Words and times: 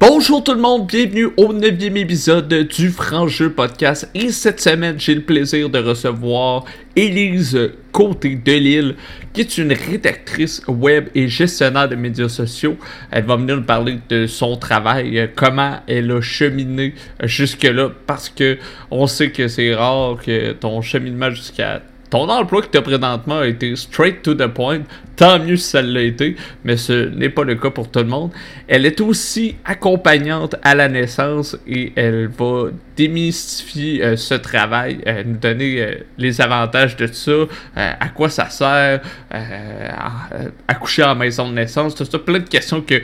Bonjour 0.00 0.42
tout 0.42 0.54
le 0.54 0.60
monde, 0.62 0.86
bienvenue 0.86 1.26
au 1.36 1.52
9e 1.52 1.94
épisode 1.98 2.48
du 2.48 2.88
Franc 2.88 3.28
Jeu 3.28 3.52
Podcast. 3.52 4.08
Et 4.14 4.30
cette 4.30 4.58
semaine, 4.58 4.98
j'ai 4.98 5.14
le 5.14 5.20
plaisir 5.20 5.68
de 5.68 5.78
recevoir 5.78 6.64
Élise 6.96 7.70
Côté 7.92 8.34
de 8.34 8.52
Lille, 8.52 8.96
qui 9.34 9.42
est 9.42 9.58
une 9.58 9.74
rédactrice 9.74 10.62
web 10.66 11.08
et 11.14 11.28
gestionnaire 11.28 11.86
de 11.86 11.96
médias 11.96 12.30
sociaux. 12.30 12.78
Elle 13.10 13.24
va 13.24 13.36
venir 13.36 13.58
nous 13.58 13.62
parler 13.62 13.98
de 14.08 14.26
son 14.26 14.56
travail, 14.56 15.18
euh, 15.18 15.26
comment 15.36 15.80
elle 15.86 16.10
a 16.12 16.22
cheminé 16.22 16.94
jusque-là, 17.22 17.90
parce 18.06 18.30
que 18.30 18.56
on 18.90 19.06
sait 19.06 19.30
que 19.30 19.48
c'est 19.48 19.74
rare 19.74 20.16
que 20.24 20.52
ton 20.52 20.80
cheminement 20.80 21.28
jusqu'à 21.28 21.82
ton 22.10 22.28
emploi 22.28 22.62
que 22.62 22.66
tu 22.66 22.76
as 22.76 22.82
présentement 22.82 23.38
a 23.38 23.46
été 23.46 23.74
straight 23.76 24.22
to 24.22 24.34
the 24.34 24.48
point. 24.48 24.80
Tant 25.16 25.38
mieux 25.38 25.56
si 25.56 25.70
ça 25.70 25.82
l'a 25.82 26.02
été, 26.02 26.36
mais 26.64 26.76
ce 26.76 27.08
n'est 27.08 27.28
pas 27.28 27.44
le 27.44 27.54
cas 27.54 27.70
pour 27.70 27.90
tout 27.90 28.00
le 28.00 28.06
monde. 28.06 28.30
Elle 28.66 28.84
est 28.84 29.00
aussi 29.00 29.56
accompagnante 29.64 30.56
à 30.62 30.74
la 30.74 30.88
naissance 30.88 31.56
et 31.66 31.92
elle 31.94 32.28
va 32.28 32.70
démystifier 33.00 34.04
euh, 34.04 34.16
ce 34.16 34.34
travail, 34.34 35.00
euh, 35.06 35.22
nous 35.24 35.38
donner 35.38 35.80
euh, 35.80 35.94
les 36.18 36.42
avantages 36.42 36.96
de 36.96 37.06
ça, 37.06 37.32
à 37.74 38.08
quoi 38.08 38.28
ça 38.28 38.50
sert, 38.50 39.00
accoucher 40.68 41.02
en 41.04 41.14
maison 41.14 41.48
de 41.48 41.54
naissance, 41.54 41.94
tout 41.94 42.04
ça, 42.04 42.18
plein 42.18 42.40
de 42.40 42.48
questions 42.48 42.82
que 42.82 43.00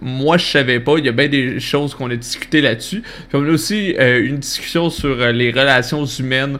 moi 0.00 0.38
je 0.38 0.46
savais 0.46 0.80
pas. 0.80 0.94
Il 0.98 1.04
y 1.04 1.08
a 1.08 1.12
bien 1.12 1.28
des 1.28 1.60
choses 1.60 1.94
qu'on 1.94 2.10
a 2.10 2.16
discuté 2.16 2.60
là-dessus. 2.62 3.02
Puis 3.02 3.38
on 3.38 3.44
a 3.44 3.50
aussi 3.50 3.94
une 3.98 4.38
discussion 4.38 4.88
sur 4.90 5.16
les 5.32 5.50
relations 5.50 6.06
humaines, 6.06 6.58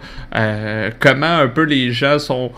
comment 1.00 1.38
un 1.38 1.48
peu 1.48 1.62
les 1.62 1.92
gens 1.92 2.18
sont 2.18 2.52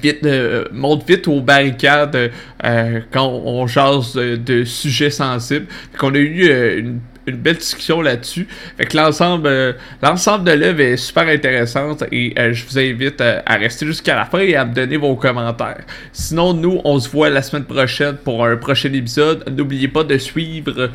vite, 0.00 0.26
montent 0.72 1.08
vite 1.08 1.26
aux 1.28 1.40
barricades 1.40 2.30
quand 2.62 3.26
on 3.26 3.66
jase 3.66 4.14
de, 4.14 4.36
de 4.36 4.64
sujets 4.64 5.10
sensibles. 5.10 5.66
Qu'on 5.98 6.14
a 6.14 6.18
eu 6.18 6.78
une 6.78 7.00
une 7.26 7.36
belle 7.36 7.56
discussion 7.56 8.00
là-dessus. 8.00 8.46
Fait 8.76 8.86
que 8.86 8.96
l'ensemble, 8.96 9.48
euh, 9.48 9.72
l'ensemble 10.02 10.44
de 10.44 10.52
l'œuvre 10.52 10.80
est 10.80 10.96
super 10.96 11.26
intéressante 11.28 12.04
et 12.12 12.34
euh, 12.38 12.52
je 12.52 12.64
vous 12.64 12.78
invite 12.78 13.20
euh, 13.20 13.40
à 13.44 13.56
rester 13.56 13.86
jusqu'à 13.86 14.14
la 14.14 14.24
fin 14.24 14.38
et 14.38 14.54
à 14.54 14.64
me 14.64 14.74
donner 14.74 14.96
vos 14.96 15.14
commentaires. 15.16 15.84
Sinon, 16.12 16.54
nous, 16.54 16.80
on 16.84 16.98
se 16.98 17.08
voit 17.08 17.30
la 17.30 17.42
semaine 17.42 17.64
prochaine 17.64 18.16
pour 18.16 18.44
un 18.44 18.56
prochain 18.56 18.92
épisode. 18.92 19.44
N'oubliez 19.50 19.88
pas 19.88 20.04
de 20.04 20.18
suivre 20.18 20.90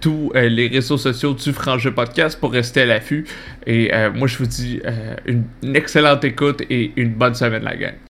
tous 0.00 0.32
les 0.34 0.68
réseaux 0.68 0.98
sociaux 0.98 1.34
du 1.34 1.52
Frangeux 1.52 1.92
Podcast 1.92 2.38
pour 2.38 2.52
rester 2.52 2.82
à 2.82 2.86
l'affût. 2.86 3.26
Et 3.66 3.90
moi, 4.14 4.26
je 4.26 4.38
vous 4.38 4.46
dis 4.46 4.80
une, 5.26 5.44
une 5.62 5.76
excellente 5.76 6.24
écoute 6.24 6.62
et 6.68 6.92
une 6.96 7.10
bonne 7.14 7.34
semaine, 7.34 7.64
la 7.64 7.76
gang. 7.76 8.09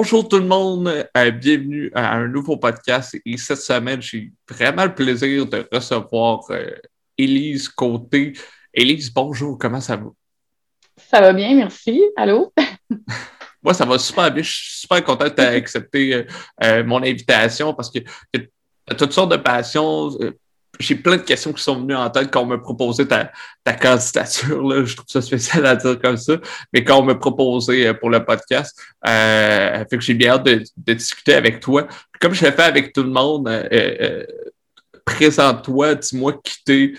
Bonjour 0.00 0.28
tout 0.28 0.38
le 0.38 0.46
monde, 0.46 0.86
euh, 1.16 1.30
bienvenue 1.32 1.90
à 1.92 2.14
un 2.14 2.28
nouveau 2.28 2.56
podcast. 2.56 3.16
Et 3.26 3.36
cette 3.36 3.58
semaine, 3.58 4.00
j'ai 4.00 4.30
vraiment 4.48 4.84
le 4.84 4.94
plaisir 4.94 5.44
de 5.44 5.68
recevoir 5.72 6.48
euh, 6.50 6.70
Élise 7.18 7.68
Côté. 7.68 8.32
Élise, 8.72 9.12
bonjour, 9.12 9.58
comment 9.58 9.80
ça 9.80 9.96
va? 9.96 10.04
Ça 10.96 11.20
va 11.20 11.32
bien, 11.32 11.52
merci. 11.56 12.00
Allô? 12.16 12.52
Moi, 13.60 13.74
ça 13.74 13.84
va 13.84 13.98
super 13.98 14.32
bien. 14.32 14.44
Je 14.44 14.52
suis 14.52 14.80
super 14.82 15.02
content 15.02 15.24
de 15.24 15.42
accepté 15.42 16.24
euh, 16.62 16.84
mon 16.84 17.02
invitation 17.02 17.74
parce 17.74 17.90
que 17.90 17.98
tu 18.32 18.48
as 18.88 18.94
toutes 18.94 19.12
sortes 19.12 19.32
de 19.32 19.36
passions 19.36 20.10
j'ai 20.78 20.94
plein 20.94 21.16
de 21.16 21.22
questions 21.22 21.52
qui 21.52 21.62
sont 21.62 21.80
venues 21.80 21.96
en 21.96 22.08
tête 22.10 22.30
quand 22.30 22.42
on 22.42 22.46
m'a 22.46 22.58
proposé 22.58 23.06
ta, 23.06 23.32
ta 23.64 23.72
candidature. 23.72 24.62
Là. 24.62 24.84
Je 24.84 24.94
trouve 24.94 25.08
ça 25.08 25.20
spécial 25.20 25.66
à 25.66 25.76
dire 25.76 26.00
comme 26.00 26.16
ça. 26.16 26.34
Mais 26.72 26.84
quand 26.84 26.98
on 26.98 27.02
m'a 27.02 27.14
proposé 27.14 27.86
euh, 27.86 27.94
pour 27.94 28.10
le 28.10 28.24
podcast, 28.24 28.80
euh, 29.06 29.84
fait 29.90 29.98
que 29.98 30.00
j'ai 30.00 30.14
bien 30.14 30.32
hâte 30.32 30.44
de, 30.44 30.62
de, 30.76 30.92
discuter 30.94 31.34
avec 31.34 31.60
toi. 31.60 31.86
comme 32.20 32.34
je 32.34 32.44
l'ai 32.44 32.52
fait 32.52 32.62
avec 32.62 32.92
tout 32.92 33.02
le 33.02 33.10
monde, 33.10 33.48
euh, 33.48 34.24
présente-toi, 35.04 35.96
dis-moi 35.96 36.40
qui 36.42 36.64
t'es, 36.64 36.92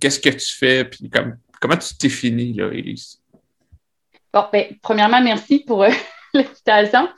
qu'est-ce 0.00 0.20
que 0.20 0.30
tu 0.30 0.54
fais, 0.54 0.84
puis 0.84 1.10
comme, 1.10 1.36
comment 1.60 1.76
tu 1.76 1.94
t'es 1.96 2.08
fini, 2.08 2.54
là, 2.54 2.68
Elise? 2.72 3.20
Bon, 4.32 4.44
ben, 4.52 4.66
premièrement, 4.82 5.20
merci 5.20 5.60
pour 5.60 5.84
l'invitation. 6.34 7.08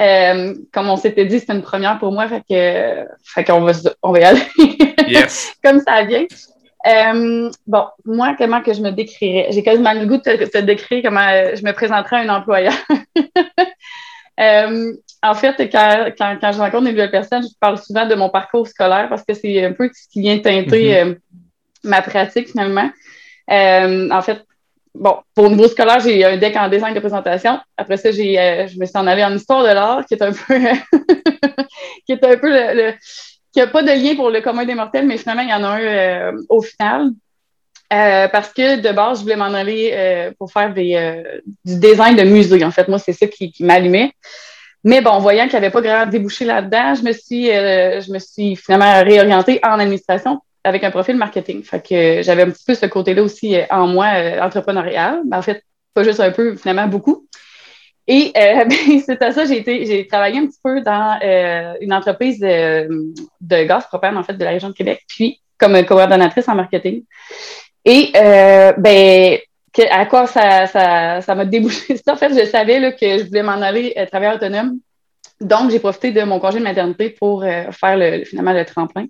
Euh, 0.00 0.54
comme 0.72 0.88
on 0.88 0.96
s'était 0.96 1.24
dit, 1.24 1.40
c'est 1.40 1.52
une 1.52 1.62
première 1.62 1.98
pour 1.98 2.12
moi, 2.12 2.28
fait 2.28 2.42
que, 2.48 3.08
fait 3.24 3.44
qu'on 3.44 3.60
va, 3.60 3.72
on 4.02 4.12
va 4.12 4.20
y 4.20 4.24
aller. 4.24 4.42
yes. 5.08 5.52
comme 5.62 5.80
ça 5.80 6.04
vient. 6.04 6.24
Euh, 6.86 7.50
bon, 7.66 7.84
moi, 8.04 8.34
comment 8.38 8.62
que 8.62 8.72
je 8.72 8.80
me 8.80 8.90
décrirais? 8.90 9.48
J'ai 9.50 9.62
quasiment 9.62 9.92
le 9.92 10.06
goût 10.06 10.18
de 10.18 10.44
te, 10.44 10.58
décrire 10.58 11.02
comment 11.02 11.28
je 11.54 11.64
me 11.64 11.72
présenterais 11.72 12.16
à 12.16 12.20
un 12.20 12.28
employeur. 12.28 12.74
euh, 14.40 14.92
en 15.22 15.34
fait, 15.34 15.56
quand, 15.70 16.12
quand, 16.16 16.38
quand, 16.40 16.52
je 16.52 16.58
rencontre 16.58 16.84
des 16.84 16.92
nouvelles 16.92 17.10
personnes, 17.10 17.42
je 17.42 17.54
parle 17.60 17.78
souvent 17.78 18.06
de 18.06 18.14
mon 18.14 18.30
parcours 18.30 18.68
scolaire 18.68 19.08
parce 19.08 19.24
que 19.24 19.34
c'est 19.34 19.64
un 19.64 19.72
peu 19.72 19.90
ce 19.92 20.08
qui 20.08 20.20
vient 20.20 20.38
teinter 20.38 20.92
mm-hmm. 20.92 21.08
euh, 21.08 21.14
ma 21.84 22.02
pratique 22.02 22.48
finalement. 22.50 22.90
Euh, 23.50 24.08
en 24.10 24.22
fait, 24.22 24.44
bon, 24.98 25.16
pour 25.34 25.44
le 25.44 25.50
niveau 25.50 25.68
scolaire, 25.68 26.00
j'ai 26.00 26.24
un 26.24 26.36
deck 26.36 26.56
en 26.56 26.68
design 26.68 26.94
de 26.94 27.00
présentation. 27.00 27.58
Après 27.76 27.96
ça, 27.96 28.10
j'ai, 28.10 28.38
euh, 28.38 28.66
je 28.66 28.78
me 28.78 28.84
suis 28.84 28.96
en 28.96 29.06
allée 29.06 29.24
en 29.24 29.34
histoire 29.34 29.62
de 29.62 29.68
l'art, 29.68 30.04
qui 30.06 30.14
est 30.14 30.22
un 30.22 30.32
peu, 30.32 30.58
qui 32.06 32.12
est 32.12 32.24
un 32.24 32.36
peu 32.36 32.50
le, 32.50 32.92
qui 33.52 33.60
n'a 33.60 33.66
pas 33.68 33.82
de 33.82 33.90
lien 33.90 34.14
pour 34.14 34.30
le 34.30 34.40
commun 34.40 34.64
des 34.64 34.74
mortels, 34.74 35.06
mais 35.06 35.16
finalement, 35.16 35.42
il 35.42 35.48
y 35.48 35.54
en 35.54 35.64
a 35.64 35.68
un 35.68 35.80
euh, 35.80 36.32
au 36.48 36.60
final. 36.60 37.10
Euh, 37.90 38.28
parce 38.28 38.52
que 38.52 38.80
de 38.80 38.92
base, 38.92 39.18
je 39.18 39.22
voulais 39.22 39.36
m'en 39.36 39.54
aller 39.54 40.30
pour 40.38 40.52
faire 40.52 40.74
du 40.74 40.92
design 41.64 42.16
de 42.16 42.22
musée. 42.22 42.62
En 42.62 42.70
fait, 42.70 42.86
moi, 42.86 42.98
c'est 42.98 43.14
ça 43.14 43.26
qui, 43.26 43.50
qui 43.50 43.64
m'allumait. 43.64 44.12
Mais 44.84 45.00
bon, 45.00 45.18
voyant 45.20 45.44
qu'il 45.44 45.58
n'y 45.58 45.64
avait 45.64 45.70
pas 45.70 45.80
grand 45.80 46.06
débouché 46.06 46.44
là-dedans, 46.44 46.94
je 46.96 47.02
me 47.02 47.12
suis, 47.12 47.46
je 47.46 48.12
me 48.12 48.18
suis 48.18 48.56
finalement 48.56 49.02
réorientée 49.02 49.58
en 49.62 49.78
administration 49.78 50.38
avec 50.68 50.84
un 50.84 50.90
profil 50.90 51.16
marketing. 51.16 51.64
J'avais 52.22 52.42
un 52.42 52.50
petit 52.50 52.64
peu 52.64 52.74
ce 52.74 52.86
côté-là 52.86 53.22
aussi 53.22 53.56
euh, 53.56 53.64
en 53.70 53.86
moi, 53.86 54.06
euh, 54.14 54.40
entrepreneurial. 54.40 55.22
en 55.32 55.42
fait, 55.42 55.64
pas 55.94 56.04
juste 56.04 56.20
un 56.20 56.30
peu, 56.30 56.56
finalement 56.56 56.86
beaucoup. 56.86 57.26
Et 58.06 58.32
euh, 58.36 58.64
ben, 58.68 59.00
c'est 59.04 59.20
à 59.22 59.32
ça, 59.32 59.44
j'ai 59.46 59.58
été, 59.58 59.86
j'ai 59.86 60.06
travaillé 60.06 60.38
un 60.38 60.46
petit 60.46 60.60
peu 60.62 60.80
dans 60.82 61.18
une 61.80 61.92
entreprise 61.92 62.38
de, 62.38 63.64
gaz 63.64 63.86
propane, 63.86 64.16
en 64.16 64.22
fait, 64.22 64.34
de 64.34 64.44
la 64.44 64.50
région 64.50 64.68
de 64.68 64.74
Québec, 64.74 65.02
puis 65.08 65.40
comme 65.58 65.84
coordonnatrice 65.84 66.48
en 66.48 66.54
marketing. 66.54 67.02
Et 67.84 68.12
ben, 68.12 69.38
à 69.90 70.06
quoi 70.06 70.26
ça, 70.26 70.66
ça, 70.66 71.34
m'a 71.34 71.44
débouché 71.44 71.98
En 72.08 72.16
fait, 72.16 72.38
je 72.38 72.46
savais 72.46 72.94
que 72.94 73.18
je 73.18 73.24
voulais 73.24 73.42
m'en 73.42 73.60
aller 73.60 73.94
travailler 74.10 74.34
autonome. 74.34 74.78
Donc, 75.40 75.70
j'ai 75.70 75.78
profité 75.78 76.10
de 76.10 76.22
mon 76.22 76.40
congé 76.40 76.58
de 76.58 76.64
maternité 76.64 77.10
pour 77.10 77.42
faire 77.42 77.96
le, 77.96 78.24
finalement 78.24 78.52
le 78.52 78.64
tremplin. 78.64 79.06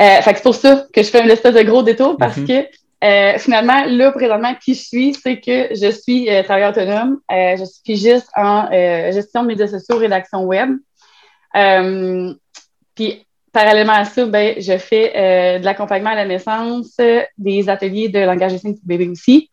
Euh, 0.00 0.22
fait 0.22 0.32
que 0.32 0.38
c'est 0.38 0.42
pour 0.42 0.54
ça 0.54 0.86
que 0.92 1.02
je 1.02 1.08
fais 1.08 1.22
une 1.22 1.30
espèce 1.30 1.54
de 1.54 1.62
gros 1.62 1.82
détour 1.82 2.16
parce 2.16 2.38
mhm. 2.38 2.46
que 2.46 2.66
euh, 3.02 3.36
finalement, 3.38 3.84
là, 3.84 4.12
présentement, 4.12 4.54
qui 4.54 4.74
je 4.74 4.82
suis, 4.82 5.14
c'est 5.14 5.40
que 5.40 5.74
je 5.74 5.90
suis 5.90 6.30
euh, 6.30 6.42
travailleur 6.44 6.70
autonome. 6.70 7.18
Euh, 7.32 7.56
je 7.56 7.64
suis 7.64 7.96
juste 7.96 8.28
en 8.36 8.68
euh, 8.72 9.10
gestion 9.10 9.42
de 9.42 9.48
médias 9.48 9.66
sociaux, 9.66 9.96
rédaction 9.96 10.44
web. 10.44 10.70
puis, 12.94 13.26
parallèlement 13.52 13.94
à 13.94 14.04
ça, 14.04 14.24
ben, 14.26 14.54
je 14.58 14.78
fais 14.78 15.58
de 15.58 15.64
l'accompagnement 15.64 16.10
à 16.10 16.14
la 16.14 16.24
naissance, 16.24 16.96
des 17.36 17.68
ateliers 17.68 18.08
de 18.08 18.20
langage 18.20 18.54
de 18.54 18.58
pour 18.58 18.78
bébé 18.84 19.08
aussi. 19.08 19.50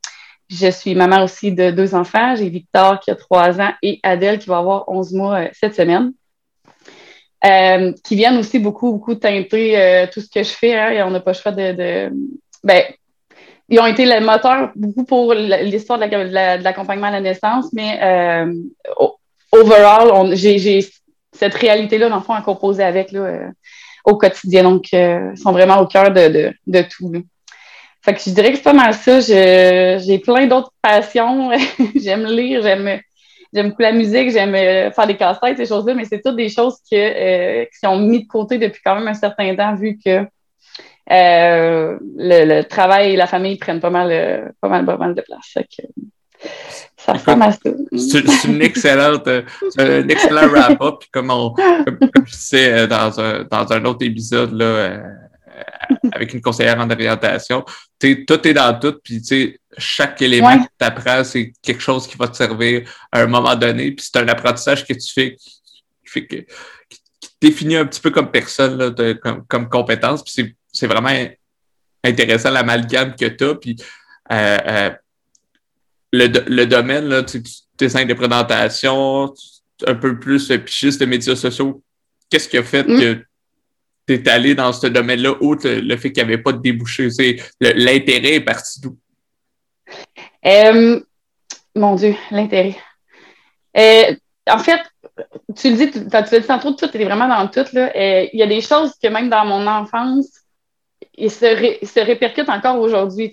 Je 0.47 0.69
suis 0.69 0.95
maman 0.95 1.23
aussi 1.23 1.51
de 1.51 1.71
deux 1.71 1.93
enfants. 1.95 2.35
J'ai 2.35 2.49
Victor 2.49 2.99
qui 2.99 3.11
a 3.11 3.15
trois 3.15 3.59
ans 3.59 3.73
et 3.81 3.99
Adèle 4.03 4.39
qui 4.39 4.47
va 4.47 4.59
avoir 4.59 4.87
11 4.87 5.13
mois 5.13 5.41
cette 5.51 5.75
semaine. 5.75 6.13
Euh, 7.45 7.93
qui 8.03 8.17
viennent 8.17 8.37
aussi 8.37 8.59
beaucoup, 8.59 8.91
beaucoup 8.91 9.15
teinter 9.15 9.79
euh, 9.79 10.07
tout 10.11 10.19
ce 10.19 10.29
que 10.29 10.43
je 10.43 10.49
fais. 10.49 10.77
Hein, 10.77 10.91
et 10.91 11.03
on 11.03 11.09
n'a 11.09 11.21
pas 11.21 11.31
le 11.31 11.37
choix 11.37 11.53
de, 11.53 11.71
de, 11.71 12.11
Ben, 12.63 12.83
ils 13.69 13.79
ont 13.79 13.85
été 13.85 14.05
le 14.05 14.19
moteur 14.19 14.71
beaucoup 14.75 15.05
pour 15.05 15.33
l'histoire 15.33 15.99
de 15.99 16.63
l'accompagnement 16.63 17.07
à 17.07 17.11
la 17.11 17.21
naissance, 17.21 17.67
mais 17.71 17.97
euh, 18.01 18.53
overall, 19.53 20.35
j'ai 20.35 20.85
cette 21.31 21.53
réalité-là, 21.53 22.09
dans 22.09 22.17
le 22.17 22.23
fond, 22.23 22.33
à 22.33 22.41
composer 22.41 22.83
avec 22.83 23.13
là, 23.13 23.19
euh, 23.21 23.47
au 24.03 24.17
quotidien. 24.17 24.63
Donc, 24.63 24.91
ils 24.91 25.37
sont 25.37 25.53
vraiment 25.53 25.79
au 25.79 25.85
cœur 25.85 26.11
de, 26.11 26.27
de, 26.27 26.53
de 26.67 26.81
tout. 26.81 27.13
Là. 27.13 27.19
Fait 28.01 28.13
que 28.15 28.19
je 28.19 28.31
dirais 28.31 28.49
que 28.49 28.57
c'est 28.57 28.63
pas 28.63 28.73
mal 28.73 28.93
ça. 28.93 29.19
J'ai 29.21 30.19
plein 30.19 30.47
d'autres 30.47 30.73
passions. 30.81 31.51
j'aime 31.95 32.25
lire, 32.25 32.63
j'aime 32.63 32.99
J'aime 33.53 33.69
beaucoup 33.69 33.81
la 33.81 33.91
musique, 33.91 34.31
j'aime 34.31 34.53
euh, 34.53 34.91
faire 34.91 35.07
des 35.07 35.17
casse-têtes, 35.17 35.57
ces 35.57 35.65
choses-là, 35.65 35.95
mais 35.95 36.05
c'est 36.05 36.21
toutes 36.21 36.35
des 36.35 36.49
choses 36.49 36.75
que, 36.89 36.95
euh, 36.95 37.65
qui 37.65 37.79
sont 37.79 37.97
mises 37.97 38.23
de 38.23 38.27
côté 38.27 38.57
depuis 38.59 38.81
quand 38.83 38.95
même 38.95 39.07
un 39.07 39.13
certain 39.15 39.55
temps, 39.55 39.75
vu 39.75 39.97
que 40.03 40.25
euh, 41.11 41.97
le, 42.15 42.61
travail 42.63 43.13
et 43.13 43.15
la 43.15 43.25
famille 43.25 43.57
prennent 43.57 43.79
pas 43.79 43.89
mal, 43.89 44.53
pas 44.61 44.69
mal, 44.69 44.85
pas 44.85 44.97
mal 44.97 45.15
de 45.15 45.21
place. 45.21 45.57
ça 46.95 47.13
ressemble 47.13 47.43
à 47.43 47.51
ça. 47.51 47.59
C'est 47.97 48.43
une 48.47 48.61
excellente, 48.61 49.27
un 49.27 50.07
excellent 50.07 50.47
wrap-up. 50.49 51.03
Comme, 51.11 51.29
comme, 51.29 51.97
je 52.25 52.31
disais 52.31 52.87
dans 52.87 53.19
un, 53.19 53.43
dans 53.49 53.73
un 53.73 53.85
autre 53.85 54.05
épisode, 54.05 54.53
là, 54.53 54.99
avec 56.11 56.33
une 56.33 56.41
conseillère 56.41 56.79
en 56.79 56.89
orientation. 56.89 57.65
Tout 57.99 58.47
est 58.47 58.53
dans 58.53 58.79
tout, 58.79 58.99
puis 59.03 59.21
chaque 59.79 60.21
élément 60.21 60.59
que 60.59 60.67
tu 60.79 60.85
apprends, 60.85 61.23
c'est 61.23 61.53
quelque 61.61 61.81
chose 61.81 62.07
qui 62.07 62.17
va 62.17 62.27
te 62.27 62.37
servir 62.37 62.89
à 63.11 63.21
un 63.21 63.27
moment 63.27 63.55
donné. 63.55 63.91
Puis 63.91 64.09
c'est 64.11 64.19
un 64.19 64.27
apprentissage 64.27 64.85
que 64.85 64.93
tu 64.93 65.11
fais 65.11 65.35
qui, 65.35 65.61
fait 66.05 66.25
que, 66.25 66.35
qui, 66.89 66.99
te 67.21 67.27
définit 67.41 67.77
un 67.77 67.85
petit 67.85 68.01
peu 68.01 68.11
comme 68.11 68.31
personne, 68.31 68.77
là, 68.77 69.13
comme, 69.15 69.45
comme 69.47 69.69
compétence. 69.69 70.23
Puis 70.23 70.55
c'est, 70.71 70.87
vraiment 70.87 71.13
intéressant 72.03 72.51
l'amalgame 72.51 73.15
que 73.15 73.25
tu 73.25 73.43
as. 73.43 73.55
Puis 73.55 73.75
euh, 74.31 74.57
euh, 74.67 74.89
le, 76.11 76.27
le 76.27 76.65
domaine, 76.65 77.05
là, 77.05 77.23
tu 77.23 77.41
dessin 77.79 78.05
de 78.05 78.13
présentation, 78.13 79.33
un 79.87 79.95
peu 79.95 80.19
plus 80.19 80.51
pichiste 80.65 80.99
de 80.99 81.05
médias 81.05 81.35
sociaux. 81.35 81.81
Qu'est-ce 82.29 82.47
qui 82.47 82.57
a 82.57 82.63
fait 82.63 82.83
mm. 82.83 82.99
que 82.99 83.25
tu 84.05 84.13
es 84.13 84.29
allé 84.29 84.53
dans 84.53 84.73
ce 84.73 84.87
domaine-là, 84.87 85.35
outre 85.41 85.69
le 85.69 85.97
fait 85.97 86.11
qu'il 86.11 86.23
n'y 86.23 86.33
avait 86.33 86.41
pas 86.41 86.51
de 86.51 86.61
débouché? 86.61 87.09
L'intérêt 87.59 88.35
est 88.35 88.41
parti 88.41 88.81
d'où? 88.81 88.97
Euh, 90.45 90.99
mon 91.75 91.95
Dieu, 91.95 92.15
l'intérêt. 92.31 92.75
Euh, 93.77 94.15
en 94.49 94.59
fait, 94.59 94.81
tu 95.55 95.69
le 95.71 95.75
dis, 95.75 95.91
tu, 95.91 95.99
tu 95.99 96.39
dit 96.39 96.75
tout 96.77 96.97
est 96.97 97.03
vraiment 97.03 97.27
dans 97.27 97.47
tout. 97.47 97.65
Là. 97.73 97.91
Euh, 97.95 98.27
il 98.31 98.39
y 98.39 98.43
a 98.43 98.47
des 98.47 98.61
choses 98.61 98.93
que 99.01 99.07
même 99.07 99.29
dans 99.29 99.45
mon 99.45 99.65
enfance, 99.67 100.27
ils 101.15 101.31
se, 101.31 101.99
répercutent 101.99 102.49
encore 102.49 102.79
aujourd'hui. 102.79 103.31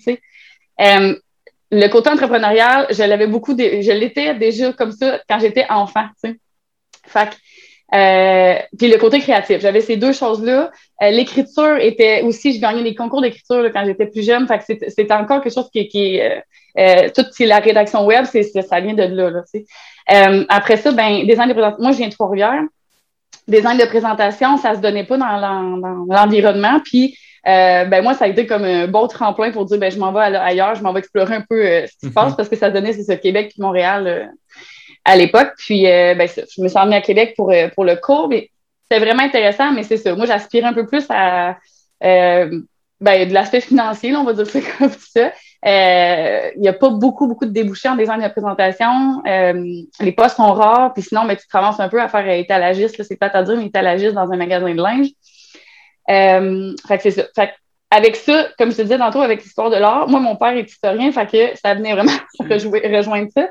Le 1.69 1.89
côté 1.89 2.09
entrepreneurial, 2.09 2.87
je 2.91 3.03
l'avais 3.03 3.27
beaucoup, 3.27 3.51
je 3.57 3.91
l'étais 3.91 4.33
déjà 4.35 4.71
comme 4.71 4.91
ça 4.91 5.19
quand 5.27 5.39
j'étais 5.39 5.65
enfant. 5.69 6.07
Fait 7.05 7.37
euh, 7.93 8.55
puis 8.77 8.89
le 8.89 8.97
côté 8.97 9.19
créatif, 9.19 9.61
j'avais 9.61 9.81
ces 9.81 9.95
deux 9.95 10.11
choses-là. 10.11 10.71
Euh, 11.01 11.09
l'écriture 11.09 11.77
était 11.77 12.21
aussi, 12.21 12.53
je 12.53 12.59
gagnais 12.59 12.83
des 12.83 12.95
concours 12.95 13.21
d'écriture 13.21 13.69
quand 13.73 13.85
j'étais 13.85 14.07
plus 14.07 14.25
jeune. 14.25 14.47
Fait 14.47 14.59
que 14.59 14.89
c'était 14.89 15.13
encore 15.13 15.41
quelque 15.41 15.53
chose 15.53 15.69
qui, 15.71 15.87
qui 15.87 16.19
euh, 16.19 16.39
euh 16.77 17.09
toute 17.15 17.27
la 17.39 17.59
rédaction 17.59 18.05
web, 18.05 18.25
c'est 18.25 18.43
ça 18.43 18.79
vient 18.79 18.93
de 18.93 19.03
là. 19.03 19.29
là 19.29 19.43
tu 19.51 19.65
sais. 20.07 20.45
après 20.49 20.77
ça, 20.77 20.91
ben 20.91 21.25
design 21.25 21.49
de 21.49 21.53
présentation. 21.53 21.83
Moi, 21.83 21.91
je 21.91 21.97
viens 21.97 22.07
de 22.07 22.13
Trois-Rivières. 22.13 22.63
Design 23.47 23.77
de 23.77 23.85
présentation, 23.85 24.57
ça 24.57 24.75
se 24.75 24.81
donnait 24.81 25.05
pas 25.05 25.17
dans 25.17 26.05
l'environnement. 26.09 26.81
Puis 26.83 27.17
euh, 27.47 27.85
ben 27.85 28.03
moi, 28.03 28.13
ça 28.13 28.25
a 28.25 28.27
été 28.27 28.45
comme 28.45 28.65
un 28.65 28.87
bon 28.87 29.07
tremplin 29.07 29.51
pour 29.51 29.63
dire 29.65 29.77
ben, 29.77 29.89
je 29.89 29.97
m'en 29.97 30.11
vais 30.11 30.19
ailleurs, 30.19 30.75
je 30.75 30.83
m'en 30.83 30.91
vais 30.91 30.99
explorer 30.99 31.35
un 31.35 31.43
peu 31.49 31.65
euh, 31.65 31.87
ce 31.87 31.97
qui 31.97 32.07
se 32.07 32.13
passe 32.13 32.31
mhm. 32.31 32.35
parce 32.35 32.49
que 32.49 32.57
ça 32.57 32.69
donnait, 32.69 32.91
c'est 32.91 33.03
ça, 33.03 33.15
Québec 33.15 33.53
et 33.57 33.61
Montréal 33.61 34.07
euh, 34.07 34.25
à 35.07 35.15
l'époque. 35.15 35.53
Puis 35.57 35.83
ben, 35.83 36.27
je 36.27 36.61
me 36.61 36.67
suis 36.67 36.77
emmenée 36.77 36.97
à 36.97 37.01
Québec 37.01 37.33
pour, 37.35 37.51
pour 37.73 37.85
le 37.85 37.95
cours. 37.95 38.29
C'était 38.31 39.03
vraiment 39.03 39.23
intéressant, 39.23 39.71
mais 39.71 39.83
c'est 39.83 39.97
ça. 39.97 40.15
Moi, 40.15 40.25
j'aspirais 40.25 40.67
un 40.67 40.73
peu 40.73 40.85
plus 40.85 41.05
à 41.09 41.57
ben, 42.99 43.29
de 43.29 43.33
l'aspect 43.33 43.61
financier, 43.61 44.15
on 44.15 44.23
va 44.23 44.33
dire 44.33 44.47
ça 44.47 44.59
comme 44.77 44.91
ça. 44.91 45.31
Il 45.63 46.61
n'y 46.61 46.67
a 46.67 46.73
pas 46.73 46.89
beaucoup, 46.89 47.27
beaucoup 47.27 47.45
de 47.45 47.51
débouchés 47.51 47.89
en 47.89 47.95
design 47.95 48.21
de 48.21 48.27
présentation. 48.27 49.21
les 49.25 50.11
postes 50.11 50.37
sont 50.37 50.53
rares, 50.53 50.93
puis 50.93 51.03
sinon, 51.03 51.25
ben, 51.25 51.35
tu 51.35 51.47
te 51.47 51.57
ramasses 51.57 51.79
un 51.79 51.89
peu 51.89 52.01
à 52.01 52.07
faire 52.07 52.27
étalagiste, 52.29 53.01
c'est 53.03 53.15
pas 53.17 53.31
à 53.33 53.43
dire, 53.43 53.57
mais 53.57 53.65
étalagiste 53.65 54.13
dans 54.13 54.31
un 54.31 54.37
magasin 54.37 54.73
de 54.73 54.81
linge. 54.81 55.07
Euh, 56.09 56.73
fait 56.87 56.97
que 56.97 57.03
c'est 57.03 57.11
ça. 57.11 57.23
Fait 57.35 57.53
avec 57.89 58.17
ça, 58.17 58.49
comme 58.57 58.71
je 58.71 58.77
te 58.77 58.81
disais 58.81 58.97
tantôt, 58.97 59.21
avec 59.21 59.43
l'histoire 59.43 59.69
de 59.69 59.77
l'art, 59.77 60.09
moi, 60.09 60.19
mon 60.19 60.35
père 60.35 60.57
est 60.57 60.69
historien, 60.69 61.09
fait 61.11 61.27
que 61.27 61.57
ça 61.57 61.73
venait 61.73 61.93
vraiment 61.93 62.11
rejoindre 62.39 63.29
ça. 63.33 63.47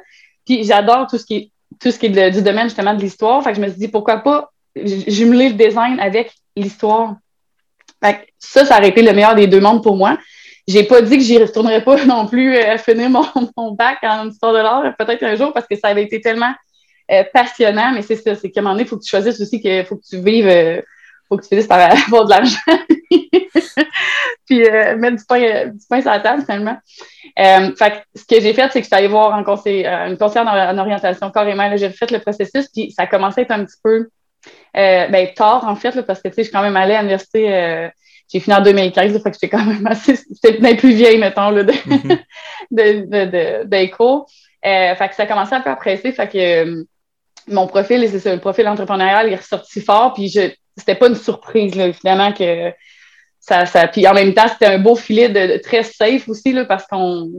Puis 0.47 0.65
j'adore 0.65 1.07
tout 1.09 1.19
ce 1.19 1.27
qui 1.27 1.37
est, 1.37 1.51
tout 1.81 1.91
ce 1.91 1.99
qui 1.99 2.07
est 2.07 2.31
du 2.31 2.41
domaine 2.41 2.69
justement 2.69 2.95
de 2.95 3.01
l'histoire. 3.01 3.43
Fait 3.43 3.51
que 3.51 3.57
je 3.57 3.61
me 3.61 3.69
suis 3.69 3.79
dit, 3.79 3.89
pourquoi 3.89 4.19
pas 4.19 4.51
jumeler 4.85 5.51
le 5.51 5.55
design 5.55 5.99
avec 6.01 6.33
l'histoire. 6.55 7.17
Fait 8.03 8.15
que 8.15 8.21
ça, 8.39 8.65
ça 8.65 8.79
aurait 8.79 8.89
été 8.89 9.03
le 9.03 9.13
meilleur 9.13 9.35
des 9.35 9.47
deux 9.47 9.61
mondes 9.61 9.83
pour 9.83 9.97
moi. 9.97 10.19
J'ai 10.69 10.85
pas 10.85 11.01
dit 11.01 11.17
que 11.17 11.23
j'y 11.23 11.39
retournerais 11.39 11.85
pas 11.85 12.05
non 12.05 12.27
plus 12.27 12.55
euh, 12.55 12.75
à 12.75 12.79
finir 12.79 13.11
mon, 13.11 13.25
mon, 13.57 13.73
bac 13.73 13.99
en 14.03 14.29
histoire 14.29 14.53
de 14.53 14.59
l'art, 14.59 14.95
peut-être 14.99 15.23
un 15.23 15.37
jour, 15.37 15.53
parce 15.53 15.67
que 15.67 15.77
ça 15.77 15.89
avait 15.89 16.03
été 16.03 16.21
tellement 16.21 16.53
euh, 17.11 17.23
passionnant, 17.33 17.93
mais 17.93 18.03
c'est 18.03 18.17
ça, 18.17 18.35
c'est 18.35 18.51
qu'à 18.51 18.61
un 18.61 18.63
moment 18.65 18.75
donné, 18.75 18.85
il 18.85 18.89
faut 18.89 18.97
que 18.97 19.05
tu 19.05 19.11
choisisses 19.11 19.41
aussi 19.41 19.61
qu'il 19.61 19.85
faut 19.85 19.97
que 19.97 20.07
tu 20.09 20.21
vives 20.21 20.83
faut 21.29 21.37
que 21.37 21.43
tu 21.43 21.49
finisses 21.49 21.67
par 21.67 21.81
avoir 22.07 22.25
de 22.25 22.31
l'argent. 22.31 22.59
puis 24.47 24.65
euh, 24.65 24.97
mettre 24.97 25.17
du 25.17 25.25
pain, 25.25 25.69
du 25.69 25.87
pain 25.89 26.01
sur 26.01 26.11
la 26.11 26.21
table, 26.21 26.43
finalement. 26.43 26.77
Euh, 27.39 27.75
fait 27.77 28.05
ce 28.15 28.25
que 28.25 28.41
j'ai 28.41 28.55
fait, 28.55 28.71
c'est 28.73 28.81
que 28.81 28.85
je 28.85 28.87
suis 28.87 28.95
allée 28.95 29.09
voir 29.09 29.35
un 29.35 29.43
conseil, 29.43 29.87
euh, 29.87 30.09
une 30.09 30.17
conseillère 30.17 30.47
en, 30.47 30.79
orientation 30.79 31.31
carrément. 31.31 31.77
J'ai 31.77 31.89
refait 31.89 32.07
le 32.11 32.21
processus, 32.21 32.69
puis 32.69 32.93
ça 32.93 33.03
a 33.03 33.07
commencé 33.07 33.41
à 33.41 33.45
être 33.45 33.51
un 33.51 33.65
petit 33.65 33.77
peu 33.83 34.09
ben, 34.75 35.29
tard, 35.35 35.67
en 35.67 35.75
fait, 35.75 36.03
parce 36.03 36.21
que, 36.21 36.29
tu 36.29 36.35
sais, 36.35 36.43
je 36.43 36.49
suis 36.49 36.53
quand 36.53 36.63
même 36.63 36.77
allée 36.77 36.95
à 36.95 37.01
l'université 37.01 37.91
j'ai 38.29 38.41
fini 38.41 38.57
en 38.57 38.61
2015, 38.61 39.23
fait 39.23 39.31
que 39.31 39.37
j'étais 39.41 39.49
quand 39.49 39.65
même 39.65 39.87
assez, 39.87 40.17
c'était 40.17 40.59
bien 40.59 40.75
plus 40.75 40.95
vieille, 40.95 41.17
mettons, 41.17 41.51
là, 41.51 41.63
de, 41.63 41.73
mm-hmm. 41.73 42.19
de, 42.73 43.63
de, 43.63 44.97
fait 44.97 45.09
que 45.09 45.15
ça 45.15 45.23
a 45.23 45.27
commencé 45.27 45.55
un 45.55 45.61
peu 45.61 45.71
à 45.71 45.77
presser, 45.77 46.11
fait 46.11 46.29
que 46.29 46.85
mon 47.49 47.67
profil, 47.67 48.09
c'est 48.11 48.19
ça, 48.19 48.35
le 48.35 48.41
profil 48.41 48.67
entrepreneurial, 48.69 49.29
il 49.29 49.33
est 49.33 49.37
ressorti 49.37 49.81
fort, 49.81 50.15
puis 50.15 50.29
je, 50.29 50.51
c'était 50.77 50.95
pas 50.95 51.09
une 51.09 51.17
surprise, 51.17 51.75
là, 51.75 51.87
évidemment, 51.87 52.33
que 52.33 52.73
ça, 53.41 53.65
ça. 53.67 53.87
Puis 53.87 54.07
en 54.07 54.15
même 54.15 54.35
temps, 54.35 54.49
c'était 54.49 54.67
un 54.67 54.79
beau 54.79 54.97
filet 54.97 55.29
de, 55.29 55.59
très 55.59 55.83
safe 55.83 56.29
aussi, 56.29 56.53
là, 56.53 56.65
parce 56.65 56.87
qu'on. 56.87 57.31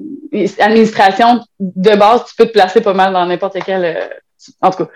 Administration, 0.60 1.42
de 1.60 1.96
base, 1.96 2.26
tu 2.26 2.36
peux 2.36 2.46
te 2.46 2.54
placer 2.54 2.82
pas 2.82 2.94
mal 2.94 3.14
dans 3.14 3.26
n'importe 3.26 3.58
quel. 3.66 3.84
Euh, 3.84 4.08
en 4.62 4.72
tout 4.72 4.86
cas, 4.86 4.92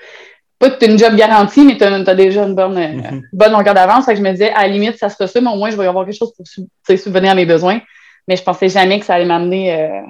pas 0.60 0.70
que 0.70 0.84
tu 0.84 0.90
une 0.90 0.98
job 0.98 1.16
garantie, 1.16 1.66
mais 1.66 1.78
tu 1.78 1.84
as, 1.84 2.16
déjà 2.16 2.44
une 2.44 2.56
bonne, 2.56 2.78
euh, 2.78 2.88
mm-hmm. 2.88 3.22
bonne 3.34 3.52
longueur 3.52 3.74
d'avance. 3.74 4.06
Fait 4.06 4.14
que 4.14 4.20
je 4.20 4.24
me 4.24 4.32
disais, 4.32 4.52
à 4.52 4.62
la 4.62 4.68
limite, 4.68 4.98
ça 4.98 5.10
sera 5.10 5.28
ça, 5.28 5.42
mais 5.42 5.50
au 5.50 5.56
moins, 5.56 5.72
je 5.72 5.76
vais 5.76 5.86
y 5.86 5.88
avoir 5.88 6.06
quelque 6.06 6.18
chose 6.18 6.34
pour 6.36 6.46
subvenir 6.98 7.32
à 7.32 7.36
mes 7.36 7.46
besoins. 7.46 7.82
Mais 8.28 8.36
je 8.36 8.44
pensais 8.44 8.70
jamais 8.70 9.00
que 9.00 9.06
ça 9.06 9.16
allait 9.16 9.26
m'amener 9.26 9.74
euh, 9.74 10.02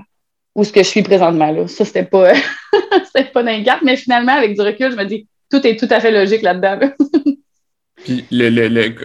où 0.54 0.64
ce 0.64 0.74
que 0.74 0.84
je 0.84 0.88
suis 0.88 1.02
présentement. 1.02 1.52
Là. 1.52 1.68
Ça, 1.68 1.86
c'était 1.86 2.04
pas, 2.04 2.34
c'était 3.06 3.30
pas 3.30 3.44
d'un 3.44 3.64
mais 3.84 3.96
finalement, 3.96 4.34
avec 4.34 4.56
du 4.56 4.62
recul, 4.62 4.92
je 4.92 4.98
me 4.98 5.06
dis, 5.06 5.26
tout 5.50 5.66
est 5.66 5.78
tout 5.78 5.88
à 5.90 6.00
fait 6.00 6.12
logique 6.12 6.42
là-dedans. 6.42 6.80
là 6.80 6.94
dedans 7.00 7.20
Puis 8.04 8.26
le, 8.32 8.50
le, 8.50 8.68
le 8.68 8.96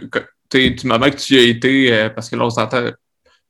du 0.52 0.86
moment 0.86 1.10
que 1.10 1.16
tu 1.16 1.36
as 1.36 1.42
été, 1.42 1.92
euh, 1.92 2.08
parce 2.10 2.30
que 2.30 2.36
là, 2.36 2.44
on 2.44 2.50
s'entend, 2.50 2.90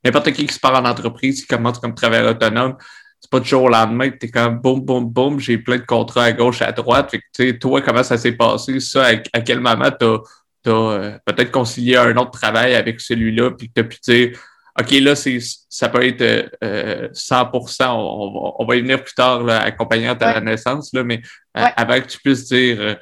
n'importe 0.03 0.31
qui 0.31 0.45
qui 0.45 0.53
se 0.53 0.59
part 0.59 0.75
en 0.75 0.85
entreprise, 0.85 1.41
qui 1.41 1.47
commence 1.47 1.79
comme 1.79 1.95
travailleur 1.95 2.31
autonome, 2.31 2.75
c'est 3.19 3.31
pas 3.31 3.39
du 3.39 3.49
jour 3.49 3.63
au 3.63 3.69
lendemain 3.69 4.09
t'es 4.11 4.29
comme 4.29 4.59
boum, 4.59 4.81
boum, 4.81 5.09
boum, 5.09 5.39
j'ai 5.39 5.57
plein 5.57 5.77
de 5.77 5.85
contrats 5.85 6.25
à 6.25 6.31
gauche, 6.31 6.61
à 6.61 6.71
droite. 6.71 7.11
Fait 7.11 7.19
que, 7.19 7.51
toi, 7.57 7.81
comment 7.81 8.03
ça 8.03 8.17
s'est 8.17 8.33
passé, 8.33 8.79
ça? 8.79 9.07
À, 9.33 9.41
quel 9.41 9.59
moment 9.59 9.89
t'as 9.91 10.17
as, 10.65 10.69
euh, 10.69 11.17
peut-être 11.25 11.51
concilié 11.51 11.97
un 11.97 12.15
autre 12.17 12.31
travail 12.31 12.75
avec 12.75 12.99
celui-là, 12.99 13.51
puis 13.51 13.69
que 13.69 13.73
t'as 13.75 13.83
pu 13.83 13.97
dire, 14.03 14.39
OK, 14.79 14.91
là, 14.91 15.15
c'est, 15.15 15.39
ça 15.69 15.89
peut 15.89 16.05
être 16.05 16.51
euh, 16.63 17.09
100%, 17.09 17.87
on, 17.89 18.53
on, 18.59 18.65
va 18.65 18.75
y 18.75 18.81
venir 18.81 19.03
plus 19.03 19.15
tard, 19.15 19.43
là, 19.43 19.61
accompagnant 19.61 20.13
à 20.13 20.33
la 20.33 20.41
naissance, 20.41 20.93
là, 20.93 21.03
mais 21.03 21.21
euh, 21.57 21.65
avant 21.75 21.99
que 21.99 22.05
tu 22.05 22.19
puisses 22.19 22.45
dire, 22.45 22.79
euh, 22.79 22.93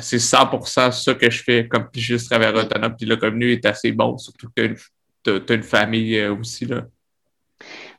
c'est 0.00 0.18
100% 0.18 0.92
ça 0.92 1.14
que 1.14 1.28
je 1.28 1.42
fais 1.42 1.66
comme 1.66 1.88
juste 1.92 2.30
travailleur 2.30 2.64
autonome, 2.64 2.94
puis 2.96 3.06
le 3.06 3.16
revenu 3.16 3.50
est 3.50 3.66
assez 3.66 3.90
bon, 3.90 4.16
surtout 4.16 4.48
que 4.56 4.76
tu 5.24 5.30
as, 5.30 5.54
une 5.54 5.64
famille 5.64 6.18
euh, 6.18 6.36
aussi, 6.36 6.66
là. 6.66 6.82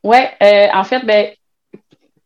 Oui, 0.01 0.17
en 0.73 0.83
fait, 0.83 1.03
ben, 1.05 1.31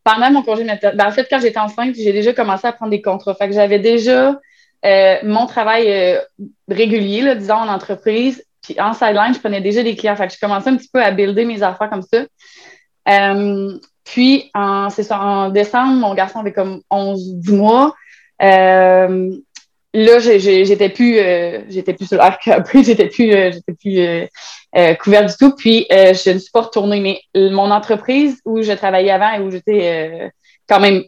pendant 0.04 0.30
mon 0.30 0.42
congé 0.42 0.62
de 0.62 0.96
ben, 0.96 1.06
en 1.06 1.10
fait, 1.10 1.26
quand 1.28 1.40
j'étais 1.40 1.58
enceinte, 1.58 1.96
j'ai 1.96 2.12
déjà 2.12 2.32
commencé 2.32 2.66
à 2.66 2.72
prendre 2.72 2.90
des 2.90 3.00
contrats. 3.00 3.34
Fait 3.34 3.48
que 3.48 3.54
j'avais 3.54 3.78
déjà 3.78 4.38
mon 5.22 5.46
travail 5.46 6.20
régulier, 6.68 7.22
là, 7.22 7.34
disons, 7.34 7.54
en 7.54 7.68
entreprise, 7.68 8.44
puis 8.62 8.78
en 8.80 8.92
sideline, 8.92 9.34
je 9.34 9.40
prenais 9.40 9.60
déjà 9.60 9.82
des 9.82 9.96
clients. 9.96 10.16
Fait 10.16 10.26
que 10.26 10.34
je 10.34 10.38
commençais 10.38 10.70
un 10.70 10.76
petit 10.76 10.90
peu 10.92 11.02
à 11.02 11.10
builder 11.10 11.44
mes 11.44 11.62
affaires 11.62 11.90
comme 11.90 12.02
ça. 12.02 12.24
Euh, 13.08 13.78
puis, 14.04 14.50
en, 14.54 14.90
c'est 14.90 15.02
ça, 15.02 15.20
en 15.20 15.50
décembre, 15.50 15.94
mon 15.94 16.14
garçon 16.14 16.40
avait 16.40 16.52
comme 16.52 16.82
11-10 16.90 17.56
mois. 17.56 17.94
Euh, 18.42 19.30
là, 19.94 20.18
j'étais 20.18 20.88
plus, 20.88 21.18
euh, 21.18 21.60
j'étais 21.68 21.94
plus 21.94 22.06
sur 22.06 22.18
l'arc 22.18 22.46
après, 22.48 22.82
j'étais 22.84 23.08
plus, 23.08 23.30
j'étais 23.30 23.72
plus 23.72 24.96
couverte 24.98 25.28
du 25.30 25.36
tout. 25.38 25.54
Puis, 25.56 25.86
je 25.90 26.30
ne 26.30 26.38
suis 26.38 26.50
pas 26.50 26.62
retournée. 26.62 27.00
Mais 27.00 27.50
mon 27.50 27.70
entreprise 27.70 28.40
où 28.44 28.62
je 28.62 28.72
travaillais 28.72 29.10
avant 29.10 29.32
et 29.32 29.40
où 29.40 29.50
j'étais 29.50 30.30
quand 30.68 30.80
même 30.80 31.02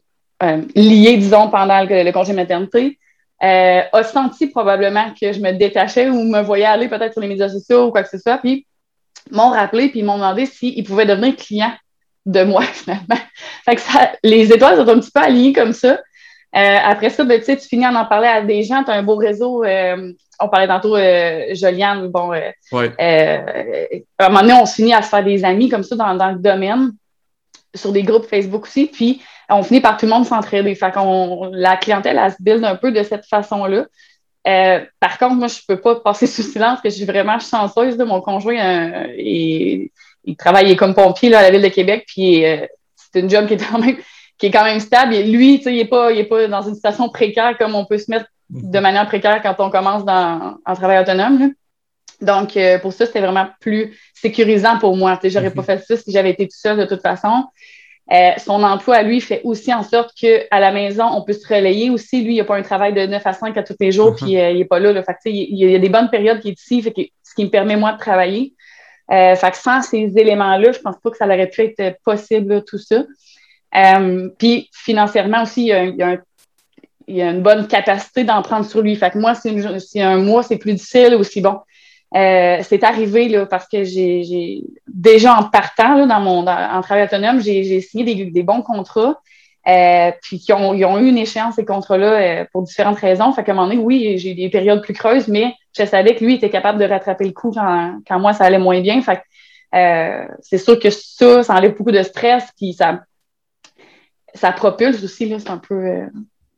liée, 0.74 1.16
disons, 1.18 1.50
pendant 1.50 1.82
le, 1.84 2.02
le 2.02 2.12
congé 2.12 2.32
maternité, 2.32 2.98
euh, 3.42 3.82
a 3.92 4.04
senti 4.04 4.46
probablement 4.46 5.12
que 5.20 5.32
je 5.32 5.40
me 5.40 5.52
détachais 5.52 6.08
ou 6.08 6.22
me 6.22 6.42
voyais 6.42 6.64
aller 6.64 6.88
peut-être 6.88 7.12
sur 7.12 7.22
les 7.22 7.28
médias 7.28 7.48
sociaux 7.48 7.86
ou 7.86 7.90
quoi 7.90 8.02
que 8.02 8.08
ce 8.08 8.18
soit. 8.18 8.38
Puis 8.38 8.66
m'ont 9.30 9.50
rappelé 9.50 9.88
puis 9.88 10.02
m'ont 10.02 10.16
demandé 10.16 10.46
s'ils 10.46 10.84
pouvaient 10.84 11.06
devenir 11.06 11.36
clients 11.36 11.72
de 12.26 12.44
moi 12.44 12.62
finalement. 12.72 13.18
Fait 13.64 13.76
que 13.76 13.80
ça, 13.80 14.12
les 14.22 14.52
étoiles 14.52 14.76
sont 14.76 14.88
un 14.88 15.00
petit 15.00 15.10
peu 15.10 15.20
alignées 15.20 15.52
comme 15.52 15.72
ça. 15.72 15.98
Euh, 16.54 16.76
après 16.84 17.08
ça, 17.08 17.24
ben, 17.24 17.40
tu 17.40 17.56
finis 17.56 17.86
en 17.86 17.94
en 17.94 18.04
parler 18.04 18.28
à 18.28 18.42
des 18.42 18.62
gens, 18.62 18.84
tu 18.84 18.90
as 18.90 18.94
un 18.94 19.02
beau 19.02 19.16
réseau. 19.16 19.64
Euh, 19.64 20.12
on 20.38 20.48
parlait 20.48 20.68
tantôt 20.68 20.96
euh, 20.96 21.54
Joliane, 21.54 22.08
bon, 22.08 22.28
ouais. 22.28 22.54
à 22.98 24.26
un 24.26 24.28
moment 24.28 24.40
donné, 24.40 24.52
on 24.52 24.66
se 24.66 24.74
finit 24.74 24.92
à 24.92 25.00
se 25.00 25.08
faire 25.08 25.24
des 25.24 25.44
amis 25.44 25.68
comme 25.68 25.82
ça 25.82 25.96
dans, 25.96 26.14
dans 26.14 26.30
le 26.30 26.38
domaine, 26.38 26.92
sur 27.74 27.92
des 27.92 28.02
groupes 28.02 28.26
Facebook 28.26 28.64
aussi. 28.64 28.86
Puis 28.86 29.22
on 29.54 29.62
finit 29.62 29.80
par 29.80 29.96
tout 29.96 30.06
le 30.06 30.12
monde 30.12 30.26
s'entraider. 30.26 30.74
Fait 30.74 30.92
qu'on, 30.92 31.50
la 31.52 31.76
clientèle, 31.76 32.20
elle 32.22 32.32
se 32.32 32.36
build 32.40 32.64
un 32.64 32.76
peu 32.76 32.92
de 32.92 33.02
cette 33.02 33.26
façon-là. 33.26 33.86
par 35.00 35.18
contre, 35.18 35.34
moi, 35.34 35.48
je 35.48 35.60
ne 35.68 35.74
peux 35.74 35.80
pas 35.80 35.96
passer 35.96 36.26
sous 36.26 36.42
silence 36.42 36.80
que 36.80 36.90
je 36.90 36.96
suis 36.96 37.04
vraiment 37.04 37.38
chanceuse. 37.38 37.96
de 37.96 38.04
Mon 38.04 38.20
conjoint, 38.20 39.06
il, 39.16 39.90
travaille 40.38 40.74
comme 40.76 40.94
pompier 40.94 41.34
à 41.34 41.42
la 41.42 41.50
Ville 41.50 41.62
de 41.62 41.68
Québec, 41.68 42.04
puis 42.06 42.44
c'est 42.96 43.20
une 43.20 43.30
job 43.30 43.46
qui 43.46 43.54
est 43.54 43.70
quand 43.70 43.78
même, 43.78 43.96
qui 44.38 44.46
est 44.46 44.50
quand 44.50 44.64
même 44.64 44.80
stable. 44.80 45.14
Et 45.14 45.24
lui, 45.24 45.62
il 45.64 45.76
n'est 45.76 45.84
pas, 45.84 46.10
pas 46.24 46.48
dans 46.48 46.62
une 46.62 46.74
situation 46.74 47.08
précaire 47.08 47.56
comme 47.58 47.74
on 47.74 47.84
peut 47.84 47.98
se 47.98 48.10
mettre 48.10 48.26
de 48.50 48.78
manière 48.78 49.06
précaire 49.06 49.40
quand 49.42 49.56
on 49.58 49.70
commence 49.70 50.04
dans, 50.04 50.58
en 50.64 50.74
travail 50.74 51.00
autonome. 51.00 51.52
Donc, 52.20 52.56
euh, 52.56 52.78
pour 52.78 52.92
ça, 52.92 53.04
c'était 53.04 53.20
vraiment 53.20 53.48
plus 53.60 53.98
sécurisant 54.14 54.78
pour 54.78 54.96
moi. 54.96 55.18
Je 55.22 55.28
n'aurais 55.28 55.50
pas 55.50 55.62
mhm. 55.62 55.66
fait 55.66 55.78
ça 55.78 55.96
si 55.96 56.12
j'avais 56.12 56.30
été 56.30 56.46
tout 56.46 56.56
seul 56.56 56.78
de 56.78 56.84
toute 56.84 57.02
façon. 57.02 57.44
Euh, 58.10 58.32
son 58.38 58.62
emploi, 58.62 59.02
lui, 59.02 59.20
fait 59.20 59.40
aussi 59.44 59.72
en 59.72 59.82
sorte 59.82 60.12
qu'à 60.14 60.60
la 60.60 60.72
maison, 60.72 61.04
on 61.04 61.22
peut 61.22 61.32
se 61.32 61.46
relayer 61.46 61.88
aussi. 61.88 62.22
Lui, 62.22 62.34
il 62.34 62.38
n'a 62.38 62.44
pas 62.44 62.56
un 62.56 62.62
travail 62.62 62.92
de 62.92 63.06
9 63.06 63.26
à 63.26 63.32
5 63.32 63.56
à 63.56 63.62
tous 63.62 63.76
les 63.78 63.92
jours, 63.92 64.14
puis 64.16 64.38
euh, 64.38 64.50
il 64.50 64.58
n'est 64.58 64.64
pas 64.64 64.80
là. 64.80 64.92
Il, 65.24 65.56
y 65.56 65.74
a 65.74 65.78
des 65.78 65.88
bonnes 65.88 66.10
périodes 66.10 66.40
qui 66.40 66.50
est 66.50 66.60
ici, 66.60 66.82
ce 66.82 67.34
qui 67.34 67.44
me 67.44 67.50
permet, 67.50 67.76
moi, 67.76 67.92
de 67.92 67.98
travailler. 67.98 68.54
fait 69.08 69.50
que 69.50 69.56
sans 69.56 69.82
ces 69.82 70.12
éléments-là, 70.16 70.72
je 70.72 70.80
pense 70.80 70.96
pas 71.02 71.10
que 71.10 71.16
ça 71.16 71.26
aurait 71.26 71.48
pu 71.48 71.62
être 71.62 71.96
possible, 72.04 72.64
tout 72.64 72.78
ça. 72.78 73.04
puis 74.38 74.68
financièrement 74.72 75.42
aussi, 75.42 75.62
il 75.68 75.96
y 75.96 76.02
a, 76.02 76.08
un 76.08 76.18
il 77.08 77.16
y 77.16 77.22
a 77.22 77.30
une 77.30 77.42
bonne 77.42 77.66
capacité 77.66 78.24
d'en 78.24 78.42
prendre 78.42 78.64
sur 78.64 78.80
lui. 78.80 78.96
Fait 78.96 79.10
que 79.10 79.18
moi, 79.18 79.34
si 79.34 80.00
un 80.00 80.18
mois, 80.18 80.42
c'est 80.42 80.56
plus 80.56 80.74
difficile 80.74 81.14
aussi. 81.14 81.40
Bon, 81.40 81.58
euh, 82.14 82.58
c'est 82.62 82.84
arrivé 82.84 83.28
là, 83.28 83.46
parce 83.46 83.66
que 83.68 83.84
j'ai 83.84 84.64
déjà 84.86 85.34
en 85.34 85.44
partant 85.44 85.94
là, 85.94 86.06
dans 86.06 86.20
mon 86.20 86.46
en 86.46 86.80
travail 86.82 87.04
autonome, 87.04 87.40
j'ai 87.40 87.80
signé 87.80 88.04
des, 88.04 88.24
des, 88.26 88.42
bons 88.42 88.62
contrats. 88.62 89.20
Euh, 89.68 90.10
puis 90.22 90.40
qui 90.40 90.52
ont, 90.52 90.74
ils 90.74 90.84
ont 90.84 90.98
eu 90.98 91.06
une 91.06 91.18
échéance, 91.18 91.54
ces 91.54 91.64
contrats-là, 91.64 92.12
euh, 92.40 92.44
pour 92.52 92.62
différentes 92.62 92.98
raisons. 92.98 93.32
Fait 93.32 93.44
qu'à 93.44 93.52
un 93.52 93.54
moment 93.54 93.68
donné, 93.68 93.80
oui, 93.80 94.18
j'ai 94.18 94.34
des 94.34 94.50
périodes 94.50 94.82
plus 94.82 94.92
creuses, 94.92 95.28
mais 95.28 95.54
je 95.78 95.84
savais 95.84 96.16
que 96.16 96.24
lui 96.24 96.34
était 96.34 96.50
capable 96.50 96.80
de 96.80 96.84
rattraper 96.84 97.24
le 97.24 97.30
coup 97.30 97.52
quand, 97.52 98.00
quand 98.08 98.18
moi, 98.18 98.32
ça 98.32 98.44
allait 98.44 98.58
moins 98.58 98.80
bien. 98.80 99.00
Fait 99.02 99.18
que, 99.18 100.34
c'est 100.40 100.58
sûr 100.58 100.80
que 100.80 100.90
ça, 100.90 101.44
ça 101.44 101.54
enlève 101.54 101.76
beaucoup 101.76 101.92
de 101.92 102.02
stress, 102.02 102.44
puis 102.56 102.72
ça, 102.72 103.04
ça 104.34 104.50
propulse 104.50 105.02
aussi, 105.04 105.28
là, 105.28 105.38
c'est 105.38 105.50
un 105.50 105.58
peu 105.58 106.08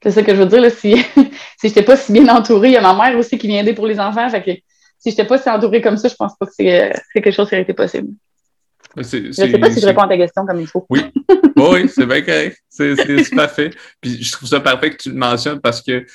c'est 0.04 0.11
ça 0.11 0.23
que 0.23 0.34
je 0.34 0.40
veux 0.40 0.46
dire. 0.46 0.61
Là, 0.61 0.70
si 0.70 0.96
si 1.16 1.28
je 1.62 1.66
n'étais 1.66 1.82
pas 1.82 1.96
si 1.96 2.12
bien 2.12 2.28
entourée, 2.28 2.68
il 2.68 2.75
y 2.75 2.76
a 2.76 2.82
ma 2.82 2.94
mère 2.94 3.18
aussi 3.18 3.38
qui 3.38 3.46
vient 3.46 3.61
aider 3.61 3.73
pour 3.73 3.87
les 3.87 3.99
enfants. 3.99 4.28
Fait 4.28 4.42
que 4.42 4.50
si 5.04 5.11
je 5.11 5.16
n'étais 5.16 5.26
pas 5.26 5.37
si 5.37 5.50
entourée 5.50 5.82
comme 5.82 5.99
ça, 5.99 6.08
je 6.08 6.14
pense 6.14 6.32
pas 6.38 6.46
que 6.46 6.52
c'est 6.56 6.92
quelque 7.12 7.30
chose 7.30 7.46
qui 7.46 7.54
aurait 7.54 7.62
été 7.62 7.75
possible. 7.75 8.08
je 8.96 9.02
ne 9.18 9.32
sais 9.32 9.58
pas 9.58 9.70
si 9.70 9.80
je 9.80 9.87
réponds 9.87 10.02
à 10.02 10.08
ta 10.08 10.16
question 10.16 10.46
comme 10.46 10.61
il 10.61 10.66
faut. 10.66 10.87
Oui, 10.88 11.02
oui, 11.56 11.90
c'est 11.94 12.06
bien 12.06 12.23
correct. 12.23 12.56
C'est 12.70 13.37
parfait. 13.37 13.70
Puis 14.00 14.23
je 14.23 14.32
trouve 14.32 14.49
ça 14.49 14.61
parfait 14.61 14.90
que 14.90 15.02
tu 15.02 15.11
le 15.11 15.16
mentionnes 15.16 15.61
parce 15.61 15.82
que 15.82 16.06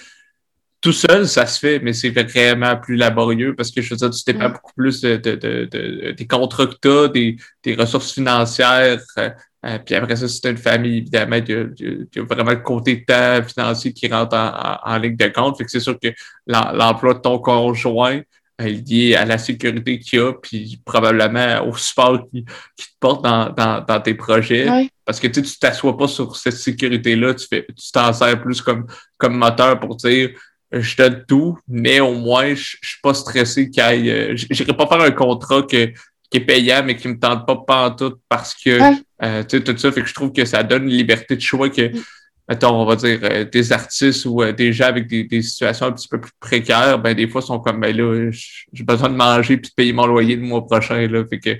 tout 0.81 0.93
seul, 0.93 1.27
ça 1.27 1.45
se 1.45 1.59
fait, 1.59 1.79
mais 1.79 1.93
c'est 1.93 2.09
vraiment 2.09 2.77
plus 2.77 2.95
laborieux 2.95 3.53
parce 3.55 3.69
que 3.69 3.81
je 3.81 3.91
veux 3.91 3.97
dire, 3.97 4.09
tu 4.09 4.23
dépends 4.25 4.49
mm. 4.49 4.53
beaucoup 4.53 4.73
plus 4.75 5.01
de, 5.01 6.11
des 6.11 6.27
contrats 6.27 6.65
que 6.65 6.75
tu 6.81 6.89
as, 6.89 7.07
des, 7.09 7.35
des 7.63 7.75
ressources 7.75 8.13
financières, 8.13 8.99
euh, 9.19 9.29
euh, 9.65 9.77
puis 9.85 9.93
après 9.95 10.15
ça, 10.15 10.27
c'est 10.27 10.49
une 10.49 10.57
famille, 10.57 10.99
évidemment, 10.99 11.35
il 11.35 11.49
y, 11.49 12.19
a, 12.19 12.23
vraiment 12.23 12.51
le 12.51 12.61
côté 12.61 13.03
temps 13.03 13.43
financier 13.43 13.91
qui 13.91 14.07
rentre 14.07 14.37
en, 14.37 14.97
ligne 14.97 15.17
de 15.17 15.27
compte. 15.27 15.57
Fait 15.57 15.65
que 15.65 15.71
c'est 15.71 15.81
sûr 15.81 15.99
que 15.99 16.07
l'emploi 16.47 17.15
de 17.15 17.19
ton 17.19 17.39
conjoint 17.39 18.21
lié 18.59 19.15
à 19.15 19.25
la 19.25 19.37
sécurité 19.37 19.99
qu'il 19.99 20.19
y 20.19 20.21
a, 20.21 20.33
puis 20.33 20.81
probablement 20.85 21.65
au 21.67 21.75
support 21.75 22.29
qui, 22.29 22.43
te 22.43 22.83
porte 22.99 23.23
dans, 23.23 23.49
dans, 23.53 24.01
tes 24.01 24.13
projets. 24.13 24.67
Parce 25.05 25.19
que 25.19 25.27
tu 25.27 25.39
ne 25.41 25.45
t'assois 25.59 25.97
pas 25.97 26.07
sur 26.07 26.35
cette 26.35 26.57
sécurité-là, 26.57 27.33
tu 27.33 27.47
fais 27.47 27.65
tu 27.65 27.91
t'en 27.91 28.13
sers 28.13 28.41
plus 28.41 28.61
comme, 28.61 28.85
comme 29.17 29.37
moteur 29.37 29.79
pour 29.79 29.95
dire 29.95 30.31
je 30.71 30.95
donne 30.97 31.23
tout, 31.27 31.57
mais 31.67 31.99
au 31.99 32.13
moins, 32.13 32.49
je, 32.49 32.51
ne 32.53 32.87
suis 32.87 33.01
pas 33.01 33.13
stressé 33.15 33.69
qu'il 33.69 33.83
y 33.83 34.09
ait. 34.09 34.31
Euh, 34.33 34.73
pas 34.73 34.87
faire 34.87 35.01
un 35.01 35.11
contrat 35.11 35.63
que 35.63 35.91
qui 36.29 36.37
est 36.37 36.41
payant, 36.41 36.83
mais 36.85 36.95
qui 36.95 37.07
me 37.07 37.17
tente 37.17 37.47
pas 37.47 37.55
pantoute 37.55 38.19
parce 38.29 38.53
que 38.53 38.77
euh, 39.23 39.43
tu 39.43 39.57
sais, 39.57 39.63
tout 39.63 39.75
ça 39.77 39.91
fait 39.91 40.01
que 40.01 40.07
je 40.07 40.13
trouve 40.13 40.31
que 40.31 40.45
ça 40.45 40.63
donne 40.63 40.83
une 40.83 40.89
liberté 40.95 41.35
de 41.35 41.41
choix 41.41 41.69
que, 41.69 41.89
mm. 41.89 42.03
Mettons, 42.49 42.81
on 42.81 42.85
va 42.85 42.95
dire, 42.95 43.19
euh, 43.23 43.45
des 43.45 43.71
artistes 43.71 44.25
ou 44.25 44.41
euh, 44.41 44.51
des 44.51 44.73
gens 44.73 44.87
avec 44.87 45.07
des, 45.07 45.23
des, 45.23 45.43
situations 45.43 45.85
un 45.85 45.91
petit 45.91 46.07
peu 46.07 46.19
plus 46.19 46.31
précaires, 46.39 46.97
ben 46.97 47.13
des 47.13 47.27
fois 47.27 47.43
sont 47.43 47.59
comme 47.59 47.79
ben 47.79 47.95
là, 47.95 48.31
j'ai 48.31 48.83
besoin 48.83 49.09
de 49.09 49.15
manger 49.15 49.57
puis 49.57 49.69
de 49.69 49.75
payer 49.75 49.93
mon 49.93 50.07
loyer 50.07 50.35
le 50.35 50.41
mois 50.41 50.65
prochain. 50.65 51.07
Là, 51.07 51.23
fait 51.25 51.39
que 51.39 51.59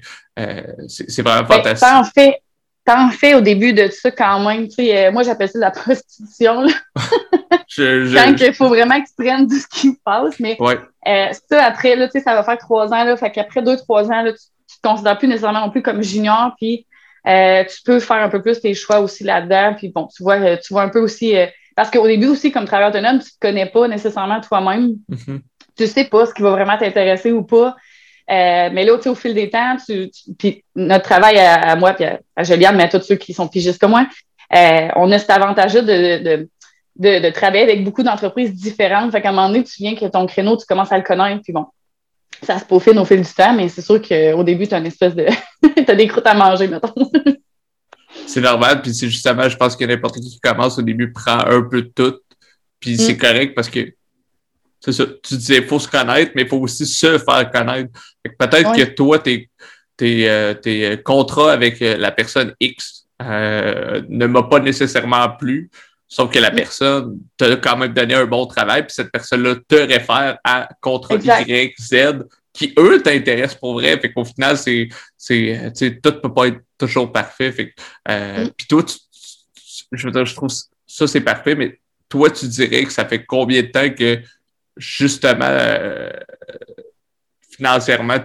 c'est 0.88 1.22
vraiment 1.22 1.48
ben, 1.48 1.58
fantastique. 1.58 1.88
T'en 1.88 2.04
fais, 2.04 2.42
t'en 2.84 3.10
fais 3.10 3.36
au 3.36 3.42
début 3.42 3.72
de 3.72 3.88
ça 3.90 4.10
quand 4.10 4.40
même. 4.50 4.68
Tu 4.68 4.76
sais, 4.76 5.12
moi 5.12 5.22
j'appelle 5.22 5.50
ça 5.50 5.60
la 5.60 5.72
prostitution. 5.72 6.62
Là. 6.62 6.74
je, 7.68 8.16
Quand 8.16 8.36
il 8.44 8.54
faut 8.54 8.70
vraiment 8.70 9.00
que 9.00 9.08
tu 9.08 9.24
prennes 9.24 9.48
tout 9.48 9.60
ce 9.60 9.68
qui 9.68 9.92
se 9.92 10.00
passe. 10.04 10.40
Mais 10.40 10.58
ça, 11.50 11.66
après, 11.66 11.96
là, 11.96 12.08
tu 12.08 12.14
sais, 12.14 12.22
ça 12.22 12.34
va 12.34 12.44
faire 12.44 12.58
trois 12.58 12.88
ans. 12.88 13.04
Là, 13.04 13.16
fait 13.16 13.30
qu'après 13.30 13.62
deux, 13.62 13.78
trois 13.78 14.06
ans, 14.08 14.24
là, 14.24 14.34
tu 14.34 14.82
te 14.82 14.88
considères 14.88 15.20
plus 15.20 15.28
nécessairement 15.28 15.66
non 15.66 15.72
plus 15.72 15.84
comme 15.84 16.02
junior, 16.02 16.54
puis 16.58 16.88
euh, 17.28 17.64
tu 17.66 17.82
peux 17.84 18.00
faire 18.00 18.18
un 18.18 18.30
peu 18.30 18.42
plus 18.42 18.60
tes 18.60 18.74
choix 18.74 19.00
aussi 19.00 19.24
là-dedans. 19.24 19.74
Puis 19.78 19.90
bon, 19.90 20.08
tu 20.08 20.24
vois, 20.24 20.40
euh, 20.40 20.58
tu 20.58 20.74
vois 20.74 20.84
un 20.84 20.90
peu 20.90 21.00
aussi. 21.00 21.36
Euh, 21.36 21.48
parce 21.76 21.90
qu'au 21.90 22.08
début 22.08 22.28
aussi, 22.28 22.52
comme 22.52 22.66
travailleur 22.66 22.92
autonome, 22.92 23.20
tu 23.20 23.26
ne 23.26 23.30
te 23.30 23.40
connais 23.40 23.66
pas 23.66 23.88
nécessairement 23.88 24.42
toi-même. 24.42 24.96
Mm-hmm. 25.10 25.40
Tu 25.78 25.84
ne 25.84 25.88
sais 25.88 26.06
pas 26.06 26.26
ce 26.26 26.34
qui 26.34 26.42
va 26.42 26.52
vraiment 26.52 26.78
t'intéresser 26.78 27.32
ou 27.32 27.44
pas. 27.44 27.76
mais 28.28 28.84
là, 28.84 28.94
au 28.94 29.16
fil 29.16 29.34
des 29.34 29.50
temps, 29.50 29.78
tu, 29.86 30.12
puis 30.38 30.64
notre 30.76 31.06
travail 31.06 31.38
à, 31.40 31.76
moi, 31.78 31.94
puis 31.94 32.04
à, 32.04 32.20
à, 32.36 32.44
Juliane, 32.44 32.76
mais 32.76 32.84
à 32.84 32.90
tous 32.90 33.02
ceux 33.02 33.16
qui 33.16 33.34
sont 33.34 33.48
pigistes 33.48 33.80
comme 33.80 33.92
moi, 33.92 34.08
on 34.52 35.12
a 35.12 35.20
cet 35.20 35.30
avantage-là 35.30 35.82
de, 35.82 36.50
de, 36.98 37.30
travailler 37.30 37.64
avec 37.64 37.84
beaucoup 37.86 38.04
d'entreprises 38.04 38.54
différentes. 38.54 39.14
Fait 39.14 39.22
qu'à 39.22 39.30
un 39.30 39.32
moment 39.32 39.48
donné, 39.48 39.64
tu 39.64 39.82
viens 39.82 39.96
que 39.96 40.06
ton 40.06 40.26
créneau, 40.26 40.58
tu 40.58 40.66
commences 40.66 40.92
à 40.92 40.98
le 40.98 41.04
connaître, 41.04 41.42
puis 41.44 41.54
bon, 41.54 41.66
ça 42.44 42.60
se 42.60 42.66
peaufine 42.66 42.98
au 43.00 43.06
fil 43.06 43.22
du 43.22 43.34
temps, 43.34 43.54
mais 43.54 43.70
c'est 43.70 43.82
sûr 43.82 44.02
qu'au 44.02 44.44
début, 44.44 44.68
tu 44.68 44.74
as 44.74 44.80
une 44.80 44.86
espèce 44.86 45.16
de. 45.16 45.26
tu 45.76 45.92
as 45.92 45.96
des 45.96 46.08
croûtes 46.08 46.28
à 46.28 46.34
manger, 46.34 46.68
mettons. 46.68 46.94
c'est 48.28 48.42
normal, 48.42 48.82
puis 48.82 48.94
c'est 48.94 49.10
justement, 49.10 49.48
je 49.48 49.58
pense 49.58 49.76
que 49.76 49.86
n'importe 49.86 50.16
qui 50.16 50.30
qui 50.30 50.40
commence 50.40 50.78
au 50.78 50.82
début 50.82 51.12
prend 51.12 51.40
un 51.40 51.62
peu 51.64 51.82
de 51.82 51.92
tout, 51.94 52.16
puis 52.80 52.98
c'est 52.98 53.14
mm. 53.14 53.18
correct 53.18 53.56
parce 53.56 53.70
que 53.70 53.94
c'est 54.80 54.94
ça, 54.94 55.06
tu 55.24 55.36
disais, 55.36 55.58
il 55.58 55.66
faut 55.66 55.80
se 55.80 55.88
connaître, 55.88 56.32
mais 56.36 56.44
il 56.44 56.48
faut 56.48 56.60
aussi 56.60 56.86
se 56.86 57.18
faire 57.18 57.52
connaître. 57.52 57.92
Peut-être 58.38 58.74
que 58.76 58.84
toi, 58.84 59.20
tes, 59.20 59.50
tes, 59.98 60.30
euh, 60.30 60.54
tes, 60.54 61.02
contrats 61.04 61.52
avec 61.52 61.82
euh, 61.82 61.98
la 61.98 62.12
personne 62.12 62.54
X 62.62 63.06
euh, 63.22 64.02
ne 64.08 64.26
m'a 64.26 64.44
pas 64.44 64.60
nécessairement 64.60 65.30
plu, 65.38 65.70
sauf 66.10 66.32
que 66.32 66.40
la 66.40 66.50
personne 66.50 67.20
t'a 67.38 67.56
quand 67.56 67.78
même 67.78 67.94
donné 67.94 68.16
un 68.16 68.26
bon 68.26 68.48
travail, 68.48 68.82
puis 68.82 68.94
cette 68.94 69.12
personne-là 69.12 69.56
te 69.68 69.76
réfère 69.76 70.40
à 70.44 70.68
contrat 70.82 71.16
Y, 71.16 71.76
Z, 71.80 72.26
qui, 72.52 72.74
eux, 72.78 73.02
t'intéressent 73.02 73.60
pour 73.60 73.74
vrai. 73.74 74.00
Fait 74.00 74.12
qu'au 74.12 74.26
final, 74.26 74.58
c'est, 74.58 74.90
c'est, 75.16 76.02
tout 76.02 76.20
peut 76.20 76.34
pas 76.34 76.48
être 76.48 76.62
toujours 76.78 77.12
parfait. 77.12 77.52
Fait 77.52 77.74
euh, 78.10 78.46
mm. 78.46 78.50
Puis 78.58 78.68
toi, 78.68 78.84
je 79.92 80.06
veux 80.08 80.12
dire, 80.12 80.26
je 80.26 80.36
trouve 80.36 80.50
ça, 80.88 81.08
c'est 81.08 81.22
parfait, 81.22 81.54
mais 81.54 81.80
toi, 82.10 82.32
tu 82.32 82.48
dirais 82.48 82.84
que 82.84 82.92
ça 82.92 83.06
fait 83.06 83.24
combien 83.24 83.62
de 83.62 83.68
temps 83.68 83.90
que, 83.92 84.20
justement, 84.78 85.46
euh, 85.46 86.10
financièrement, 87.52 88.18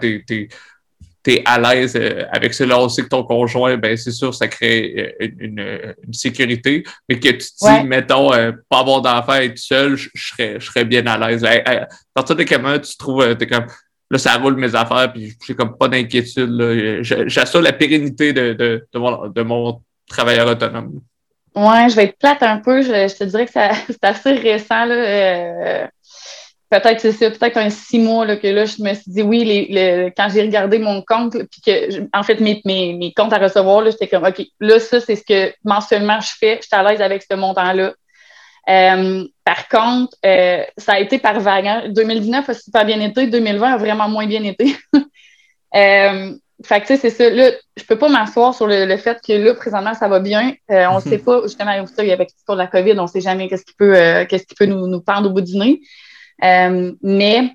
tu 1.24 1.32
es, 1.32 1.42
à 1.44 1.58
l'aise 1.58 1.96
euh, 1.96 2.24
avec 2.32 2.54
cela. 2.54 2.88
Sait 2.88 3.02
que 3.02 3.08
ton 3.08 3.24
conjoint, 3.24 3.76
ben 3.76 3.96
c'est 3.96 4.12
sûr, 4.12 4.34
ça 4.34 4.48
crée 4.48 5.14
une, 5.20 5.94
sécurité, 6.12 6.84
mais 7.08 7.18
que 7.18 7.28
tu 7.28 7.38
te 7.38 7.80
dis, 7.80 7.86
mettons, 7.86 8.30
pas 8.68 8.78
avoir 8.78 9.02
d'enfant 9.02 9.36
et 9.36 9.50
tout 9.50 9.62
seul, 9.62 9.96
je 9.96 10.08
serais, 10.14 10.60
je 10.60 10.66
serais 10.66 10.84
bien 10.84 11.06
à 11.06 11.18
l'aise. 11.18 11.44
À, 11.44 11.88
partir 12.12 12.36
de 12.36 12.42
quel 12.44 12.62
moment 12.62 12.78
tu 12.78 12.96
trouves, 12.96 13.36
t'es 13.36 13.46
comme, 13.46 13.66
là, 14.10 14.18
ça 14.18 14.36
roule 14.36 14.56
mes 14.56 14.74
affaires, 14.74 15.12
puis 15.12 15.36
j'ai 15.46 15.54
comme 15.54 15.76
pas 15.76 15.88
d'inquiétude. 15.88 17.02
J'assure 17.02 17.62
la 17.62 17.72
pérennité 17.72 18.32
de, 18.32 18.52
de, 18.52 18.86
de, 18.92 19.42
mon, 19.42 19.80
travailleur 20.08 20.48
autonome. 20.48 21.00
Ouais, 21.54 21.88
je 21.88 21.96
vais 21.96 22.04
être 22.04 22.18
plate 22.18 22.42
un 22.42 22.58
peu. 22.58 22.82
Je, 22.82 23.16
te 23.16 23.24
dirais 23.24 23.46
que 23.46 23.52
c'est 23.88 24.04
assez 24.04 24.32
récent. 24.32 24.84
Là. 24.84 24.94
Euh, 24.94 25.86
peut-être 26.70 27.00
c'est 27.00 27.12
ça, 27.12 27.30
peut-être 27.30 27.56
un 27.56 27.70
six 27.70 27.98
mois 27.98 28.26
là, 28.26 28.36
que 28.36 28.46
là, 28.46 28.64
je 28.64 28.82
me 28.82 28.94
suis 28.94 29.10
dit 29.10 29.22
oui, 29.22 29.44
les, 29.44 30.12
quand 30.16 30.28
j'ai 30.32 30.42
regardé 30.42 30.78
mon 30.78 31.02
compte, 31.02 31.32
puis 31.32 31.60
que 31.64 32.08
en 32.16 32.22
fait, 32.22 32.40
mes, 32.40 32.60
mes, 32.64 32.94
mes 32.94 33.12
comptes 33.12 33.32
à 33.32 33.38
recevoir, 33.38 33.84
j'étais 33.84 34.08
comme 34.08 34.24
OK, 34.24 34.44
là, 34.60 34.78
ça, 34.78 35.00
c'est 35.00 35.16
ce 35.16 35.24
que 35.24 35.54
mensuellement 35.64 36.20
je 36.20 36.30
fais. 36.38 36.58
Je 36.60 36.66
suis 36.66 36.76
à 36.76 36.82
l'aise 36.82 37.00
avec 37.00 37.22
ce 37.28 37.36
montant-là. 37.36 37.94
Euh, 38.68 39.24
par 39.44 39.68
contre, 39.68 40.16
euh, 40.24 40.62
ça 40.78 40.94
a 40.94 40.98
été 40.98 41.18
par 41.18 41.38
vague. 41.40 41.92
2019 41.92 42.48
hein. 42.48 42.52
a 42.52 42.54
super 42.54 42.84
bien 42.84 43.00
été, 43.00 43.26
2020 43.26 43.72
a 43.72 43.76
vraiment 43.76 44.08
moins 44.08 44.26
bien 44.26 44.42
été. 44.42 44.76
euh, 45.76 46.34
fait 46.64 46.80
que, 46.80 46.86
tu 46.86 46.96
sais, 46.96 46.96
c'est 46.96 47.10
ça. 47.10 47.28
Là, 47.28 47.50
je 47.76 47.84
peux 47.84 47.98
pas 47.98 48.08
m'asseoir 48.08 48.54
sur 48.54 48.66
le, 48.66 48.96
fait 48.96 49.18
que 49.26 49.32
là, 49.32 49.54
présentement, 49.54 49.92
ça 49.92 50.08
va 50.08 50.20
bien. 50.20 50.54
Euh, 50.70 50.86
on 50.86 50.96
ne 50.96 51.00
sait 51.00 51.18
pas, 51.18 51.42
justement, 51.42 51.70
avec 51.70 52.30
l'histoire 52.30 52.56
de 52.56 52.62
la 52.62 52.68
COVID, 52.68 52.98
on 52.98 53.02
ne 53.02 53.08
sait 53.08 53.20
jamais 53.20 53.48
qu'est-ce 53.48 53.66
qui 53.66 53.74
peut, 53.74 54.24
qu'est-ce 54.28 54.46
qui 54.46 54.54
peut 54.54 54.66
nous, 54.66 54.86
nous 54.86 55.00
pendre 55.00 55.28
au 55.28 55.32
bout 55.32 55.42
du 55.42 55.58
nez. 55.58 55.80
Mais 56.40 57.50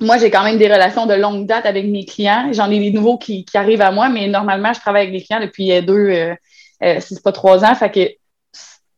moi, 0.00 0.18
j'ai 0.18 0.30
quand 0.30 0.44
même 0.44 0.58
des 0.58 0.72
relations 0.72 1.06
de 1.06 1.14
longue 1.14 1.46
date 1.46 1.66
avec 1.66 1.86
mes 1.86 2.04
clients. 2.04 2.50
J'en 2.52 2.70
ai 2.70 2.78
des 2.78 2.90
nouveaux 2.90 3.18
qui, 3.18 3.44
qui, 3.44 3.56
arrivent 3.56 3.80
à 3.80 3.90
moi, 3.90 4.08
mais 4.08 4.28
normalement, 4.28 4.72
je 4.72 4.80
travaille 4.80 5.02
avec 5.02 5.12
des 5.12 5.24
clients 5.24 5.40
depuis 5.40 5.80
deux, 5.82 6.34
si 6.82 7.14
c'est 7.14 7.22
pas 7.22 7.32
trois 7.32 7.64
ans. 7.64 7.74
Fait 7.74 7.90
que 7.90 8.10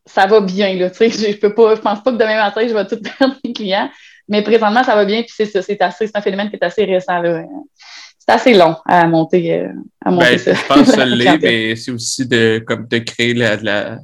ça 0.07 0.27
va 0.27 0.41
bien. 0.41 0.75
Là, 0.77 0.91
je 0.99 1.37
peux 1.37 1.55
pas, 1.55 1.75
je 1.75 1.81
pense 1.81 2.03
pas 2.03 2.13
que 2.13 2.17
demain 2.17 2.37
matin, 2.37 2.67
je 2.67 2.73
vais 2.73 2.87
tout 2.87 3.01
perdre 3.19 3.37
mes 3.45 3.53
clients. 3.53 3.91
mais 4.29 4.43
présentement, 4.43 4.83
ça 4.83 4.95
va 4.95 5.05
bien, 5.05 5.23
puis 5.23 5.33
c'est 5.37 5.47
ça, 5.47 5.63
c'est 5.63 5.81
assez, 5.83 6.07
c'est 6.07 6.17
un 6.17 6.23
phénomène 6.23 6.49
qui 6.49 6.57
est 6.57 6.65
assez 6.65 6.85
récent, 6.85 7.21
là. 7.21 7.45
C'est 8.19 8.35
assez 8.35 8.55
long 8.55 8.75
à 8.87 9.07
monter, 9.07 9.55
euh, 9.55 9.69
à 10.05 10.11
monter 10.11 10.31
ben, 10.31 10.39
ça. 10.39 10.55
Je 10.55 10.67
pense 10.67 10.87
que 10.89 10.97
ça 10.97 11.05
l'est, 11.05 11.39
mais 11.39 11.77
c'est 11.77 11.93
aussi 11.93 12.27
de, 12.27 12.63
comme 12.67 12.89
de 12.89 12.99
créer 12.99 13.35
la, 13.35 13.57
la 13.57 13.99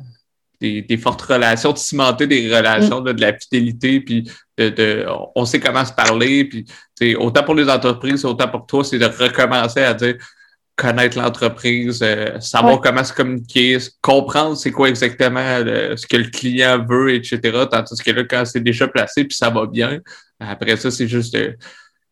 des, 0.62 0.82
des, 0.82 0.96
fortes 0.96 1.22
relations, 1.22 1.72
de 1.72 1.78
cimenter 1.78 2.26
des 2.26 2.54
relations, 2.54 3.00
mm. 3.00 3.04
de, 3.04 3.12
de 3.12 3.20
la 3.20 3.32
fidélité, 3.36 4.00
puis 4.00 4.30
de, 4.56 4.68
de, 4.68 5.06
on 5.34 5.44
sait 5.44 5.60
comment 5.60 5.84
se 5.84 5.92
parler, 5.92 6.44
puis 6.44 6.64
autant 7.16 7.42
pour 7.42 7.54
les 7.54 7.68
entreprises, 7.68 8.24
autant 8.24 8.48
pour 8.48 8.66
toi, 8.66 8.84
c'est 8.84 8.98
de 8.98 9.06
recommencer 9.06 9.80
à 9.80 9.92
dire 9.94 10.16
connaître 10.76 11.18
l'entreprise, 11.18 12.00
euh, 12.02 12.40
savoir 12.40 12.80
comment 12.80 13.04
se 13.04 13.12
communiquer, 13.12 13.76
comprendre 14.00 14.56
c'est 14.56 14.72
quoi 14.72 14.88
exactement 14.88 15.58
ce 15.96 16.06
que 16.06 16.16
le 16.16 16.30
client 16.30 16.84
veut, 16.88 17.14
etc. 17.14 17.40
Tandis 17.70 18.02
que 18.02 18.10
là, 18.10 18.24
quand 18.24 18.44
c'est 18.44 18.60
déjà 18.60 18.88
placé 18.88 19.24
puis 19.24 19.36
ça 19.36 19.50
va 19.50 19.66
bien, 19.66 20.00
après 20.40 20.76
ça, 20.76 20.90
c'est 20.90 21.08
juste 21.08 21.34
de 21.34 21.56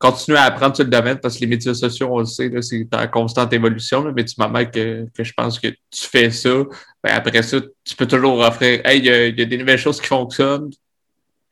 continuer 0.00 0.38
à 0.38 0.44
apprendre 0.44 0.74
sur 0.74 0.84
le 0.84 0.90
domaine 0.90 1.18
parce 1.18 1.36
que 1.36 1.40
les 1.42 1.46
médias 1.46 1.74
sociaux, 1.74 2.08
on 2.10 2.18
le 2.20 2.24
sait, 2.24 2.50
c'est 2.62 2.88
en 2.92 3.06
constante 3.06 3.52
évolution, 3.52 4.12
mais 4.12 4.24
du 4.24 4.34
moment 4.36 4.64
que, 4.64 5.06
que 5.14 5.22
je 5.22 5.32
pense 5.32 5.60
que 5.60 5.68
tu 5.68 6.06
fais 6.10 6.30
ça, 6.30 6.64
ben 7.04 7.12
après 7.12 7.42
ça, 7.42 7.58
tu 7.84 7.94
peux 7.94 8.06
toujours 8.06 8.40
offrir 8.40 8.80
Hey, 8.84 8.98
il 8.98 9.04
y, 9.04 9.08
y, 9.08 9.42
a 9.42 9.44
des 9.44 9.58
nouvelles 9.58 9.78
choses 9.78 10.00
qui 10.00 10.08
fonctionnent, 10.08 10.70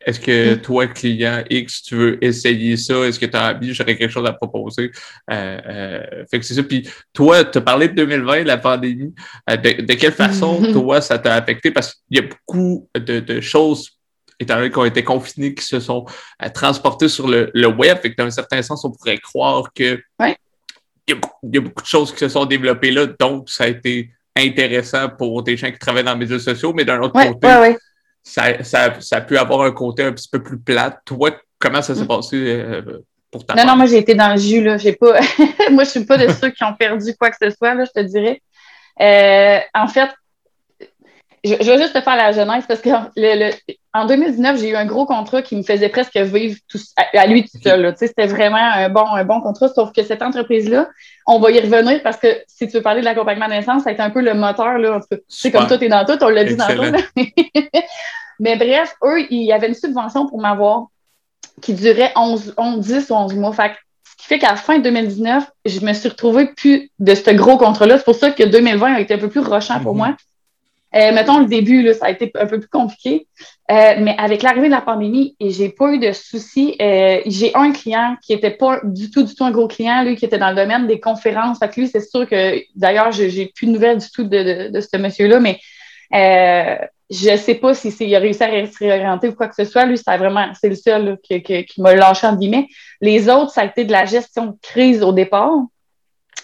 est-ce 0.09 0.21
que 0.21 0.55
mm. 0.55 0.61
toi, 0.63 0.87
client 0.87 1.45
X, 1.51 1.83
tu 1.83 1.97
veux 1.97 2.25
essayer 2.25 2.77
ça? 2.77 2.95
Est-ce 3.07 3.19
que 3.19 3.27
tu 3.27 3.37
as 3.37 3.55
envie? 3.55 3.75
J'aurais 3.75 3.97
quelque 3.97 4.11
chose 4.11 4.27
à 4.27 4.33
proposer. 4.33 4.91
Euh, 5.31 5.59
euh, 5.67 6.25
fait 6.31 6.39
que 6.39 6.47
c'est 6.47 6.55
ça. 6.55 6.63
Puis 6.63 6.89
toi, 7.13 7.45
tu 7.45 7.59
as 7.59 7.61
parlé 7.61 7.89
de 7.89 7.95
2020, 7.95 8.45
la 8.45 8.57
pandémie. 8.57 9.15
Euh, 9.51 9.57
de, 9.57 9.95
quelle 9.95 10.13
façon, 10.13 10.73
toi, 10.73 11.03
ça 11.03 11.19
t'a 11.19 11.35
affecté? 11.35 11.71
Parce 11.71 11.95
qu'il 11.95 12.17
y 12.17 12.21
a 12.21 12.23
beaucoup 12.23 12.89
de, 12.95 13.41
choses 13.41 13.98
étant 14.41 14.57
donné 14.57 14.71
qu'on 14.71 14.85
été 14.85 15.03
confinés, 15.05 15.55
qui 15.55 15.65
se 15.65 15.81
sont 15.81 16.07
transportées 16.55 17.09
sur 17.09 17.29
le, 17.29 17.51
web. 17.67 17.99
Fait 17.99 18.13
que 18.13 18.17
dans 18.17 18.27
un 18.27 18.31
certain 18.31 18.63
sens, 18.63 18.85
on 18.85 18.91
pourrait 18.91 19.19
croire 19.19 19.73
que 19.75 20.01
il, 20.21 21.17
y 21.55 21.57
a, 21.57 21.61
beaucoup 21.61 21.83
de 21.83 21.87
choses 21.87 22.13
qui 22.13 22.19
se 22.19 22.29
sont 22.29 22.45
développées 22.45 22.91
là, 22.91 23.07
donc 23.07 23.49
ça 23.49 23.65
a 23.65 23.69
été 23.69 24.11
intéressant 24.37 25.09
pour 25.09 25.43
des 25.43 25.57
gens 25.57 25.71
qui 25.71 25.79
travaillent 25.79 26.05
dans 26.05 26.13
les 26.13 26.19
médias 26.19 26.39
sociaux, 26.39 26.73
mais 26.73 26.85
d'un 26.85 27.01
autre 27.01 27.15
côté, 27.15 27.77
ça, 28.23 28.63
ça, 28.63 29.01
ça, 29.01 29.17
a 29.17 29.21
pu 29.23 29.39
avoir 29.39 29.63
un 29.63 29.73
côté 29.73 30.05
un 30.05 30.13
petit 30.13 30.29
peu 30.29 30.43
plus 30.43 30.59
plat. 30.59 31.01
Toi, 31.05 31.31
comment 31.59 31.83
ça 31.83 31.95
s'est 31.95 32.05
mm. 32.05 32.09
passé 32.09 32.37
euh, 32.37 33.03
pour 33.31 33.45
ta 33.45 33.55
Non, 33.55 33.65
non, 33.65 33.77
moi, 33.77 33.87
j'ai 33.87 33.99
été 33.99 34.15
dans 34.15 34.35
le 34.35 34.39
jus, 34.39 34.63
là. 34.63 34.77
J'ai 34.77 34.93
pas... 34.93 35.19
moi, 35.71 35.85
je 35.85 35.91
suis 35.91 36.05
pas 36.05 36.19
de 36.19 36.31
ceux 36.41 36.51
qui 36.51 36.63
ont 36.65 36.75
perdu 36.75 37.15
quoi 37.19 37.31
que 37.31 37.37
ce 37.41 37.51
soit, 37.51 37.75
là, 37.75 37.85
je 37.85 38.01
te 38.03 38.07
dirais. 38.07 38.43
Euh, 39.01 39.61
en 39.75 39.89
fait, 39.89 40.11
je, 41.45 41.55
vais 41.55 41.79
juste 41.79 41.93
te 41.93 42.01
faire 42.01 42.17
la 42.17 42.33
jeunesse 42.33 42.65
parce 42.67 42.81
que 42.81 42.91
le, 43.17 43.53
en 43.95 44.07
2019, 44.07 44.61
j'ai 44.61 44.71
eu 44.71 44.77
un 44.77 44.87
gros 44.87 45.07
contrat 45.07 45.43
qui 45.43 45.57
me 45.57 45.63
faisait 45.63 45.89
presque 45.89 46.17
vivre 46.17 46.59
tout, 46.69 46.79
à, 46.97 47.27
lui 47.27 47.45
tout 47.45 47.59
seul. 47.63 47.95
C'était 47.97 48.27
vraiment 48.27 48.57
un 48.57 48.89
bon, 48.89 49.07
un 49.07 49.25
bon 49.25 49.41
contrat, 49.41 49.69
sauf 49.69 49.93
que 49.93 50.03
cette 50.03 50.23
entreprise-là, 50.23 50.89
on 51.27 51.39
va 51.39 51.51
y 51.51 51.61
revenir 51.61 52.03
parce 52.03 52.17
que 52.17 52.29
si 52.47 52.67
tu 52.69 52.77
veux 52.77 52.83
parler 52.83 53.01
de 53.01 53.05
l'accompagnement 53.05 53.49
d'essence, 53.49 53.85
ça 53.85 53.91
a 53.91 53.93
été 53.93 54.03
un 54.03 54.11
peu 54.11 54.21
le 54.21 54.35
moteur. 54.35 54.79
Là, 54.79 55.01
c'est 55.29 55.51
comme 55.51 55.67
tout 55.67 55.83
est 55.83 55.89
dans 55.89 56.05
tout, 56.05 56.19
on 56.23 56.29
l'a 56.29 56.45
dit 56.45 56.57
dans 56.57 56.69
tout. 56.69 56.97
Mais 58.41 58.57
bref, 58.57 58.95
eux, 59.03 59.27
il 59.31 59.43
y 59.43 59.53
avait 59.53 59.69
une 59.69 59.75
subvention 59.75 60.27
pour 60.27 60.41
m'avoir 60.41 60.87
qui 61.61 61.75
durait 61.75 62.13
11, 62.15 62.55
11, 62.57 62.87
10 62.87 63.11
ou 63.11 63.15
11 63.15 63.35
mois. 63.35 63.53
Fait 63.53 63.73
ce 64.05 64.17
qui 64.17 64.27
fait 64.27 64.39
qu'à 64.39 64.51
la 64.51 64.57
fin 64.57 64.79
2019, 64.79 65.45
je 65.65 65.81
me 65.81 65.93
suis 65.93 66.09
retrouvée 66.09 66.47
plus 66.47 66.91
de 66.99 67.15
ce 67.15 67.31
gros 67.31 67.57
contrat-là. 67.57 67.99
C'est 67.99 68.05
pour 68.05 68.15
ça 68.15 68.31
que 68.31 68.45
2020 68.45 68.95
a 68.95 69.01
été 69.01 69.15
un 69.15 69.19
peu 69.19 69.29
plus 69.29 69.41
rochant 69.41 69.81
pour 69.81 69.93
mhm. 69.93 69.99
moi. 69.99 70.17
Euh, 70.95 71.13
mettons, 71.13 71.41
le 71.41 71.47
début, 71.47 71.83
là, 71.83 71.93
ça 71.93 72.07
a 72.07 72.11
été 72.11 72.31
un 72.35 72.47
peu 72.47 72.59
plus 72.59 72.69
compliqué. 72.69 73.27
Euh, 73.71 73.95
mais 73.99 74.17
avec 74.19 74.43
l'arrivée 74.43 74.69
de 74.69 74.73
la 74.73 74.81
pandémie, 74.81 75.37
et 75.39 75.51
j'ai 75.51 75.69
pas 75.69 75.93
eu 75.93 75.99
de 75.99 76.13
soucis. 76.13 76.77
Euh, 76.81 77.21
j'ai 77.27 77.55
un 77.55 77.73
client 77.73 78.17
qui 78.23 78.33
était 78.33 78.51
pas 78.51 78.81
du 78.85 79.11
tout, 79.11 79.23
du 79.23 79.35
tout 79.35 79.45
un 79.45 79.51
gros 79.51 79.69
client, 79.69 80.03
lui, 80.03 80.17
qui 80.17 80.25
était 80.25 80.39
dans 80.39 80.51
le 80.51 80.57
domaine 80.57 80.87
des 80.87 80.99
conférences. 80.99 81.59
Fait 81.59 81.69
que 81.69 81.81
lui, 81.81 81.89
c'est 81.89 82.01
sûr 82.01 82.27
que, 82.27 82.63
d'ailleurs, 82.75 83.13
j'ai 83.13 83.53
plus 83.55 83.67
de 83.67 83.73
nouvelles 83.73 83.99
du 83.99 84.11
tout 84.11 84.25
de, 84.25 84.71
de, 84.71 84.81
ce 84.81 84.97
monsieur-là, 84.97 85.41
mais 85.41 85.61
euh, 86.15 86.77
je 87.11 87.37
sais 87.37 87.55
pas 87.55 87.75
si 87.75 87.95
il 88.01 88.15
a 88.15 88.19
réussi 88.19 88.43
à 88.43 88.67
se 88.67 88.79
réorienter 88.79 89.29
ou 89.29 89.35
quoi 89.35 89.49
que 89.49 89.55
ce 89.55 89.65
soit. 89.65 89.85
Lui, 89.85 89.99
c'est 89.99 90.17
vraiment, 90.17 90.47
c'est 90.59 90.71
le 90.71 90.75
seul 90.77 91.19
qui, 91.23 91.43
qui, 91.43 91.83
m'a 91.83 91.95
lâché, 91.95 92.27
en 92.27 92.37
guillemets. 92.37 92.69
Les 93.03 93.29
autres, 93.29 93.51
ça 93.51 93.61
a 93.61 93.65
été 93.67 93.85
de 93.85 93.93
la 93.93 94.07
gestion 94.07 94.47
de 94.47 94.57
crise 94.63 95.03
au 95.03 95.13
départ. 95.13 95.53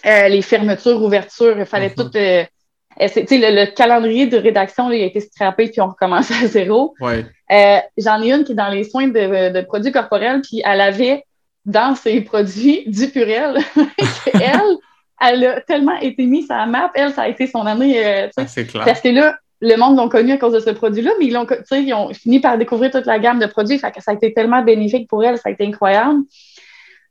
Euh, 0.05 0.27
les 0.27 0.43
fermetures, 0.43 1.01
ouvertures, 1.01 1.57
il 1.57 1.65
fallait 1.65 1.87
mm-hmm. 1.87 2.11
tout 2.11 2.17
euh, 2.17 2.43
le, 2.99 3.65
le, 3.65 3.75
calendrier 3.75 4.27
de 4.27 4.37
rédaction 4.37 4.89
il 4.91 5.01
a 5.01 5.05
été 5.05 5.19
scrappé 5.19 5.69
puis 5.69 5.81
on 5.81 5.87
recommence 5.87 6.31
à 6.31 6.47
zéro. 6.47 6.93
Euh, 7.51 7.77
j'en 7.97 8.21
ai 8.21 8.31
une 8.31 8.43
qui 8.43 8.53
est 8.53 8.55
dans 8.55 8.69
les 8.69 8.83
soins 8.83 9.07
de, 9.07 9.61
produits 9.61 9.91
corporels, 9.91 10.41
puis 10.41 10.61
elle 10.65 10.81
avait 10.81 11.23
dans 11.65 11.95
ses 11.95 12.21
produits 12.21 12.83
du 12.87 13.07
purel. 13.09 13.57
elle, 14.33 14.77
elle 15.21 15.45
a 15.45 15.61
tellement 15.61 15.97
été 15.99 16.25
mise 16.25 16.49
à 16.51 16.57
la 16.57 16.65
map. 16.65 16.91
Elle, 16.95 17.11
ça 17.11 17.23
a 17.23 17.27
été 17.27 17.47
son 17.47 17.65
année. 17.65 18.05
Euh, 18.05 18.27
ah, 18.37 18.43
parce 18.85 19.01
que 19.01 19.09
là, 19.09 19.35
le 19.61 19.75
monde 19.77 19.97
l'ont 19.97 20.09
connu 20.09 20.31
à 20.31 20.37
cause 20.37 20.53
de 20.53 20.59
ce 20.59 20.69
produit-là, 20.69 21.11
mais 21.19 21.25
ils, 21.25 21.33
l'ont, 21.33 21.47
ils 21.71 21.93
ont 21.93 22.13
fini 22.13 22.39
par 22.39 22.57
découvrir 22.57 22.91
toute 22.91 23.05
la 23.05 23.19
gamme 23.19 23.39
de 23.39 23.45
produits. 23.45 23.79
Fait 23.79 23.91
que 23.91 24.01
ça 24.01 24.11
a 24.11 24.13
été 24.13 24.33
tellement 24.33 24.61
bénéfique 24.61 25.07
pour 25.07 25.23
elle, 25.23 25.37
ça 25.37 25.49
a 25.49 25.51
été 25.51 25.65
incroyable. 25.65 26.21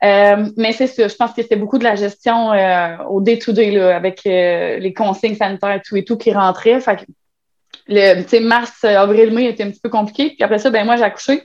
Euh, 0.05 0.51
mais 0.57 0.73
c'est 0.73 0.87
sûr, 0.87 1.09
je 1.09 1.15
pense 1.15 1.33
que 1.33 1.43
c'était 1.43 1.57
beaucoup 1.57 1.79
de 1.79 1.85
la 1.85 1.95
gestion 1.95 2.53
euh, 2.53 2.97
au 3.09 3.21
day-to-day, 3.21 3.81
avec 3.81 4.27
euh, 4.27 4.79
les 4.79 4.93
consignes 4.93 5.37
sanitaires 5.37 5.73
et 5.73 5.81
tout 5.81 5.97
et 5.97 6.05
tout 6.05 6.19
qui 6.19 6.33
rentraient. 6.33 6.81
Fait 6.81 6.97
que, 6.97 7.03
le, 7.89 8.41
mars, 8.41 8.85
avril, 8.85 9.33
mai 9.33 9.47
était 9.47 9.63
un 9.63 9.71
petit 9.71 9.81
peu 9.81 9.89
compliqué. 9.89 10.31
Puis 10.31 10.43
après 10.43 10.59
ça, 10.59 10.71
ben 10.71 10.85
moi, 10.85 10.97
j'ai 10.97 11.05
accouché 11.05 11.43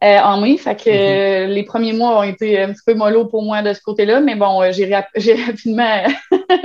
en 0.00 0.40
mai. 0.40 0.56
Fait 0.56 0.76
que 0.76 0.90
mm-hmm. 0.90 1.48
les 1.48 1.62
premiers 1.62 1.92
mois 1.92 2.20
ont 2.20 2.22
été 2.22 2.60
un 2.60 2.72
petit 2.72 2.82
peu 2.86 2.94
mollo 2.94 3.26
pour 3.26 3.42
moi 3.42 3.62
de 3.62 3.72
ce 3.72 3.80
côté-là. 3.80 4.20
Mais 4.20 4.34
bon, 4.34 4.60
j'ai, 4.72 4.94
rapidement 4.94 6.04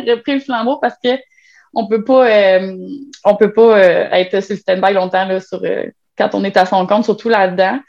repris 0.08 0.36
le 0.36 0.40
flambeau 0.40 0.78
parce 0.78 0.96
que 1.04 1.10
on 1.74 1.88
peut 1.88 2.04
pas 2.04 2.60
on 3.24 3.36
peut 3.36 3.54
pas 3.54 3.80
être 4.18 4.42
sur 4.42 4.56
le 4.56 4.60
stand-by 4.60 4.94
longtemps 4.94 5.26
là, 5.26 5.40
sur, 5.40 5.62
quand 6.18 6.30
on 6.34 6.44
est 6.44 6.58
à 6.58 6.66
son 6.66 6.86
compte, 6.88 7.06
surtout 7.06 7.30
là-dedans. 7.30 7.80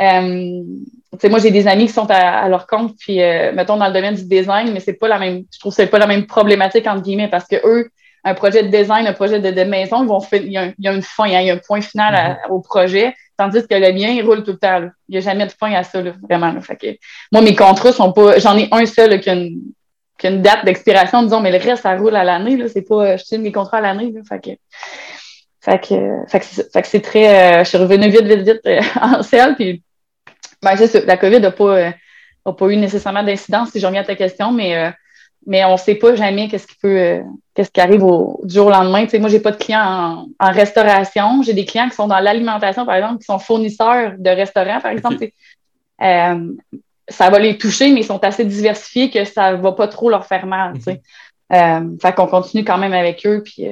Euh, 0.00 0.62
moi, 1.30 1.38
j'ai 1.38 1.50
des 1.50 1.68
amis 1.68 1.86
qui 1.86 1.92
sont 1.92 2.10
à, 2.10 2.48
leur 2.48 2.66
compte, 2.66 2.96
puis 2.98 3.22
euh, 3.22 3.52
mettons 3.52 3.76
dans 3.76 3.86
le 3.86 3.92
domaine 3.92 4.14
du 4.14 4.24
design, 4.24 4.72
mais 4.72 4.80
c'est 4.80 4.94
pas 4.94 5.08
la 5.08 5.18
même, 5.18 5.44
je 5.52 5.60
trouve 5.60 5.72
que 5.72 5.76
c'est 5.76 5.86
pas 5.86 5.98
la 5.98 6.06
même 6.06 6.26
problématique 6.26 6.86
entre 6.86 7.02
guillemets 7.02 7.28
parce 7.28 7.46
que 7.46 7.56
eux, 7.64 7.88
un 8.24 8.34
projet 8.34 8.62
de 8.62 8.68
design, 8.68 9.06
un 9.06 9.12
projet 9.12 9.38
de, 9.38 9.64
maison, 9.64 10.02
ils 10.02 10.08
vont 10.08 10.20
il 10.32 10.50
y, 10.50 10.56
a 10.56 10.66
il 10.66 10.74
y 10.84 10.88
a 10.88 10.92
une 10.92 11.02
fin, 11.02 11.26
il 11.26 11.46
y 11.46 11.50
a 11.50 11.54
un 11.54 11.58
point 11.58 11.82
final 11.82 12.14
mm-hmm. 12.14 12.50
au 12.50 12.60
projet, 12.60 13.14
tandis 13.36 13.66
que 13.66 13.74
le 13.74 13.92
mien, 13.92 14.08
il 14.08 14.22
roule 14.22 14.42
tout 14.42 14.52
le 14.52 14.58
temps. 14.58 14.88
Il 15.08 15.12
n'y 15.12 15.18
a 15.18 15.20
jamais 15.20 15.46
de 15.46 15.52
fin 15.52 15.72
à 15.72 15.82
ça, 15.82 16.02
vraiment. 16.22 16.60
Fait 16.60 16.76
que, 16.76 16.86
moi, 17.32 17.42
mes 17.42 17.54
contrats 17.54 17.92
sont 17.92 18.12
pas. 18.12 18.38
J'en 18.38 18.56
ai 18.56 18.68
un 18.72 18.86
seul 18.86 19.20
qui 19.20 19.30
a 19.30 19.34
une, 19.34 19.60
qui 20.18 20.26
a 20.26 20.30
une 20.30 20.42
date 20.42 20.64
d'expiration, 20.64 21.22
disons, 21.22 21.40
mais 21.40 21.50
le 21.50 21.58
reste, 21.58 21.82
ça 21.82 21.96
roule 21.96 22.16
à 22.16 22.24
l'année. 22.24 22.66
C'est 22.68 22.82
pas. 22.82 23.16
Je 23.16 23.24
tiens 23.24 23.38
mes 23.38 23.52
contrats 23.52 23.78
à 23.78 23.82
l'année. 23.82 24.12
Fait 24.28 24.40
que. 24.40 24.50
Fait 25.64 25.78
que, 25.78 26.26
fait 26.28 26.82
que 26.82 26.88
c'est 26.88 27.00
très. 27.00 27.60
Euh, 27.60 27.64
je 27.64 27.70
suis 27.70 27.78
revenue 27.78 28.10
vite, 28.10 28.24
vite, 28.24 28.40
vite 28.40 28.60
euh, 28.66 28.82
en 29.00 29.22
selle. 29.22 29.54
Puis, 29.54 29.82
ben, 30.62 30.76
la 31.06 31.16
COVID 31.16 31.40
n'a 31.40 31.52
pas, 31.52 31.76
euh, 31.78 31.90
a 32.44 32.52
pas 32.52 32.66
eu 32.68 32.76
nécessairement 32.76 33.22
d'incidence, 33.22 33.70
si 33.70 33.80
je 33.80 33.86
reviens 33.86 34.02
à 34.02 34.04
ta 34.04 34.14
question, 34.14 34.52
mais, 34.52 34.92
mais 35.46 35.64
on 35.64 35.72
ne 35.72 35.76
sait 35.78 35.94
pas 35.94 36.16
jamais 36.16 36.48
qu'est-ce 36.48 36.66
qui 36.66 36.76
peut, 36.82 37.18
qu'est-ce 37.54 37.70
qui 37.70 37.80
arrive 37.80 38.04
au, 38.04 38.42
du 38.44 38.54
jour 38.54 38.66
au 38.66 38.70
lendemain. 38.70 39.04
Tu 39.04 39.10
sais, 39.10 39.18
moi, 39.18 39.30
j'ai 39.30 39.40
pas 39.40 39.52
de 39.52 39.56
clients 39.56 40.26
en, 40.38 40.52
restauration. 40.52 41.40
J'ai 41.42 41.54
des 41.54 41.64
clients 41.64 41.88
qui 41.88 41.96
sont 41.96 42.08
dans 42.08 42.20
l'alimentation, 42.20 42.84
par 42.84 42.96
exemple, 42.96 43.20
qui 43.20 43.24
sont 43.24 43.38
fournisseurs 43.38 44.12
de 44.18 44.30
restaurants, 44.30 44.82
par 44.82 44.90
exemple. 44.90 45.28
ça 45.98 47.30
va 47.30 47.38
les 47.38 47.56
toucher, 47.56 47.90
mais 47.90 48.00
ils 48.00 48.06
sont 48.06 48.22
assez 48.22 48.44
diversifiés 48.44 49.08
que 49.08 49.24
ça 49.24 49.52
ne 49.52 49.62
va 49.62 49.72
pas 49.72 49.88
trop 49.88 50.10
leur 50.10 50.26
faire 50.26 50.44
mal. 50.44 50.74
Tu 50.74 50.82
sais. 50.82 51.02
Mm-hmm. 51.50 52.00
fait 52.00 52.14
qu'on 52.14 52.26
continue 52.26 52.64
quand 52.64 52.78
même 52.78 52.94
avec 52.94 53.26
eux, 53.26 53.42
puis 53.42 53.66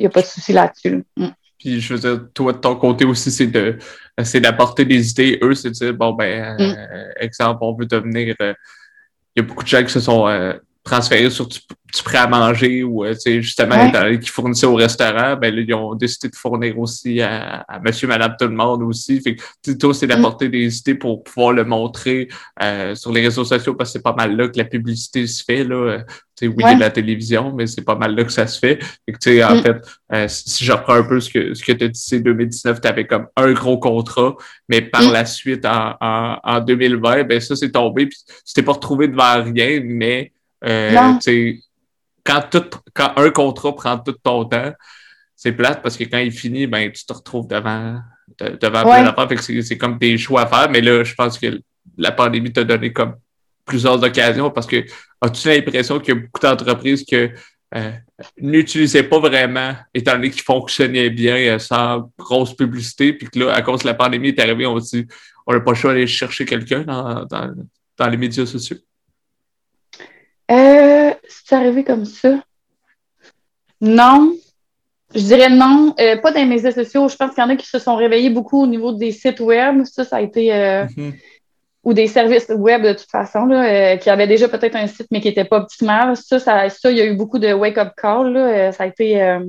n'y 0.00 0.06
a 0.06 0.10
pas 0.10 0.22
de 0.22 0.26
souci 0.26 0.52
là-dessus. 0.52 1.04
Mm. 1.16 1.28
Puis 1.58 1.80
je 1.80 1.94
veux 1.94 2.00
dire, 2.00 2.28
toi, 2.34 2.52
de 2.52 2.58
ton 2.58 2.76
côté 2.76 3.04
aussi, 3.04 3.30
c'est 3.30 3.46
de 3.46 3.78
c'est 4.22 4.40
d'apporter 4.40 4.84
des 4.84 5.10
idées. 5.10 5.38
Eux, 5.42 5.54
c'est 5.54 5.70
de 5.70 5.74
dire, 5.74 5.94
bon, 5.94 6.12
ben, 6.12 6.56
mm. 6.56 6.60
euh, 6.60 7.12
exemple, 7.20 7.58
on 7.62 7.74
veut 7.74 7.86
devenir. 7.86 8.34
Euh, 8.40 8.54
il 9.34 9.42
y 9.42 9.44
a 9.44 9.46
beaucoup 9.46 9.62
de 9.62 9.68
gens 9.68 9.82
qui 9.84 9.92
se 9.92 10.00
sont 10.00 10.26
euh, 10.88 10.90
transférés 10.90 11.30
sur 11.30 11.46
du, 11.46 11.58
prêt 12.04 12.18
à 12.18 12.26
manger 12.26 12.84
ou 12.84 13.04
justement 13.24 13.90
qui 14.18 14.28
fournissaient 14.28 14.66
au 14.66 14.74
restaurant, 14.74 15.36
ben 15.36 15.54
là, 15.54 15.62
ils 15.66 15.74
ont 15.74 15.94
décidé 15.94 16.28
de 16.28 16.36
fournir 16.36 16.78
aussi 16.78 17.20
à, 17.22 17.64
monsieur, 17.82 18.06
madame, 18.06 18.34
tout 18.38 18.46
le 18.46 18.54
monde 18.54 18.82
aussi. 18.82 19.20
Fait 19.20 19.36
que 19.36 19.72
toi, 19.72 19.94
c'est 19.94 20.06
d'apporter 20.06 20.48
des 20.48 20.78
idées 20.78 20.94
pour 20.94 21.24
pouvoir 21.24 21.52
le 21.52 21.64
montrer 21.64 22.28
sur 22.94 23.10
les 23.10 23.22
réseaux 23.22 23.44
sociaux 23.44 23.74
parce 23.74 23.90
que 23.90 23.98
c'est 23.98 24.02
pas 24.02 24.12
mal 24.12 24.36
là 24.36 24.48
que 24.48 24.58
la 24.58 24.66
publicité 24.66 25.26
se 25.26 25.42
fait. 25.42 25.64
Là 25.64 26.04
oui, 26.46 26.54
il 26.58 26.62
y 26.62 26.64
a 26.64 26.76
la 26.76 26.90
télévision, 26.90 27.52
mais 27.52 27.66
c'est 27.66 27.82
pas 27.82 27.96
mal 27.96 28.14
là 28.14 28.24
que 28.24 28.32
ça 28.32 28.46
se 28.46 28.58
fait. 28.58 28.78
Et 29.26 29.44
en 29.44 29.56
mm. 29.56 29.62
fait, 29.62 29.76
euh, 30.12 30.26
si 30.28 30.64
je 30.64 30.72
reprends 30.72 30.94
un 30.94 31.02
peu 31.02 31.20
ce 31.20 31.30
que, 31.30 31.54
ce 31.54 31.64
que 31.64 31.72
tu 31.72 31.84
as 31.84 31.88
dit, 31.88 32.00
c'est 32.00 32.20
2019, 32.20 32.80
tu 32.80 32.88
avais 32.88 33.06
comme 33.06 33.26
un 33.36 33.52
gros 33.52 33.78
contrat, 33.78 34.36
mais 34.68 34.82
par 34.82 35.02
mm. 35.02 35.12
la 35.12 35.24
suite, 35.24 35.66
en, 35.66 35.96
en, 36.00 36.60
2020, 36.60 37.24
ben 37.24 37.40
ça, 37.40 37.56
c'est 37.56 37.72
tombé. 37.72 38.06
Puis 38.06 38.18
tu 38.46 38.52
t'es 38.54 38.62
pas 38.62 38.72
retrouvé 38.72 39.08
devant 39.08 39.42
rien, 39.42 39.80
mais 39.84 40.32
euh, 40.64 41.14
quand, 42.24 42.42
tout, 42.50 42.64
quand 42.94 43.12
un 43.16 43.30
contrat 43.30 43.74
prend 43.74 43.98
tout 43.98 44.16
ton 44.22 44.44
temps, 44.44 44.72
c'est 45.34 45.52
plate 45.52 45.82
parce 45.82 45.96
que 45.96 46.04
quand 46.04 46.18
il 46.18 46.32
finit, 46.32 46.66
ben, 46.66 46.90
tu 46.90 47.04
te 47.04 47.12
retrouves 47.12 47.46
devant 47.46 48.00
devant 48.38 48.82
plein 48.82 49.04
d'affaires. 49.04 49.42
c'est 49.42 49.78
comme 49.78 49.98
des 49.98 50.18
choix 50.18 50.42
à 50.42 50.46
faire. 50.46 50.70
Mais 50.70 50.80
là, 50.80 51.04
je 51.04 51.14
pense 51.14 51.38
que 51.38 51.60
la 51.96 52.12
pandémie 52.12 52.52
t'a 52.52 52.64
donné 52.64 52.92
comme 52.92 53.16
plusieurs 53.64 54.02
occasions 54.02 54.50
parce 54.50 54.66
que 54.66 54.84
as-tu 55.20 55.48
l'impression 55.48 55.98
qu'il 55.98 56.14
y 56.14 56.18
a 56.18 56.20
beaucoup 56.20 56.40
d'entreprises 56.40 57.04
que 57.04 57.30
euh, 57.74 57.92
n'utilisaient 58.40 59.02
pas 59.02 59.18
vraiment, 59.18 59.74
étant 59.92 60.12
donné 60.12 60.30
qu'ils 60.30 60.42
fonctionnaient 60.42 61.10
bien 61.10 61.36
euh, 61.36 61.58
sans 61.58 62.10
grosse 62.18 62.56
publicité, 62.56 63.12
puis 63.12 63.28
que 63.28 63.38
là, 63.40 63.52
à 63.52 63.60
cause 63.60 63.82
de 63.82 63.86
la 63.86 63.94
pandémie 63.94 64.28
est 64.28 64.40
arrivée, 64.40 64.64
on 64.64 64.78
dit 64.78 65.06
on 65.46 65.52
n'a 65.52 65.60
pas 65.60 65.72
le 65.72 65.76
choix 65.76 65.92
d'aller 65.92 66.06
chercher 66.06 66.46
quelqu'un 66.46 66.82
dans, 66.82 67.26
dans, 67.26 68.08
les 68.08 68.16
médias 68.16 68.46
sociaux? 68.46 68.78
Euh, 70.50 71.14
c'est 71.28 71.54
arrivé 71.54 71.84
comme 71.84 72.04
ça? 72.04 72.42
Non. 73.80 74.34
Je 75.14 75.20
dirais 75.20 75.50
non. 75.50 75.94
Euh, 76.00 76.16
pas 76.18 76.32
dans 76.32 76.40
les 76.40 76.46
médias 76.46 76.72
sociaux. 76.72 77.08
Je 77.08 77.16
pense 77.16 77.34
qu'il 77.34 77.42
y 77.42 77.46
en 77.46 77.50
a 77.50 77.56
qui 77.56 77.66
se 77.66 77.78
sont 77.78 77.96
réveillés 77.96 78.30
beaucoup 78.30 78.62
au 78.62 78.66
niveau 78.66 78.92
des 78.92 79.12
sites 79.12 79.40
web. 79.40 79.84
Ça, 79.84 80.04
ça 80.04 80.16
a 80.16 80.20
été. 80.20 80.50
Mm-hmm 80.50 81.12
ou 81.88 81.94
des 81.94 82.06
services 82.06 82.50
web 82.50 82.82
de 82.82 82.92
toute 82.92 83.10
façon, 83.10 83.46
là, 83.46 83.64
euh, 83.64 83.96
qui 83.96 84.10
avaient 84.10 84.26
déjà 84.26 84.46
peut-être 84.46 84.76
un 84.76 84.86
site, 84.86 85.06
mais 85.10 85.22
qui 85.22 85.28
n'était 85.28 85.46
pas 85.46 85.56
optimal. 85.58 86.16
Ça, 86.16 86.38
ça, 86.38 86.68
ça, 86.68 86.90
il 86.90 86.98
y 86.98 87.00
a 87.00 87.06
eu 87.06 87.14
beaucoup 87.14 87.38
de 87.38 87.50
wake-up 87.52 87.92
call. 87.96 88.32
Là, 88.34 88.40
euh, 88.40 88.72
ça 88.72 88.84
a 88.84 88.86
été. 88.88 89.22
Euh, 89.22 89.40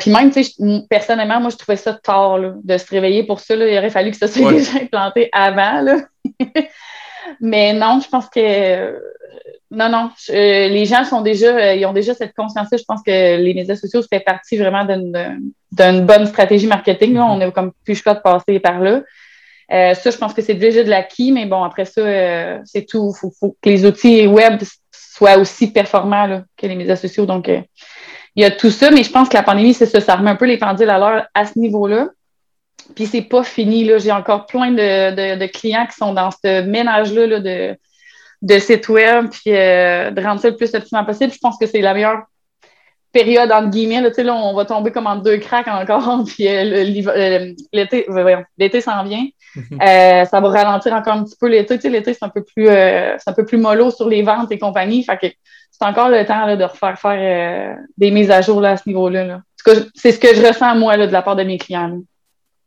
puis 0.00 0.10
même, 0.10 0.30
tu 0.30 0.44
sais, 0.44 0.52
personnellement, 0.90 1.40
moi, 1.40 1.48
je 1.48 1.56
trouvais 1.56 1.76
ça 1.76 1.94
tard 1.94 2.38
là, 2.38 2.54
de 2.62 2.76
se 2.76 2.86
réveiller 2.90 3.24
pour 3.24 3.40
ça. 3.40 3.56
Là. 3.56 3.68
Il 3.68 3.78
aurait 3.78 3.88
fallu 3.88 4.10
que 4.10 4.18
ça 4.18 4.28
soit 4.28 4.52
déjà 4.52 4.72
implanté 4.82 5.30
avant. 5.32 5.80
Là. 5.80 5.96
mais 7.40 7.72
non, 7.72 8.00
je 8.02 8.08
pense 8.08 8.28
que. 8.28 8.98
non, 9.70 9.88
non. 9.88 10.10
les 10.28 10.84
gens 10.84 11.04
sont 11.04 11.20
déjà, 11.20 11.74
ils 11.74 11.84
ont 11.86 11.92
déjà 11.92 12.14
cette 12.14 12.34
conscience-là. 12.34 12.78
Je 12.78 12.84
pense 12.84 13.02
que 13.02 13.36
les 13.36 13.54
médias 13.54 13.76
sociaux, 13.76 14.02
fait 14.02 14.20
partie 14.20 14.56
vraiment 14.56 14.84
d'une 14.84 16.06
bonne 16.06 16.26
stratégie 16.26 16.66
marketing. 16.66 17.14
Là. 17.14 17.20
Mm-hmm. 17.20 17.30
On 17.30 17.40
est 17.40 17.52
comme 17.52 17.72
plus 17.84 17.94
choix 17.94 18.14
de 18.14 18.20
passer 18.20 18.58
par 18.60 18.80
là. 18.80 19.02
Euh, 19.72 19.94
ça, 19.94 20.10
je 20.10 20.16
pense 20.16 20.34
que 20.34 20.42
c'est 20.42 20.54
déjà 20.54 20.82
de 20.82 20.90
l'acquis, 20.90 21.30
mais 21.30 21.46
bon, 21.46 21.62
après 21.62 21.84
ça, 21.84 22.00
euh, 22.00 22.58
c'est 22.64 22.86
tout. 22.86 23.12
Il 23.14 23.30
faut, 23.38 23.56
que 23.62 23.68
les 23.68 23.86
outils 23.86 24.26
web 24.26 24.60
soient 24.90 25.38
aussi 25.38 25.70
performants 25.72 26.42
que 26.56 26.66
les 26.66 26.74
médias 26.74 26.96
sociaux. 26.96 27.24
Donc, 27.24 27.48
euh, 27.48 27.60
il 28.34 28.42
y 28.42 28.44
a 28.44 28.50
tout 28.50 28.70
ça, 28.70 28.90
mais 28.90 29.04
je 29.04 29.10
pense 29.10 29.28
que 29.28 29.34
la 29.34 29.42
pandémie, 29.42 29.74
c'est 29.74 29.86
ça, 29.86 30.00
ça 30.00 30.16
remet 30.16 30.30
un 30.30 30.36
peu 30.36 30.46
les 30.46 30.58
pendules 30.58 30.90
à 30.90 30.98
l'heure 30.98 31.26
à 31.34 31.46
ce 31.46 31.58
niveau-là. 31.58 32.08
Puis 32.94 33.06
c'est 33.06 33.22
pas 33.22 33.42
fini. 33.42 33.84
Là. 33.84 33.98
J'ai 33.98 34.12
encore 34.12 34.46
plein 34.46 34.72
de, 34.72 35.46
clients 35.46 35.86
qui 35.86 35.96
sont 35.96 36.12
dans 36.12 36.30
ce 36.30 36.62
ménage-là 36.62 37.40
de, 37.40 37.76
de 38.42 38.58
sites 38.58 38.88
web, 38.88 39.28
puis 39.30 39.50
de 39.50 40.24
rendre 40.24 40.40
ça 40.40 40.50
le 40.50 40.56
plus 40.56 40.74
optimal 40.74 41.06
possible. 41.06 41.32
Je 41.32 41.38
pense 41.38 41.58
que 41.58 41.66
c'est 41.66 41.80
la 41.80 41.94
meilleure 41.94 42.22
période 43.12 43.50
entre 43.52 43.70
guillemets. 43.70 44.00
Là, 44.00 44.10
là, 44.16 44.34
on 44.34 44.54
va 44.54 44.64
tomber 44.64 44.92
comme 44.92 45.06
en 45.06 45.16
deux 45.16 45.38
cracks 45.38 45.68
encore, 45.68 46.24
puis 46.26 46.44
l'été 47.72 48.80
s'en 48.80 49.04
vient. 49.04 49.26
Mhm. 49.56 49.80
Euh, 49.82 50.24
ça 50.24 50.40
va 50.40 50.48
ralentir 50.48 50.92
encore 50.92 51.14
un 51.14 51.24
petit 51.24 51.36
peu 51.40 51.48
l'été. 51.48 51.76
Tu 51.76 51.82
sais, 51.82 51.88
l'été, 51.90 52.14
c'est 52.14 52.24
un 52.24 52.28
peu 52.28 52.44
plus 52.44 52.68
euh, 52.68 53.16
un 53.26 53.32
peu 53.32 53.44
plus 53.44 53.58
mollo 53.58 53.90
sur 53.90 54.08
les 54.08 54.22
ventes 54.22 54.52
et 54.52 54.58
compagnie. 54.58 55.02
Fait 55.02 55.18
que 55.18 55.26
c'est 55.70 55.84
encore 55.84 56.08
le 56.08 56.24
temps 56.24 56.46
là, 56.46 56.56
de 56.56 56.64
refaire 56.64 56.98
faire 56.98 57.74
euh, 57.76 57.80
des 57.96 58.10
mises 58.10 58.30
à 58.30 58.42
jour 58.42 58.60
là, 58.60 58.72
à 58.72 58.76
ce 58.76 58.88
niveau-là. 58.88 59.40
C'est 59.94 60.12
ce 60.12 60.18
que 60.18 60.34
je 60.34 60.46
ressens 60.46 60.74
moi 60.76 60.96
là, 60.96 61.06
de 61.06 61.12
la 61.12 61.22
part 61.22 61.36
de 61.36 61.42
mes 61.42 61.58
clients. 61.58 62.00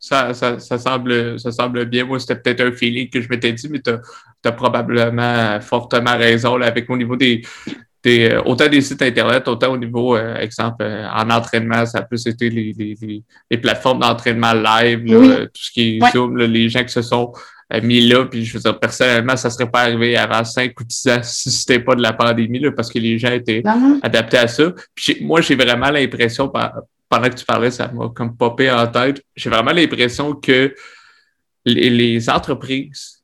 Ça, 0.05 0.33
ça, 0.33 0.59
ça, 0.59 0.77
semble, 0.77 1.39
ça 1.39 1.49
semble 1.49 1.85
bien. 1.85 2.03
Moi, 2.03 2.19
c'était 2.19 2.35
peut-être 2.35 2.59
un 2.59 2.73
feeling 2.73 3.09
que 3.09 3.21
je 3.21 3.29
m'étais 3.29 3.53
dit, 3.53 3.69
mais 3.69 3.79
tu 3.79 3.89
as, 3.89 4.51
probablement 4.51 5.61
fortement 5.61 6.17
raison 6.17 6.57
là, 6.57 6.65
avec 6.65 6.89
au 6.89 6.97
niveau 6.97 7.15
des, 7.15 7.41
euh, 8.05 8.41
autant 8.43 8.67
des 8.67 8.81
sites 8.81 9.01
Internet, 9.01 9.47
autant 9.47 9.71
au 9.71 9.77
niveau, 9.77 10.17
euh, 10.17 10.35
exemple, 10.35 10.83
euh, 10.83 11.07
en 11.07 11.29
entraînement, 11.29 11.85
ça 11.85 11.99
a 11.99 12.01
plus 12.01 12.27
été 12.27 12.49
les, 12.49 12.73
les, 12.77 13.23
les, 13.49 13.57
plateformes 13.57 14.01
d'entraînement 14.01 14.51
live, 14.51 15.05
tout 15.05 15.61
ce 15.61 15.71
qui 15.71 15.99
est 15.99 16.11
Zoom, 16.11 16.37
les 16.37 16.67
gens 16.67 16.83
qui 16.83 16.91
se 16.91 17.01
sont 17.01 17.31
mis 17.81 18.01
là. 18.01 18.25
Puis 18.25 18.43
je 18.43 18.55
veux 18.55 18.59
dire, 18.59 18.77
personnellement, 18.77 19.37
ça 19.37 19.49
serait 19.49 19.71
pas 19.71 19.83
arrivé 19.83 20.17
avant 20.17 20.43
cinq 20.43 20.77
ou 20.81 20.83
dix 20.83 21.07
ans 21.07 21.21
si 21.23 21.49
c'était 21.49 21.79
pas 21.79 21.95
de 21.95 22.01
la 22.01 22.11
pandémie, 22.11 22.59
là, 22.59 22.73
parce 22.73 22.91
que 22.91 22.99
les 22.99 23.17
gens 23.17 23.31
étaient 23.31 23.63
adaptés 24.01 24.39
à 24.39 24.49
ça. 24.49 24.73
Puis 24.93 25.19
moi, 25.21 25.39
j'ai 25.39 25.55
vraiment 25.55 25.89
l'impression, 25.89 26.51
pendant 27.15 27.29
que 27.29 27.35
tu 27.35 27.45
parlais, 27.45 27.71
ça 27.71 27.87
m'a 27.89 28.09
comme 28.09 28.35
popé 28.35 28.71
en 28.71 28.87
tête, 28.87 29.23
j'ai 29.35 29.49
vraiment 29.49 29.71
l'impression 29.71 30.33
que 30.33 30.73
les, 31.65 31.89
les 31.89 32.29
entreprises 32.29 33.23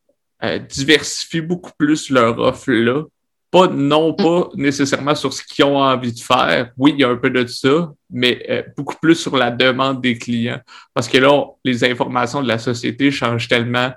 diversifient 0.69 1.41
beaucoup 1.41 1.71
plus 1.78 2.10
leur 2.10 2.39
offre 2.39 2.71
là 2.71 3.04
pas 3.52 3.67
non 3.67 4.12
mm. 4.12 4.15
pas 4.15 4.49
nécessairement 4.56 5.15
sur 5.15 5.34
ce 5.34 5.43
qu'ils 5.43 5.65
ont 5.65 5.78
envie 5.78 6.13
de 6.13 6.19
faire. 6.19 6.71
Oui, 6.78 6.93
il 6.95 7.02
y 7.02 7.04
a 7.04 7.10
un 7.10 7.15
peu 7.15 7.30
de 7.30 7.45
ça, 7.47 7.91
mais 8.10 8.45
euh, 8.49 8.63
beaucoup 8.78 8.95
plus 9.02 9.15
sur 9.15 9.36
la 9.36 9.52
demande 9.52 10.02
des 10.02 10.17
clients. 10.17 10.62
Parce 10.93 11.08
que 11.08 11.17
là, 11.17 11.45
les 11.63 11.84
informations 11.84 12.41
de 12.41 12.47
la 12.47 12.60
société 12.60 13.12
changent 13.12 13.47
tellement 13.47 13.91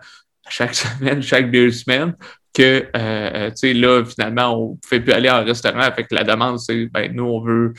chaque 0.49 0.75
semaine, 0.75 1.23
chaque 1.23 1.51
deux 1.51 1.71
semaines, 1.71 2.15
que 2.55 2.87
euh, 2.97 3.51
tu 3.51 3.57
sais, 3.57 3.75
là, 3.75 4.05
finalement, 4.05 4.59
on 4.59 4.73
ne 4.73 4.77
fait 4.87 5.01
plus 5.01 5.13
aller 5.13 5.31
en 5.31 5.45
restaurant. 5.45 5.91
Fait 5.95 6.05
que 6.05 6.15
la 6.15 6.25
demande, 6.25 6.59
c'est 6.59 6.87
ben 6.87 7.13
nous, 7.15 7.25
on 7.25 7.41
veut 7.41 7.73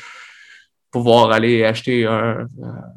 pouvoir 0.93 1.31
aller 1.31 1.65
acheter 1.65 2.05
un, 2.05 2.47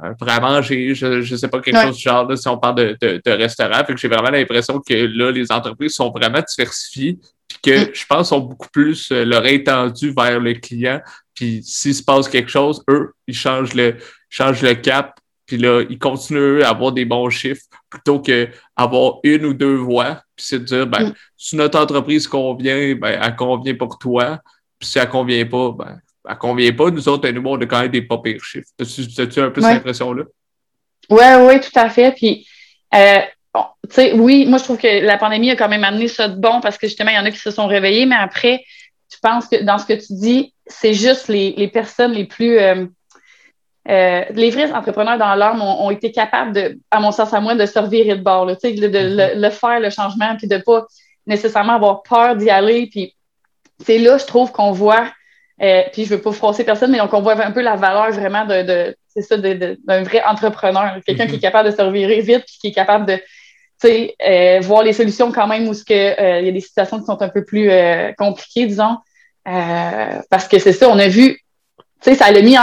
un 0.03 0.13
prêt 0.13 0.33
à 0.33 0.41
manger, 0.41 0.95
je 0.95 1.07
ne 1.07 1.37
sais 1.37 1.49
pas, 1.49 1.61
quelque 1.61 1.81
chose 1.81 1.97
du 1.97 2.03
genre, 2.03 2.29
là, 2.29 2.37
si 2.37 2.47
on 2.47 2.59
parle 2.59 2.75
de, 2.75 2.97
de, 3.01 3.23
de 3.25 3.31
restaurant. 3.31 3.83
Fait 3.87 3.95
que 3.95 3.99
j'ai 3.99 4.07
vraiment 4.07 4.29
l'impression 4.29 4.81
que 4.87 4.93
là, 4.95 5.31
les 5.31 5.51
entreprises 5.51 5.95
sont 5.95 6.11
vraiment 6.11 6.43
diversifiées, 6.47 7.19
puis 7.49 7.59
que 7.63 7.87
mm. 7.87 7.91
je 7.95 8.07
pense 8.07 8.33
ont 8.33 8.41
beaucoup 8.41 8.69
plus 8.69 9.11
euh, 9.11 9.25
leur 9.25 9.47
étendue 9.47 10.13
vers 10.15 10.39
le 10.39 10.53
client. 10.53 11.01
Puis 11.35 11.63
s'il 11.65 11.95
se 11.95 12.03
passe 12.03 12.29
quelque 12.29 12.51
chose, 12.51 12.85
eux, 12.91 13.15
ils 13.27 13.35
changent 13.35 13.73
le, 13.73 13.97
changent 14.29 14.63
le 14.63 14.75
cap, 14.75 15.19
puis 15.47 15.57
là, 15.57 15.83
ils 15.89 15.99
continuent 15.99 16.61
à 16.61 16.69
avoir 16.69 16.93
des 16.93 17.07
bons 17.07 17.31
chiffres 17.31 17.65
plutôt 17.89 18.21
qu'avoir 18.21 19.21
une 19.23 19.47
ou 19.47 19.55
deux 19.55 19.77
voix, 19.77 20.21
puis 20.37 20.45
c'est 20.47 20.59
de 20.59 20.65
dire, 20.65 20.87
ben, 20.87 21.09
mm. 21.09 21.15
si 21.39 21.57
notre 21.57 21.81
entreprise 21.81 22.29
convient, 22.29 22.95
ben, 22.95 23.19
elle 23.23 23.37
convient 23.37 23.75
pour 23.75 23.99
toi, 23.99 24.39
puis 24.79 24.87
si 24.87 24.99
elle 24.99 25.09
convient 25.09 25.47
pas, 25.47 25.73
ben, 25.73 25.99
elle 26.29 26.39
convient 26.39 26.73
pas. 26.73 26.91
Nous 26.91 27.09
autres, 27.09 27.29
nous, 27.29 27.43
on 27.45 27.61
a 27.61 27.67
quand 27.67 27.81
même 27.81 27.91
des 27.91 28.03
pas 28.03 28.19
pires 28.19 28.43
chiffres. 28.45 28.69
As-tu 28.81 29.41
un 29.41 29.51
peu 29.51 29.61
cette 29.61 29.77
impression-là? 29.77 30.25
Oui, 31.11 31.25
oui, 31.41 31.61
tout 31.61 31.79
à 31.79 31.89
fait. 31.89 32.13
Puis, 32.13 32.47
euh, 32.95 33.21
tu 33.55 33.63
sais, 33.91 34.13
oui, 34.13 34.47
moi, 34.47 34.59
je 34.59 34.65
trouve 34.65 34.79
que 34.79 35.05
la 35.05 35.19
pandémie 35.19 35.51
a 35.51 35.57
quand 35.57 35.69
même 35.69 35.85
amené 35.85 36.09
ça 36.09 36.29
de 36.29 36.39
bon 36.39 36.61
parce 36.61 36.79
que 36.79 36.87
justement, 36.87 37.11
il 37.11 37.17
y 37.17 37.19
en 37.19 37.25
a 37.25 37.31
qui 37.31 37.39
se 37.39 37.51
sont 37.51 37.67
réveillés, 37.67 38.07
mais 38.07 38.17
après, 38.17 38.65
je 39.11 39.17
pense 39.23 39.47
que 39.47 39.63
dans 39.63 39.79
ce 39.79 39.87
que 39.87 39.95
tu 39.95 40.15
dis, 40.15 40.53
c'est 40.67 40.95
juste 40.95 41.29
les, 41.29 41.69
personnes 41.69 42.13
les 42.13 42.25
plus. 42.25 42.59
Euh, 42.59 42.87
euh, 43.89 44.25
les 44.31 44.51
vrais 44.51 44.73
entrepreneurs 44.73 45.17
dans 45.17 45.37
l'âme 45.37 45.63
ont, 45.63 45.91
été 45.93 46.11
capables, 46.11 46.53
de, 46.53 46.79
à 46.91 46.99
mon 46.99 47.13
sens 47.13 47.33
à 47.33 47.41
moi, 47.41 47.55
de 47.55 47.67
se 47.67 47.79
revirer 47.79 48.17
de 48.17 48.23
bord, 48.23 48.47
de, 48.47 48.55
de, 48.55 48.89
de, 48.89 49.41
le, 49.41 49.51
faire, 49.51 49.79
le 49.79 49.91
changement, 49.91 50.37
puis 50.37 50.49
de 50.49 50.57
ne 50.57 50.61
pas 50.61 50.87
nécessairement 51.25 51.75
avoir 51.75 52.03
peur 52.03 52.35
d'y 52.35 52.51
aller. 52.51 52.89
Puis 52.91 53.15
c'est 53.85 53.99
là, 53.99 54.19
je 54.19 54.25
trouve, 54.25 54.51
qu'on 54.51 54.73
voit 54.73 55.07
euh, 55.63 55.83
puis 55.93 56.05
je 56.05 56.15
veux 56.15 56.21
pas 56.21 56.33
froisser 56.33 56.65
personne, 56.65 56.91
mais 56.91 56.99
donc 56.99 57.13
on 57.15 57.23
voit 57.23 57.43
un 57.43 57.51
peu 57.51 57.63
la 57.63 57.77
valeur 57.77 58.11
vraiment 58.13 58.45
de, 58.45 58.95
c'est 59.09 59.23
ça, 59.23 59.37
d'un 59.39 60.03
vrai 60.03 60.23
entrepreneur, 60.25 60.99
quelqu'un 61.07 61.27
qui 61.27 61.35
est 61.35 61.37
mhm. 61.37 61.41
capable 61.41 61.71
de 61.71 61.77
se 61.77 61.83
revirer 61.83 62.21
vite, 62.21 62.45
puis 62.47 62.59
qui 62.61 62.67
est 62.69 62.73
capable 62.73 63.07
de 63.07 63.19
euh, 63.85 64.61
voir 64.63 64.83
les 64.83 64.93
solutions 64.93 65.33
quand 65.33 65.47
même 65.47 65.69
où 65.69 65.75
ce 65.75 65.85
que 65.85 65.93
euh, 65.95 66.41
il 66.41 66.47
y 66.47 66.49
a 66.49 66.53
des 66.53 66.61
situations 66.61 66.99
qui 66.99 67.05
sont 67.05 67.21
un 67.23 67.29
peu 67.29 67.45
plus 67.45 67.71
euh, 67.71 68.13
compliquées, 68.17 68.67
disons. 68.67 68.97
parce 69.45 70.49
que 70.49 70.59
c'est 70.59 70.73
ça, 70.73 70.89
on 70.89 70.99
a 70.99 71.09
vu, 71.09 71.39
tu 72.03 72.11
sais, 72.11 72.15
ça 72.15 72.27
a 72.27 72.41
mis 72.41 72.57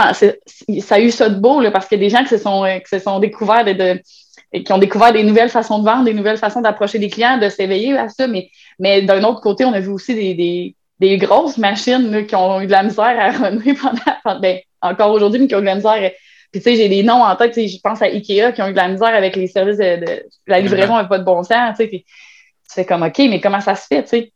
ça 0.80 0.94
a 0.96 1.00
eu 1.00 1.10
ça 1.10 1.28
de 1.28 1.38
beau, 1.38 1.60
là, 1.60 1.70
parce 1.70 1.86
qu'il 1.86 1.98
y 1.98 2.04
a 2.04 2.04
des 2.08 2.10
gens 2.10 2.22
qui 2.22 2.30
se 2.30 2.38
sont, 2.38 2.64
qui 2.82 2.88
se 2.88 2.98
sont 2.98 3.18
découverts 3.20 3.64
de, 3.64 4.00
qui 4.60 4.72
ont 4.72 4.78
découvert 4.78 5.12
des 5.12 5.22
nouvelles 5.22 5.48
façons 5.48 5.78
de 5.78 5.84
vendre, 5.84 6.04
des 6.04 6.14
nouvelles 6.14 6.38
façons 6.38 6.60
d'approcher 6.60 6.98
des 6.98 7.10
clients, 7.10 7.38
de 7.38 7.48
s'éveiller 7.48 7.96
à 7.96 8.08
ça. 8.08 8.26
Mais, 8.26 8.50
mais 8.78 9.02
d'un 9.02 9.22
autre 9.24 9.40
côté, 9.40 9.64
on 9.64 9.72
a 9.72 9.80
vu 9.80 9.90
aussi 9.90 10.14
des, 10.14 10.34
des 10.34 10.76
grosses 11.00 11.58
machines 11.58 12.26
qui 12.26 12.34
ont 12.34 12.60
eu 12.60 12.66
de 12.66 12.72
la 12.72 12.82
misère 12.82 13.18
à 13.18 13.30
renouer 13.46 13.74
pendant, 13.74 14.40
ben, 14.40 14.58
encore 14.80 15.12
aujourd'hui, 15.12 15.40
mais 15.40 15.48
qui 15.48 15.54
ont 15.54 15.58
eu 15.58 15.62
de 15.62 15.66
la 15.66 15.74
misère. 15.76 16.10
Puis, 16.52 16.60
tu 16.60 16.70
sais, 16.70 16.76
j'ai 16.76 16.88
des 16.88 17.02
noms 17.02 17.24
en 17.24 17.34
tête, 17.34 17.54
je 17.54 17.80
pense 17.82 18.00
à 18.00 18.06
Ikea 18.06 18.52
qui 18.52 18.62
ont 18.62 18.68
eu 18.68 18.72
de 18.72 18.76
la 18.76 18.88
misère 18.88 19.14
avec 19.14 19.34
les 19.34 19.48
services 19.48 19.78
de, 19.78 20.24
la 20.46 20.60
livraison 20.60 20.94
n'a 20.94 21.04
pas 21.04 21.18
de 21.18 21.24
bon 21.24 21.42
sens, 21.42 21.76
tu 21.76 21.76
sais. 21.82 21.88
Puis, 21.88 22.04
tu 22.04 22.74
fais 22.74 22.84
comme, 22.84 23.02
OK, 23.02 23.18
mais 23.18 23.40
comment 23.40 23.60
ça 23.60 23.74
se 23.74 23.86
fait, 23.86 24.02
tu 24.04 24.08
sais? 24.10 24.32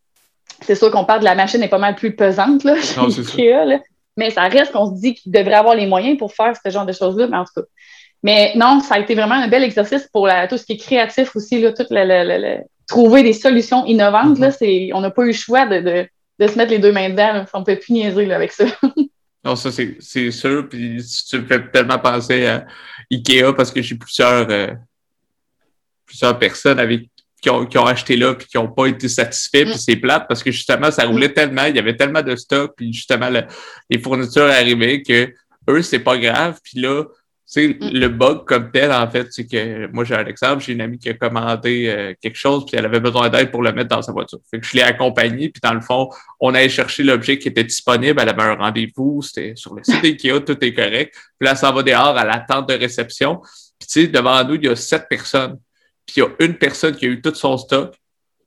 C'est 0.63 0.75
sûr 0.75 0.91
qu'on 0.91 1.05
parle 1.05 1.21
de 1.21 1.25
la 1.25 1.37
machine 1.37 1.63
est 1.63 1.69
pas 1.69 1.79
mal 1.79 1.95
plus 1.95 2.17
pesante, 2.17 2.65
là, 2.65 2.75
chez 2.83 3.01
Ikea, 3.01 3.65
là. 3.65 3.81
Mais 4.17 4.31
ça 4.31 4.43
reste 4.49 4.73
qu'on 4.73 4.87
se 4.87 5.01
dit 5.01 5.15
qu'ils 5.15 5.31
devraient 5.31 5.55
avoir 5.55 5.77
les 5.77 5.87
moyens 5.87 6.19
pour 6.19 6.33
faire 6.33 6.53
ce 6.57 6.71
genre 6.71 6.85
de 6.85 6.93
choses-là, 6.93 7.29
mais 7.29 7.37
en 7.37 7.45
tout 7.45 7.53
cas. 7.55 7.67
Mais 8.25 8.53
non, 8.57 8.81
ça 8.81 8.97
a 8.97 8.99
été 8.99 9.15
vraiment 9.15 9.37
un 9.37 9.47
bel 9.47 9.63
exercice 9.63 10.09
pour 10.13 10.27
la, 10.27 10.49
tout 10.49 10.59
ce 10.59 10.65
qui 10.65 10.73
est 10.73 10.77
créatif 10.77 11.37
aussi, 11.37 11.61
là, 11.61 11.73
tout 11.73 11.87
le, 11.89 12.59
trouver 12.89 13.23
des 13.23 13.33
solutions 13.33 13.87
innovantes. 13.87 14.41
là, 14.41 14.49
mm-hmm. 14.49 14.91
on 14.93 15.01
n'a 15.01 15.11
pas 15.11 15.23
eu 15.23 15.29
le 15.29 15.33
choix 15.33 15.67
de, 15.67 15.79
de 15.79 16.09
se 16.47 16.57
mettre 16.57 16.71
les 16.71 16.79
deux 16.79 16.93
mains 16.93 17.11
dedans. 17.11 17.45
On 17.53 17.61
ne 17.61 17.65
peut 17.65 17.77
plus 17.77 17.93
niaiser 17.93 18.33
avec 18.33 18.53
ça. 18.53 18.67
non, 19.45 19.57
ça, 19.57 19.71
c'est 19.73 20.31
sûr. 20.31 20.69
Puis 20.69 21.03
tu 21.29 21.39
me 21.39 21.47
fais 21.47 21.69
tellement 21.71 21.99
penser 21.99 22.47
à 22.47 22.67
Ikea 23.11 23.53
parce 23.57 23.71
que 23.71 23.83
j'ai 23.83 23.97
plusieurs, 23.97 24.49
euh, 24.51 24.69
plusieurs 26.07 26.39
personnes 26.39 26.79
avec 26.79 27.09
qui 27.41 27.51
ont, 27.51 27.67
qui 27.67 27.79
ont, 27.79 27.87
acheté 27.87 28.17
là 28.17 28.35
puis 28.35 28.47
qui 28.47 28.57
n'ont 28.57 28.69
pas 28.69 28.87
été 28.87 29.09
satisfaits, 29.09 29.65
puis 29.65 29.75
mm. 29.75 29.79
c'est 29.79 29.97
plate 29.97 30.27
parce 30.29 30.43
que 30.43 30.51
justement, 30.51 30.91
ça 30.91 31.05
roulait 31.05 31.33
tellement, 31.33 31.65
il 31.65 31.77
y 31.77 31.79
avait 31.79 31.97
tellement 31.97 32.23
de 32.23 32.35
stock, 32.35 32.73
puis 32.77 32.93
justement, 32.93 33.31
les 33.89 33.99
fournitures 34.01 34.51
arrivaient 34.51 35.03
que 35.03 35.33
eux, 35.69 35.83
c'est 35.83 36.01
pas 36.01 36.19
grave, 36.19 36.59
puis 36.63 36.81
là, 36.81 37.05
sais, 37.49 37.69
mm. 37.69 37.91
le 37.93 38.09
bug 38.09 38.45
comme 38.45 38.71
tel, 38.71 38.93
en 38.93 39.11
fait, 39.11 39.29
c'est 39.31 39.47
que 39.47 39.87
moi, 39.93 40.05
j'ai 40.05 40.15
un 40.15 40.27
exemple, 40.27 40.63
j'ai 40.63 40.75
une 40.75 40.83
amie 40.83 40.99
qui 40.99 41.09
a 41.09 41.15
commandé 41.15 41.87
euh, 41.89 42.15
quelque 42.21 42.37
chose, 42.37 42.67
puis 42.67 42.77
elle 42.77 42.85
avait 42.85 43.01
besoin 43.01 43.31
d'aide 43.31 43.51
pour 43.51 43.63
le 43.63 43.73
mettre 43.73 43.89
dans 43.89 44.03
sa 44.03 44.13
voiture. 44.13 44.39
Fait 44.51 44.61
que 44.61 44.67
je 44.67 44.77
l'ai 44.77 44.83
accompagnée, 44.83 45.49
puis 45.49 45.61
dans 45.63 45.73
le 45.73 45.81
fond, 45.81 46.11
on 46.41 46.55
allait 46.55 46.69
chercher 46.69 47.03
l'objet 47.03 47.39
qui 47.39 47.49
était 47.49 47.65
disponible, 47.65 48.21
elle 48.21 48.29
avait 48.29 48.43
un 48.43 48.55
rendez-vous, 48.55 49.23
c'était 49.23 49.55
sur 49.57 49.75
le 49.75 49.83
site 49.83 50.05
Ikea, 50.05 50.41
tout 50.47 50.63
est 50.63 50.75
correct. 50.75 51.15
Puis 51.39 51.49
là, 51.49 51.55
ça 51.55 51.73
va 51.73 51.83
dehors 51.83 52.17
à 52.17 52.25
l'attente 52.25 52.69
de 52.69 52.75
réception. 52.75 53.41
Puis 53.79 53.89
tu 53.89 54.01
sais, 54.03 54.07
devant 54.09 54.45
nous, 54.45 54.57
il 54.57 54.65
y 54.65 54.69
a 54.69 54.77
sept 54.77 55.09
personnes. 55.09 55.59
Puis 56.05 56.17
il 56.19 56.21
y 56.21 56.23
a 56.23 56.29
une 56.41 56.55
personne 56.55 56.95
qui 56.95 57.07
a 57.07 57.09
eu 57.09 57.21
tout 57.21 57.35
son 57.35 57.57
stock. 57.57 57.95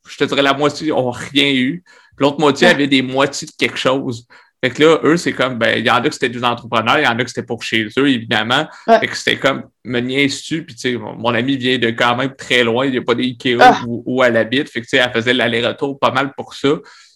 Je 0.07 0.17
te 0.17 0.23
dirais 0.25 0.41
la 0.41 0.53
moitié 0.53 0.89
n'ont 0.89 1.11
rien 1.11 1.51
eu. 1.51 1.83
L'autre 2.17 2.39
moitié 2.39 2.67
avait 2.67 2.87
des 2.87 3.01
moitiés 3.01 3.47
de 3.47 3.53
quelque 3.57 3.77
chose. 3.77 4.27
Fait 4.63 4.69
que 4.69 4.83
là, 4.83 4.99
eux, 5.03 5.17
c'est 5.17 5.33
comme, 5.33 5.57
ben, 5.57 5.79
il 5.79 5.85
y 5.85 5.89
en 5.89 5.95
a 5.95 6.01
qui 6.03 6.13
c'était 6.13 6.29
des 6.29 6.43
entrepreneurs, 6.43 6.99
il 6.99 7.03
y 7.03 7.07
en 7.07 7.17
a 7.17 7.23
qui 7.23 7.29
c'était 7.29 7.45
pour 7.45 7.63
chez 7.63 7.87
eux, 7.97 8.09
évidemment. 8.09 8.67
Fait 8.85 9.07
que 9.07 9.17
c'était 9.17 9.37
comme, 9.37 9.63
me 9.83 9.99
niaises-tu, 9.99 10.63
puis 10.63 10.75
tu 10.75 10.81
sais, 10.81 10.97
mon, 10.97 11.33
ami 11.33 11.57
vient 11.57 11.79
de 11.79 11.89
quand 11.89 12.15
même 12.15 12.35
très 12.35 12.63
loin, 12.63 12.85
il 12.85 12.91
n'y 12.91 12.97
a 12.99 13.01
pas 13.01 13.15
d'Ikea 13.15 13.57
ah. 13.59 13.81
où, 13.87 14.03
où, 14.05 14.23
elle 14.23 14.37
habite. 14.37 14.69
Fait 14.69 14.81
que 14.81 14.85
tu 14.85 14.91
sais, 14.91 14.97
elle 14.97 15.11
faisait 15.11 15.33
l'aller-retour 15.33 15.97
pas 15.97 16.11
mal 16.11 16.33
pour 16.37 16.53
ça. 16.53 16.75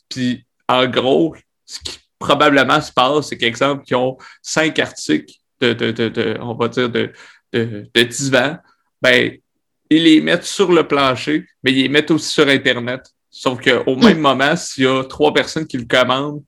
Puis, 0.10 0.43
en 0.67 0.88
gros, 0.88 1.36
ce 1.65 1.79
qui 1.81 1.99
probablement 2.17 2.81
se 2.81 2.91
passe, 2.91 3.27
c'est 3.27 3.38
qu'exemple, 3.38 3.84
qui 3.84 3.93
ont 3.93 4.17
cinq 4.41 4.79
articles 4.79 5.36
de, 5.62 5.73
de, 5.73 5.91
de, 5.91 6.10
de, 6.10 6.38
on 6.41 6.55
va 6.55 6.67
dire, 6.67 6.89
de, 6.89 7.12
de, 7.53 7.88
de 7.93 8.03
divan, 8.03 8.58
ben, 9.01 9.38
ils 9.91 10.03
les 10.03 10.21
mettent 10.21 10.45
sur 10.45 10.71
le 10.71 10.88
plancher, 10.88 11.45
mais 11.63 11.71
ils 11.71 11.84
les 11.84 11.89
mettent 11.89 12.10
aussi 12.10 12.31
sur 12.31 12.47
Internet. 12.47 13.01
Sauf 13.29 13.62
qu'au 13.62 13.95
même 13.97 14.19
moment, 14.19 14.55
s'il 14.55 14.86
y 14.86 14.88
a 14.88 15.03
trois 15.03 15.31
personnes 15.31 15.67
qui 15.67 15.77
le 15.77 15.86
commandent, 15.86 16.41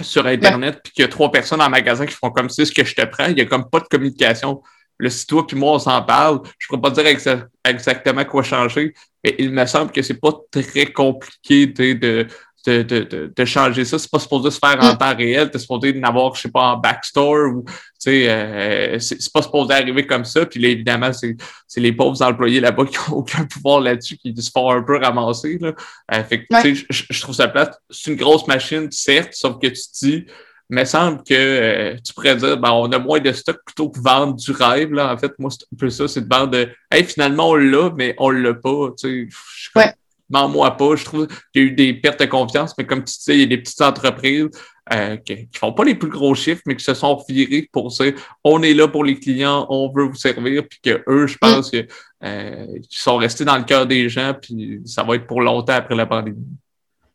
sur 0.00 0.26
Internet, 0.26 0.80
puis 0.82 0.92
qu'il 0.92 1.02
y 1.02 1.04
a 1.04 1.08
trois 1.08 1.30
personnes 1.30 1.60
en 1.60 1.68
magasin 1.68 2.06
qui 2.06 2.14
font 2.14 2.30
comme 2.30 2.48
c'est 2.48 2.64
ce 2.64 2.72
que 2.72 2.84
je 2.84 2.94
te 2.94 3.04
prends, 3.04 3.26
il 3.26 3.34
n'y 3.34 3.42
a 3.42 3.46
comme 3.46 3.68
pas 3.68 3.80
de 3.80 3.84
communication. 3.84 4.62
Le 4.98 5.10
si 5.10 5.26
toi 5.26 5.46
puis 5.46 5.56
moi, 5.56 5.72
on 5.72 5.78
s'en 5.78 6.02
parle, 6.02 6.40
je 6.58 6.66
ne 6.66 6.78
pourrais 6.78 6.94
pas 6.94 7.02
dire 7.02 7.46
exactement 7.64 8.24
quoi 8.24 8.42
changer, 8.42 8.94
mais 9.24 9.34
il 9.38 9.50
me 9.50 9.66
semble 9.66 9.90
que 9.90 10.02
c'est 10.02 10.20
pas 10.20 10.32
très 10.50 10.86
compliqué 10.86 11.66
de, 11.66 12.26
de, 12.66 12.82
de, 12.82 13.32
de, 13.34 13.44
changer 13.44 13.84
ça. 13.84 13.98
C'est 13.98 14.10
pas 14.10 14.18
supposé 14.18 14.50
se 14.50 14.58
faire 14.58 14.78
en 14.80 14.94
mm. 14.94 14.98
temps 14.98 15.16
réel. 15.16 15.50
T'es 15.50 15.58
supposé 15.58 15.92
n'avoir, 15.92 16.34
je 16.34 16.42
sais 16.42 16.50
pas, 16.50 16.72
en 16.72 16.76
backstore 16.76 17.54
ou, 17.54 17.64
tu 17.64 17.74
sais, 17.98 18.30
euh, 18.30 18.98
c'est 18.98 19.32
pas 19.32 19.42
supposé 19.42 19.74
arriver 19.74 20.06
comme 20.06 20.24
ça. 20.24 20.46
Puis 20.46 20.60
là, 20.60 20.68
évidemment, 20.68 21.10
c'est 21.12 21.36
les 21.76 21.92
pauvres 21.92 22.20
employés 22.22 22.60
là-bas 22.60 22.84
qui 22.86 22.98
ont 23.10 23.12
aucun 23.16 23.44
pouvoir 23.44 23.80
là-dessus, 23.80 24.16
qui 24.16 24.34
se 24.36 24.50
font 24.50 24.70
un 24.70 24.82
peu 24.82 24.98
ramasser, 24.98 25.58
là. 25.60 25.72
Euh, 26.14 26.24
fait 26.24 26.44
que, 26.44 26.62
tu 26.62 26.76
sais, 26.76 26.86
je, 26.88 27.20
trouve 27.20 27.34
ça 27.34 27.48
plate. 27.48 27.76
C'est 27.90 28.10
une 28.10 28.16
grosse 28.16 28.46
machine, 28.46 28.90
certes, 28.90 29.34
sauf 29.34 29.58
que 29.58 29.66
tu 29.66 29.74
te 29.74 30.06
dis, 30.06 30.26
il 30.70 30.76
me 30.76 30.84
semble 30.84 31.22
que 31.24 31.34
euh, 31.34 31.96
tu 32.02 32.14
pourrais 32.14 32.36
dire, 32.36 32.56
ben, 32.56 32.70
on 32.70 32.90
a 32.92 32.98
moins 32.98 33.20
de 33.20 33.32
stock 33.32 33.58
plutôt 33.66 33.90
que 33.90 34.00
vendre 34.00 34.36
du 34.36 34.52
rêve, 34.52 34.92
là. 34.92 35.12
En 35.12 35.18
fait, 35.18 35.32
moi, 35.38 35.50
c'est 35.50 35.64
un 35.64 35.76
peu 35.76 35.90
ça, 35.90 36.06
c'est 36.06 36.26
de 36.26 36.32
vendre 36.32 36.52
de, 36.52 36.68
hey, 36.90 37.04
finalement, 37.04 37.50
on 37.50 37.56
l'a, 37.56 37.90
mais 37.96 38.14
on 38.18 38.30
l'a 38.30 38.54
pas, 38.54 38.90
tu 38.96 39.30
sais 39.74 39.94
moi 40.32 40.76
pas. 40.76 40.96
Je 40.96 41.04
trouve 41.04 41.26
qu'il 41.26 41.36
y 41.54 41.58
a 41.58 41.68
eu 41.68 41.70
des 41.72 41.94
pertes 41.94 42.20
de 42.20 42.26
confiance, 42.26 42.74
mais 42.76 42.84
comme 42.84 43.04
tu 43.04 43.12
sais, 43.12 43.34
il 43.34 43.40
y 43.40 43.44
a 43.44 43.46
des 43.46 43.58
petites 43.58 43.80
entreprises 43.80 44.48
euh, 44.92 45.16
qui, 45.16 45.34
ne 45.34 45.58
font 45.58 45.72
pas 45.72 45.84
les 45.84 45.94
plus 45.94 46.08
gros 46.08 46.34
chiffres, 46.34 46.62
mais 46.66 46.74
qui 46.74 46.84
se 46.84 46.94
sont 46.94 47.22
virées 47.28 47.68
pour 47.72 47.88
dire 47.88 48.14
on 48.42 48.62
est 48.62 48.74
là 48.74 48.88
pour 48.88 49.04
les 49.04 49.18
clients, 49.18 49.66
on 49.68 49.92
veut 49.92 50.04
vous 50.04 50.14
servir, 50.14 50.64
puis 50.68 50.80
que 50.82 51.02
eux, 51.08 51.26
je 51.26 51.38
pense 51.38 51.70
qu'ils 51.70 51.86
euh, 52.24 52.66
sont 52.88 53.16
restés 53.16 53.44
dans 53.44 53.56
le 53.56 53.64
cœur 53.64 53.86
des 53.86 54.08
gens, 54.08 54.34
puis 54.40 54.80
ça 54.84 55.02
va 55.02 55.14
être 55.14 55.26
pour 55.26 55.40
longtemps 55.40 55.74
après 55.74 55.94
la 55.94 56.06
pandémie. 56.06 56.46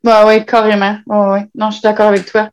Bah 0.04 0.26
oui, 0.26 0.46
carrément. 0.46 1.00
oui. 1.08 1.40
Non, 1.56 1.70
je 1.70 1.74
suis 1.74 1.82
d'accord 1.82 2.08
avec 2.08 2.26
toi. 2.32 2.50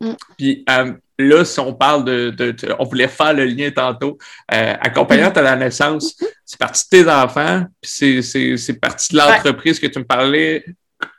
Mm. 0.00 0.12
Puis 0.36 0.64
euh, 0.68 0.92
là, 1.18 1.44
si 1.44 1.60
on 1.60 1.72
parle 1.72 2.04
de, 2.04 2.54
On 2.78 2.84
voulait 2.84 3.08
faire 3.08 3.34
le 3.34 3.44
lien 3.44 3.70
tantôt. 3.70 4.18
Euh, 4.52 4.74
accompagnante 4.80 5.36
à 5.36 5.42
la 5.42 5.56
naissance, 5.56 6.16
c'est 6.44 6.58
parti 6.58 6.84
de 6.90 7.02
tes 7.02 7.10
enfants, 7.10 7.64
puis 7.80 8.22
c'est 8.22 8.80
parti 8.80 9.12
de 9.12 9.18
l'entreprise 9.18 9.78
que 9.78 9.86
tu 9.86 9.98
me 9.98 10.04
parlais. 10.04 10.64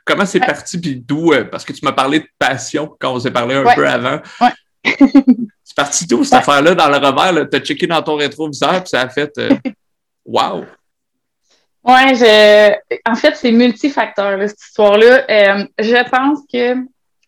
Comment 0.04 0.26
c'est 0.26 0.40
parti, 0.40 0.80
puis 0.80 0.96
d'où? 0.96 1.32
Euh, 1.32 1.44
parce 1.44 1.64
que 1.64 1.72
tu 1.72 1.84
m'as 1.84 1.92
parlé 1.92 2.20
de 2.20 2.28
passion 2.38 2.94
quand 2.98 3.14
on 3.14 3.20
s'est 3.20 3.30
parlé 3.30 3.54
un 3.54 3.74
peu 3.74 3.86
avant. 3.86 4.20
c'est 4.84 5.76
parti 5.76 6.06
d'où 6.06 6.24
cette 6.24 6.34
affaire-là 6.34 6.74
dans 6.74 6.88
le 6.88 6.96
revers? 6.96 7.48
Tu 7.50 7.56
as 7.56 7.60
checké 7.60 7.86
dans 7.86 8.02
ton 8.02 8.16
rétroviseur, 8.16 8.80
puis 8.80 8.88
ça 8.88 9.02
a 9.02 9.08
fait. 9.08 9.32
Wow! 10.26 10.64
Oui, 11.84 12.14
je... 12.14 12.72
en 13.04 13.14
fait, 13.14 13.36
c'est 13.36 13.52
multifacteur, 13.52 14.40
cette 14.48 14.58
histoire-là. 14.58 15.26
je 15.78 16.08
pense 16.08 16.38
que 16.50 16.76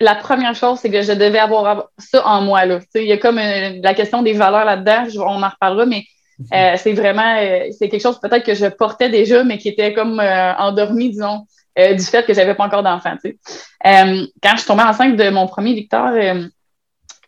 la 0.00 0.14
première 0.14 0.54
chose, 0.54 0.78
c'est 0.80 0.90
que 0.90 1.02
je 1.02 1.12
devais 1.12 1.38
avoir 1.38 1.88
ça 1.98 2.26
en 2.26 2.42
moi. 2.42 2.64
Là. 2.64 2.80
Il 2.94 3.02
y 3.02 3.12
a 3.12 3.18
comme 3.18 3.36
la 3.36 3.94
question 3.94 4.22
des 4.22 4.32
valeurs 4.32 4.64
là-dedans, 4.64 5.06
on 5.16 5.42
en 5.42 5.48
reparlera, 5.48 5.86
mais 5.86 6.04
mhm. 6.38 6.46
euh, 6.52 6.76
c'est 6.76 6.92
vraiment 6.92 7.36
euh, 7.38 7.68
c'est 7.78 7.88
quelque 7.88 8.02
chose 8.02 8.20
peut-être 8.20 8.44
que 8.44 8.54
je 8.54 8.66
portais 8.66 9.08
déjà, 9.08 9.44
mais 9.44 9.58
qui 9.58 9.68
était 9.68 9.92
comme 9.92 10.20
euh, 10.20 10.54
endormi, 10.56 11.10
disons, 11.10 11.46
du 11.76 12.04
fait 12.04 12.24
que 12.24 12.32
j'avais 12.32 12.54
pas 12.54 12.64
encore 12.64 12.82
d'enfant. 12.82 13.16
quand 13.82 14.52
je 14.52 14.56
suis 14.56 14.66
tombée 14.66 14.82
enceinte 14.82 15.16
de 15.16 15.28
mon 15.28 15.46
premier 15.46 15.74
Victor, 15.74 16.10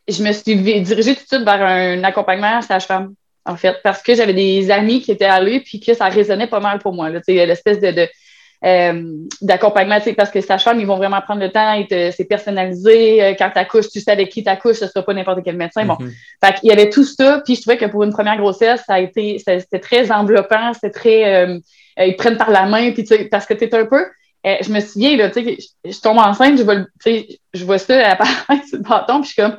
je 0.09 0.23
me 0.23 0.33
suis 0.33 0.57
dirigée 0.57 1.15
tout 1.15 1.23
de 1.23 1.29
suite 1.29 1.45
vers 1.45 1.63
un 1.63 2.03
accompagnement 2.03 2.63
sage-femme, 2.63 3.13
en 3.45 3.57
fait, 3.57 3.77
parce 3.85 4.03
que 4.03 4.15
j'avais 4.15 4.33
des 4.33 4.71
amis 4.71 5.03
qui 5.03 5.11
étaient 5.11 5.27
allés 5.27 5.61
puis 5.61 5.81
que 5.81 5.93
ça 5.93 6.07
résonnait 6.07 6.47
pas 6.47 6.61
mal 6.61 6.79
pour 6.79 6.95
moi. 6.95 7.11
L'espèce 7.11 7.79
de, 7.79 7.91
de 7.91 8.01
euh, 8.01 8.07
d'accompagnement, 8.63 9.99
parce 10.17 10.31
que 10.31 10.41
sa 10.41 10.59
chambre, 10.59 10.81
ils 10.81 10.87
vont 10.87 10.97
vraiment 10.97 11.21
prendre 11.21 11.41
le 11.41 11.51
temps, 11.51 11.81
c'est 11.89 12.25
personnalisé. 12.25 13.23
Euh, 13.23 13.35
quand 13.39 13.51
tu 13.51 13.59
accouches, 13.59 13.89
tu 13.89 14.01
sais 14.01 14.11
avec 14.11 14.31
qui 14.31 14.43
tu 14.43 14.51
accouches, 14.51 14.79
ce 14.79 14.85
ne 14.87 14.91
sera 14.91 15.05
pas 15.05 15.15
n'importe 15.15 15.41
quel 15.45 15.57
médecin. 15.57 15.85
Bon, 15.85 15.95
mm-hmm. 15.95 16.13
fait 16.45 16.55
il 16.65 16.69
y 16.69 16.73
avait 16.73 16.91
tout 16.91 17.05
ça, 17.05 17.41
puis 17.45 17.55
je 17.55 17.61
trouvais 17.61 17.77
que 17.77 17.87
pour 17.87 18.03
une 18.03 18.13
première 18.13 18.37
grossesse, 18.37 18.83
ça 18.87 18.95
a 18.95 19.01
été, 19.01 19.39
c'était 19.39 19.79
très 19.79 20.11
enveloppant, 20.11 20.73
c'était 20.75 20.91
très, 20.91 21.47
euh, 21.47 21.59
ils 21.99 22.17
prennent 22.17 22.37
par 22.37 22.51
la 22.51 22.67
main, 22.67 22.91
puis 22.91 23.05
parce 23.31 23.47
que 23.47 23.55
tu 23.55 23.65
es 23.65 23.75
un 23.75 23.87
peu, 23.87 24.05
je 24.45 24.73
me 24.73 24.81
souviens, 24.81 25.17
là, 25.17 25.31
tu 25.31 25.45
sais, 25.45 25.59
je 25.85 26.01
tombe 26.01 26.19
enceinte, 26.19 26.59
je 26.59 26.63
vois, 26.63 26.85
je 27.05 27.65
vois 27.65 27.79
ça 27.79 28.11
apparaître 28.11 28.65
sur 28.69 28.79
le 28.79 28.83
bâton, 28.83 29.21
puis 29.21 29.29
je 29.29 29.33
suis 29.35 29.43
comme, 29.43 29.57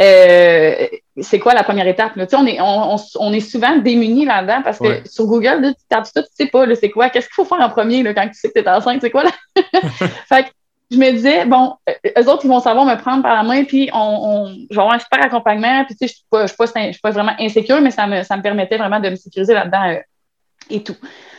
euh, 0.00 0.86
c'est 1.20 1.38
quoi 1.38 1.54
la 1.54 1.62
première 1.62 1.86
étape? 1.86 2.12
On, 2.16 2.46
est, 2.46 2.58
on, 2.60 3.32
est 3.32 3.40
souvent 3.40 3.76
démunis 3.76 4.24
là-dedans 4.24 4.62
parce 4.62 4.78
que 4.78 5.08
sur 5.08 5.26
Google, 5.26 5.74
tu 5.74 5.84
tapes 5.88 6.06
ça, 6.06 6.22
tu 6.22 6.28
sais 6.32 6.46
pas, 6.46 6.66
c'est 6.74 6.90
quoi? 6.90 7.08
Qu'est-ce 7.08 7.26
qu'il 7.26 7.34
faut 7.34 7.44
faire 7.44 7.60
en 7.60 7.70
premier 7.70 8.02
là, 8.02 8.14
quand 8.14 8.26
tu 8.26 8.34
sais 8.34 8.48
que 8.48 8.58
tu 8.58 8.64
es 8.64 8.68
enceinte? 8.68 9.00
C'est 9.00 9.10
quoi 9.10 9.24
là? 9.24 9.30
fait 10.28 10.44
que 10.44 10.48
je 10.90 10.98
me 10.98 11.10
disais, 11.12 11.44
bon, 11.44 11.74
euh, 11.88 11.92
eux 12.18 12.28
autres, 12.28 12.44
ils 12.44 12.48
vont 12.48 12.60
savoir 12.60 12.84
me 12.84 12.96
prendre 12.96 13.22
par 13.22 13.34
la 13.34 13.42
main, 13.42 13.64
puis 13.64 13.90
on, 13.92 14.54
je 14.70 14.74
vais 14.74 14.80
avoir 14.80 14.94
un 14.94 14.98
super 14.98 15.22
accompagnement. 15.24 15.84
Puis, 15.84 15.96
tu 15.96 16.08
sais, 16.08 16.14
je 16.32 16.38
ne 16.38 16.46
suis, 16.46 16.92
suis, 16.92 17.00
pas 17.00 17.10
vraiment 17.10 17.34
insécure, 17.38 17.80
mais 17.80 17.90
ça 17.90 18.06
me, 18.06 18.22
ça 18.22 18.36
me 18.36 18.42
permettait 18.42 18.76
vraiment 18.76 19.00
de 19.00 19.10
me 19.10 19.16
sécuriser 19.16 19.54
là-dedans 19.54 19.90
euh, 19.90 19.98
et 20.70 20.82
tout. 20.82 20.96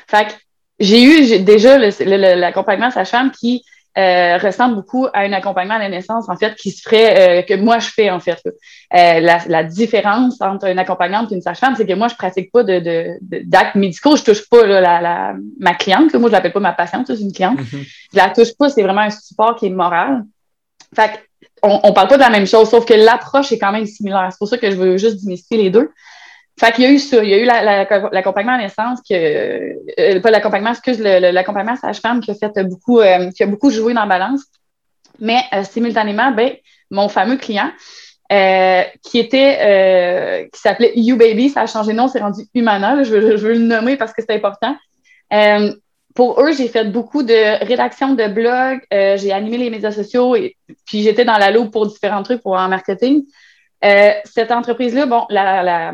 Fait 0.07 0.27
que 0.27 0.31
j'ai 0.79 1.03
eu 1.03 1.39
déjà 1.39 1.77
l'accompagnement 1.77 2.91
sage-femme 2.91 3.31
qui 3.31 3.63
euh, 3.97 4.37
ressemble 4.37 4.75
beaucoup 4.75 5.07
à 5.13 5.21
un 5.21 5.31
accompagnement 5.31 5.75
à 5.75 5.79
la 5.79 5.89
naissance, 5.89 6.27
en 6.27 6.35
fait, 6.35 6.55
qui 6.55 6.71
se 6.71 6.81
ferait, 6.81 7.39
euh, 7.39 7.41
que 7.43 7.53
moi 7.53 7.79
je 7.79 7.87
fais, 7.87 8.09
en 8.09 8.19
fait. 8.19 8.41
Euh, 8.45 8.51
la, 8.91 9.39
la, 9.47 9.63
différence 9.63 10.41
entre 10.41 10.67
un 10.67 10.77
accompagnante 10.77 11.31
et 11.31 11.35
une 11.35 11.41
sage-femme, 11.41 11.75
c'est 11.77 11.85
que 11.85 11.93
moi, 11.93 12.09
je 12.09 12.15
pratique 12.15 12.51
pas 12.51 12.63
de, 12.63 13.17
d'actes 13.21 13.75
médicaux, 13.75 14.17
je 14.17 14.23
touche 14.23 14.49
pas 14.49 14.65
là, 14.65 14.81
la, 14.81 15.01
la, 15.01 15.33
ma 15.59 15.73
cliente, 15.75 16.11
que 16.11 16.17
moi, 16.17 16.29
je 16.29 16.33
l'appelle 16.33 16.51
pas 16.51 16.59
ma 16.59 16.73
patiente, 16.73 17.07
c'est 17.07 17.19
une 17.19 17.31
cliente. 17.31 17.59
Mm-hmm. 17.59 17.87
Je 18.13 18.17
la 18.17 18.29
touche 18.29 18.55
pas, 18.57 18.69
c'est 18.69 18.83
vraiment 18.83 19.01
un 19.01 19.09
support 19.09 19.55
qui 19.55 19.67
est 19.67 19.69
moral. 19.69 20.23
Fait 20.93 21.23
on, 21.63 21.79
on 21.83 21.93
parle 21.93 22.09
pas 22.09 22.17
de 22.17 22.21
la 22.21 22.29
même 22.29 22.47
chose, 22.47 22.69
sauf 22.69 22.85
que 22.85 22.93
l'approche 22.93 23.51
est 23.51 23.57
quand 23.57 23.71
même 23.71 23.85
similaire. 23.85 24.27
C'est 24.31 24.37
pour 24.37 24.47
ça 24.47 24.57
que 24.57 24.69
je 24.69 24.75
veux 24.75 24.97
juste 24.97 25.23
démystifier 25.23 25.63
les 25.63 25.69
deux. 25.69 25.89
Fait 26.57 26.71
qu'il 26.71 26.85
y 26.85 26.87
a 26.87 26.91
eu 26.91 26.99
ça. 26.99 27.21
Il 27.21 27.29
y 27.29 27.33
a 27.33 27.37
eu 27.37 27.45
l'accompagnement 27.45 28.53
à 28.53 28.57
naissance, 28.57 28.99
que, 29.07 29.13
euh, 29.13 30.19
pas 30.21 30.31
l'accompagnement, 30.31 30.71
excuse, 30.71 30.99
l'accompagnement 30.99 31.75
sage-femme 31.75 32.21
qui 32.21 32.31
a 32.31 32.35
fait 32.35 32.63
beaucoup, 32.63 32.99
euh, 32.99 33.29
qui 33.31 33.43
a 33.43 33.45
beaucoup 33.45 33.69
joué 33.69 33.93
dans 33.93 34.01
la 34.01 34.07
balance. 34.07 34.43
Mais 35.19 35.41
euh, 35.53 35.63
simultanément, 35.63 36.31
ben, 36.31 36.53
mon 36.91 37.09
fameux 37.09 37.37
client, 37.37 37.71
qui 38.29 39.19
était, 39.19 40.49
qui 40.51 40.59
s'appelait 40.59 40.93
You 40.95 41.17
Baby, 41.17 41.49
ça 41.49 41.61
a 41.61 41.67
changé 41.67 41.91
de 41.91 41.97
nom, 41.97 42.07
c'est 42.07 42.19
rendu 42.19 42.43
Humana. 42.53 43.03
je, 43.03 43.13
veux, 43.13 43.37
je, 43.37 43.47
veux, 43.47 43.53
le 43.53 43.59
nommer 43.59 43.97
parce 43.97 44.13
que 44.13 44.21
c'est 44.21 44.33
important. 44.33 44.75
pour 46.15 46.41
eux, 46.41 46.53
j'ai 46.53 46.69
fait 46.69 46.85
beaucoup 46.85 47.21
de 47.21 47.65
rédaction 47.65 48.13
de 48.13 48.27
blogs, 48.27 48.81
j'ai 48.91 49.31
animé 49.31 49.57
les 49.57 49.69
médias 49.69 49.91
sociaux 49.91 50.35
et 50.35 50.55
puis 50.85 51.03
j'étais 51.03 51.25
dans 51.25 51.37
la 51.37 51.51
loupe 51.51 51.71
pour 51.71 51.85
différents 51.85 52.23
trucs 52.23 52.41
pour 52.41 52.53
en 52.53 52.67
marketing. 52.67 53.25
cette 53.81 54.51
entreprise-là, 54.51 55.05
bon, 55.05 55.25
la, 55.29 55.61
la, 55.61 55.93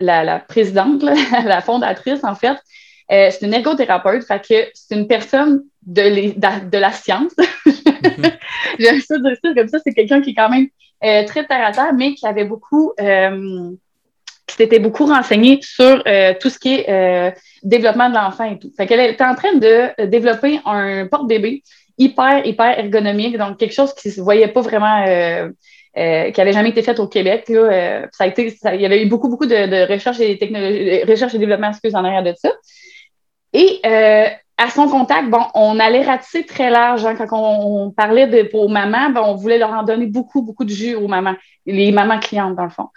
la, 0.00 0.38
présidente, 0.40 1.02
la 1.44 1.60
fondatrice, 1.60 2.24
en 2.24 2.34
fait, 2.34 2.56
euh, 3.10 3.28
c'est 3.30 3.44
une 3.44 3.54
ergothérapeute, 3.54 4.24
fait 4.24 4.40
que 4.40 4.70
c'est 4.74 4.94
une 4.94 5.08
personne 5.08 5.64
de, 5.82 6.38
de, 6.68 6.78
la 6.78 6.92
science. 6.92 7.32
Mm-hmm. 7.66 8.32
J'aime 8.78 9.00
ça 9.00 9.18
dire 9.18 9.36
ça 9.42 9.54
comme 9.54 9.68
ça, 9.68 9.78
c'est 9.84 9.92
quelqu'un 9.92 10.20
qui 10.20 10.30
est 10.30 10.34
quand 10.34 10.48
même 10.48 10.68
euh, 11.04 11.24
très 11.26 11.44
terre 11.44 11.66
à 11.66 11.72
terre, 11.72 11.92
mais 11.94 12.14
qui 12.14 12.26
avait 12.26 12.44
beaucoup, 12.44 12.92
euh, 13.00 13.70
qui 14.46 14.56
s'était 14.56 14.78
beaucoup 14.78 15.06
renseigné 15.06 15.58
sur 15.62 16.04
tout 16.40 16.50
ce 16.50 16.58
qui 16.58 16.74
est 16.74 17.34
développement 17.62 18.08
de 18.08 18.14
l'enfant 18.14 18.44
et 18.44 18.58
tout. 18.58 18.70
Fait 18.76 18.86
qu'elle 18.86 19.00
était 19.00 19.24
en 19.24 19.34
train 19.34 19.54
de 19.54 20.06
développer 20.06 20.60
un 20.64 21.06
porte-bébé 21.06 21.62
hyper, 21.98 22.46
hyper 22.46 22.78
ergonomique, 22.78 23.36
donc 23.38 23.58
quelque 23.58 23.74
chose 23.74 23.94
qui 23.94 24.08
ne 24.08 24.12
se 24.12 24.20
voyait 24.20 24.48
pas 24.48 24.60
vraiment 24.60 25.04
qui 25.94 26.00
n'avait 26.38 26.52
jamais 26.52 26.70
été 26.70 26.82
faite 26.82 27.00
au 27.00 27.08
Québec. 27.08 27.48
Là, 27.48 28.06
ça 28.12 28.24
a 28.24 28.26
été, 28.26 28.56
il 28.74 28.80
y 28.80 28.86
avait 28.86 29.02
eu 29.02 29.06
beaucoup, 29.06 29.28
beaucoup 29.28 29.46
de, 29.46 29.92
recherche 29.92 30.20
et 30.20 30.38
technologie, 30.38 31.02
recherche 31.04 31.34
et 31.34 31.38
développement, 31.38 31.70
excuse, 31.70 31.94
en 31.94 32.04
arrière 32.04 32.22
de 32.22 32.34
ça. 32.36 32.50
Et 33.52 33.80
à 34.60 34.68
son 34.68 34.88
contact, 34.88 35.30
bon, 35.30 35.40
on 35.54 35.80
allait 35.80 36.02
ratisser 36.02 36.44
très 36.44 36.68
large. 36.68 37.06
Hein, 37.06 37.14
quand 37.16 37.28
on, 37.32 37.90
parlait 37.90 38.26
de, 38.26 38.46
aux 38.52 38.68
mamans, 38.68 39.08
ben, 39.08 39.22
on 39.24 39.34
voulait 39.34 39.56
leur 39.56 39.70
en 39.70 39.84
donner 39.84 40.04
beaucoup, 40.04 40.42
beaucoup 40.42 40.64
de 40.64 40.70
jus 40.70 40.94
aux 40.94 41.08
mamans, 41.08 41.34
les 41.64 41.90
mamans 41.92 42.18
clientes, 42.18 42.56
dans 42.56 42.64
le 42.64 42.70
fond. 42.70 42.88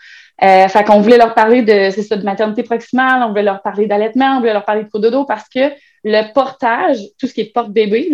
Euh, 0.44 0.68
fait 0.68 0.84
qu'on 0.84 1.00
voulait 1.00 1.18
leur 1.18 1.34
parler 1.34 1.62
de, 1.62 1.90
c'est 1.92 2.02
ça, 2.02 2.18
de 2.18 2.26
maternité 2.26 2.64
proximale, 2.64 3.24
on 3.24 3.30
voulait 3.30 3.44
leur 3.44 3.62
parler 3.62 3.88
d'allaitement, 3.88 4.36
on 4.36 4.40
voulait 4.40 4.52
leur 4.52 4.66
parler 4.66 4.84
de 4.84 5.00
dodo 5.00 5.24
parce 5.24 5.48
que 5.48 5.72
le 6.04 6.34
portage, 6.34 6.98
tout 7.18 7.28
ce 7.28 7.34
qui 7.34 7.42
est 7.42 7.54
porte-bébé, 7.54 8.10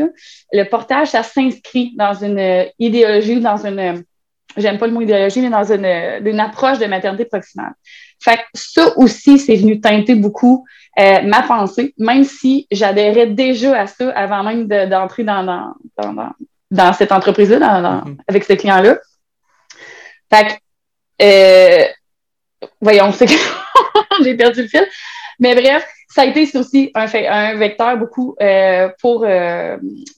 le 0.53 0.63
portage, 0.65 1.07
ça 1.07 1.23
s'inscrit 1.23 1.93
dans 1.97 2.13
une 2.13 2.37
euh, 2.37 2.65
idéologie, 2.77 3.39
dans 3.39 3.65
une, 3.65 3.79
euh, 3.79 3.93
j'aime 4.57 4.77
pas 4.77 4.87
le 4.87 4.93
mot 4.93 5.01
idéologie, 5.01 5.41
mais 5.41 5.49
dans 5.49 5.71
une, 5.71 5.85
une 6.25 6.39
approche 6.39 6.79
de 6.79 6.85
maternité 6.85 7.25
proximale. 7.25 7.73
Fait 8.21 8.37
que 8.37 8.43
ça 8.53 8.97
aussi, 8.97 9.39
c'est 9.39 9.55
venu 9.55 9.79
teinter 9.79 10.15
beaucoup 10.15 10.65
euh, 10.97 11.21
ma 11.23 11.43
pensée, 11.43 11.93
même 11.97 12.23
si 12.23 12.67
j'adhérais 12.71 13.27
déjà 13.27 13.79
à 13.79 13.87
ça 13.87 14.09
avant 14.09 14.43
même 14.43 14.67
d'entrer 14.67 15.23
dans, 15.23 15.43
dans, 15.43 15.73
dans, 15.97 16.29
dans, 16.71 16.93
cette 16.93 17.11
entreprise-là, 17.11 17.59
mm-hmm. 17.59 18.17
avec 18.27 18.43
ce 18.43 18.53
client-là. 18.53 18.97
Fait 20.31 20.47
que, 20.47 20.53
euh, 21.21 21.87
voyons, 22.81 23.11
c'est 23.13 23.27
que 23.27 23.39
j'ai 24.23 24.35
perdu 24.35 24.63
le 24.63 24.67
fil. 24.67 24.85
Mais 25.39 25.55
bref, 25.55 25.87
ça 26.09 26.23
a 26.23 26.25
été 26.25 26.49
aussi 26.57 26.91
un, 26.95 27.05
un 27.05 27.55
vecteur 27.55 27.95
beaucoup 27.95 28.35
euh, 28.41 28.89
pour, 28.99 29.25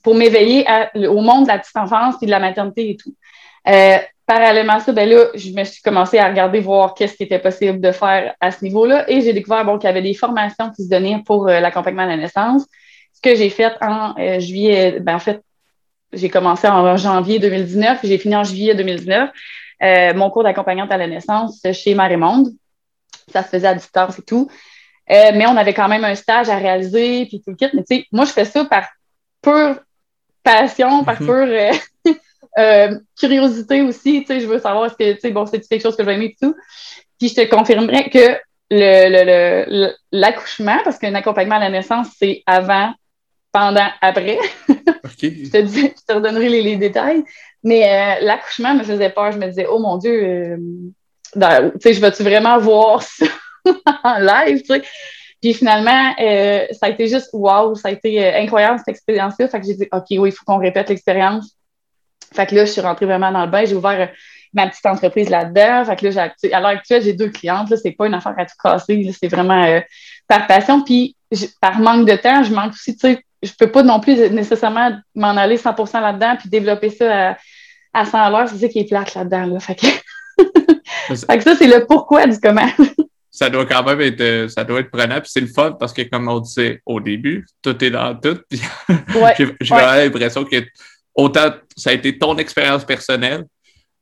pour 0.04 0.15
m'éveiller 0.15 0.65
au 0.96 1.22
monde 1.22 1.44
de 1.44 1.50
la 1.50 1.60
petite 1.60 1.78
enfance 1.78 2.15
et 2.24 2.26
de 2.26 2.32
la 2.32 2.39
maternité 2.39 2.89
et 2.89 2.98
tout. 2.98 3.13
Euh, 3.67 3.98
parallèlement 4.26 4.74
à 4.74 4.80
ça, 4.80 4.92
ben 4.92 5.10
là, 5.10 5.26
je 5.36 5.52
me 5.52 5.64
suis 5.64 5.82
commencé 5.82 6.18
à 6.18 6.28
regarder, 6.28 6.60
voir 6.60 6.94
qu'est-ce 6.94 7.16
qui 7.16 7.24
était 7.24 7.40
possible 7.40 7.82
de 7.82 7.92
faire 7.92 8.34
à 8.40 8.52
ce 8.52 8.64
niveau-là. 8.64 9.10
Et 9.10 9.22
j'ai 9.22 9.34
découvert 9.34 9.66
bon, 9.66 9.78
qu'il 9.78 9.88
y 9.88 9.92
avait 9.92 10.02
des 10.02 10.14
formations 10.14 10.72
qui 10.72 10.84
se 10.84 10.90
donnaient 10.90 11.22
pour 11.26 11.48
euh, 11.48 11.60
l'accompagnement 11.60 12.04
de 12.04 12.10
la 12.10 12.18
naissance. 12.18 12.66
Ce 13.14 13.22
que 13.22 13.36
j'ai 13.36 13.50
fait 13.50 13.74
en 13.82 14.16
euh, 14.18 14.40
juillet, 14.40 15.00
ben, 15.00 15.16
en 15.16 15.20
fait, 15.20 15.42
j'ai 16.14 16.30
commencé 16.30 16.68
en 16.68 16.98
janvier 16.98 17.40
2019, 17.40 18.00
j'ai 18.04 18.18
fini 18.18 18.36
en 18.36 18.44
juillet 18.44 18.76
2019. 18.76 19.30
Euh, 19.84 20.14
mon 20.14 20.30
cours 20.30 20.44
d'accompagnante 20.44 20.92
à 20.92 20.98
la 20.98 21.08
naissance 21.08 21.62
chez 21.74 21.96
Marie-Monde. 21.96 22.50
Ça 23.32 23.44
se 23.44 23.50
faisait 23.50 23.68
à 23.68 23.74
distance 23.74 24.20
et 24.20 24.24
tout. 24.24 24.50
mais 25.08 25.46
on 25.48 25.58
avait 25.58 25.74
quand 25.74 25.88
même 25.88 26.04
un 26.04 26.16
stage 26.16 26.50
à 26.50 26.58
réaliser, 26.58 27.26
puis 27.26 27.42
tout 27.42 27.52
le 27.52 27.56
kit. 27.56 27.70
Mais 27.74 27.84
tu 27.84 27.96
sais, 27.96 28.06
moi, 28.12 28.26
je 28.26 28.32
fais 28.32 28.46
ça 28.46 28.66
par 28.66 28.88
pure 29.42 29.80
passion, 30.44 31.04
par 31.04 31.22
mhm. 31.22 31.28
pure 31.28 32.16
euh, 32.58 33.00
curiosité 33.18 33.82
aussi, 33.82 34.22
tu 34.22 34.28
sais, 34.28 34.40
je 34.40 34.48
veux 34.48 34.60
savoir 34.60 34.86
est-ce 34.86 34.96
que, 34.96 35.14
tu 35.14 35.20
sais, 35.20 35.32
bon, 35.32 35.46
c'est 35.46 35.62
quelque 35.68 35.82
chose 35.82 35.96
que 35.96 36.04
je 36.04 36.08
vais 36.08 36.16
aimer 36.16 36.26
et 36.26 36.36
tout. 36.42 36.56
Puis 37.20 37.30
je 37.30 37.36
te 37.36 37.50
confirmerai 37.50 38.10
que 38.10 38.38
le, 38.70 39.92
l'accouchement, 40.12 40.78
parce 40.84 40.98
qu'un 40.98 41.16
accompagnement 41.16 41.56
à 41.56 41.60
la 41.60 41.70
naissance, 41.70 42.08
c'est 42.18 42.44
avant, 42.46 42.94
pendant, 43.52 43.88
après. 44.02 44.38
je, 44.68 45.50
te 45.50 45.62
dis, 45.62 45.82
je 45.82 46.06
te 46.06 46.14
redonnerai 46.14 46.50
les, 46.50 46.76
détails. 46.76 47.24
Mais 47.64 47.84
euh, 47.84 48.26
l'accouchement 48.26 48.74
me 48.74 48.84
faisait 48.84 49.10
peur. 49.10 49.32
Je 49.32 49.38
me 49.38 49.48
disais, 49.48 49.68
oh 49.70 49.80
mon 49.80 49.98
Dieu, 49.98 50.12
euh, 50.12 50.58
tu 51.36 51.80
sais, 51.82 51.94
je 51.94 52.02
vais-tu 52.02 52.24
vraiment 52.24 52.58
voir 52.58 53.02
ça 53.04 53.26
en 54.04 54.20
live, 54.20 54.62
tu 54.62 54.74
sais? 54.74 54.82
Puis 55.42 55.54
finalement, 55.56 56.14
ça 56.18 56.86
a 56.86 56.90
été 56.90 57.08
juste 57.08 57.30
wow, 57.34 57.74
ça 57.74 57.88
a 57.88 57.92
été 57.92 58.24
incroyable 58.36 58.78
cette 58.78 58.90
expérience-là. 58.90 59.48
Fait 59.48 59.60
que 59.60 59.66
j'ai 59.66 59.74
dit, 59.74 59.88
OK, 59.92 60.06
oui, 60.12 60.30
il 60.30 60.32
faut 60.32 60.46
qu'on 60.46 60.60
répète 60.60 60.90
l'expérience. 60.90 61.56
Fait 62.34 62.46
que 62.46 62.56
là, 62.56 62.65
je 62.65 62.72
suis 62.72 62.82
rentrée 62.82 63.06
vraiment 63.06 63.32
dans 63.32 63.46
le 63.46 63.52
bain. 63.52 63.65
J'ai 63.65 63.76
ouvert 63.76 64.00
euh, 64.00 64.08
ma 64.54 64.67
petite 64.67 64.86
entreprise 64.86 65.30
là-dedans. 65.30 65.86
Fait 65.86 65.96
que 65.96 66.08
là, 66.08 66.34
à 66.54 66.60
l'heure 66.60 66.70
actuelle, 66.70 67.04
j'ai 67.04 67.13
deux 67.13 67.30
clientes. 67.30 67.70
Là, 67.70 67.78
c'est 67.78 67.91
pas 67.91 68.08
une 68.08 68.13
affaire 68.13 68.36
à 68.38 68.46
tout 68.46 68.56
casser. 68.62 69.12
C'est 69.20 69.28
vraiment 69.28 69.63
euh, 69.63 69.80
par 70.28 70.48
passion. 70.48 70.84
Puis, 70.84 71.15
par 71.62 71.80
manque 71.80 72.08
de 72.08 72.15
temps, 72.15 72.44
je 72.44 72.54
manque 72.54 72.74
aussi, 72.74 72.96
tu 72.96 73.08
sais, 73.08 73.24
je 73.44 73.52
peux 73.58 73.72
pas 73.72 73.84
non 73.84 74.00
plus 74.00 74.15
nécessairement 74.30 74.91
m'en 75.15 75.36
aller 75.36 75.58
100% 75.58 76.00
là-dedans 76.00 76.36
puis 76.39 76.50
développer 76.50 76.89
ça 76.89 77.32
à, 77.32 77.38
à 77.94 78.06
100 78.06 78.17
à 78.17 78.30
l'heure. 78.30 78.50
C'est 78.50 78.60
ça 78.60 78.67
qui 78.67 78.80
est 78.80 78.89
plate 78.89 79.15
là-dedans. 79.15 79.46
Là. 79.48 79.60
Fait, 79.60 79.76
que... 79.76 79.88
fait 81.15 81.38
que 81.38 81.44
ça, 81.44 81.56
c'est 81.56 81.67
le 81.67 81.86
pourquoi 81.86 82.28
du 82.28 82.39
comment. 82.39 82.70
ça 83.32 83.50
doit 83.50 83.65
quand 83.65 83.84
même 83.84 84.02
être, 84.02 84.22
euh, 84.22 84.48
ça 84.50 84.63
doit 84.63 84.82
être 84.82 84.91
prenant. 84.91 85.20
Puis 85.22 85.32
c'est 85.34 85.41
le 85.41 85.48
fun 85.48 85.72
parce 85.80 85.94
que, 85.94 86.04
comme 86.04 86.28
on 86.28 86.39
disait 86.39 86.82
au 86.86 87.00
début, 87.00 87.46
tout 87.62 87.84
est 87.84 87.89
dans 87.89 88.13
tout. 88.15 88.38
Ouais, 89.15 89.34
j'ai 89.38 89.46
vraiment 89.46 89.96
l'impression 89.96 90.44
que 90.44 90.58
autant 91.15 91.54
ça 91.76 91.91
a 91.91 91.93
été 91.93 92.17
ton 92.17 92.38
expérience 92.38 92.86
personnelle. 92.86 93.45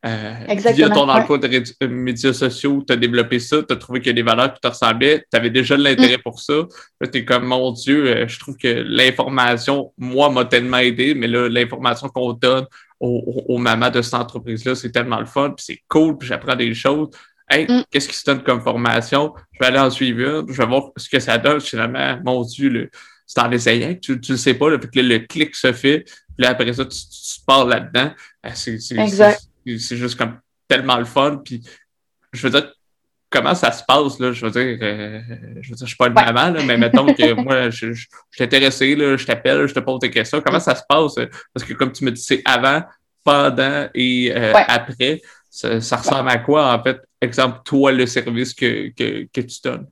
Euh, 0.06 0.34
via 0.74 0.90
ton 0.90 1.10
emploi 1.10 1.38
de 1.38 1.62
euh, 1.84 1.88
médias 1.90 2.32
sociaux, 2.32 2.82
tu 2.88 2.94
as 2.94 2.96
développé 2.96 3.38
ça, 3.38 3.62
tu 3.62 3.74
as 3.74 3.76
trouvé 3.76 4.00
qu'il 4.00 4.08
y 4.08 4.10
a 4.12 4.14
des 4.14 4.22
valeurs 4.22 4.54
qui 4.54 4.62
te 4.62 4.68
ressemblaient, 4.68 5.26
tu 5.30 5.38
avais 5.38 5.50
déjà 5.50 5.76
de 5.76 5.84
l'intérêt 5.84 6.18
mm. 6.18 6.22
pour 6.22 6.40
ça. 6.40 6.54
Là, 7.02 7.08
tu 7.08 7.18
es 7.18 7.26
comme, 7.26 7.44
mon 7.44 7.74
Dieu, 7.74 8.08
euh, 8.08 8.26
je 8.26 8.40
trouve 8.40 8.56
que 8.56 8.70
l'information, 8.88 9.92
moi, 9.98 10.30
m'a 10.30 10.46
tellement 10.46 10.78
aidé, 10.78 11.16
mais 11.16 11.28
là, 11.28 11.50
l'information 11.50 12.08
qu'on 12.08 12.32
donne 12.32 12.66
aux, 13.02 13.44
aux, 13.50 13.58
mamans 13.58 13.90
de 13.90 14.02
cette 14.02 14.14
entreprise-là, 14.14 14.76
c'est 14.76 14.92
tellement 14.92 15.20
le 15.20 15.26
fun, 15.26 15.50
puis 15.50 15.66
c'est 15.68 15.84
cool, 15.90 16.18
puis 16.18 16.30
j'apprends 16.30 16.56
des 16.56 16.74
choses. 16.74 17.10
Hey, 17.50 17.66
mm. 17.68 17.84
qu'est-ce 17.92 18.08
qui 18.08 18.16
se 18.16 18.24
donne 18.24 18.42
comme 18.42 18.62
formation? 18.62 19.34
Je 19.52 19.60
vais 19.60 19.66
aller 19.66 19.80
en 19.80 19.90
suivre 19.90 20.22
une, 20.22 20.54
je 20.54 20.58
vais 20.58 20.68
voir 20.68 20.92
ce 20.96 21.10
que 21.10 21.20
ça 21.20 21.38
donne. 21.38 21.60
Finalement, 21.60 22.18
mon 22.24 22.44
Dieu, 22.44 22.90
c'est 23.26 23.42
en 23.42 23.52
essayant 23.52 23.96
que 23.96 24.00
tu 24.00 24.12
ne 24.14 24.18
le 24.30 24.38
sais 24.38 24.54
pas, 24.54 24.70
là, 24.70 24.78
puis 24.78 24.90
que 24.90 25.00
le 25.02 25.20
clic 25.20 25.56
se 25.56 25.74
fait, 25.74 26.06
là, 26.40 26.50
après 26.50 26.74
ça, 26.74 26.86
tu, 26.86 26.98
tu 26.98 27.42
pars 27.46 27.66
là-dedans. 27.66 28.12
Euh, 28.46 28.50
c'est 28.54 29.98
juste 29.98 30.18
comme 30.18 30.40
tellement 30.68 30.98
le 30.98 31.06
fun. 31.06 31.42
Puis, 31.44 31.62
je 32.34 32.48
veux 32.48 32.50
dire, 32.50 32.74
comment 33.30 33.54
ça 33.54 33.72
se 33.72 33.84
passe, 33.84 34.20
là? 34.20 34.32
Je 34.32 34.46
veux 34.46 34.52
dire, 34.52 34.78
euh, 34.82 35.22
je 35.62 35.70
veux 35.70 35.76
dire, 35.76 35.86
je 35.86 35.90
suis 35.90 35.98
pas 35.98 36.08
une 36.08 36.14
maman, 36.14 36.52
là, 36.52 36.64
mais 36.64 36.78
mettons 36.78 37.06
que 37.14 37.34
moi, 37.34 37.70
je, 37.70 37.94
je, 37.94 38.08
suis 38.32 38.44
intéressé, 38.44 38.96
là, 38.96 39.18
je 39.18 39.26
t'appelle, 39.26 39.68
je 39.68 39.74
te 39.74 39.80
pose 39.80 40.00
des 40.00 40.10
questions. 40.10 40.42
Comment 40.42 40.60
ça 40.60 40.76
se 40.76 40.84
passe? 40.88 41.16
Parce 41.54 41.66
que 41.68 41.74
comme 41.74 41.92
tu 41.92 42.06
me 42.06 42.12
dis, 42.12 42.22
c'est 42.22 42.42
avant, 42.46 42.84
pendant 43.24 43.88
et 43.94 44.32
euh, 44.36 44.54
après. 44.56 45.22
Ça, 45.52 45.82
ça 45.82 45.98
ressemble 45.98 46.30
à 46.30 46.38
quoi, 46.38 46.74
en 46.74 46.84
fait? 46.84 47.02
Exemple, 47.20 47.62
toi, 47.66 47.92
le 47.92 48.06
service 48.06 48.54
que, 48.54 48.90
que, 48.90 49.28
que 49.34 49.42
tu 49.42 49.60
donnes. 49.64 49.88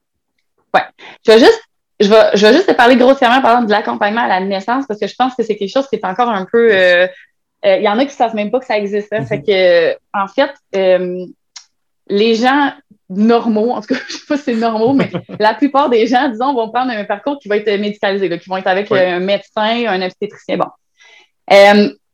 Oui. 0.74 0.82
Je 1.26 1.32
vais 1.32 1.40
juste 1.40 1.66
je 2.00 2.10
vais, 2.10 2.30
je 2.36 2.46
vais 2.46 2.54
juste 2.54 2.68
te 2.68 2.74
parler 2.74 2.96
grossièrement, 2.96 3.42
par 3.42 3.52
exemple, 3.52 3.68
de 3.68 3.72
l'accompagnement 3.72 4.22
à 4.22 4.28
la 4.28 4.40
naissance, 4.40 4.86
parce 4.88 5.00
que 5.00 5.08
je 5.08 5.16
pense 5.16 5.34
que 5.36 5.44
c'est 5.44 5.56
quelque 5.56 5.72
chose 5.72 5.88
qui 5.88 5.96
est 5.96 6.06
encore 6.06 6.30
un 6.30 6.46
peu. 6.46 6.70
Euh, 6.72 7.08
euh, 7.66 7.78
il 7.78 7.84
y 7.84 7.90
en 7.90 7.98
a 7.98 8.02
qui 8.02 8.12
ne 8.12 8.18
savent 8.18 8.36
même 8.36 8.52
pas 8.52 8.60
que 8.60 8.66
ça 8.66 8.78
existe. 8.78 9.12
Hein. 9.12 9.26
Fait 9.26 9.42
que, 9.42 9.94
en 10.14 10.28
fait, 10.28 10.52
euh, 10.76 11.26
les 12.08 12.36
gens 12.36 12.72
normaux, 13.10 13.72
en 13.72 13.82
tout 13.82 13.96
cas, 13.96 14.00
je 14.08 14.14
ne 14.14 14.20
sais 14.20 14.26
pas 14.28 14.38
si 14.38 14.44
c'est 14.44 14.56
normaux, 14.56 14.94
mais 14.94 15.10
la 15.40 15.56
plupart 15.56 15.90
des 15.90 16.06
gens, 16.06 16.30
disons, 16.30 16.54
vont 16.54 16.70
prendre 16.70 16.92
un 16.92 17.04
parcours 17.04 17.40
qui 17.40 17.48
va 17.48 17.58
être 17.58 17.80
médicalisé, 17.80 18.30
là, 18.30 18.38
qui 18.38 18.48
vont 18.48 18.58
être 18.58 18.68
avec 18.68 18.92
un 18.92 19.20
médecin, 19.20 19.88
un 19.88 20.02
obstétricien. 20.04 20.58
Bon. 20.58 20.68
le, 21.50 22.06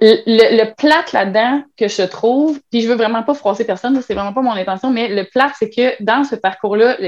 le 0.00 0.74
plate 0.76 1.12
là-dedans 1.12 1.64
que 1.76 1.88
je 1.88 2.02
trouve, 2.02 2.60
puis 2.70 2.82
je 2.82 2.88
veux 2.88 2.94
vraiment 2.94 3.24
pas 3.24 3.34
froisser 3.34 3.64
personne, 3.64 4.00
c'est 4.00 4.14
vraiment 4.14 4.32
pas 4.32 4.42
mon 4.42 4.52
intention, 4.52 4.90
mais 4.90 5.08
le 5.08 5.24
plate, 5.24 5.54
c'est 5.58 5.70
que 5.70 6.00
dans 6.00 6.22
ce 6.22 6.36
parcours-là, 6.36 6.98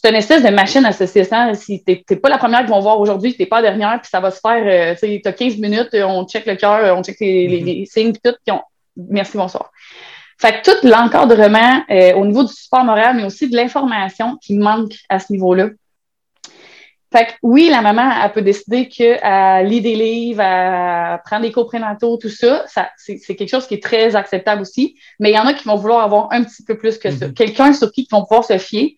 c'est 0.00 0.10
une 0.10 0.16
espèce 0.16 0.44
de 0.44 0.50
machine 0.50 0.84
à 0.84 0.92
saucisson. 0.92 1.52
Si 1.54 1.82
tu 1.84 2.04
n'es 2.08 2.16
pas 2.16 2.28
la 2.28 2.38
première 2.38 2.60
qu'ils 2.60 2.68
vont 2.68 2.80
voir 2.80 3.00
aujourd'hui, 3.00 3.34
tu 3.34 3.42
n'es 3.42 3.46
pas 3.46 3.60
la 3.60 3.70
dernière, 3.70 4.00
puis 4.00 4.08
ça 4.08 4.20
va 4.20 4.30
se 4.30 4.38
faire, 4.38 4.62
euh, 4.64 4.94
tu 4.94 5.20
as 5.24 5.32
15 5.32 5.56
minutes, 5.56 5.88
on 5.94 6.24
check 6.24 6.46
le 6.46 6.54
cœur, 6.54 6.96
on 6.96 7.02
check 7.02 7.16
les, 7.18 7.48
mm-hmm. 7.48 7.86
signes, 7.86 8.12
puis 8.12 8.20
tout, 8.22 8.36
puis 8.46 8.54
on... 8.54 8.60
merci, 9.10 9.36
bonsoir. 9.36 9.72
Fait 10.40 10.52
que 10.62 10.70
tout 10.70 10.86
l'encadrement 10.86 11.82
euh, 11.90 12.14
au 12.14 12.24
niveau 12.24 12.44
du 12.44 12.52
support 12.52 12.84
moral, 12.84 13.16
mais 13.16 13.24
aussi 13.24 13.50
de 13.50 13.56
l'information 13.56 14.36
qui 14.40 14.56
manque 14.56 14.92
à 15.08 15.18
ce 15.18 15.32
niveau-là. 15.32 15.70
Fait 17.10 17.26
que 17.26 17.32
oui, 17.42 17.68
la 17.68 17.82
maman, 17.82 18.08
elle 18.22 18.30
peut 18.30 18.42
décider 18.42 18.88
qu'elle 18.88 19.66
lit 19.66 19.80
des 19.80 19.96
livres, 19.96 20.42
elle 20.42 21.18
prend 21.24 21.40
des 21.40 21.50
cours 21.50 21.66
prénataux, 21.66 22.18
tout 22.18 22.28
ça. 22.28 22.64
ça 22.68 22.90
c'est 22.98 23.18
quelque 23.34 23.48
chose 23.48 23.66
qui 23.66 23.74
est 23.74 23.82
très 23.82 24.14
acceptable 24.14 24.62
aussi. 24.62 24.96
Mais 25.18 25.30
il 25.30 25.34
y 25.34 25.38
en 25.38 25.46
a 25.46 25.54
qui 25.54 25.66
vont 25.66 25.76
vouloir 25.76 26.04
avoir 26.04 26.28
un 26.30 26.44
petit 26.44 26.62
peu 26.62 26.78
plus 26.78 26.98
que 26.98 27.10
ça. 27.10 27.26
Mm-hmm. 27.26 27.34
Quelqu'un 27.34 27.72
sur 27.72 27.90
qui 27.90 28.02
ils 28.02 28.14
vont 28.14 28.22
pouvoir 28.22 28.44
se 28.44 28.58
fier 28.58 28.96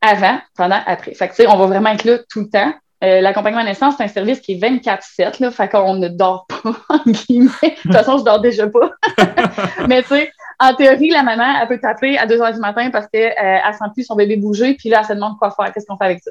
avant, 0.00 0.38
pendant, 0.56 0.80
après. 0.86 1.14
Fait 1.14 1.28
que, 1.28 1.48
on 1.48 1.56
va 1.56 1.66
vraiment 1.66 1.90
être 1.90 2.04
là 2.04 2.18
tout 2.30 2.40
le 2.40 2.48
temps. 2.48 2.72
Euh, 3.04 3.20
l'accompagnement 3.20 3.60
à 3.60 3.64
naissance, 3.64 3.94
c'est 3.98 4.04
un 4.04 4.08
service 4.08 4.40
qui 4.40 4.52
est 4.52 4.58
24-7, 4.58 5.42
là, 5.42 5.50
fait 5.50 5.68
qu'on 5.68 5.94
ne 5.94 6.08
dort 6.08 6.46
pas, 6.46 6.72
en 6.88 7.10
guillemets. 7.10 7.50
De 7.62 7.82
toute 7.82 7.92
façon, 7.92 8.18
je 8.18 8.24
dors 8.24 8.40
déjà 8.40 8.68
pas. 8.68 8.90
Mais 9.88 10.02
tu 10.02 10.08
sais, 10.08 10.32
en 10.58 10.74
théorie, 10.74 11.10
la 11.10 11.22
maman, 11.22 11.60
elle 11.60 11.68
peut 11.68 11.78
t'appeler 11.78 12.16
à 12.16 12.26
2 12.26 12.38
h 12.38 12.54
du 12.54 12.60
matin 12.60 12.88
parce 12.90 13.06
qu'elle 13.08 13.34
euh, 13.38 13.72
sent 13.72 13.84
plus 13.92 14.04
son 14.04 14.16
bébé 14.16 14.36
bouger, 14.36 14.74
puis 14.74 14.88
là, 14.88 15.00
elle 15.00 15.06
se 15.06 15.12
demande 15.12 15.36
quoi 15.38 15.50
faire, 15.50 15.72
qu'est-ce 15.72 15.84
qu'on 15.86 15.98
fait 15.98 16.06
avec 16.06 16.22
ça. 16.22 16.30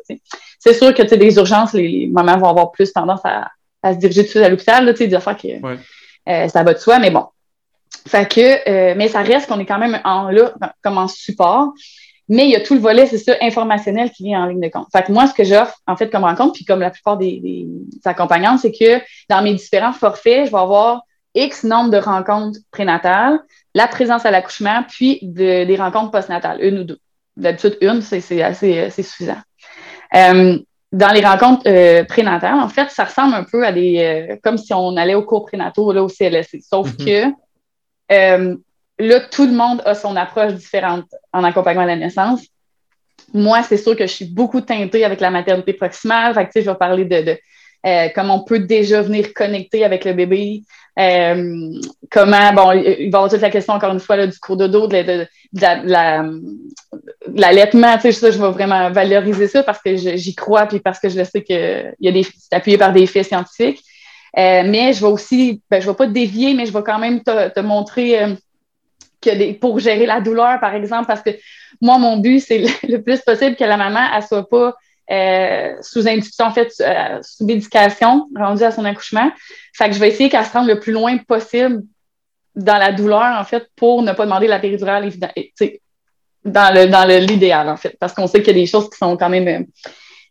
C'est 0.58 0.74
sûr 0.74 0.92
que 0.94 1.04
tu 1.04 1.10
sais, 1.10 1.18
des 1.18 1.36
urgences, 1.36 1.74
les, 1.74 2.10
mamans 2.12 2.38
vont 2.38 2.50
avoir 2.50 2.72
plus 2.72 2.92
tendance 2.92 3.22
à, 3.24 3.52
se 3.84 3.98
diriger 4.00 4.22
tout 4.22 4.26
de 4.26 4.32
suite 4.32 4.44
à 4.44 4.50
l'hôpital, 4.50 4.92
tu 4.92 4.98
sais, 4.98 5.08
des 5.08 5.14
affaires 5.14 5.38
que 5.38 5.48
euh, 5.48 6.48
ça 6.48 6.64
va 6.64 6.74
de 6.74 6.80
soi, 6.80 6.98
mais 6.98 7.12
bon. 7.12 7.28
Fait 8.08 8.28
que, 8.28 8.94
mais 8.96 9.08
ça 9.08 9.22
reste 9.22 9.48
qu'on 9.48 9.60
est 9.60 9.66
quand 9.66 9.78
même 9.78 10.00
en, 10.04 10.30
là, 10.30 10.54
comme 10.82 10.98
en 10.98 11.08
support. 11.08 11.74
Mais 12.28 12.46
il 12.46 12.52
y 12.52 12.56
a 12.56 12.62
tout 12.62 12.74
le 12.74 12.80
volet, 12.80 13.06
c'est 13.06 13.20
ça, 13.20 13.36
informationnel 13.42 14.10
qui 14.12 14.24
vient 14.24 14.44
en 14.44 14.46
ligne 14.48 14.62
de 14.62 14.70
compte. 14.70 14.88
Fait 14.92 15.04
que 15.04 15.12
moi, 15.12 15.28
ce 15.28 15.34
que 15.34 15.44
j'offre, 15.44 15.78
en 15.86 15.96
fait, 15.96 16.10
comme 16.10 16.24
rencontre, 16.24 16.54
puis 16.54 16.66
comme 16.66 16.80
la 16.80 16.90
plupart 16.90 17.18
des, 17.18 17.40
des 17.40 17.68
accompagnantes, 18.04 18.60
c'est 18.60 18.72
que 18.72 19.00
dans 19.30 19.44
mes 19.44 19.54
différents 19.54 19.94
forfaits, 19.94 20.48
je 20.48 20.52
vais 20.52 20.58
avoir 20.58 21.04
X 21.36 21.64
nombre 21.64 21.92
de 21.92 21.98
rencontres 21.98 22.60
prénatales, 22.72 23.40
la 23.74 23.88
présence 23.88 24.26
à 24.26 24.32
l'accouchement, 24.32 24.84
puis 24.88 25.20
des 25.22 25.76
rencontres 25.78 26.12
postnatales, 26.12 26.64
une 26.64 26.80
ou 26.80 26.84
deux. 26.86 27.00
D'habitude, 27.38 27.78
une, 27.82 28.02
c'est 28.02 28.42
assez, 28.42 28.90
suffisant. 28.90 29.38
Euh, 30.16 30.58
dans 30.94 31.10
les 31.10 31.26
rencontres 31.26 31.64
euh, 31.68 32.06
prénatales, 32.06 32.58
en 32.58 32.70
fait, 32.70 32.90
ça 32.90 33.04
ressemble 33.04 33.36
un 33.36 33.44
peu 33.44 33.66
à 33.66 33.74
des. 33.74 34.28
Euh, 34.32 34.38
comme 34.42 34.58
si 34.58 34.74
on 34.74 34.96
allait 34.96 35.16
au 35.16 35.24
cours 35.24 35.46
prénataux, 35.46 35.92
là, 35.92 36.02
au 36.02 36.08
CLSC. 36.08 36.62
Sauf 36.62 36.92
mm-hmm. 36.92 37.36
que 38.10 38.58
là, 39.00 39.20
tout 39.20 39.46
le 39.46 39.54
monde 39.54 39.82
a 39.86 39.96
son 39.96 40.16
approche 40.16 40.54
différente 40.54 41.06
en 41.34 41.44
accompagnement 41.44 41.84
à 41.84 41.88
la 41.88 41.96
naissance. 41.96 42.42
Moi, 43.34 43.64
c'est 43.64 43.78
sûr 43.78 43.96
que 43.96 44.08
je 44.08 44.12
suis 44.12 44.26
beaucoup 44.26 44.62
teintée 44.62 45.04
avec 45.04 45.20
la 45.20 45.32
maternité 45.32 45.74
proximale. 45.74 46.34
Fait 46.34 46.46
que, 46.46 46.62
je 46.62 46.70
vais 46.70 46.76
parler 46.76 47.06
de, 47.06 47.38
euh, 47.86 48.08
comment 48.16 48.42
on 48.42 48.44
peut 48.44 48.60
déjà 48.60 49.02
venir 49.02 49.34
connecter 49.34 49.84
avec 49.84 50.06
le 50.06 50.14
bébé. 50.14 50.64
Euh, 50.98 51.72
comment, 52.10 52.54
bon, 52.54 52.72
il 52.72 52.84
va 52.84 52.94
y 53.02 53.06
avoir 53.08 53.30
toute 53.30 53.42
la 53.42 53.50
question, 53.50 53.74
encore 53.74 53.92
une 53.92 54.00
fois, 54.00 54.26
du 54.26 54.40
cours 54.40 54.58
de 54.58 54.68
dos, 54.68 54.88
de, 54.88 55.28
l'allaitement. 57.34 57.98
Tu 57.98 58.14
sais, 58.14 58.32
je 58.32 58.40
vais 58.40 58.52
vraiment 58.52 58.90
valoriser 58.92 59.48
ça 59.48 59.64
parce 59.64 59.82
que 59.82 59.96
j'y 59.96 60.36
crois 60.36 60.68
puis 60.68 60.80
parce 60.80 61.00
que 61.00 61.10
je 61.10 61.18
le 61.18 61.26
sais 61.26 61.44
que 61.44 61.94
y 62.00 62.08
a 62.08 62.12
des, 62.12 62.24
c'est 62.24 62.56
appuyé 62.56 62.78
par 62.78 62.94
des 62.94 63.06
faits 63.08 63.28
scientifiques. 63.28 63.84
Euh, 64.38 64.64
mais 64.66 64.94
je 64.94 65.02
vais 65.02 65.12
aussi, 65.12 65.62
ben, 65.70 65.82
je 65.82 65.90
vais 65.90 65.96
pas 65.96 66.08
te 66.08 66.12
dévier, 66.12 66.54
mais 66.54 66.66
je 66.66 66.74
vais 66.74 66.84
quand 66.84 67.00
même 67.00 67.24
te, 67.24 67.60
montrer 67.60 68.38
pour 69.60 69.80
gérer 69.80 70.06
la 70.06 70.22
douleur, 70.22 70.60
par 70.60 70.74
exemple, 70.76 71.08
parce 71.08 71.22
que 71.22 71.32
moi, 71.82 71.98
mon 71.98 72.18
but, 72.18 72.40
c'est 72.40 72.64
le, 72.88 72.98
plus 73.02 73.22
possible 73.22 73.56
que 73.56 73.64
la 73.64 73.78
maman, 73.78 74.08
elle 74.16 74.24
soit 74.24 74.48
pas 74.48 74.74
euh, 75.12 75.76
sous 75.82 76.08
induction, 76.08 76.46
en 76.46 76.52
fait, 76.52 76.72
euh, 76.82 77.20
sous 77.22 77.46
médication, 77.46 78.28
rendue 78.36 78.64
à 78.64 78.72
son 78.72 78.86
accouchement. 78.86 79.32
Fait 79.74 79.88
que 79.88 79.94
je 79.94 80.00
vais 80.00 80.10
essayer 80.10 80.30
qu'elle 80.30 80.46
se 80.46 80.52
rende 80.52 80.68
le 80.68 80.80
plus 80.80 80.94
loin 80.94 81.18
possible 81.18 81.84
dans 82.56 82.78
la 82.78 82.92
douleur, 82.92 83.38
en 83.40 83.44
fait, 83.44 83.68
pour 83.76 84.02
ne 84.02 84.14
pas 84.14 84.26
demander 84.26 84.48
la 84.48 84.60
péridurale, 84.60 85.10
dans 86.46 86.74
le 86.74 86.86
dans 86.86 87.08
l'idéal, 87.08 87.70
en 87.70 87.78
fait, 87.78 87.98
parce 88.00 88.14
qu'on 88.14 88.28
sait 88.28 88.40
qu'il 88.40 88.56
y 88.56 88.60
a 88.60 88.62
des 88.62 88.68
choses 88.68 88.90
qui 88.90 88.98
sont 88.98 89.18
quand 89.18 89.30
même 89.30 89.66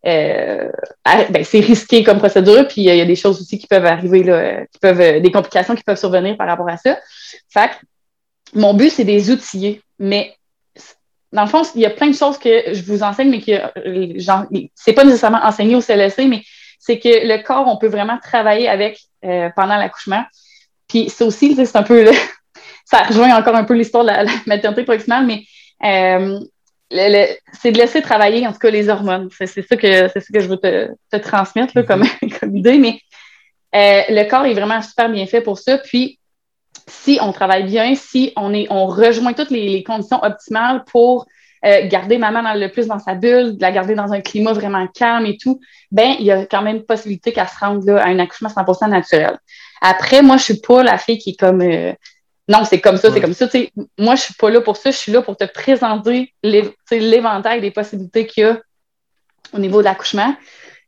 euh, 0.06 0.68
ben, 1.04 1.44
c'est 1.44 1.60
risqué 1.60 2.02
comme 2.02 2.18
procédure, 2.18 2.68
puis 2.68 2.82
il 2.82 2.94
y 2.94 3.00
a 3.00 3.04
des 3.04 3.16
choses 3.16 3.40
aussi 3.40 3.58
qui 3.58 3.66
peuvent 3.66 3.86
arriver, 3.86 4.22
là, 4.22 4.66
qui 4.66 4.78
peuvent, 4.78 5.20
des 5.20 5.32
complications 5.32 5.74
qui 5.74 5.82
peuvent 5.82 5.98
survenir 5.98 6.36
par 6.36 6.46
rapport 6.46 6.68
à 6.68 6.76
ça. 6.76 6.98
Fait 7.48 7.68
que 7.68 7.74
mon 8.54 8.74
but, 8.74 8.90
c'est 8.90 9.04
des 9.04 9.30
outils, 9.30 9.80
mais 9.98 10.34
dans 11.32 11.42
le 11.42 11.48
fond, 11.48 11.62
il 11.74 11.80
y 11.80 11.86
a 11.86 11.90
plein 11.90 12.08
de 12.08 12.14
choses 12.14 12.38
que 12.38 12.72
je 12.72 12.82
vous 12.84 13.02
enseigne, 13.02 13.28
mais 13.28 13.40
que 13.40 14.18
genre, 14.20 14.44
c'est 14.74 14.92
pas 14.92 15.04
nécessairement 15.04 15.42
enseigné 15.42 15.74
au 15.74 15.80
CLSC, 15.80 16.28
mais 16.28 16.42
c'est 16.78 16.98
que 16.98 17.08
le 17.08 17.42
corps, 17.42 17.66
on 17.66 17.76
peut 17.76 17.88
vraiment 17.88 18.18
travailler 18.18 18.68
avec 18.68 19.00
euh, 19.24 19.48
pendant 19.56 19.76
l'accouchement. 19.76 20.24
Puis 20.88 21.10
c'est 21.10 21.24
aussi, 21.24 21.56
c'est 21.56 21.76
un 21.76 21.82
peu, 21.82 22.08
ça 22.84 23.02
rejoint 23.02 23.34
encore 23.36 23.56
un 23.56 23.64
peu 23.64 23.74
l'histoire 23.74 24.04
de 24.04 24.10
la, 24.10 24.24
maternité 24.46 24.84
proximale, 24.84 25.26
mais 25.26 25.42
euh, 25.82 26.38
c'est 27.60 27.72
de 27.72 27.78
laisser 27.78 28.00
travailler 28.00 28.46
en 28.46 28.52
tout 28.52 28.58
cas 28.58 28.70
les 28.70 28.88
hormones. 28.88 29.28
C'est 29.36 29.46
ça 29.46 29.76
que 29.76 30.08
c'est 30.08 30.32
que 30.32 30.40
je 30.40 30.48
veux 30.48 30.58
te, 30.58 31.16
transmettre 31.16 31.84
comme, 31.84 32.04
comme 32.40 32.56
idée, 32.56 32.78
mais 32.78 33.00
euh, 33.74 34.02
le 34.08 34.28
corps 34.28 34.46
est 34.46 34.54
vraiment 34.54 34.80
super 34.82 35.08
bien 35.08 35.26
fait 35.26 35.40
pour 35.40 35.58
ça. 35.58 35.78
Puis 35.78 36.20
si 36.86 37.18
on 37.20 37.32
travaille 37.32 37.64
bien, 37.64 37.94
si 37.94 38.32
on, 38.36 38.52
est, 38.52 38.66
on 38.70 38.86
rejoint 38.86 39.32
toutes 39.32 39.50
les, 39.50 39.82
conditions 39.82 40.22
optimales 40.22 40.84
pour 40.84 41.26
euh, 41.64 41.88
garder 41.88 42.18
maman 42.18 42.42
le 42.54 42.68
plus 42.68 42.86
dans 42.86 42.98
sa 42.98 43.14
bulle, 43.14 43.56
la 43.58 43.72
garder 43.72 43.94
dans 43.94 44.12
un 44.12 44.20
climat 44.20 44.52
vraiment 44.52 44.86
calme 44.88 45.26
et 45.26 45.36
tout, 45.36 45.60
ben 45.90 46.14
il 46.18 46.26
y 46.26 46.30
a 46.30 46.44
quand 46.44 46.62
même 46.62 46.82
possibilité 46.82 47.32
qu'elle 47.32 47.48
se 47.48 47.58
rende 47.58 47.84
là, 47.84 48.02
à 48.02 48.08
un 48.08 48.18
accouchement 48.18 48.50
100% 48.50 48.90
naturel. 48.90 49.38
Après, 49.80 50.22
moi, 50.22 50.36
je 50.36 50.44
suis 50.44 50.60
pas 50.60 50.82
la 50.82 50.98
fille 50.98 51.18
qui 51.18 51.30
est 51.30 51.40
comme 51.40 51.62
euh, 51.62 51.92
non, 52.48 52.64
c'est 52.64 52.80
comme 52.80 52.98
ça, 52.98 53.10
c'est 53.10 53.20
comme 53.20 53.32
ça. 53.32 53.46
moi, 53.98 54.16
je 54.16 54.22
suis 54.22 54.34
pas 54.34 54.50
là 54.50 54.60
pour 54.60 54.76
ça, 54.76 54.90
je 54.90 54.96
suis 54.96 55.12
là 55.12 55.22
pour 55.22 55.36
te 55.36 55.44
présenter 55.44 56.34
l'éventail 56.42 57.62
des 57.62 57.70
possibilités 57.70 58.26
qu'il 58.26 58.42
y 58.42 58.46
a 58.46 58.60
au 59.54 59.58
niveau 59.58 59.78
de 59.78 59.84
l'accouchement. 59.84 60.36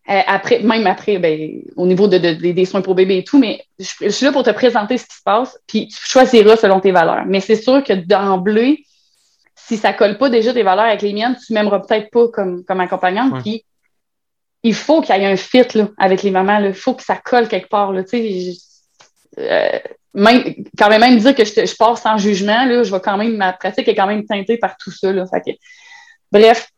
Euh, 0.09 0.21
après, 0.27 0.61
même 0.61 0.87
après, 0.87 1.19
ben, 1.19 1.63
au 1.75 1.87
niveau 1.87 2.07
de, 2.07 2.17
des 2.19 2.65
soins 2.65 2.81
pour 2.81 2.95
bébé 2.95 3.19
et 3.19 3.25
tout, 3.25 3.41
mais 3.41 3.65
je, 3.79 4.09
suis 4.09 4.25
là 4.25 4.31
pour 4.31 4.45
te 4.45 4.51
présenter 4.51 4.99
ce 4.99 5.05
qui 5.05 5.17
se 5.17 5.23
passe, 5.25 5.59
puis 5.67 5.89
tu 5.89 5.99
choisiras 6.01 6.57
selon 6.57 6.79
tes 6.79 6.93
valeurs. 6.93 7.25
Mais 7.27 7.41
c'est 7.41 7.57
sûr 7.57 7.83
que 7.83 7.93
d'emblée, 7.93 8.85
si 9.57 9.77
ça 9.77 9.93
colle 9.93 10.17
pas 10.17 10.29
déjà 10.29 10.53
tes 10.53 10.63
valeurs 10.63 10.85
avec 10.85 11.03
les 11.03 11.13
miennes, 11.13 11.37
tu 11.45 11.53
m'aimeras 11.53 11.81
peut-être 11.81 12.11
pas 12.13 12.29
comme, 12.29 12.65
comme 12.65 12.81
accompagnante. 12.81 13.43
Puis 13.43 13.65
il 14.63 14.75
faut 14.75 15.01
qu'il 15.01 15.17
y 15.17 15.19
ait 15.19 15.27
un 15.27 15.37
fit 15.37 15.67
là, 15.75 15.89
avec 15.99 16.23
les 16.23 16.31
mamans. 16.31 16.61
Il 16.61 16.73
faut 16.73 16.95
que 16.95 17.03
ça 17.03 17.17
colle 17.17 17.49
quelque 17.49 17.69
part. 17.69 17.93
Là, 17.93 18.03
euh, 18.13 19.79
même, 20.15 20.55
quand 20.79 20.89
même, 20.89 21.01
même 21.01 21.19
dire 21.19 21.35
que 21.35 21.45
je, 21.45 21.67
je 21.67 21.77
pars 21.77 21.99
sans 21.99 22.17
jugement, 22.17 22.65
là, 22.65 22.85
je 22.85 22.93
vais 22.93 23.01
quand 23.01 23.17
même, 23.17 23.37
ma 23.37 23.53
pratique 23.53 23.89
est 23.89 23.95
quand 23.97 24.07
même 24.07 24.25
teintée 24.25 24.57
par 24.57 24.77
tout 24.77 24.93
ça. 24.93 25.13
Là, 25.13 25.25
bref. 26.31 26.69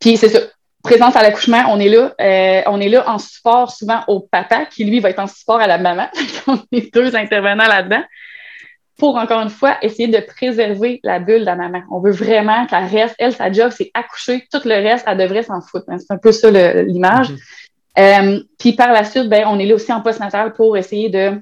Puis 0.00 0.16
c'est 0.16 0.30
ça 0.30 0.40
présence 0.82 1.16
à 1.16 1.22
l'accouchement, 1.22 1.64
on 1.68 1.78
est 1.78 1.88
là. 1.88 2.14
Euh, 2.20 2.62
on 2.66 2.80
est 2.80 2.88
là 2.88 3.08
en 3.08 3.18
support 3.18 3.70
souvent 3.70 4.00
au 4.08 4.20
papa, 4.20 4.66
qui 4.66 4.84
lui 4.84 5.00
va 5.00 5.10
être 5.10 5.20
en 5.20 5.26
support 5.26 5.60
à 5.60 5.66
la 5.66 5.78
maman. 5.78 6.08
on 6.46 6.58
est 6.72 6.92
deux 6.92 7.14
intervenants 7.16 7.66
là-dedans. 7.66 8.02
Pour 8.98 9.16
encore 9.16 9.40
une 9.40 9.50
fois, 9.50 9.78
essayer 9.82 10.08
de 10.08 10.20
préserver 10.20 11.00
la 11.02 11.18
bulle 11.18 11.40
de 11.40 11.46
la 11.46 11.56
maman. 11.56 11.82
On 11.90 12.00
veut 12.00 12.12
vraiment 12.12 12.66
qu'elle 12.66 12.84
reste. 12.84 13.14
Elle, 13.18 13.32
sa 13.32 13.50
job, 13.50 13.72
c'est 13.76 13.90
accoucher. 13.94 14.46
Tout 14.52 14.60
le 14.64 14.74
reste, 14.74 15.04
elle 15.08 15.18
devrait 15.18 15.42
s'en 15.42 15.60
foutre. 15.60 15.86
Hein. 15.88 15.96
C'est 15.98 16.12
un 16.12 16.18
peu 16.18 16.30
ça 16.30 16.50
l'image. 16.50 17.30
Mhm. 17.30 17.38
Euh, 17.98 18.40
puis 18.58 18.72
par 18.72 18.92
la 18.92 19.04
suite, 19.04 19.28
ben, 19.28 19.44
on 19.46 19.58
est 19.58 19.66
là 19.66 19.74
aussi 19.74 19.92
en 19.92 20.00
post-natal 20.00 20.52
pour 20.52 20.76
essayer 20.76 21.10
de 21.10 21.40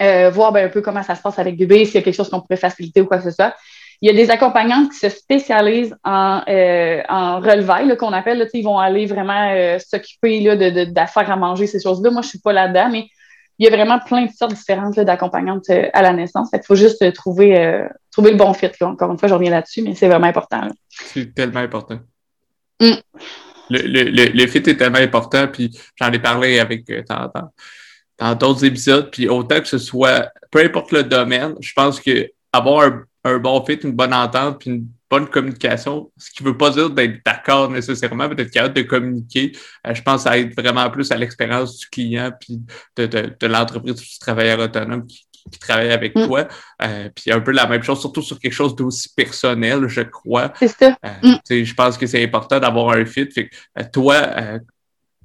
euh, 0.00 0.30
voir 0.30 0.52
ben, 0.52 0.66
un 0.66 0.68
peu 0.68 0.80
comment 0.80 1.02
ça 1.02 1.14
se 1.14 1.22
passe 1.22 1.38
avec 1.38 1.56
bébé, 1.56 1.84
s'il 1.84 1.96
y 1.96 1.98
a 1.98 2.02
quelque 2.02 2.14
chose 2.14 2.28
qu'on 2.28 2.40
pourrait 2.40 2.56
faciliter 2.56 3.00
ou 3.00 3.06
quoi 3.06 3.18
que 3.18 3.24
ce 3.24 3.30
soit. 3.30 3.54
Il 4.02 4.08
y 4.08 4.10
a 4.10 4.14
des 4.14 4.30
accompagnantes 4.30 4.90
qui 4.90 4.98
se 4.98 5.08
spécialisent 5.08 5.96
en, 6.04 6.42
euh, 6.48 7.02
en 7.08 7.40
relevail, 7.40 7.96
qu'on 7.96 8.12
appelle. 8.12 8.38
Là, 8.38 8.46
ils 8.52 8.62
vont 8.62 8.78
aller 8.78 9.06
vraiment 9.06 9.50
euh, 9.54 9.78
s'occuper 9.78 10.86
d'affaires 10.86 11.30
à 11.30 11.36
manger, 11.36 11.66
ces 11.66 11.80
choses-là. 11.80 12.10
Moi, 12.10 12.22
je 12.22 12.26
ne 12.26 12.30
suis 12.30 12.38
pas 12.40 12.52
là-dedans, 12.52 12.90
mais 12.90 13.06
il 13.58 13.64
y 13.64 13.68
a 13.68 13.74
vraiment 13.74 13.98
plein 13.98 14.26
de 14.26 14.30
sortes 14.30 14.54
différentes 14.54 15.00
d'accompagnantes 15.00 15.64
euh, 15.70 15.88
à 15.94 16.02
la 16.02 16.12
naissance. 16.12 16.50
Il 16.52 16.60
faut 16.66 16.74
juste 16.74 17.12
trouver, 17.14 17.86
trouver 18.12 18.32
le 18.32 18.36
bon 18.36 18.52
fit. 18.52 18.70
Encore 18.82 19.10
une 19.10 19.18
fois, 19.18 19.28
je 19.28 19.34
reviens 19.34 19.50
là-dessus, 19.50 19.82
mais 19.82 19.94
c'est 19.94 20.08
vraiment 20.08 20.26
important. 20.26 20.68
C'est 20.90 21.34
tellement 21.34 21.60
important. 21.60 21.98
Mm. 22.80 22.92
Le, 23.70 23.80
le, 23.80 24.26
le, 24.32 24.46
fit 24.46 24.58
est 24.58 24.76
tellement 24.76 24.98
important, 24.98 25.48
puis 25.48 25.76
j'en 25.96 26.12
ai 26.12 26.20
parlé 26.20 26.60
avec 26.60 26.84
dans 28.18 28.34
d'autres 28.34 28.64
épisodes, 28.64 29.10
puis 29.10 29.28
autant 29.28 29.60
que 29.60 29.66
ce 29.66 29.78
soit, 29.78 30.30
peu 30.50 30.60
importe 30.60 30.92
le 30.92 31.02
domaine, 31.02 31.54
je 31.60 31.72
pense 31.74 32.00
que 32.00 32.30
avoir 32.52 32.86
un 32.86 33.02
un 33.26 33.38
bon 33.38 33.64
fit, 33.64 33.74
une 33.74 33.92
bonne 33.92 34.14
entente, 34.14 34.60
puis 34.60 34.70
une 34.70 34.88
bonne 35.10 35.28
communication, 35.28 36.10
ce 36.16 36.30
qui 36.30 36.42
ne 36.42 36.48
veut 36.48 36.56
pas 36.56 36.70
dire 36.70 36.90
d'être 36.90 37.24
d'accord 37.24 37.70
nécessairement, 37.70 38.28
mais 38.28 38.34
d'être 38.34 38.50
capable 38.50 38.74
de 38.74 38.82
communiquer. 38.82 39.52
Euh, 39.86 39.94
je 39.94 40.02
pense 40.02 40.24
que 40.24 40.30
ça 40.30 40.38
aide 40.38 40.54
vraiment 40.56 40.88
plus 40.90 41.10
à 41.12 41.16
l'expérience 41.16 41.78
du 41.78 41.86
client 41.86 42.32
puis 42.38 42.60
de, 42.96 43.06
de, 43.06 43.36
de 43.38 43.46
l'entreprise 43.46 43.94
du 43.94 44.18
travailleur 44.18 44.58
autonome 44.58 45.06
qui, 45.06 45.24
qui 45.50 45.58
travaille 45.58 45.92
avec 45.92 46.16
mm. 46.16 46.26
toi. 46.26 46.48
Euh, 46.82 47.08
puis 47.14 47.30
un 47.30 47.40
peu 47.40 47.52
la 47.52 47.66
même 47.66 47.82
chose, 47.82 48.00
surtout 48.00 48.22
sur 48.22 48.38
quelque 48.38 48.52
chose 48.52 48.74
d'aussi 48.74 49.08
personnel, 49.14 49.86
je 49.86 50.02
crois. 50.02 50.52
C'est 50.58 50.68
ça. 50.68 50.96
Euh, 51.04 51.36
mm. 51.50 51.64
Je 51.64 51.74
pense 51.74 51.96
que 51.96 52.06
c'est 52.06 52.22
important 52.22 52.58
d'avoir 52.58 52.96
un 52.96 53.04
fit. 53.04 53.30
Fait 53.30 53.48
que, 53.48 53.84
toi, 53.92 54.60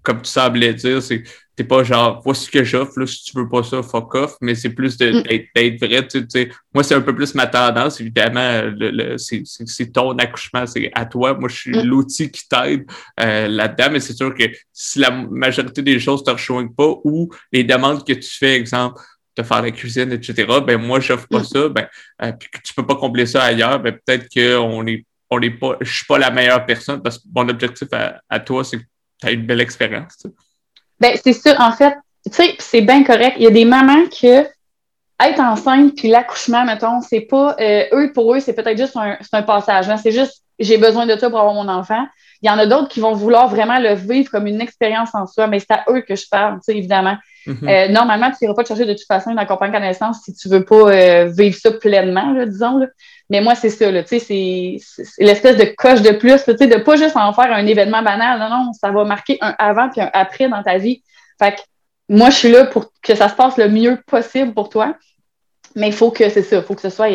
comme 0.04 0.22
tu 0.22 0.30
semblais 0.30 0.74
dire, 0.74 1.02
c'est 1.02 1.24
c'est 1.62 1.68
pas 1.68 1.84
genre 1.84 2.22
voici 2.24 2.45
ce 2.45 2.49
que 2.49 2.64
j'offre, 2.64 2.99
là, 2.99 3.05
si 3.05 3.24
tu 3.24 3.38
veux 3.38 3.47
pas 3.47 3.62
ça, 3.62 3.84
fuck 3.84 4.16
off, 4.16 4.36
mais 4.41 4.55
c'est 4.55 4.72
plus 4.72 4.99
mm. 4.99 5.22
d'être 5.53 5.80
vrai. 5.80 6.07
Tu 6.07 6.26
sais, 6.28 6.49
moi, 6.74 6.84
c'est 6.84 6.95
un 6.95 7.01
peu 7.01 7.14
plus 7.14 7.36
ma 7.36 7.45
tendance, 7.45 8.01
évidemment, 8.01 8.64
le, 8.66 9.18
c'est 9.18 9.91
ton 9.93 10.18
accouchement, 10.18 10.66
c'est 10.66 10.89
à 10.95 11.05
toi. 11.05 11.36
Moi, 11.36 11.49
je 11.49 11.55
suis 11.55 11.72
mm. 11.72 11.84
l'outil 11.84 12.32
qui 12.32 12.47
t'aide 12.47 12.86
euh, 13.20 13.47
là-dedans, 13.47 13.89
mais 13.91 13.99
c'est 13.99 14.14
sûr 14.14 14.34
que 14.34 14.45
si 14.74 14.97
la 14.97 15.12
majorité 15.12 15.84
des 15.84 15.99
choses 15.99 16.24
te 16.24 16.32
rejoignent 16.32 16.74
pas 16.74 16.95
ou 17.03 17.30
les 17.51 17.64
demandes 17.64 18.03
que 18.03 18.14
tu 18.14 18.30
fais, 18.30 18.55
exemple, 18.55 18.99
de 19.38 19.43
faire 19.43 19.62
la 19.62 19.70
cuisine, 19.70 20.12
etc., 20.12 20.47
ben 20.66 20.82
moi, 20.82 20.99
j'offre 20.99 21.28
pas 21.28 21.41
mm. 21.41 21.45
ça, 21.45 21.70
ben, 21.70 21.88
euh, 22.24 22.32
puis 22.32 22.49
que 22.49 22.57
tu 22.64 22.74
peux 22.74 22.88
pas 22.88 22.95
combler 22.95 23.28
ça 23.28 23.43
ailleurs, 23.43 23.80
ben 23.80 23.95
peut-être 24.03 24.28
qu'on 24.34 24.88
est 24.88 25.05
on 25.34 25.39
n'est 25.39 25.51
pas, 25.51 25.78
je 25.80 25.89
suis 25.89 26.05
pas 26.05 26.18
la 26.18 26.30
meilleure 26.30 26.66
personne 26.66 27.01
parce 27.01 27.18
que 27.18 27.24
mon 27.34 27.47
objectif 27.47 27.88
à, 28.28 28.39
toi, 28.41 28.66
c'est 28.66 28.80
que 28.80 28.84
tu 29.22 29.28
as 29.28 29.32
une 29.32 29.45
belle 29.45 29.62
expérience. 29.62 30.28
Ben, 31.02 31.18
c'est 31.22 31.34
sûr, 31.34 31.56
en 31.60 31.72
fait, 31.72 31.95
tu 32.26 32.32
sais, 32.32 32.56
c'est 32.60 32.82
bien 32.82 33.04
correct. 33.04 33.34
Il 33.38 33.43
y 33.43 33.47
a 33.47 33.52
des 33.52 33.66
mamans 33.66 34.06
que 34.06 34.47
être 35.24 35.39
enceinte 35.39 35.95
puis 35.95 36.08
l'accouchement, 36.08 36.64
mettons, 36.64 37.02
c'est 37.02 37.22
pas 37.22 37.56
euh, 37.60 37.86
eux 37.93 38.12
pour 38.14 38.34
eux, 38.34 38.39
c'est 38.39 38.54
peut-être 38.54 38.78
juste 38.78 38.95
un, 38.95 39.18
un 39.34 39.41
passage. 39.41 39.89
Hein. 39.89 39.97
C'est 39.97 40.12
juste 40.12 40.43
j'ai 40.60 40.78
besoin 40.78 41.08
de 41.08 41.16
toi 41.16 41.30
pour 41.30 41.39
avoir 41.39 41.56
mon 41.56 41.68
enfant. 41.68 42.06
Il 42.41 42.47
y 42.47 42.49
en 42.52 42.58
a 42.58 42.66
d'autres 42.66 42.88
qui 42.88 42.99
vont 42.99 43.14
vouloir 43.14 43.47
vraiment 43.47 43.80
le 43.80 43.93
vivre 43.93 44.30
comme 44.30 44.47
une 44.47 44.62
expérience 44.62 45.14
en 45.14 45.26
soi, 45.28 45.47
mais 45.47 45.60
c'est 45.60 45.72
à 45.72 45.86
eux 45.89 46.02
que 46.02 46.16
je 46.16 46.26
parle, 46.30 46.60
tu 46.68 46.88
Mm-hmm. 47.48 47.70
Euh, 47.70 47.92
normalement, 47.92 48.30
tu 48.30 48.38
n'iras 48.42 48.54
pas 48.54 48.64
te 48.64 48.68
chercher 48.68 48.86
de 48.86 48.94
toute 48.94 49.08
façon 49.08 49.32
une 49.32 49.39
accompagnante 49.39 49.78
à 49.78 49.80
naissance 49.80 50.22
si 50.24 50.34
tu 50.34 50.48
veux 50.48 50.64
pas 50.64 50.92
euh, 50.92 51.26
vivre 51.26 51.58
ça 51.58 51.72
pleinement, 51.72 52.34
là, 52.34 52.46
disons. 52.46 52.78
Là. 52.78 52.88
Mais 53.30 53.42
moi, 53.42 53.56
c'est 53.56 53.70
ça, 53.70 53.86
c'est 54.06 54.78
l'espèce 55.20 55.58
de 55.58 55.74
coche 55.76 56.02
de 56.02 56.12
plus, 56.12 56.46
de 56.46 56.84
pas 56.84 56.96
juste 56.96 57.16
en 57.16 57.34
faire 57.34 57.52
un 57.52 57.66
événement 57.66 58.04
banal. 58.04 58.39
Non, 58.39 58.50
non, 58.50 58.74
ça 58.74 58.92
va 58.92 59.04
marquer 59.06 59.38
un 59.42 59.56
avant 59.58 59.89
puis 59.89 60.02
un 60.02 60.10
après 60.14 60.50
dans 60.50 60.62
ta 60.62 60.78
vie. 60.78 61.04
Fait 61.39 61.56
que 61.56 61.62
moi, 62.10 62.30
je 62.30 62.36
suis 62.36 62.52
là 62.52 62.66
pour 62.66 62.92
que 63.02 63.16
ça 63.16 63.30
se 63.30 63.36
passe 63.36 63.58
le 63.58 63.70
mieux 63.70 63.98
possible 64.06 64.54
pour 64.54 64.70
toi. 64.70 64.96
Mais 65.76 65.88
il 65.88 65.94
faut 65.94 66.12
que 66.12 66.28
c'est 66.30 66.44
ça, 66.44 66.58
il 66.58 66.64
faut 66.64 66.76
que 66.76 66.82
ce 66.82 66.89
soit, 66.89 67.08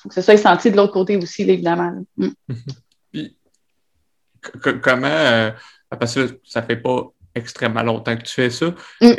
faut 0.00 0.08
que 0.08 0.14
ce 0.14 0.22
soit 0.22 0.36
senti 0.36 0.70
de 0.70 0.76
l'autre 0.76 0.92
côté 0.92 1.16
aussi, 1.16 1.42
évidemment. 1.42 1.92
Mm. 2.16 2.28
Puis, 3.12 3.36
comment, 4.62 5.50
parce 5.90 6.14
que 6.14 6.40
ça 6.44 6.62
fait 6.62 6.76
pas 6.76 7.08
extrêmement 7.34 7.82
longtemps 7.82 8.16
que 8.16 8.22
tu 8.22 8.34
fais 8.34 8.50
ça. 8.50 8.72
Mm. 9.00 9.14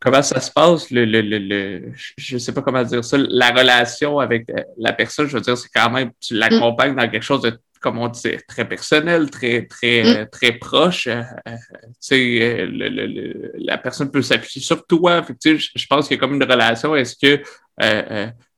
Comment 0.00 0.22
ça 0.22 0.40
se 0.40 0.50
passe, 0.50 0.90
le, 0.90 1.04
le, 1.04 1.20
le, 1.20 1.92
je 2.16 2.34
ne 2.34 2.38
sais 2.38 2.52
pas 2.52 2.62
comment 2.62 2.82
dire 2.82 3.04
ça, 3.04 3.16
la 3.18 3.50
relation 3.50 4.18
avec 4.18 4.48
euh, 4.50 4.62
la 4.78 4.92
personne, 4.92 5.28
je 5.28 5.36
veux 5.36 5.42
dire, 5.42 5.58
c'est 5.58 5.68
quand 5.74 5.90
même, 5.90 6.10
tu 6.20 6.34
l'accompagnes 6.34 6.96
dans 6.96 7.08
quelque 7.08 7.22
chose 7.22 7.42
de, 7.42 7.58
comme 7.80 7.98
on 7.98 8.08
dit, 8.08 8.36
très 8.48 8.66
personnel, 8.66 9.30
très, 9.30 9.66
très, 9.66 10.02
mm. 10.02 10.06
euh, 10.06 10.24
très 10.32 10.52
proche. 10.52 11.06
Euh, 11.06 11.22
tu 11.46 11.92
sais, 12.00 12.68
la 13.58 13.76
personne 13.76 14.10
peut 14.10 14.22
s'appuyer 14.22 14.64
sur 14.64 14.86
toi. 14.86 15.22
Fait 15.22 15.58
je 15.58 15.86
pense 15.86 16.08
qu'il 16.08 16.16
y 16.16 16.18
a 16.18 16.20
comme 16.20 16.34
une 16.34 16.50
relation. 16.50 16.96
Est-ce 16.96 17.16
que 17.16 17.42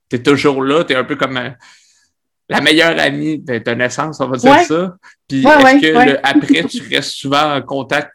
tu 0.08 0.16
es 0.16 0.22
toujours 0.22 0.62
là? 0.62 0.84
Tu 0.84 0.92
es 0.92 0.96
un 0.96 1.04
peu 1.04 1.16
comme 1.16 1.40
la 2.48 2.60
meilleure 2.60 2.98
amie 2.98 3.38
de, 3.38 3.74
naissance, 3.74 4.20
on 4.20 4.28
va 4.28 4.36
dire 4.36 4.60
ça. 4.60 4.96
Puis 5.28 5.44
est-ce 5.44 5.80
que 5.80 6.18
après, 6.22 6.64
tu 6.64 6.82
restes 6.88 7.12
souvent 7.12 7.56
en 7.56 7.62
contact 7.62 8.12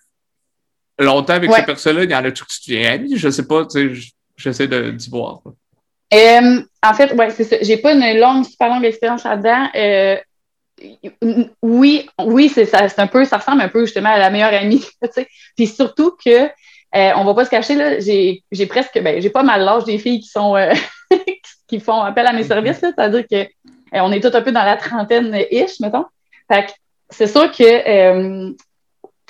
longtemps 0.99 1.33
avec 1.33 1.51
ces 1.51 1.63
personnes-là? 1.63 2.03
Il 2.03 2.11
y 2.11 2.15
en 2.15 2.25
a-tu 2.25 2.43
que 2.43 2.49
tu 2.49 2.71
deviens 2.71 2.93
amie? 2.93 3.17
Je 3.17 3.29
sais 3.29 3.47
pas, 3.47 3.65
tu 3.65 3.95
sais, 3.95 4.11
j'essaie 4.35 4.67
d'y 4.67 5.09
voir. 5.09 5.41
Euh, 6.13 6.61
en 6.83 6.93
fait, 6.93 7.13
ouais, 7.13 7.29
c'est 7.31 7.43
ça. 7.43 7.57
J'ai 7.61 7.77
pas 7.77 7.93
une 7.93 8.19
longue, 8.19 8.45
super 8.45 8.69
longue 8.69 8.85
expérience 8.85 9.23
là-dedans. 9.23 9.67
Euh, 9.75 10.17
oui, 11.61 12.07
oui, 12.23 12.49
c'est 12.49 12.65
ça, 12.65 12.87
c'est 12.87 12.99
un 12.99 13.07
peu, 13.07 13.25
ça 13.25 13.37
ressemble 13.37 13.61
un 13.61 13.69
peu 13.69 13.85
justement 13.85 14.09
à 14.09 14.19
la 14.19 14.29
meilleure 14.29 14.53
amie. 14.53 14.85
sais. 15.11 15.27
Puis 15.55 15.67
surtout 15.67 16.15
que 16.23 16.45
euh, 16.45 17.11
on 17.15 17.25
va 17.25 17.33
pas 17.33 17.45
se 17.45 17.49
cacher, 17.49 17.75
là, 17.75 17.99
j'ai, 17.99 18.65
presque, 18.67 19.01
ben, 19.01 19.21
j'ai 19.21 19.29
pas 19.29 19.43
mal 19.43 19.63
l'âge 19.63 19.83
des 19.83 19.97
filles 19.97 20.21
qui 20.21 20.29
sont 20.29 20.55
qui 21.67 21.79
font 21.79 22.01
appel 22.01 22.25
à 22.25 22.33
mes 22.33 22.43
services, 22.43 22.79
c'est-à-dire 22.79 23.25
que 23.29 23.35
euh, 23.93 23.99
on 24.01 24.11
est 24.11 24.21
tout 24.21 24.35
un 24.35 24.41
peu 24.41 24.51
dans 24.51 24.63
la 24.63 24.77
trentaine-ish, 24.77 25.79
mettons. 25.79 26.05
Fait 26.51 26.73
c'est 27.09 27.27
sûr 27.27 27.51
que 27.51 28.53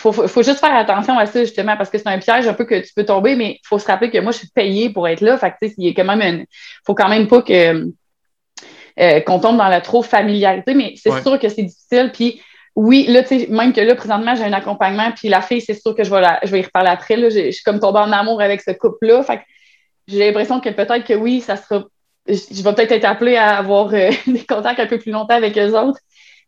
euh, 0.05 0.27
faut, 0.27 0.43
juste 0.43 0.59
faire 0.59 0.75
attention 0.75 1.17
à 1.17 1.25
ça, 1.25 1.43
justement, 1.43 1.75
parce 1.75 1.89
que 1.89 1.97
c'est 1.97 2.07
un 2.07 2.19
piège 2.19 2.47
un 2.47 2.53
peu 2.53 2.65
que 2.65 2.79
tu 2.79 2.93
peux 2.95 3.05
tomber, 3.05 3.35
mais 3.35 3.59
il 3.63 3.67
faut 3.67 3.79
se 3.79 3.87
rappeler 3.87 4.09
que 4.09 4.19
moi, 4.19 4.31
je 4.31 4.39
suis 4.39 4.47
payée 4.47 4.89
pour 4.89 5.07
être 5.07 5.21
là. 5.21 5.37
Fait 5.37 5.51
que, 5.51 5.55
il 5.77 5.87
y 5.87 5.89
a 5.89 5.93
quand 5.93 6.15
même 6.15 6.21
une, 6.21 6.45
faut 6.85 6.95
quand 6.95 7.09
même 7.09 7.27
pas 7.27 7.41
que, 7.41 7.87
euh, 8.99 9.19
qu'on 9.21 9.39
tombe 9.39 9.57
dans 9.57 9.67
la 9.67 9.81
trop 9.81 10.03
familiarité, 10.03 10.73
mais 10.73 10.93
c'est 10.95 11.21
sûr 11.21 11.39
que 11.39 11.49
c'est 11.49 11.63
difficile. 11.63 12.11
Puis, 12.13 12.41
oui, 12.75 13.07
là, 13.07 13.23
tu 13.23 13.39
sais, 13.39 13.47
même 13.47 13.73
que 13.73 13.81
là, 13.81 13.95
présentement, 13.95 14.35
j'ai 14.35 14.43
un 14.43 14.53
accompagnement, 14.53 15.11
puis 15.11 15.29
la 15.29 15.41
fille, 15.41 15.61
c'est 15.61 15.73
sûr 15.73 15.95
que 15.95 16.03
je 16.03 16.13
vais, 16.13 16.23
je 16.43 16.51
vais 16.51 16.59
y 16.59 16.63
reparler 16.63 16.89
après. 16.89 17.15
Là, 17.15 17.29
je 17.29 17.51
suis 17.51 17.63
comme 17.63 17.79
tombée 17.79 17.99
en 17.99 18.11
amour 18.11 18.39
avec 18.41 18.61
ce 18.61 18.71
couple-là. 18.71 19.23
Fait 19.23 19.41
j'ai 20.07 20.19
l'impression 20.19 20.61
que 20.61 20.69
peut-être 20.69 21.03
que 21.05 21.13
oui, 21.13 21.41
ça 21.41 21.57
sera 21.57 21.83
je 22.27 22.61
vais 22.61 22.73
peut-être 22.73 22.91
être 22.91 23.05
appelée 23.05 23.37
à 23.37 23.57
avoir 23.57 23.93
euh, 23.93 24.09
des 24.27 24.45
contacts 24.45 24.79
un 24.79 24.87
peu 24.87 24.99
plus 24.99 25.11
longtemps 25.11 25.35
avec 25.35 25.57
eux 25.57 25.77
autres. 25.77 25.99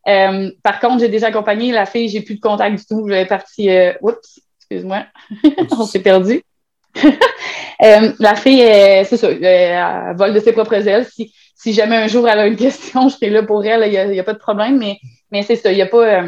Euh, 0.07 0.51
par 0.63 0.79
contre, 0.79 0.99
j'ai 0.99 1.09
déjà 1.09 1.27
accompagné 1.27 1.71
la 1.71 1.85
fille, 1.85 2.09
j'ai 2.09 2.21
plus 2.21 2.35
de 2.35 2.39
contact 2.39 2.77
du 2.77 2.85
tout. 2.85 3.07
Je 3.07 3.13
vais 3.13 3.25
partir. 3.25 3.71
Euh, 3.71 3.93
oups, 4.01 4.39
excuse-moi, 4.59 5.05
on 5.71 5.85
s'est 5.85 6.01
perdu. 6.01 6.41
la 7.79 8.35
fille, 8.35 8.63
c'est 9.05 9.17
ça, 9.17 9.29
elle 9.29 10.15
vole 10.17 10.33
de 10.33 10.39
ses 10.39 10.53
propres 10.53 10.87
ailes. 10.87 11.05
Si, 11.05 11.33
si 11.55 11.73
jamais 11.73 11.97
un 11.97 12.07
jour 12.07 12.27
elle 12.27 12.39
a 12.39 12.47
une 12.47 12.55
question, 12.55 13.09
je 13.09 13.15
serai 13.15 13.29
là 13.29 13.43
pour 13.43 13.63
elle, 13.63 13.83
il 13.91 14.11
n'y 14.11 14.19
a, 14.19 14.23
pas 14.23 14.33
de 14.33 14.39
problème. 14.39 14.77
Mais, 14.77 14.97
mais 15.31 15.43
c'est 15.43 15.55
ça, 15.55 15.71
il 15.71 15.77
y 15.77 15.81
a 15.81 15.87
pas. 15.87 16.23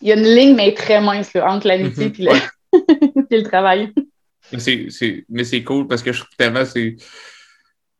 il 0.00 0.08
y 0.08 0.12
a 0.12 0.16
une 0.16 0.34
ligne, 0.34 0.54
mais 0.54 0.72
très 0.74 1.00
mince 1.00 1.34
entre 1.36 1.66
l'amitié 1.66 2.06
et 2.06 2.22
mhm. 2.22 2.40
le, 2.70 3.38
le 3.38 3.42
travail. 3.42 3.92
Mais 4.52 5.44
c'est 5.44 5.64
cool 5.64 5.86
parce 5.86 6.02
que 6.02 6.12
je 6.12 6.20
trouve 6.20 6.36
tellement 6.36 6.64
c'est 6.64 6.96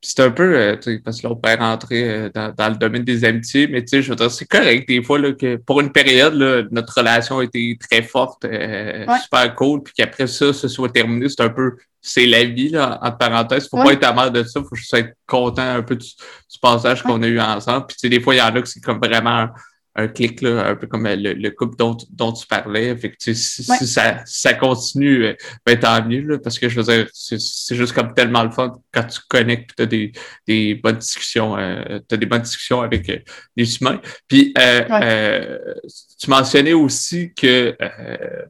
c'est 0.04 0.18
un 0.18 0.32
peu, 0.32 0.56
euh, 0.56 0.76
parce 1.04 1.20
que 1.20 1.28
là, 1.28 1.32
on 1.32 1.36
peut 1.36 1.54
rentrer 1.56 2.10
euh, 2.10 2.28
dans, 2.34 2.68
le 2.68 2.74
domaine 2.74 3.04
des 3.04 3.24
amitiés, 3.24 3.68
mais 3.68 3.82
tu 3.82 3.88
sais, 3.88 4.02
je 4.02 4.10
veux 4.10 4.16
dire, 4.16 4.32
c'est 4.32 4.46
correct 4.46 4.88
des 4.88 5.00
fois 5.00 5.16
là, 5.20 5.32
que 5.32 5.56
pour 5.56 5.80
une 5.80 5.92
période, 5.92 6.34
là, 6.34 6.64
notre 6.72 6.98
relation 6.98 7.38
a 7.38 7.44
été 7.44 7.78
très 7.78 8.02
forte, 8.02 8.44
euh, 8.44 9.06
super 9.22 9.54
cool, 9.54 9.84
puis 9.84 9.94
qu'après 9.96 10.26
ça, 10.26 10.52
ce 10.52 10.66
soit 10.66 10.88
terminé, 10.88 11.28
c'est 11.28 11.42
un 11.42 11.50
peu, 11.50 11.76
c'est 12.00 12.26
la 12.26 12.42
vie, 12.42 12.70
là, 12.70 12.98
entre 13.00 13.16
parenthèses. 13.16 13.68
Faut 13.68 13.76
pas 13.76 13.92
être 13.92 14.02
amer 14.02 14.32
de 14.32 14.42
ça, 14.42 14.60
faut 14.60 14.74
juste 14.74 14.92
être 14.92 15.14
content 15.24 15.76
un 15.76 15.82
peu 15.82 15.94
du, 15.94 16.08
passage 16.60 17.02
qu'on 17.02 17.22
a 17.22 17.26
eu 17.26 17.40
ensemble. 17.40 17.86
Puis 17.86 17.96
tu 17.96 18.00
sais, 18.02 18.08
des 18.08 18.20
fois, 18.20 18.34
il 18.34 18.38
y 18.38 18.42
en 18.42 18.54
a 18.54 18.60
que 18.60 18.68
c'est 18.68 18.80
comme 18.80 18.98
vraiment 18.98 19.48
un 19.94 20.08
clic, 20.08 20.40
là, 20.40 20.68
un 20.68 20.76
peu 20.76 20.86
comme 20.86 21.06
le, 21.06 21.50
couple 21.50 21.76
dont, 21.76 21.96
dont 22.10 22.32
tu 22.32 22.46
parlais. 22.46 22.96
Fait 22.96 23.10
que, 23.10 23.16
si, 23.18 23.34
ça, 23.34 24.22
ça 24.24 24.54
continue, 24.54 25.24
euh, 25.26 25.34
ben, 25.66 25.78
tant 25.78 26.04
mieux, 26.04 26.22
là, 26.22 26.38
parce 26.38 26.58
que 26.58 26.68
je 26.68 26.80
veux 26.80 26.84
dire, 26.84 27.08
c'est 27.12 27.74
juste 27.74 27.92
comme 27.92 28.14
tellement 28.14 28.44
le 28.44 28.50
fun 28.50 28.72
quand 28.92 29.04
tu 29.04 29.20
connectes 29.28 29.72
tu 29.76 29.82
as 29.82 29.86
des, 29.86 30.12
des 30.46 30.74
bonnes 30.74 30.98
discussions, 30.98 31.56
euh, 31.56 31.98
as 32.10 32.16
des 32.16 32.26
bonnes 32.26 32.42
discussions 32.42 32.80
avec 32.80 33.08
euh, 33.08 33.18
des 33.56 33.76
humains. 33.76 34.00
Puis 34.28 34.52
euh, 34.58 34.82
euh, 34.90 35.58
tu 36.18 36.30
mentionnais 36.30 36.72
aussi 36.72 37.32
que 37.34 37.76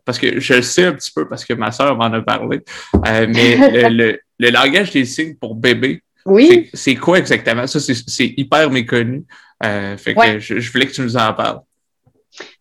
parce 0.05 0.19
que 0.19 0.41
je 0.41 0.55
le 0.55 0.63
sais 0.63 0.87
un 0.87 0.93
petit 0.93 1.11
peu 1.15 1.29
parce 1.29 1.45
que 1.45 1.55
ma 1.55 1.73
soeur 1.73 1.97
m'en 1.97 2.05
a 2.05 2.21
parlé, 2.23 2.61
mais 3.05 3.57
le, 3.91 4.19
le, 4.39 4.51
langage 4.51 4.91
des 4.91 5.05
signes 5.05 5.35
pour 5.37 5.55
bébé, 5.55 6.03
oui. 6.27 6.71
c'est 6.73 6.95
quoi 6.95 7.19
exactement? 7.19 7.67
Ça, 7.67 7.81
c'est 7.81 8.35
hyper 8.37 8.71
méconnu. 8.71 9.25
Euh, 9.65 9.97
fait 9.97 10.15
que 10.15 10.39
je, 10.39 10.73
voulais 10.73 10.87
que 10.87 10.93
tu 10.93 11.03
nous 11.03 11.17
en 11.17 11.33
parles. 11.33 11.61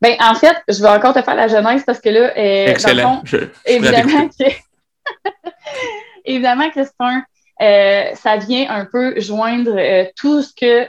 Ben, 0.01 0.15
en 0.19 0.35
fait, 0.35 0.55
je 0.67 0.81
vais 0.81 0.89
encore 0.89 1.13
te 1.13 1.21
faire 1.21 1.35
la 1.35 1.47
jeunesse 1.47 1.83
parce 1.85 1.99
que 1.99 2.09
là, 2.09 2.31
euh, 2.37 2.67
Excellent. 2.67 3.23
évidemment, 3.65 4.27
que, 4.27 4.45
évidemment 6.25 6.69
que 6.69 6.83
c'est 6.83 6.91
un, 6.99 7.23
euh, 7.61 8.15
ça 8.15 8.37
vient 8.37 8.69
un 8.69 8.85
peu 8.85 9.19
joindre 9.19 9.75
tout 10.15 10.41
ce 10.41 10.53
que 10.53 10.85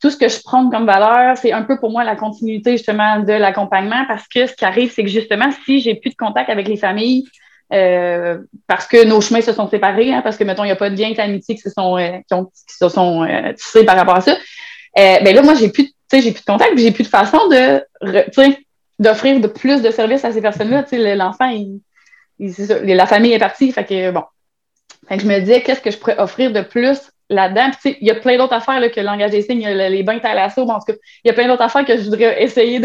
tout 0.00 0.10
ce 0.10 0.16
que 0.16 0.28
je 0.28 0.40
prends 0.42 0.68
comme 0.70 0.86
valeur, 0.86 1.36
c'est 1.36 1.52
un 1.52 1.62
peu 1.62 1.78
pour 1.78 1.90
moi 1.90 2.04
la 2.04 2.16
continuité 2.16 2.72
justement 2.72 3.20
de 3.20 3.32
l'accompagnement 3.32 4.04
parce 4.08 4.26
que 4.28 4.46
ce 4.46 4.54
qui 4.54 4.64
arrive, 4.64 4.92
c'est 4.92 5.02
que 5.02 5.10
justement, 5.10 5.50
si 5.64 5.80
j'ai 5.80 5.96
plus 5.96 6.10
de 6.10 6.16
contact 6.16 6.48
avec 6.48 6.68
les 6.68 6.76
familles, 6.76 7.24
euh, 7.72 8.38
parce 8.66 8.86
que 8.86 9.04
nos 9.04 9.20
chemins 9.20 9.40
se 9.40 9.52
sont 9.52 9.68
séparés, 9.68 10.12
hein, 10.12 10.20
parce 10.22 10.36
que, 10.36 10.44
mettons, 10.44 10.64
il 10.64 10.68
n'y 10.68 10.72
a 10.72 10.76
pas 10.76 10.90
de 10.90 10.96
lien 10.96 11.12
d'amitié 11.12 11.54
qui 11.54 11.60
se 11.62 11.70
sont, 11.70 11.96
euh, 11.96 12.18
qui, 12.28 12.76
se 12.78 12.88
sont 12.88 13.24
euh, 13.24 13.52
tissés 13.54 13.84
par 13.84 13.96
rapport 13.96 14.16
à 14.16 14.20
ça. 14.20 14.36
ben 14.94 15.34
là, 15.34 15.42
moi, 15.42 15.54
j'ai 15.54 15.70
plus, 15.70 15.90
j'ai 16.12 16.32
plus 16.32 16.40
de 16.40 16.46
contact, 16.46 16.76
j'ai 16.76 16.90
plus 16.90 17.04
de 17.04 17.08
façon 17.08 17.38
de, 17.48 17.82
d'offrir 18.98 19.40
de 19.40 19.46
plus 19.46 19.80
de 19.80 19.90
services 19.90 20.24
à 20.24 20.32
ces 20.32 20.42
personnes-là. 20.42 20.84
L'enfant, 21.14 21.48
il, 21.48 21.80
la 22.38 23.06
famille 23.06 23.32
est 23.32 23.38
partie, 23.38 23.72
fait 23.72 23.84
que 23.84 24.10
bon. 24.10 24.24
Fait 25.08 25.16
que 25.16 25.22
je 25.22 25.28
me 25.28 25.40
disais, 25.40 25.62
qu'est-ce 25.62 25.80
que 25.80 25.90
je 25.90 25.98
pourrais 25.98 26.18
offrir 26.18 26.52
de 26.52 26.60
plus 26.60 26.98
là-dedans? 27.30 27.70
il 27.84 28.06
y 28.06 28.10
a 28.10 28.14
plein 28.14 28.36
d'autres 28.36 28.52
affaires 28.52 28.78
là, 28.78 28.88
que 28.90 29.00
le 29.00 29.06
langage 29.06 29.30
des 29.30 29.42
signes, 29.42 29.66
les 29.66 30.02
bains 30.02 30.20
l'assaut, 30.22 30.66
bon, 30.66 30.74
en 30.74 30.78
tout 30.78 30.92
cas, 30.92 30.98
il 31.24 31.28
y 31.28 31.30
a 31.30 31.34
plein 31.34 31.48
d'autres 31.48 31.62
affaires 31.62 31.84
que 31.84 31.96
je 31.96 32.02
voudrais 32.02 32.42
essayer 32.42 32.80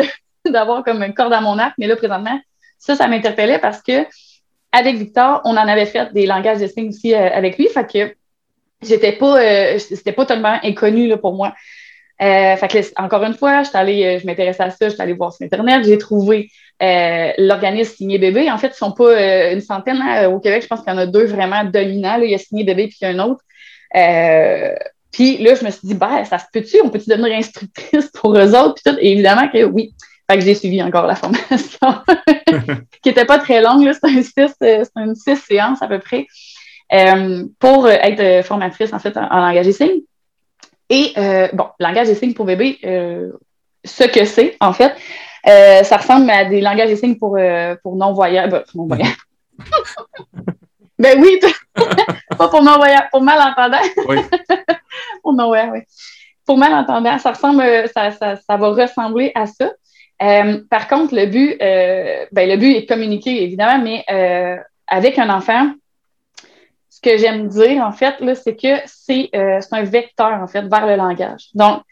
d'avoir 0.46 0.84
comme 0.84 1.04
une 1.04 1.14
corde 1.14 1.34
à 1.34 1.42
mon 1.42 1.60
arc, 1.60 1.74
mais 1.78 1.88
là, 1.88 1.98
présentement, 1.98 2.40
ça, 2.80 2.96
ça 2.96 3.08
m'interpellait 3.08 3.60
parce 3.60 3.82
que 3.82 4.06
avec 4.78 4.96
Victor, 4.98 5.42
on 5.44 5.52
en 5.52 5.68
avait 5.68 5.86
fait 5.86 6.14
des 6.14 6.26
langages 6.26 6.60
de 6.60 6.68
signes 6.68 6.90
aussi 6.90 7.14
euh, 7.14 7.30
avec 7.34 7.58
lui. 7.58 7.68
Fait 7.68 7.90
que 7.92 8.14
j'étais 8.82 9.14
pas, 9.14 9.42
euh, 9.42 9.80
c'était 9.80 10.12
pas 10.12 10.26
tellement 10.26 10.58
inconnu 10.64 11.08
là, 11.08 11.18
pour 11.18 11.34
moi. 11.34 11.54
Euh, 12.22 12.56
fait 12.56 12.68
que, 12.68 13.02
encore 13.02 13.24
une 13.24 13.34
fois, 13.34 13.64
allée, 13.74 14.20
je 14.20 14.26
m'intéressais 14.26 14.64
à 14.64 14.70
ça, 14.72 14.90
j'étais 14.90 15.02
allée 15.02 15.14
voir 15.14 15.34
sur 15.34 15.46
Internet, 15.46 15.86
j'ai 15.86 15.98
trouvé 15.98 16.50
l'organisme 16.80 17.96
Signé 17.96 18.18
Bébé. 18.18 18.50
En 18.52 18.58
fait, 18.58 18.70
ils 18.70 18.78
sont 18.78 18.92
pas 18.92 19.52
une 19.52 19.62
centaine 19.62 20.00
hein, 20.02 20.28
au 20.30 20.40
Québec, 20.40 20.64
je 20.64 20.68
pense 20.68 20.82
qu'il 20.82 20.92
y 20.92 20.96
en 20.96 21.00
a 21.00 21.06
deux 21.06 21.26
vraiment 21.26 21.64
dominants. 21.64 22.20
Il 22.22 22.30
y 22.30 22.36
a 22.36 22.38
Signé 22.38 22.64
Bébé 22.64 22.88
puis 22.88 22.98
il 23.02 23.06
y 23.06 23.08
a 23.08 23.12
un 23.12 23.20
autre. 23.20 23.42
puis 25.12 25.38
là, 25.38 25.56
je 25.56 25.66
me 25.66 25.72
suis 25.72 25.88
dit, 25.88 25.94
bah, 25.96 26.24
ça 26.26 26.38
se 26.40 26.46
peut-tu? 26.52 26.82
On 26.84 26.90
peut-tu 26.90 27.10
devenir 27.10 27.36
instructrice 27.36 28.10
pour 28.14 28.36
eux 28.36 28.56
autres? 28.56 28.76
Puis 28.76 28.92
tout. 28.92 28.98
Et 29.00 29.12
évidemment 29.12 29.48
que 29.50 29.64
oui. 29.64 29.94
Fait 30.30 30.38
que 30.38 30.44
j'ai 30.44 30.56
suivi 30.56 30.84
encore 30.84 31.08
la 31.08 31.16
formation, 31.16 32.02
qui 33.02 33.10
n'était 33.10 33.26
pas 33.26 33.40
très 33.40 33.62
longue, 33.62 33.88
un 33.88 33.94
euh, 34.64 34.84
une 34.98 35.16
six 35.16 35.38
séances 35.38 35.82
à 35.82 35.88
peu 35.88 36.00
près, 36.00 36.28
euh, 36.92 37.46
pour 37.60 37.88
être 37.88 38.46
formatrice 38.46 38.92
en 38.92 39.00
fait 39.00 39.16
en, 39.16 39.30
langage 39.30 39.66
des 39.66 39.72
signes. 39.72 40.02
Et 40.90 41.14
bon, 41.54 41.68
langage 41.80 42.08
des 42.08 42.16
signes 42.16 42.34
pour 42.34 42.46
bébé, 42.46 42.80
ce 43.84 44.04
que 44.04 44.26
c'est 44.26 44.58
en 44.60 44.74
fait, 44.74 44.94
ça 45.46 45.98
ressemble 45.98 46.30
à 46.30 46.46
des 46.46 46.60
langages 46.60 46.90
des 46.90 46.98
signes 46.98 47.18
pour, 47.18 47.38
pour 47.82 47.96
non-voyants. 47.96 48.50
Ben, 48.50 48.64
non 48.76 48.88
ben 51.00 51.22
oui, 51.22 51.40
pas 52.38 52.50
pour 52.50 52.64
non-voyants, 52.64 53.04
pour 53.12 53.22
malentendants. 53.22 53.78
Oui. 54.08 54.18
pour 55.24 55.34
non-voyants, 55.34 55.72
oui. 55.72 55.80
Pour 56.46 56.58
malentendants, 56.58 57.20
ça 57.20 57.32
ressemble, 57.32 57.64
ça, 57.94 58.12
ça, 58.12 58.36
ça 58.36 58.58
va 58.58 58.70
ressembler 58.70 59.32
à 59.36 59.46
ça. 59.46 59.72
Euh, 60.22 60.62
par 60.70 60.88
contre, 60.88 61.16
le 61.16 61.28
but, 61.28 61.58
euh, 61.62 62.26
ben, 62.32 62.50
le 62.50 62.58
but 62.58 62.76
est 62.76 62.82
de 62.82 62.88
communiquer, 62.88 63.44
évidemment, 63.44 63.84
mais 63.84 64.04
euh, 64.10 64.58
avec 64.88 65.20
un 65.20 65.30
enfant, 65.30 65.72
ce 66.90 67.00
que 67.02 67.18
j'aime 67.18 67.48
dire, 67.48 67.84
en 67.84 67.92
fait, 67.92 68.16
c'est 68.36 68.56
que 68.56 68.82
c'est 68.86 69.30
un 69.34 69.84
vecteur, 69.84 70.42
en 70.42 70.48
fait, 70.48 70.64
vers 70.64 70.88
le 70.88 70.96
langage. 70.96 71.50
Donc, 71.54 71.84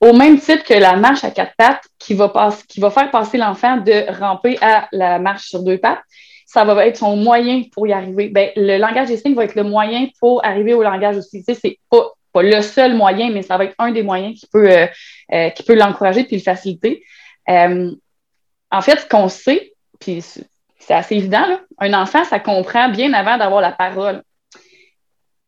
au 0.00 0.14
même 0.14 0.40
titre 0.40 0.64
que 0.64 0.72
la 0.72 0.96
marche 0.96 1.24
à 1.24 1.30
quatre 1.30 1.52
pattes 1.58 1.84
qui 1.98 2.14
va, 2.14 2.30
faire 2.30 3.10
passer 3.10 3.36
l'enfant 3.36 3.76
de 3.76 4.18
ramper 4.18 4.56
à 4.62 4.88
la 4.92 5.18
marche 5.18 5.48
sur 5.48 5.62
deux 5.62 5.76
pattes, 5.76 6.00
ça 6.46 6.64
va 6.64 6.86
être 6.86 6.96
son 6.96 7.16
moyen 7.16 7.64
pour 7.70 7.86
y 7.86 7.92
arriver. 7.92 8.28
Ben, 8.28 8.50
le 8.56 8.78
langage 8.78 9.08
des 9.08 9.18
signes 9.18 9.34
va 9.34 9.44
être 9.44 9.54
le 9.54 9.62
moyen 9.62 10.08
pour 10.18 10.42
arriver 10.44 10.72
au 10.72 10.82
langage 10.82 11.18
aussi. 11.18 11.44
Tu 11.44 11.54
sais, 11.54 11.60
c'est 11.62 11.78
pas, 11.90 12.14
le 12.42 12.62
seul 12.62 12.94
moyen, 12.94 13.30
mais 13.30 13.42
ça 13.42 13.58
va 13.58 13.64
être 13.64 13.74
un 13.78 13.90
des 13.90 14.02
moyens 14.02 14.40
qui 14.40 14.46
peut, 14.50 14.70
qui 15.54 15.62
peut 15.64 15.74
l'encourager 15.74 16.24
puis 16.24 16.36
le 16.36 16.42
faciliter. 16.42 17.02
Euh, 17.50 17.90
en 18.70 18.80
fait, 18.82 19.00
ce 19.00 19.06
qu'on 19.06 19.28
sait, 19.28 19.72
puis 19.98 20.22
c'est 20.22 20.94
assez 20.94 21.16
évident, 21.16 21.46
là, 21.46 21.60
un 21.78 21.94
enfant, 21.94 22.24
ça 22.24 22.38
comprend 22.40 22.88
bien 22.88 23.12
avant 23.12 23.36
d'avoir 23.36 23.60
la 23.60 23.72
parole. 23.72 24.22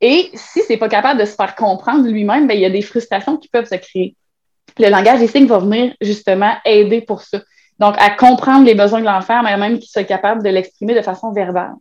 Et 0.00 0.30
si 0.34 0.62
c'est 0.66 0.76
pas 0.76 0.88
capable 0.88 1.20
de 1.20 1.24
se 1.24 1.34
faire 1.34 1.54
comprendre 1.54 2.08
lui-même, 2.08 2.48
ben, 2.48 2.54
il 2.54 2.60
y 2.60 2.64
a 2.64 2.70
des 2.70 2.82
frustrations 2.82 3.36
qui 3.36 3.48
peuvent 3.48 3.68
se 3.68 3.76
créer. 3.76 4.16
Le 4.78 4.88
langage 4.88 5.20
des 5.20 5.28
signes 5.28 5.46
va 5.46 5.58
venir 5.58 5.94
justement 6.00 6.52
aider 6.64 7.00
pour 7.02 7.22
ça. 7.22 7.40
Donc, 7.78 7.94
à 7.98 8.10
comprendre 8.10 8.66
les 8.66 8.74
besoins 8.74 9.00
de 9.00 9.06
l'enfant, 9.06 9.42
mais 9.42 9.56
même 9.56 9.78
qu'il 9.78 9.88
soit 9.88 10.04
capable 10.04 10.42
de 10.42 10.48
l'exprimer 10.48 10.94
de 10.94 11.02
façon 11.02 11.32
verbale. 11.32 11.74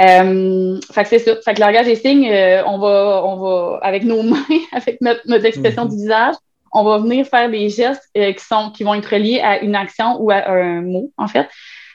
Euh, 0.00 0.80
fait 0.92 1.04
que 1.04 1.08
c'est 1.08 1.18
ça. 1.20 1.36
Fait 1.44 1.54
que 1.54 1.60
le 1.60 1.66
langage 1.66 1.86
des 1.86 1.94
signes, 1.94 2.28
euh, 2.28 2.64
on, 2.66 2.78
va, 2.78 3.22
on 3.24 3.36
va, 3.36 3.78
avec 3.82 4.02
nos 4.02 4.22
mains, 4.24 4.44
avec 4.72 5.00
notre, 5.00 5.20
notre 5.26 5.44
expression 5.44 5.86
du 5.86 5.96
visage, 5.96 6.34
on 6.74 6.84
va 6.84 6.98
venir 6.98 7.26
faire 7.26 7.50
des 7.50 7.68
gestes 7.68 8.08
euh, 8.16 8.32
qui, 8.32 8.44
sont, 8.44 8.70
qui 8.70 8.84
vont 8.84 8.94
être 8.94 9.08
reliés 9.10 9.40
à 9.40 9.60
une 9.60 9.74
action 9.74 10.20
ou 10.20 10.30
à 10.30 10.48
un 10.50 10.82
mot, 10.82 11.12
en 11.16 11.28
fait. 11.28 11.48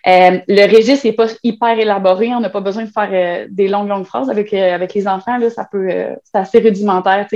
Euh, 0.08 0.40
le 0.48 0.76
registre 0.76 1.06
n'est 1.06 1.14
pas 1.14 1.28
hyper 1.44 1.78
élaboré. 1.78 2.34
On 2.34 2.40
n'a 2.40 2.50
pas 2.50 2.62
besoin 2.62 2.86
de 2.86 2.90
faire 2.90 3.48
des 3.50 3.68
longues, 3.68 3.90
longues 3.90 4.06
phrases. 4.06 4.30
Avec, 4.30 4.54
avec 4.54 4.94
les 4.94 5.08
enfants, 5.08 5.38
là, 5.38 5.50
ça 5.50 5.68
peut, 5.70 5.90
c'est 6.24 6.40
assez 6.40 6.60
rudimentaire. 6.60 7.28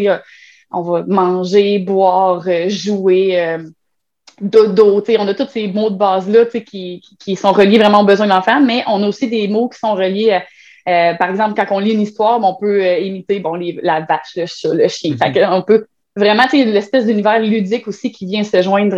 on 0.71 0.81
va 0.81 1.03
manger, 1.05 1.79
boire, 1.79 2.43
jouer 2.67 3.59
dodo, 4.41 5.03
on 5.19 5.27
a 5.27 5.33
tous 5.33 5.49
ces 5.49 5.67
mots 5.67 5.89
de 5.89 5.97
base-là 5.97 6.45
qui, 6.45 7.01
qui, 7.19 7.35
sont 7.35 7.51
reliés 7.51 7.77
vraiment 7.77 8.01
aux 8.01 8.05
besoins 8.05 8.25
de 8.25 8.31
l'enfant, 8.31 8.61
mais 8.61 8.83
on 8.87 9.03
a 9.03 9.07
aussi 9.07 9.27
des 9.27 9.47
mots 9.47 9.69
qui 9.69 9.79
sont 9.79 9.93
reliés, 9.93 10.39
euh, 10.87 11.13
par 11.13 11.29
exemple, 11.29 11.53
quand 11.55 11.75
on 11.75 11.79
lit 11.79 11.93
une 11.93 12.01
histoire, 12.01 12.43
on 12.43 12.55
peut 12.55 12.83
euh, 12.83 12.99
imiter 12.99 13.39
bon, 13.39 13.57
la 13.81 14.01
vache, 14.01 14.35
le 14.35 14.45
chat, 14.45 14.73
le 14.73 14.87
chien. 14.87 15.15
Mm 15.15 15.53
on 15.53 15.61
peut 15.61 15.85
vraiment, 16.15 16.47
tu 16.47 16.63
l'espèce 16.63 17.05
d'univers 17.05 17.39
ludique 17.39 17.87
aussi 17.87 18.11
qui 18.11 18.25
vient 18.25 18.43
se 18.43 18.61
joindre 18.61 18.97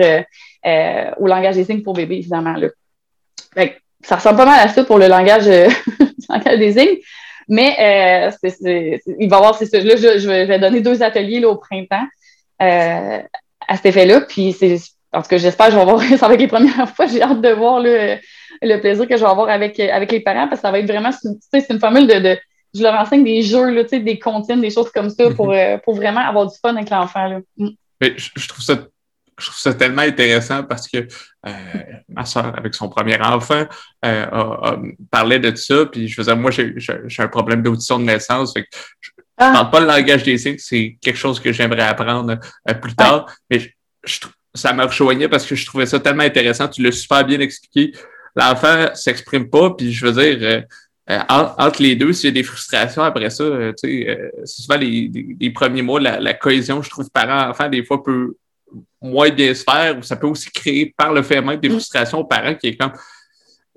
euh, 0.65 1.11
au 1.19 1.27
langage 1.27 1.55
des 1.55 1.63
signes 1.63 1.83
pour 1.83 1.93
bébé, 1.93 2.17
évidemment. 2.17 2.53
Là. 2.53 2.67
ça 4.03 4.15
ressemble 4.15 4.37
pas 4.37 4.45
mal 4.45 4.59
à 4.59 4.69
ça 4.69 4.83
pour 4.83 4.97
le 4.97 5.07
langage, 5.07 5.45
des 6.57 6.71
signes. 6.71 6.97
Mais 7.47 7.75
il 8.41 9.29
va 9.29 9.35
y 9.35 9.39
avoir, 9.39 9.55
c'est 9.55 9.67
ça. 9.67 9.79
Là, 9.79 9.95
je, 9.95 10.27
vais 10.27 10.59
donner 10.59 10.81
deux 10.81 11.03
ateliers 11.03 11.39
là, 11.39 11.49
au 11.49 11.57
printemps 11.57 12.07
à 12.59 13.75
cet 13.75 13.85
effet-là. 13.85 14.21
Puis 14.21 14.53
c'est 14.53 14.77
en 15.15 15.21
tout 15.21 15.29
cas, 15.29 15.37
j'espère 15.37 15.67
que 15.67 15.71
je 15.71 15.77
vais 15.77 15.81
avoir, 15.81 16.01
ça 16.17 16.27
va 16.27 16.33
être 16.33 16.39
les 16.39 16.47
premières 16.47 16.89
fois. 16.89 17.05
J'ai 17.07 17.21
hâte 17.21 17.41
de 17.41 17.49
voir 17.49 17.79
le, 17.79 18.17
plaisir 18.79 19.07
que 19.07 19.15
je 19.15 19.21
vais 19.21 19.29
avoir 19.29 19.49
avec, 19.49 19.79
avec 19.79 20.11
les 20.11 20.19
parents 20.19 20.47
parce 20.47 20.61
que 20.61 20.67
ça 20.67 20.71
va 20.71 20.79
être 20.79 20.87
vraiment, 20.87 21.11
c'est 21.11 21.69
une 21.69 21.79
formule 21.79 22.07
de, 22.07 22.37
je 22.75 22.83
leur 22.83 22.93
enseigne 22.93 23.23
des 23.23 23.41
jeux, 23.41 23.69
là, 23.69 23.83
des 23.83 24.19
comptines, 24.19 24.61
des 24.61 24.69
choses 24.69 24.91
comme 24.91 25.09
ça 25.09 25.29
pour, 25.31 25.51
euh, 25.51 25.77
pour 25.83 25.95
vraiment 25.95 26.21
avoir 26.21 26.47
du 26.47 26.57
fun 26.57 26.75
avec 26.75 26.89
l'enfant. 26.89 27.41
Mm. 27.57 27.69
Je, 28.01 28.47
trouve 28.47 28.63
ça 28.63 28.77
je 29.37 29.47
trouve 29.47 29.57
ça 29.57 29.73
tellement 29.73 30.01
intéressant 30.01 30.63
parce 30.63 30.87
que 30.87 31.07
euh, 31.47 31.51
ma 32.07 32.25
soeur, 32.25 32.57
avec 32.57 32.73
son 32.73 32.87
premier 32.87 33.19
enfant, 33.21 33.65
euh, 34.05 34.75
parlait 35.11 35.39
de 35.39 35.53
ça. 35.55 35.85
Puis 35.85 36.07
je 36.07 36.15
faisais, 36.15 36.35
moi, 36.35 36.51
j'ai 36.51 36.73
un 37.19 37.27
problème 37.27 37.61
d'audition 37.61 37.99
de 37.99 38.05
naissance. 38.05 38.53
je 38.55 38.61
ne 38.61 39.23
ah. 39.37 39.51
parle 39.51 39.71
pas 39.71 39.79
le 39.81 39.87
langage 39.87 40.23
des 40.23 40.37
signes, 40.37 40.57
c'est 40.57 40.97
quelque 41.01 41.17
chose 41.17 41.39
que 41.39 41.51
j'aimerais 41.51 41.83
apprendre 41.83 42.37
plus 42.81 42.95
tard. 42.95 43.25
Mais 43.49 43.59
je, 43.59 43.69
je, 44.05 44.19
ça 44.53 44.71
me 44.71 44.85
rejoignait 44.85 45.27
parce 45.27 45.45
que 45.45 45.55
je 45.55 45.65
trouvais 45.65 45.85
ça 45.85 45.99
tellement 45.99 46.23
intéressant. 46.23 46.67
Tu 46.69 46.81
l'as 46.81 46.93
super 46.93 47.25
bien 47.25 47.39
expliqué. 47.41 47.91
L'enfant 48.37 48.93
s'exprime 48.93 49.49
pas, 49.49 49.71
puis 49.71 49.93
je 49.93 50.05
veux 50.05 50.13
dire, 50.13 50.63
euh, 51.09 51.19
euh, 51.19 51.47
entre 51.57 51.81
les 51.81 51.95
deux, 51.95 52.13
s'il 52.13 52.29
y 52.29 52.31
a 52.31 52.33
des 52.33 52.43
frustrations 52.43 53.03
après 53.03 53.29
ça, 53.29 53.43
euh, 53.43 53.73
tu 53.73 54.03
sais, 54.03 54.31
c'est 54.43 54.63
souvent 54.63 54.77
les, 54.77 55.11
les, 55.39 55.49
premiers 55.51 55.83
mois, 55.83 55.99
la, 55.99 56.19
la 56.19 56.33
cohésion, 56.33 56.81
je 56.81 56.89
trouve, 56.89 57.09
parent-enfant, 57.11 57.69
des 57.69 57.83
fois, 57.83 58.03
peut 58.03 58.35
moins 59.01 59.29
bien 59.29 59.53
se 59.53 59.63
faire, 59.63 59.97
ou 59.97 60.01
ça 60.01 60.15
peut 60.15 60.27
aussi 60.27 60.49
créer 60.49 60.93
par 60.97 61.13
le 61.13 61.21
fait 61.21 61.41
même 61.41 61.59
des 61.59 61.69
mm. 61.69 61.73
frustrations 61.73 62.19
aux 62.19 62.25
parents 62.25 62.55
qui 62.55 62.67
est 62.69 62.75
comme 62.75 62.91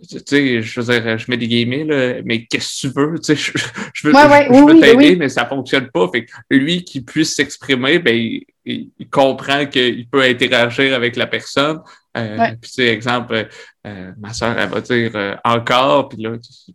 tu 0.09 0.18
sais, 0.24 0.62
je 0.62 0.81
veux 0.81 0.93
dire, 0.93 1.18
je 1.18 1.29
mets 1.29 1.37
des 1.37 1.49
guillemets, 1.49 1.85
là, 1.85 2.22
mais 2.24 2.45
qu'est-ce 2.45 2.87
que 2.87 2.93
tu 2.93 2.95
veux? 2.95 3.18
Tu 3.18 3.24
sais, 3.24 3.37
je, 3.37 3.51
je 3.93 4.07
veux, 4.07 4.12
je, 4.14 4.64
veux 4.64 4.81
t'aider, 4.81 5.16
mais 5.16 5.29
ça 5.29 5.45
fonctionne 5.45 5.91
pas. 5.91 6.09
Fait 6.12 6.24
que 6.24 6.33
lui 6.51 6.85
qui 6.85 7.01
puisse 7.01 7.35
s'exprimer, 7.35 7.99
ben, 7.99 8.16
il, 8.64 8.91
comprend 9.11 9.66
qu'il 9.66 10.09
peut 10.09 10.22
interagir 10.22 10.95
avec 10.95 11.16
la 11.16 11.26
personne. 11.26 11.81
Euh, 12.18 12.36
Puis, 12.60 12.70
tu 12.70 12.82
sais, 12.82 12.86
exemple, 12.88 13.48
euh, 13.86 14.12
ma 14.18 14.32
soeur, 14.32 14.58
elle 14.58 14.68
va 14.68 14.80
dire 14.80 15.10
euh, 15.14 15.36
encore, 15.44 16.08
puis 16.08 16.22
là, 16.22 16.32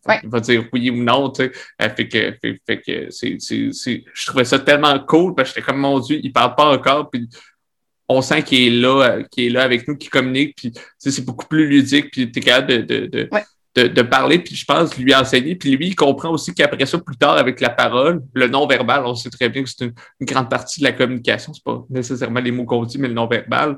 elle 0.07 0.29
va 0.29 0.39
dire 0.39 0.65
oui 0.73 0.89
ou 0.89 1.03
non, 1.03 1.29
tu 1.29 1.43
sais. 1.43 1.89
fait 1.95 2.07
que, 2.07 2.35
fait, 2.41 2.61
fait 2.65 2.81
que 2.81 3.11
c'est, 3.11 3.37
c'est, 3.39 4.03
je 4.13 4.25
trouvais 4.25 4.45
ça 4.45 4.59
tellement 4.59 4.97
cool, 4.99 5.35
parce 5.35 5.49
que 5.49 5.55
j'étais 5.55 5.65
comme, 5.65 5.81
mon 5.81 5.99
Dieu, 5.99 6.19
il 6.23 6.31
parle 6.31 6.55
pas 6.55 6.71
encore, 6.71 7.09
puis 7.09 7.27
on 8.07 8.21
sent 8.21 8.43
qu'il 8.43 8.61
est 8.61 8.81
là, 8.81 9.01
euh, 9.01 9.23
qu'il 9.31 9.45
est 9.45 9.49
là 9.49 9.63
avec 9.63 9.87
nous, 9.87 9.95
qu'il 9.95 10.09
communique, 10.09 10.55
puis 10.55 10.73
c'est 10.97 11.25
beaucoup 11.25 11.47
plus 11.47 11.67
ludique, 11.67 12.11
puis 12.11 12.31
tu 12.31 12.39
es 12.39 12.41
capable 12.41 12.85
de, 12.85 13.05
de, 13.75 13.87
de, 13.87 14.01
parler, 14.01 14.39
puis 14.39 14.55
je 14.55 14.65
pense 14.65 14.97
lui 14.97 15.15
enseigner, 15.15 15.55
puis 15.55 15.75
lui, 15.75 15.87
il 15.87 15.95
comprend 15.95 16.31
aussi 16.31 16.53
qu'après 16.53 16.85
ça, 16.85 16.97
plus 16.99 17.17
tard, 17.17 17.37
avec 17.37 17.59
la 17.59 17.69
parole, 17.69 18.21
le 18.33 18.47
non-verbal, 18.47 19.05
on 19.05 19.15
sait 19.15 19.29
très 19.29 19.49
bien 19.49 19.63
que 19.63 19.69
c'est 19.69 19.85
une, 19.85 19.93
grande 20.21 20.49
partie 20.49 20.79
de 20.79 20.85
la 20.85 20.91
communication, 20.91 21.53
c'est 21.53 21.63
pas 21.63 21.83
nécessairement 21.89 22.39
les 22.39 22.51
mots 22.51 22.65
qu'on 22.65 22.83
dit, 22.83 22.97
mais 22.97 23.07
le 23.07 23.13
non-verbal. 23.13 23.77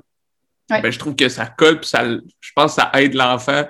Ben, 0.70 0.92
je 0.92 0.98
trouve 0.98 1.16
que 1.16 1.30
ça 1.30 1.46
colle, 1.46 1.80
puis 1.80 1.90
ça, 1.90 2.04
je 2.06 2.52
pense 2.56 2.76
que 2.76 2.82
ça 2.82 2.92
aide 2.96 3.14
l'enfant. 3.14 3.66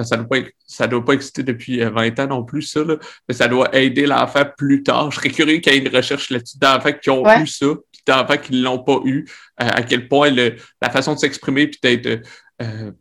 Ça 0.00 0.16
ne 0.16 0.22
doit, 0.22 0.86
doit 0.86 1.04
pas 1.04 1.12
exister 1.12 1.42
depuis 1.42 1.80
20 1.80 2.18
euh, 2.18 2.24
ans 2.24 2.26
non 2.26 2.44
plus, 2.44 2.62
ça, 2.62 2.80
mais 3.28 3.34
ça 3.34 3.48
doit 3.48 3.74
aider 3.76 4.06
l'enfant 4.06 4.44
plus 4.56 4.82
tard. 4.82 5.10
Je 5.10 5.16
serais 5.16 5.30
curieux 5.30 5.58
qu'il 5.58 5.72
y 5.72 5.76
ait 5.76 5.78
une 5.78 5.94
recherche 5.94 6.30
là-dessus 6.30 6.58
d'enfants 6.58 6.92
qui 6.92 7.10
ont 7.10 7.24
eu 7.38 7.46
ça, 7.46 7.66
d'enfants 8.08 8.38
qui 8.38 8.52
ne 8.52 8.62
l'ont 8.62 8.78
pas 8.78 8.98
eu, 9.04 9.26
euh, 9.60 9.68
à 9.68 9.82
quel 9.82 10.08
point 10.08 10.30
la 10.30 10.90
façon 10.90 11.14
de 11.14 11.18
s'exprimer 11.18 11.68
puis 11.68 11.78
d'être 11.82 12.22
euh, 12.62 12.92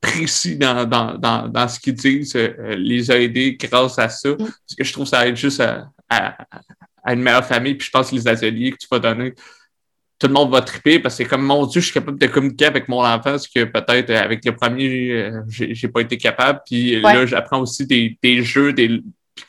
précis 0.00 0.56
dans, 0.56 0.84
dans, 0.84 1.16
dans, 1.16 1.48
dans, 1.48 1.68
ce 1.68 1.80
qu'ils 1.80 1.94
disent 1.94 2.36
euh, 2.36 2.74
les 2.76 3.10
a 3.10 3.18
aidés 3.18 3.56
grâce 3.56 3.98
à 3.98 4.08
ça. 4.08 4.30
Mm. 4.30 4.36
Parce 4.36 4.74
que 4.76 4.84
je 4.84 4.92
trouve 4.92 5.04
que 5.04 5.10
ça 5.10 5.26
aide 5.26 5.36
juste 5.36 5.60
à, 5.60 5.88
à, 6.08 7.12
une 7.12 7.22
meilleure 7.22 7.46
famille. 7.46 7.74
Puis 7.74 7.86
je 7.86 7.90
pense 7.90 8.10
que 8.10 8.16
les 8.16 8.28
ateliers 8.28 8.72
que 8.72 8.78
tu 8.78 8.88
vas 8.90 8.98
donner, 8.98 9.32
tout 10.18 10.28
le 10.28 10.32
monde 10.32 10.50
va 10.50 10.62
triper 10.62 10.98
parce 10.98 11.16
que 11.16 11.24
c'est 11.24 11.28
comme 11.28 11.42
mon 11.42 11.66
Dieu, 11.66 11.80
je 11.80 11.86
suis 11.86 11.94
capable 11.94 12.18
de 12.18 12.26
communiquer 12.26 12.66
avec 12.66 12.88
mon 12.88 13.04
enfant, 13.04 13.36
ce 13.36 13.48
que 13.48 13.64
peut-être 13.64 14.10
avec 14.10 14.44
le 14.44 14.56
premier, 14.56 15.30
j'ai 15.48 15.88
pas 15.88 16.00
été 16.00 16.16
capable. 16.16 16.60
Puis 16.64 17.00
là, 17.00 17.26
j'apprends 17.26 17.60
aussi 17.60 17.86
des, 17.86 18.18
des 18.22 18.42
jeux, 18.42 18.72
des, 18.72 19.02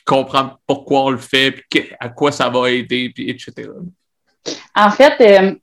comprendre 0.04 0.58
pourquoi 0.66 1.04
on 1.04 1.10
le 1.10 1.18
fait, 1.18 1.52
puis 1.52 1.90
à 1.98 2.08
quoi 2.08 2.32
ça 2.32 2.48
va 2.48 2.70
aider, 2.70 3.10
puis 3.14 3.30
etc. 3.30 3.70
En 4.74 4.90
fait, 4.90 5.14
euh, 5.20 5.54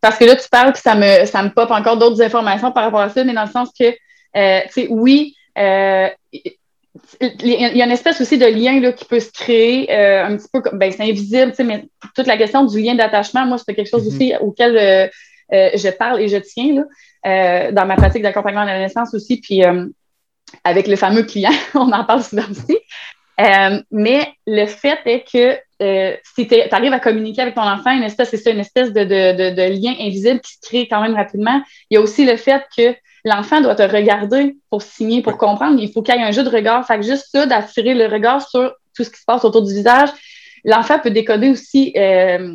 parce 0.00 0.18
que 0.18 0.24
là, 0.24 0.36
tu 0.36 0.48
parles, 0.48 0.72
que 0.72 0.78
ça 0.78 0.94
me, 0.94 1.24
ça 1.26 1.42
me 1.42 1.50
pop 1.50 1.70
encore 1.70 1.96
d'autres 1.96 2.22
informations 2.22 2.72
par 2.72 2.84
rapport 2.84 3.00
à 3.00 3.08
ça, 3.08 3.24
mais 3.24 3.32
dans 3.32 3.44
le 3.44 3.50
sens 3.50 3.70
que, 3.78 3.84
euh, 3.84 4.60
tu 4.66 4.72
sais, 4.72 4.86
oui, 4.90 5.34
euh, 5.58 6.08
il 7.20 7.48
y 7.48 7.82
a 7.82 7.84
une 7.84 7.90
espèce 7.90 8.20
aussi 8.20 8.36
de 8.38 8.46
lien 8.46 8.78
là, 8.80 8.92
qui 8.92 9.04
peut 9.04 9.20
se 9.20 9.32
créer 9.32 9.90
un 9.92 10.36
petit 10.36 10.48
peu, 10.52 10.62
ben, 10.72 10.92
c'est 10.92 11.02
invisible, 11.02 11.52
mais 11.64 11.86
toute 12.14 12.26
la 12.26 12.36
question 12.36 12.64
du 12.64 12.80
lien 12.80 12.94
d'attachement, 12.94 13.46
moi, 13.46 13.58
c'est 13.58 13.74
quelque 13.74 13.88
chose 13.88 14.04
mm-hmm. 14.04 14.14
aussi 14.14 14.34
auquel 14.40 15.10
je 15.50 15.90
parle 15.90 16.20
et 16.20 16.28
je 16.28 16.36
tiens 16.36 16.84
là, 17.24 17.72
dans 17.72 17.86
ma 17.86 17.96
pratique 17.96 18.22
d'accompagnement 18.22 18.62
à 18.62 18.66
la 18.66 18.78
naissance 18.78 19.14
aussi, 19.14 19.40
puis 19.40 19.62
avec 20.64 20.86
le 20.86 20.96
fameux 20.96 21.22
client, 21.22 21.52
on 21.74 21.90
en 21.92 22.04
parle 22.04 22.22
souvent 22.22 22.44
aussi. 22.50 22.78
mais 23.90 24.28
le 24.46 24.66
fait 24.66 24.98
est 25.06 25.24
que 25.30 25.58
euh, 25.82 26.16
si 26.36 26.46
tu 26.46 26.54
arrives 26.70 26.92
à 26.92 27.00
communiquer 27.00 27.42
avec 27.42 27.54
ton 27.54 27.62
enfant, 27.62 27.90
une 27.90 28.04
espèce, 28.04 28.30
c'est 28.30 28.36
ça, 28.36 28.50
une 28.50 28.60
espèce 28.60 28.92
de, 28.92 29.02
lien 29.02 29.94
invisible 29.98 30.40
qui 30.40 30.52
se 30.52 30.60
crée 30.62 30.88
quand 30.88 31.02
même 31.02 31.14
rapidement. 31.14 31.60
Il 31.90 31.94
y 31.94 31.96
a 31.96 32.00
aussi 32.00 32.24
le 32.24 32.36
fait 32.36 32.62
que 32.76 32.94
l'enfant 33.24 33.60
doit 33.60 33.74
te 33.74 33.82
regarder 33.82 34.56
pour 34.70 34.82
signer, 34.82 35.22
pour 35.22 35.36
comprendre. 35.36 35.80
Il 35.80 35.90
faut 35.92 36.02
qu'il 36.02 36.14
y 36.14 36.18
ait 36.18 36.22
un 36.22 36.32
jeu 36.32 36.42
de 36.42 36.48
regard. 36.48 36.86
Fait 36.86 36.96
que 36.96 37.02
juste 37.02 37.26
ça, 37.32 37.46
d'attirer 37.46 37.94
le 37.94 38.06
regard 38.06 38.46
sur 38.46 38.72
tout 38.96 39.04
ce 39.04 39.10
qui 39.10 39.18
se 39.18 39.24
passe 39.24 39.44
autour 39.44 39.62
du 39.62 39.74
visage. 39.74 40.10
L'enfant 40.64 40.98
peut 40.98 41.10
décoder 41.10 41.50
aussi 41.50 41.92
euh, 41.96 42.54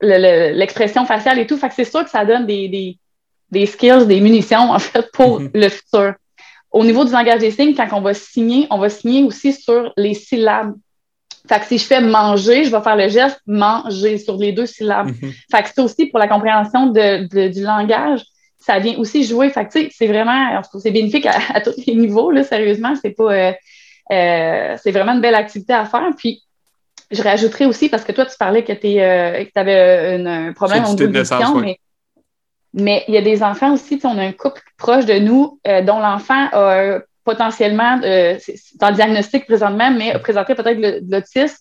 l'expression 0.00 1.04
faciale 1.06 1.38
et 1.38 1.46
tout. 1.46 1.56
Fait 1.56 1.68
que 1.68 1.74
c'est 1.74 1.84
sûr 1.84 2.04
que 2.04 2.10
ça 2.10 2.24
donne 2.24 2.46
des, 2.46 2.98
skills, 3.66 4.06
des 4.06 4.20
munitions, 4.20 4.70
en 4.70 4.78
fait, 4.78 5.10
pour 5.12 5.40
mm-hmm. 5.40 5.50
le 5.54 5.68
futur. 5.68 6.14
Au 6.70 6.84
niveau 6.84 7.04
du 7.04 7.12
langage 7.12 7.40
des 7.40 7.52
signes, 7.52 7.74
quand 7.74 7.86
on 7.92 8.00
va 8.00 8.14
signer, 8.14 8.66
on 8.70 8.78
va 8.78 8.88
signer 8.88 9.22
aussi 9.22 9.52
sur 9.52 9.92
les 9.96 10.14
syllabes 10.14 10.74
fait 11.48 11.60
que 11.60 11.66
si 11.66 11.78
je 11.78 11.84
fais 11.84 12.00
manger, 12.00 12.64
je 12.64 12.70
vais 12.70 12.80
faire 12.80 12.96
le 12.96 13.08
geste 13.08 13.40
manger 13.46 14.18
sur 14.18 14.36
les 14.36 14.52
deux 14.52 14.66
syllabes. 14.66 15.08
Mhm. 15.08 15.32
Fait 15.50 15.62
que 15.62 15.68
c'est 15.74 15.80
aussi 15.80 16.06
pour 16.06 16.18
la 16.18 16.28
compréhension 16.28 16.86
de, 16.86 17.48
du 17.48 17.62
langage. 17.62 18.22
Ça 18.64 18.78
vient 18.78 18.96
aussi 18.98 19.24
jouer. 19.24 19.50
Fait 19.50 19.66
que 19.66 19.88
c'est 19.90 20.06
vraiment, 20.06 20.60
c'est 20.78 20.90
bénéfique 20.90 21.26
à, 21.26 21.60
tous 21.60 21.74
les 21.86 21.94
niveaux, 21.94 22.30
là, 22.30 22.44
sérieusement. 22.44 22.94
C'est 23.00 23.10
pas, 23.10 23.32
euh, 23.32 23.52
euh, 24.12 24.76
c'est 24.82 24.90
vraiment 24.90 25.12
une 25.12 25.20
belle 25.20 25.34
activité 25.34 25.72
à 25.72 25.84
faire. 25.84 26.08
Puis, 26.16 26.42
je 27.10 27.22
rajouterais 27.22 27.66
aussi, 27.66 27.88
parce 27.88 28.04
que 28.04 28.12
toi, 28.12 28.26
tu 28.26 28.36
parlais 28.38 28.64
que 28.64 28.72
tu 28.72 28.98
euh, 29.00 29.44
avais 29.54 30.24
un 30.26 30.52
problème 30.52 30.84
au 30.84 30.94
niveau 30.94 31.60
mais, 31.60 31.78
mais 32.72 33.04
il 33.08 33.14
y 33.14 33.18
a 33.18 33.22
des 33.22 33.42
enfants 33.42 33.72
aussi, 33.74 34.00
on 34.04 34.18
a 34.18 34.22
un 34.22 34.32
couple 34.32 34.62
proche 34.78 35.04
de 35.04 35.18
nous 35.18 35.60
dont 35.64 36.00
l'enfant 36.00 36.48
a 36.52 37.00
potentiellement, 37.24 38.00
euh, 38.04 38.38
dans 38.76 38.90
le 38.90 38.94
diagnostic 38.94 39.46
présentement, 39.46 39.90
mais 39.90 40.18
présenter 40.18 40.54
peut-être 40.54 40.80
de 40.80 41.00
l'autisme, 41.08 41.56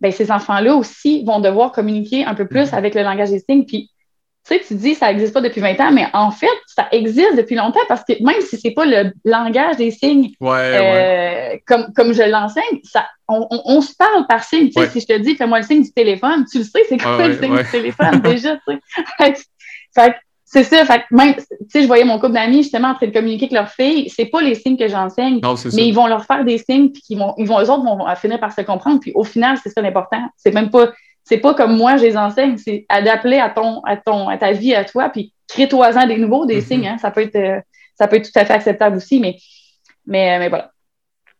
ben, 0.00 0.10
ces 0.10 0.30
enfants-là 0.32 0.74
aussi 0.74 1.24
vont 1.24 1.40
devoir 1.40 1.72
communiquer 1.72 2.24
un 2.24 2.34
peu 2.34 2.46
plus 2.46 2.70
mm-hmm. 2.70 2.76
avec 2.76 2.94
le 2.94 3.02
langage 3.02 3.30
des 3.30 3.40
signes. 3.40 3.66
Puis, 3.66 3.90
tu 4.44 4.54
sais, 4.54 4.64
tu 4.66 4.74
dis 4.74 4.94
ça 4.94 5.08
n'existe 5.08 5.32
pas 5.32 5.40
depuis 5.40 5.60
20 5.60 5.80
ans, 5.80 5.92
mais 5.92 6.06
en 6.12 6.32
fait, 6.32 6.46
ça 6.66 6.88
existe 6.90 7.36
depuis 7.36 7.54
longtemps 7.54 7.80
parce 7.88 8.02
que 8.02 8.12
même 8.24 8.40
si 8.40 8.58
c'est 8.58 8.72
pas 8.72 8.84
le 8.84 9.12
langage 9.24 9.76
des 9.76 9.92
signes 9.92 10.30
euh, 10.42 11.56
Comme, 11.64 11.92
comme 11.94 12.12
je 12.12 12.22
l'enseigne, 12.22 12.80
ça, 12.82 13.06
on, 13.28 13.80
se 13.80 13.94
parle 13.94 14.26
par 14.26 14.42
signe. 14.42 14.68
Tu 14.68 14.80
sais, 14.80 14.88
si 14.88 15.00
je 15.00 15.06
te 15.06 15.18
dis 15.18 15.36
fais-moi 15.36 15.60
le 15.60 15.64
signe 15.64 15.82
du 15.82 15.92
téléphone, 15.92 16.44
tu 16.50 16.58
le 16.58 16.64
sais, 16.64 16.80
c'est 16.88 16.98
quoi 16.98 17.28
le 17.28 17.38
signe 17.38 17.56
du 17.56 17.70
téléphone 17.70 18.20
déjà, 18.24 18.56
tu 18.68 18.74
sais. 19.20 19.34
fait, 19.94 20.16
c'est 20.44 20.64
ça. 20.64 20.84
Fait 20.84 21.04
même, 21.12 21.34
tu 21.34 21.44
sais, 21.70 21.82
je 21.82 21.86
voyais 21.86 22.04
mon 22.04 22.18
couple 22.18 22.32
d'amis 22.32 22.62
justement 22.62 22.88
en 22.88 22.94
train 22.94 23.06
de 23.06 23.12
communiquer 23.12 23.44
avec 23.44 23.52
leur 23.52 23.68
fille. 23.68 24.10
C'est 24.10 24.26
pas 24.26 24.42
les 24.42 24.56
signes 24.56 24.76
que 24.76 24.88
j'enseigne, 24.88 25.40
mais 25.72 25.86
ils 25.86 25.94
vont 25.94 26.06
leur 26.06 26.24
faire 26.24 26.44
des 26.44 26.58
signes, 26.58 26.90
puis 26.90 27.00
qu'ils 27.00 27.18
vont, 27.18 27.32
ils 27.38 27.46
vont, 27.46 27.60
eux 27.60 27.70
autres 27.70 27.84
vont 27.84 28.04
finir 28.16 28.40
par 28.40 28.52
se 28.52 28.60
comprendre. 28.62 28.98
Puis 29.00 29.12
au 29.14 29.24
final, 29.24 29.56
c'est 29.62 29.70
ça 29.70 29.80
l'important. 29.80 30.22
C'est 30.36 30.52
même 30.52 30.70
pas, 30.70 30.92
c'est 31.32 31.38
pas 31.38 31.54
comme 31.54 31.78
moi, 31.78 31.96
je 31.96 32.02
les 32.02 32.16
enseigne. 32.16 32.58
C'est 32.58 32.84
adapter 32.90 33.40
à 33.40 33.48
ton, 33.48 33.80
à 33.84 33.96
ton, 33.96 34.28
à 34.28 34.36
ta 34.36 34.52
vie, 34.52 34.74
à 34.74 34.84
toi, 34.84 35.08
puis 35.08 35.32
crée-toi-en 35.48 36.06
des 36.06 36.18
nouveaux, 36.18 36.44
des 36.44 36.60
mm-hmm. 36.60 36.66
signes. 36.66 36.88
Hein. 36.88 36.98
Ça 36.98 37.10
peut 37.10 37.22
être, 37.22 37.36
euh, 37.36 37.58
ça 37.98 38.06
peut 38.06 38.16
être 38.16 38.30
tout 38.30 38.38
à 38.38 38.44
fait 38.44 38.52
acceptable 38.52 38.98
aussi, 38.98 39.18
mais, 39.18 39.38
mais, 40.06 40.38
mais 40.38 40.50
voilà. 40.50 40.70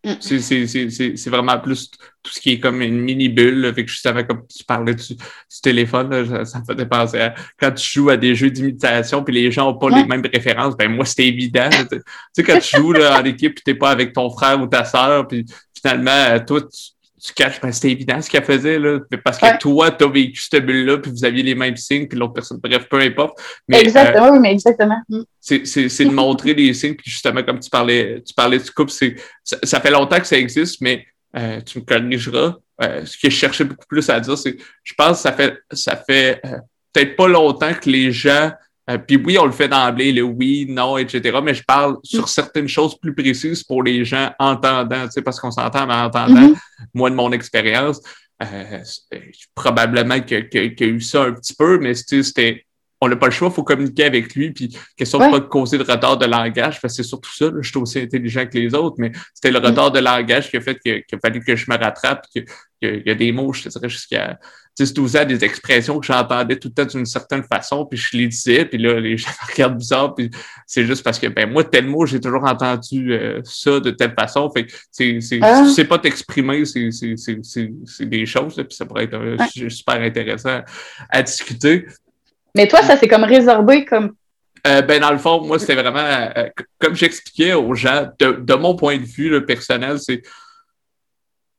Mm. 0.02 0.12
C'est 0.18 1.28
vraiment 1.28 1.60
plus 1.60 1.90
tout 2.22 2.32
ce 2.32 2.40
qui 2.40 2.52
est 2.52 2.58
comme 2.58 2.80
une 2.80 3.02
mini 3.02 3.28
bulle. 3.28 3.66
Avec 3.66 3.84
que 3.84 3.92
savais 3.92 4.26
comme 4.26 4.46
tu 4.46 4.64
parlais 4.64 4.94
du, 4.94 5.14
téléphone, 5.62 6.46
ça, 6.46 6.60
me 6.60 6.64
fait 6.64 6.86
penser 6.86 7.20
à 7.20 7.34
quand 7.60 7.72
tu 7.72 7.86
joues 7.86 8.08
à 8.08 8.16
des 8.16 8.34
jeux 8.34 8.50
d'imitation 8.50 9.22
puis 9.22 9.34
les 9.34 9.52
gens 9.52 9.66
n'ont 9.66 9.78
pas 9.78 9.90
les 9.90 10.06
mêmes 10.06 10.24
références, 10.32 10.74
ben 10.74 10.90
moi, 10.90 11.04
c'était 11.04 11.28
évident. 11.28 11.68
tu 11.70 12.00
sais, 12.32 12.42
quand 12.42 12.58
tu 12.58 12.78
joues 12.78 12.92
là, 12.92 13.20
en 13.20 13.24
équipe 13.26 13.56
puis 13.56 13.62
t'es 13.62 13.74
pas 13.74 13.90
avec 13.90 14.14
ton 14.14 14.30
frère 14.30 14.58
ou 14.58 14.66
ta 14.66 14.86
soeur, 14.86 15.28
puis 15.28 15.44
finalement, 15.74 16.40
toi, 16.46 16.62
tu, 16.62 16.92
tu 17.22 17.32
caches, 17.34 17.60
ben, 17.60 17.70
c'était 17.70 17.92
évident 17.92 18.20
ce 18.20 18.28
qu'elle 18.28 18.42
faisait, 18.42 18.80
là. 18.80 18.98
Parce 19.24 19.38
que 19.38 19.58
toi, 19.58 19.92
tu 19.92 20.04
as 20.04 20.08
vécu 20.08 20.40
cette 20.40 20.66
bulle-là, 20.66 20.98
puis 20.98 21.12
vous 21.12 21.24
aviez 21.24 21.44
les 21.44 21.54
mêmes 21.54 21.76
signes, 21.76 22.08
puis 22.08 22.18
l'autre 22.18 22.32
personne, 22.32 22.58
bref, 22.60 22.88
peu 22.88 22.98
importe. 22.98 23.40
Mais, 23.68 23.80
exactement, 23.80 24.26
euh, 24.26 24.32
oui, 24.32 24.38
mais 24.40 24.52
exactement. 24.52 25.00
Mm. 25.08 25.22
C'est 25.40 26.04
de 26.04 26.10
montrer 26.10 26.52
les 26.52 26.74
signes, 26.74 26.96
puis 26.96 27.08
justement, 27.08 27.44
comme 27.44 27.60
tu 27.60 27.70
parlais, 27.70 28.20
tu 28.26 28.34
parlais 28.34 28.58
du 28.58 28.70
couple, 28.72 28.90
c'est 28.90 29.14
ça, 29.44 29.80
fait 29.80 29.92
longtemps 29.92 30.18
que 30.18 30.26
ça 30.26 30.36
existe, 30.36 30.80
mais 30.80 31.06
euh, 31.36 31.60
tu 31.60 31.78
me 31.78 31.84
corrigeras. 31.84 32.56
Euh, 32.82 33.04
ce 33.04 33.16
que 33.16 33.30
je 33.30 33.36
cherchais 33.36 33.64
beaucoup 33.64 33.86
plus 33.86 34.10
à 34.10 34.18
dire, 34.18 34.36
c'est 34.36 34.56
je 34.82 34.94
pense 34.94 35.18
que 35.18 35.22
ça 35.22 35.32
fait 35.32 35.58
ça 35.70 35.94
fait 35.94 36.42
peut-être 36.92 37.14
pas 37.14 37.28
longtemps 37.28 37.72
que 37.74 37.88
les 37.88 38.10
gens 38.10 38.50
euh, 38.90 38.98
puis 38.98 39.16
oui, 39.16 39.38
on 39.38 39.46
le 39.46 39.52
fait 39.52 39.68
d'emblée, 39.68 40.12
le 40.12 40.22
oui, 40.22 40.66
non, 40.68 40.98
etc. 40.98 41.38
Mais 41.42 41.54
je 41.54 41.62
parle 41.62 41.98
sur 42.02 42.28
certaines 42.28 42.68
choses 42.68 42.98
plus 42.98 43.14
précises 43.14 43.62
pour 43.62 43.82
les 43.82 44.04
gens 44.04 44.32
entendants, 44.38 45.04
tu 45.06 45.12
sais, 45.12 45.22
parce 45.22 45.38
qu'on 45.38 45.52
s'entend 45.52 45.88
en 45.88 46.06
entendant, 46.06 46.48
mm-hmm. 46.48 46.86
moi, 46.94 47.10
de 47.10 47.14
mon 47.14 47.30
expérience, 47.32 48.00
euh, 48.42 48.78
probablement 49.54 50.20
qu'il 50.20 50.48
y 50.52 50.82
a 50.82 50.86
eu 50.86 51.00
ça 51.00 51.24
un 51.24 51.32
petit 51.32 51.54
peu, 51.54 51.78
mais 51.78 51.94
c'était 51.94 52.66
on 53.02 53.08
n'a 53.08 53.16
pas 53.16 53.26
le 53.26 53.32
choix, 53.32 53.48
il 53.48 53.54
faut 53.54 53.64
communiquer 53.64 54.04
avec 54.04 54.32
lui, 54.36 54.52
puis 54.52 54.78
question 54.96 55.18
de 55.18 55.28
pas 55.28 55.40
causer 55.40 55.76
de 55.76 55.82
retard 55.82 56.16
de 56.18 56.24
langage, 56.24 56.80
parce 56.80 56.96
que 56.96 57.02
c'est 57.02 57.08
surtout 57.08 57.34
ça, 57.34 57.46
je 57.60 57.68
suis 57.68 57.78
aussi 57.78 57.98
intelligent 57.98 58.46
que 58.46 58.56
les 58.56 58.72
autres, 58.76 58.94
mais 58.98 59.10
c'était 59.34 59.50
le 59.50 59.58
mm. 59.58 59.64
retard 59.64 59.90
de 59.90 59.98
langage 59.98 60.48
qui 60.48 60.56
a 60.56 60.60
fait 60.60 60.78
qu'il 60.78 61.02
a 61.12 61.18
fallu 61.18 61.42
que 61.42 61.56
je 61.56 61.68
me 61.68 61.76
rattrape, 61.76 62.24
qu'il 62.28 62.44
y, 62.80 63.10
a 63.10 63.14
des 63.16 63.32
mots, 63.32 63.52
je 63.52 63.64
te 63.64 63.68
dirais, 63.70 63.88
jusqu'à 63.88 64.38
c'est 64.74 64.98
aussi 64.98 65.26
des 65.26 65.44
expressions 65.44 65.98
que 66.00 66.06
j'entendais 66.06 66.56
tout 66.56 66.68
le 66.68 66.74
temps 66.74 66.90
d'une 66.90 67.04
certaine 67.04 67.42
façon, 67.42 67.84
puis 67.84 67.98
je 67.98 68.16
les 68.16 68.26
disais, 68.26 68.64
puis 68.64 68.78
là, 68.78 68.98
les 68.98 69.16
gens 69.18 69.28
me 69.28 69.52
regardent 69.52 69.78
bizarre, 69.78 70.14
puis 70.14 70.30
c'est 70.66 70.84
juste 70.84 71.02
parce 71.02 71.18
que, 71.18 71.26
ben, 71.26 71.50
moi, 71.50 71.64
tel 71.64 71.86
mot, 71.86 72.06
j'ai 72.06 72.20
toujours 72.20 72.44
entendu 72.44 73.12
euh, 73.12 73.40
ça 73.44 73.80
de 73.80 73.90
telle 73.90 74.14
façon. 74.18 74.50
Fait 74.50 74.66
que 74.66 74.72
c'est, 74.90 75.20
c'est, 75.20 75.38
ah. 75.42 75.66
sais 75.66 75.84
pas 75.84 75.98
t'exprimer, 75.98 76.64
c'est, 76.64 76.90
c'est, 76.90 77.14
c'est, 77.16 77.40
c'est 77.84 78.06
des 78.06 78.26
choses, 78.26 78.54
puis 78.54 78.74
ça 78.74 78.86
pourrait 78.86 79.04
être 79.04 79.14
euh, 79.14 79.36
super 79.68 80.00
intéressant 80.00 80.60
à 81.10 81.22
discuter. 81.22 81.86
Mais 82.54 82.66
toi, 82.68 82.82
ça 82.82 82.96
s'est 82.96 83.08
comme 83.08 83.24
résorbé 83.24 83.84
comme. 83.84 84.12
Euh, 84.66 84.80
ben, 84.80 85.00
dans 85.00 85.10
le 85.10 85.18
fond, 85.18 85.44
moi, 85.44 85.58
c'était 85.58 85.74
vraiment, 85.74 86.28
comme 86.78 86.94
j'expliquais 86.94 87.52
aux 87.52 87.74
gens, 87.74 88.06
de, 88.20 88.32
de, 88.32 88.54
mon 88.54 88.76
point 88.76 88.96
de 88.96 89.04
vue 89.04 89.28
le 89.28 89.44
personnel, 89.44 89.98
c'est 89.98 90.22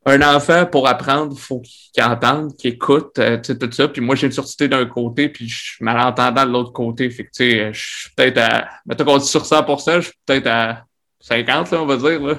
un 0.05 0.21
enfant, 0.35 0.65
pour 0.65 0.87
apprendre, 0.87 1.33
il 1.35 1.39
faut 1.39 1.61
qu'il 1.61 2.03
entende, 2.03 2.55
qu'il 2.57 2.73
écoute, 2.73 3.17
euh, 3.19 3.37
tout 3.37 3.71
ça. 3.71 3.87
Puis 3.87 4.01
moi, 4.01 4.15
j'ai 4.15 4.27
une 4.27 4.33
surdité 4.33 4.67
d'un 4.67 4.85
côté, 4.85 5.29
puis 5.29 5.47
je 5.47 5.63
suis 5.73 5.85
malentendant 5.85 6.45
de 6.45 6.51
l'autre 6.51 6.73
côté. 6.73 7.09
Fait 7.09 7.23
que, 7.23 7.29
tu 7.29 7.51
sais, 7.51 7.73
je 7.73 7.99
suis 7.99 8.09
peut-être 8.15 8.37
à... 8.39 8.69
Mettons 8.85 9.05
qu'on 9.05 9.17
dit 9.17 9.27
sur 9.27 9.45
100 9.45 9.65
je 9.87 10.01
suis 10.01 10.13
peut-être 10.25 10.47
à 10.47 10.83
50, 11.23 11.71
là, 11.71 11.81
on 11.81 11.85
va 11.85 11.95
dire, 11.95 12.21
là. 12.21 12.35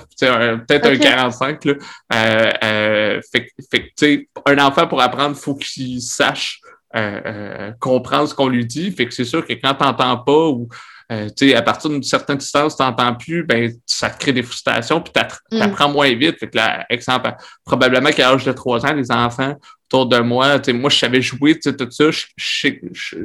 Peut-être 0.67 0.87
un 0.87 0.97
45, 0.99 1.65
là. 1.65 1.73
Euh, 2.13 2.53
euh, 2.63 3.21
fait, 3.33 3.49
fait 3.71 3.81
que, 3.81 3.87
tu 3.87 3.93
sais, 3.97 4.29
un 4.45 4.59
enfant, 4.59 4.87
pour 4.87 5.01
apprendre, 5.01 5.35
faut 5.35 5.55
qu'il 5.55 6.03
sache 6.03 6.61
euh, 6.95 7.73
comprendre 7.81 8.29
ce 8.29 8.35
qu'on 8.35 8.49
lui 8.49 8.67
dit. 8.67 8.93
Fait 8.93 9.07
que 9.07 9.15
c'est 9.15 9.25
sûr 9.25 9.45
que 9.47 9.55
quand 9.55 9.75
t'entends 9.75 10.19
pas 10.19 10.49
ou 10.49 10.69
euh, 11.13 11.29
à 11.55 11.63
partir 11.63 11.91
d'une 11.91 12.03
certaine 12.03 12.39
distance, 12.39 12.77
tu 12.77 12.83
n'entends 12.83 13.15
plus, 13.15 13.45
ben, 13.45 13.73
ça 13.87 14.11
te 14.11 14.19
crée 14.19 14.33
des 14.33 14.43
frustrations, 14.43 15.01
puis 15.01 15.13
tu 15.13 15.61
apprends 15.61 15.89
mm. 15.89 15.93
moins 15.93 16.15
vite. 16.15 16.39
Fait 16.39 16.49
que 16.49 16.57
là, 16.57 16.87
exemple, 16.89 17.35
probablement 17.65 18.11
qu'à 18.11 18.31
l'âge 18.31 18.45
de 18.45 18.53
3 18.53 18.87
ans, 18.87 18.93
les 18.95 19.11
enfants 19.11 19.55
autour 19.87 20.07
de 20.07 20.19
moi, 20.19 20.61
moi, 20.73 20.91
je 20.91 20.99
savais 20.99 21.21
jouer, 21.21 21.59
tout 21.59 21.75
ça, 21.91 22.11
je 22.11 22.71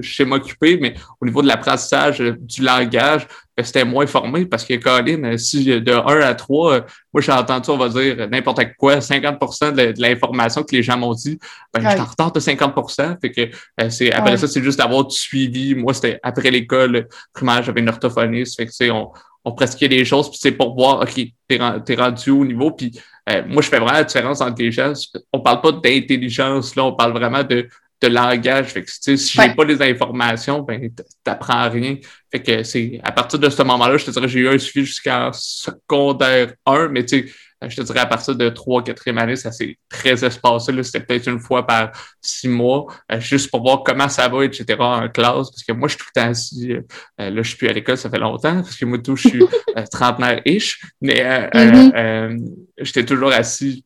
sais 0.01 0.26
m'occuper, 0.26 0.78
mais 0.82 0.93
au 1.22 1.26
niveau 1.26 1.41
de 1.41 1.47
l'apprentissage 1.47 2.22
euh, 2.22 2.36
du 2.39 2.62
langage, 2.62 3.28
ben, 3.55 3.66
c'était 3.66 3.86
moins 3.86 4.05
formé 4.07 4.45
parce 4.45 4.66
que 4.66 4.76
Colin, 4.76 5.24
euh, 5.24 5.38
si 5.38 5.66
de 5.66 5.91
1 5.91 6.22
à 6.22 6.36
3, 6.36 6.86
moi 7.14 7.22
j'ai 7.22 7.32
entendu, 7.32 7.70
on 7.72 7.78
va 7.78 7.89
dire, 7.89 8.30
n'importe 8.30 8.62
quoi, 8.78 8.99
50% 8.99 9.74
de, 9.74 10.01
l'information 10.01 10.64
que 10.64 10.76
les 10.76 10.84
gens 10.84 10.97
m'ont 10.97 11.14
dit, 11.14 11.39
ben, 11.74 11.82
je 11.84 11.89
suis 11.89 11.99
en 11.99 12.05
retard 12.05 12.32
de 12.32 12.39
50 12.39 12.74
fait 13.22 13.32
que 13.32 13.89
c'est 13.89 14.12
après 14.12 14.38
ça, 14.38 14.47
c'est 14.47 14.64
juste 14.64 14.78
d'avoir 14.78 15.05
du 15.05 15.16
suivi. 15.16 15.76
Moi, 15.76 15.93
c'était 15.93 16.20
après 16.24 16.51
l'école 16.51 17.07
primaire, 17.34 17.64
j'avais 17.64 17.82
une 17.82 17.89
orthophoniste, 17.89 18.57
fait 18.57 18.68
que 18.68 18.91
on, 18.91 19.12
on 19.49 19.51
pratiquait 19.53 19.89
des 19.89 20.05
choses, 20.05 20.29
puis 20.29 20.39
c'est 20.41 20.51
pour 20.51 20.75
voir, 20.75 21.01
OK, 21.01 21.19
t'es 21.47 21.95
rendu 21.95 22.29
au 22.29 22.45
niveau, 22.45 22.71
puis 22.71 22.91
euh, 23.29 23.43
moi, 23.47 23.61
je 23.61 23.69
fais 23.69 23.77
vraiment 23.77 23.93
la 23.93 24.03
différence 24.03 24.41
entre 24.41 24.61
les 24.61 24.71
gens. 24.71 24.93
On 25.33 25.39
parle 25.39 25.61
pas 25.61 25.71
d'intelligence, 25.71 26.75
là, 26.75 26.85
on 26.85 26.93
parle 26.93 27.13
vraiment 27.13 27.43
de, 27.43 27.67
de 28.01 28.07
langage. 28.07 28.67
Fait 28.67 28.83
que, 28.83 28.91
si 28.91 29.17
j'ai 29.17 29.53
pas 29.53 29.63
les 29.65 29.81
informations, 29.81 30.61
ben, 30.61 30.89
t'apprends 31.23 31.69
rien. 31.69 31.97
Fait 32.31 32.41
que 32.41 32.63
c'est, 32.63 32.99
à 33.03 33.11
partir 33.11 33.39
de 33.39 33.49
ce 33.49 33.61
moment-là, 33.63 33.97
je 33.97 34.05
te 34.05 34.11
dirais, 34.11 34.27
j'ai 34.27 34.39
eu 34.39 34.49
un 34.49 34.57
suivi 34.57 34.85
jusqu'en 34.85 35.31
secondaire 35.33 36.53
1, 36.65 36.89
mais 36.89 37.05
tu 37.05 37.27
sais, 37.27 37.33
je 37.68 37.76
te 37.76 37.82
dirais 37.82 37.99
à 37.99 38.05
partir 38.05 38.36
de 38.36 38.49
3 38.49 38.84
4e 38.84 39.18
année, 39.18 39.36
ça 39.36 39.51
s'est 39.51 39.78
très 39.89 40.24
espacé. 40.24 40.72
C'était 40.84 41.01
peut-être 41.01 41.28
une 41.28 41.39
fois 41.39 41.68
par 41.68 41.91
six 42.22 42.47
mois, 42.47 42.88
euh, 43.12 43.20
juste 43.20 43.51
pour 43.51 43.62
voir 43.62 43.84
comment 43.84 44.07
ça 44.07 44.28
va, 44.30 44.45
etc. 44.45 44.66
en 44.80 45.10
classe. 45.10 45.51
Parce 45.51 45.64
que 45.64 45.74
moi, 45.74 45.88
je 45.88 45.95
suis 45.95 45.99
tout 45.99 46.10
le 46.16 46.22
temps 46.22 46.30
assis. 46.30 46.72
Euh, 46.72 47.30
là, 47.30 47.41
je 47.41 47.49
suis 47.49 47.57
plus 47.57 47.68
à 47.68 47.74
l'école, 47.74 47.97
ça 47.97 48.10
fait 48.10 48.20
longtemps, 48.20 48.62
parce 48.62 48.78
que 48.78 48.86
moi, 48.86 48.97
tout, 48.99 49.16
je 49.16 49.28
suis 49.28 49.43
trentenaire-ish. 49.91 50.82
Mais 51.01 51.49
mm-hmm. 51.53 52.55
j'étais 52.80 53.05
toujours 53.05 53.32
assis 53.32 53.84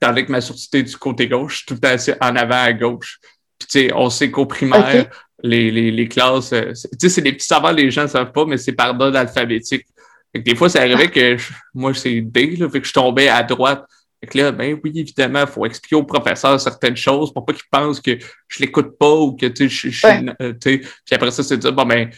tandis 0.00 0.24
que 0.24 0.32
ma 0.32 0.40
surdité 0.40 0.82
du 0.82 0.96
côté 0.96 1.28
gauche, 1.28 1.64
tout 1.64 1.74
le 1.74 1.80
temps 1.80 1.90
assis 1.90 2.12
en 2.20 2.34
avant 2.34 2.62
à 2.62 2.72
gauche. 2.72 3.20
Puis, 3.58 3.68
tu 3.68 3.88
sais, 3.88 3.94
on 3.94 4.10
sait 4.10 4.32
qu'au 4.32 4.46
primaire, 4.46 5.08
les, 5.44 5.70
les, 5.70 5.92
les, 5.92 6.08
classes, 6.08 6.50
tu 6.50 6.74
sais, 6.74 7.08
c'est 7.08 7.20
des 7.20 7.32
petits 7.32 7.46
savoirs, 7.46 7.72
les 7.72 7.90
gens 7.90 8.02
ne 8.02 8.08
savent 8.08 8.32
pas, 8.32 8.44
mais 8.44 8.56
c'est 8.56 8.72
par 8.72 8.88
ordre 8.88 9.16
alphabétique 9.16 9.86
des 10.34 10.54
fois, 10.54 10.68
ça 10.68 10.80
arrivait 10.80 11.10
que 11.10 11.36
moi, 11.74 11.92
c'est 11.94 12.20
D, 12.20 12.56
là, 12.56 12.68
fait 12.68 12.80
que 12.80 12.86
je 12.86 12.92
tombais 12.92 13.28
à 13.28 13.42
droite. 13.42 13.84
Fait 14.20 14.26
que 14.28 14.38
là, 14.38 14.52
ben 14.52 14.78
oui, 14.82 14.92
évidemment, 14.94 15.40
il 15.40 15.46
faut 15.46 15.66
expliquer 15.66 15.96
au 15.96 16.04
professeur 16.04 16.60
certaines 16.60 16.96
choses 16.96 17.32
pour 17.32 17.44
pas 17.44 17.52
qu'il 17.52 17.64
pense 17.70 18.00
que 18.00 18.16
je 18.48 18.60
l'écoute 18.60 18.96
pas 18.98 19.14
ou 19.14 19.32
que 19.34 19.46
tu 19.46 19.68
sais, 19.68 19.90
je, 19.90 20.34
euh, 20.40 20.52
Puis 20.60 20.80
après 21.10 21.30
ça, 21.32 21.42
c'est 21.42 21.56
de 21.56 21.62
dire 21.62 21.72
bon 21.72 21.84
ben 21.84 22.08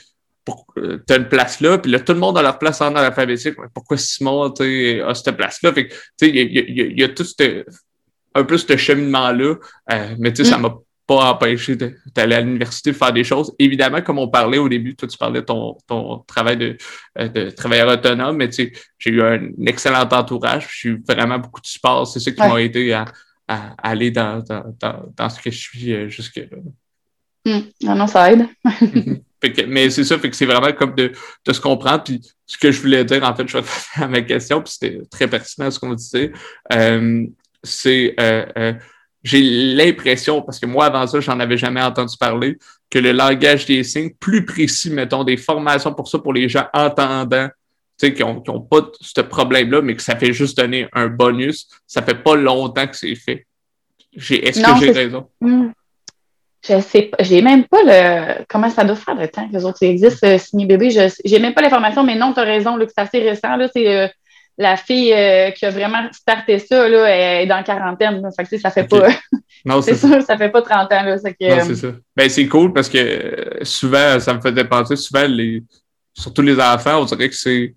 euh, 0.77 0.99
t'as 1.07 1.17
une 1.17 1.29
place 1.29 1.61
là, 1.61 1.79
puis 1.79 1.91
là, 1.91 2.01
tout 2.01 2.13
le 2.13 2.19
monde 2.19 2.37
a 2.37 2.43
leur 2.43 2.59
place 2.59 2.81
en 2.81 2.95
alphabétique. 2.95 3.55
Pourquoi 3.73 3.97
Simon 3.97 4.53
a 4.53 5.15
cette 5.15 5.37
place-là? 5.37 5.73
Fait 5.73 5.89
que, 5.89 5.95
tu 5.95 6.01
sais, 6.21 6.31
il 6.31 6.99
y 6.99 7.03
a, 7.03 7.09
tout 7.09 7.25
ce, 7.25 7.65
un 8.35 8.45
peu 8.45 8.59
ce 8.59 8.77
cheminement-là. 8.77 9.55
Euh, 9.93 10.15
mais 10.19 10.33
tu 10.33 10.45
sais, 10.45 10.51
ça 10.51 10.59
mm. 10.59 10.63
m'a 10.63 10.75
pas 11.07 11.31
empêcher 11.33 11.77
d'aller 12.15 12.35
à 12.35 12.41
l'université 12.41 12.93
faire 12.93 13.13
des 13.13 13.25
choses. 13.25 13.55
Évidemment, 13.59 14.01
comme 14.01 14.19
on 14.19 14.29
parlait 14.29 14.59
au 14.59 14.69
début, 14.69 14.97
toi, 14.97 15.07
tu 15.07 15.19
parlais 15.19 15.41
de 15.41 15.45
ton, 15.45 15.77
ton 15.87 16.19
travail 16.27 16.57
de, 16.57 16.77
euh, 17.19 17.29
de 17.29 17.51
travailleur 17.51 17.89
autonome, 17.89 18.37
mais 18.37 18.49
tu 18.49 18.55
sais, 18.55 18.73
j'ai 18.99 19.11
eu 19.11 19.23
un 19.23 19.41
excellent 19.67 20.09
entourage. 20.11 20.69
J'ai 20.81 20.91
eu 20.91 21.03
vraiment 21.07 21.39
beaucoup 21.39 21.61
de 21.61 21.67
support. 21.67 22.07
C'est 22.07 22.21
ça 22.21 22.31
qui 22.31 22.41
m'a 22.41 22.61
aidé 22.61 22.93
à, 22.93 23.05
à, 23.49 23.75
aller 23.83 24.11
dans, 24.11 24.43
dans, 24.43 25.13
dans, 25.17 25.29
ce 25.29 25.41
que 25.41 25.51
je 25.51 25.59
suis 25.59 25.93
euh, 25.93 26.09
jusque-là. 26.09 26.57
Mmh. 27.45 27.95
non, 27.95 28.07
ça 28.07 28.33
aide. 28.33 28.47
Mais 29.69 29.91
c'est 29.91 30.05
ça, 30.05 30.19
fait 30.19 30.31
que 30.31 30.37
c'est 30.37 30.47
vraiment 30.47 30.73
comme 30.73 30.95
de, 30.95 31.13
de 31.45 31.53
se 31.53 31.61
comprendre. 31.61 32.03
Puis 32.05 32.23
ce 32.47 32.57
que 32.57 32.73
je 32.73 32.81
voulais 32.81 33.05
dire, 33.05 33.23
en 33.25 33.35
fait, 33.35 33.47
je 33.47 33.59
vais 33.59 33.65
à 33.97 34.09
ma 34.09 34.23
question, 34.23 34.63
puis 34.63 34.73
c'était 34.73 35.01
très 35.11 35.29
pertinent 35.29 35.71
ce 35.71 35.79
qu'on 35.79 35.93
disait. 35.93 36.33
Euh, 36.73 37.27
c'est 37.63 38.15
euh, 38.21 38.73
j'ai 39.25 39.41
l'impression, 39.41 40.43
parce 40.43 40.59
que 40.59 40.67
moi, 40.67 40.85
avant 40.85 41.07
ça, 41.07 41.19
j'en 41.19 41.41
avais 41.41 41.57
jamais 41.57 41.83
entendu 41.83 42.15
parler, 42.19 42.59
que 42.91 42.99
le 42.99 43.13
langage 43.13 43.65
des 43.65 43.83
signes, 43.83 44.11
plus 44.21 44.45
précis, 44.45 44.91
mettons, 44.91 45.25
des 45.25 45.39
formations 45.39 45.95
pour 45.95 46.09
ça, 46.09 46.19
pour 46.19 46.35
les 46.35 46.49
gens 46.49 46.67
entendants, 46.75 47.49
tu 47.99 48.07
sais, 48.07 48.15
qui 48.15 48.23
n'ont 48.23 48.43
ont 48.49 48.61
pas 48.61 48.83
ce 49.01 49.23
problème-là, 49.23 49.81
mais 49.81 49.97
que 49.97 50.03
ça 50.03 50.15
fait 50.15 50.35
juste 50.35 50.59
donner 50.59 50.89
un 50.93 51.09
bonus, 51.09 51.69
ça 51.87 52.03
fait 52.03 52.23
pas 52.23 52.37
longtemps 52.37 52.87
que 52.87 52.97
c'est 52.97 53.15
fait. 53.15 53.47
Est-ce 54.15 54.61
que 54.61 54.85
j'ai 54.85 54.93
raison? 54.93 55.29
Hmm. 55.41 55.71
Je 56.67 56.81
sais 56.81 57.03
pas, 57.03 57.19
j'ai 57.21 57.43
même 57.43 57.65
pas 57.65 57.83
le. 57.83 58.45
Comment 58.49 58.71
ça 58.71 58.85
doit 58.85 58.97
faire 58.97 59.15
le 59.15 59.29
temps 59.29 59.47
que 59.47 59.53
les 59.55 59.65
autres 59.65 59.83
existent, 59.83 60.27
euh, 60.27 60.67
bébé. 60.67 60.91
Je 60.91 61.15
j'ai 61.25 61.39
même 61.39 61.53
pas 61.53 61.61
l'information, 61.61 62.03
mais 62.05 62.15
non, 62.15 62.33
tu 62.33 62.41
as 62.41 62.45
raison, 62.45 62.79
que 62.79 62.87
c'est 62.87 63.03
assez 63.03 63.19
récent. 63.21 63.57
Là, 63.57 63.69
c'est 63.75 63.87
euh, 63.87 64.09
la 64.57 64.77
fille 64.77 65.13
euh, 65.13 65.51
qui 65.51 65.67
a 65.67 65.71
vraiment 65.71 66.09
starté 66.13 66.59
ça, 66.59 66.89
là, 66.89 67.09
elle 67.09 67.43
est 67.43 67.47
dans 67.47 67.57
la 67.57 67.63
quarantaine. 67.63 68.23
Là, 68.23 68.31
fait 68.31 68.45
que, 68.45 68.59
ça 68.59 68.71
fait 68.71 68.89
pas. 68.89 69.09
Non, 69.67 69.81
c'est 69.81 69.95
ça. 69.95 70.21
ça 70.21 70.37
fait 70.37 70.51
pas 70.51 70.61
30 70.61 70.93
ans. 70.93 71.03
Là, 71.05 71.17
que, 71.17 71.59
non, 71.59 71.65
c'est 71.65 71.75
ça. 71.75 71.89
Ben, 72.15 72.29
c'est 72.29 72.47
cool 72.47 72.73
parce 72.75 72.89
que 72.89 73.61
souvent, 73.63 74.21
ça 74.21 74.35
me 74.35 74.41
faisait 74.43 74.65
penser, 74.65 74.95
souvent, 74.95 75.27
les, 75.27 75.63
surtout 76.13 76.43
les 76.43 76.61
enfants, 76.61 77.01
on 77.01 77.05
dirait 77.07 77.31
que 77.31 77.35
c'est 77.35 77.75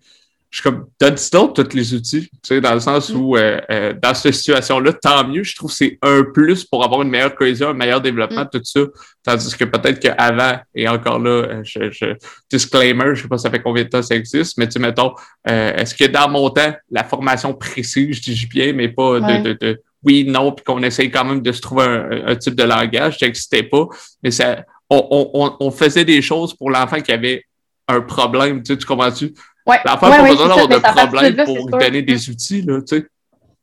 je 0.49 0.61
suis 0.61 0.63
comme, 0.63 0.87
donne-tu 0.99 1.29
tous 1.29 1.75
les 1.75 1.93
outils, 1.93 2.21
tu 2.21 2.39
sais, 2.41 2.61
dans 2.61 2.73
le 2.73 2.79
sens 2.79 3.09
où, 3.09 3.35
euh, 3.35 3.59
euh, 3.69 3.93
dans 4.01 4.13
cette 4.13 4.33
situation-là, 4.33 4.93
tant 4.93 5.27
mieux, 5.27 5.43
je 5.43 5.55
trouve 5.55 5.69
que 5.69 5.75
c'est 5.75 5.99
un 6.01 6.23
plus 6.23 6.63
pour 6.63 6.85
avoir 6.85 7.01
une 7.01 7.09
meilleure 7.09 7.35
cohésion, 7.35 7.69
un 7.69 7.73
meilleur 7.73 7.99
développement, 7.99 8.43
mm. 8.43 8.49
tout 8.53 8.61
ça. 8.63 8.79
Tandis 9.23 9.57
que 9.57 9.65
peut-être 9.65 9.99
qu'avant, 9.99 10.57
et 10.73 10.87
encore 10.87 11.19
là, 11.19 11.29
euh, 11.29 11.61
je, 11.63 11.91
je, 11.91 12.05
disclaimer, 12.49 13.13
je 13.13 13.23
sais 13.23 13.27
pas 13.27 13.37
ça 13.37 13.49
fait 13.49 13.61
combien 13.61 13.83
de 13.83 13.89
temps 13.89 14.01
ça 14.01 14.15
existe, 14.15 14.57
mais 14.57 14.67
tu 14.67 14.73
sais, 14.73 14.79
mettons, 14.79 15.13
est-ce 15.45 15.93
que 15.93 16.05
dans 16.05 16.29
mon 16.29 16.49
temps, 16.49 16.73
la 16.91 17.03
formation 17.03 17.53
précise, 17.53 18.15
je 18.15 18.21
dis 18.21 18.47
bien, 18.47 18.71
mais 18.71 18.87
pas 18.87 19.19
de, 19.19 19.53
de, 19.53 19.81
oui, 20.03 20.23
non, 20.25 20.53
puis 20.53 20.63
qu'on 20.63 20.81
essaye 20.81 21.11
quand 21.11 21.25
même 21.25 21.41
de 21.41 21.51
se 21.51 21.59
trouver 21.59 21.83
un, 22.25 22.35
type 22.35 22.55
de 22.55 22.63
langage, 22.63 23.17
n'existais 23.21 23.63
pas, 23.63 23.85
mais 24.23 24.31
ça, 24.31 24.63
on, 24.89 25.29
on, 25.33 25.57
on 25.59 25.71
faisait 25.71 26.05
des 26.05 26.21
choses 26.21 26.53
pour 26.53 26.69
l'enfant 26.69 27.01
qui 27.01 27.11
avait 27.11 27.43
un 27.87 28.01
problème, 28.01 28.63
tu, 28.63 28.73
sais, 28.73 28.77
tu 28.77 28.85
comprends-tu? 28.85 29.33
Ouais. 29.68 29.78
N'a 29.86 29.97
pas 29.97 30.22
besoin 30.24 30.47
d'avoir 30.47 30.68
de 30.68 30.78
problème 30.78 31.45
pour 31.45 31.70
donner 31.70 32.01
des 32.01 32.30
outils, 32.30 32.61
là, 32.61 32.80
tu 32.82 32.97
sais. 32.97 33.05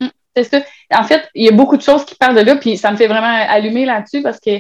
Mm, 0.01 0.09
c'est 0.37 0.45
ça. 0.45 0.61
En 0.93 1.05
fait, 1.05 1.29
il 1.35 1.47
y 1.47 1.49
a 1.49 1.53
beaucoup 1.53 1.77
de 1.77 1.83
choses 1.83 2.05
qui 2.05 2.15
parlent 2.15 2.37
de 2.37 2.43
là, 2.43 2.57
puis 2.57 2.77
ça 2.77 2.91
me 2.91 2.97
fait 2.97 3.07
vraiment 3.07 3.45
allumer 3.49 3.87
là-dessus 3.87 4.23
parce 4.23 4.39
que 4.39 4.51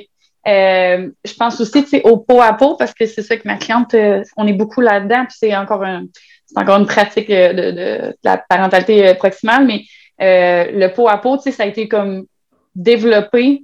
euh, 0.46 1.10
je 1.24 1.34
pense 1.34 1.60
aussi 1.60 1.84
au 2.04 2.18
pot 2.18 2.40
à 2.40 2.52
pot 2.52 2.76
parce 2.76 2.92
que 2.92 3.06
c'est 3.06 3.22
ça 3.22 3.36
que 3.36 3.46
ma 3.46 3.56
cliente, 3.56 3.94
euh, 3.94 4.22
on 4.36 4.46
est 4.46 4.52
beaucoup 4.52 4.80
là-dedans, 4.80 5.24
puis 5.26 5.36
c'est 5.38 5.54
encore, 5.56 5.84
un, 5.84 6.04
encore 6.56 6.78
une 6.78 6.86
pratique 6.86 7.30
euh, 7.30 7.52
de, 7.52 7.70
de, 7.70 8.16
la 8.24 8.38
parentalité 8.38 9.14
proximale, 9.14 9.66
mais 9.66 9.84
le 10.18 10.88
pot 10.88 11.08
à 11.08 11.18
pot, 11.18 11.40
ça 11.40 11.62
a 11.62 11.66
été 11.66 11.88
comme 11.88 12.26
développé 12.74 13.62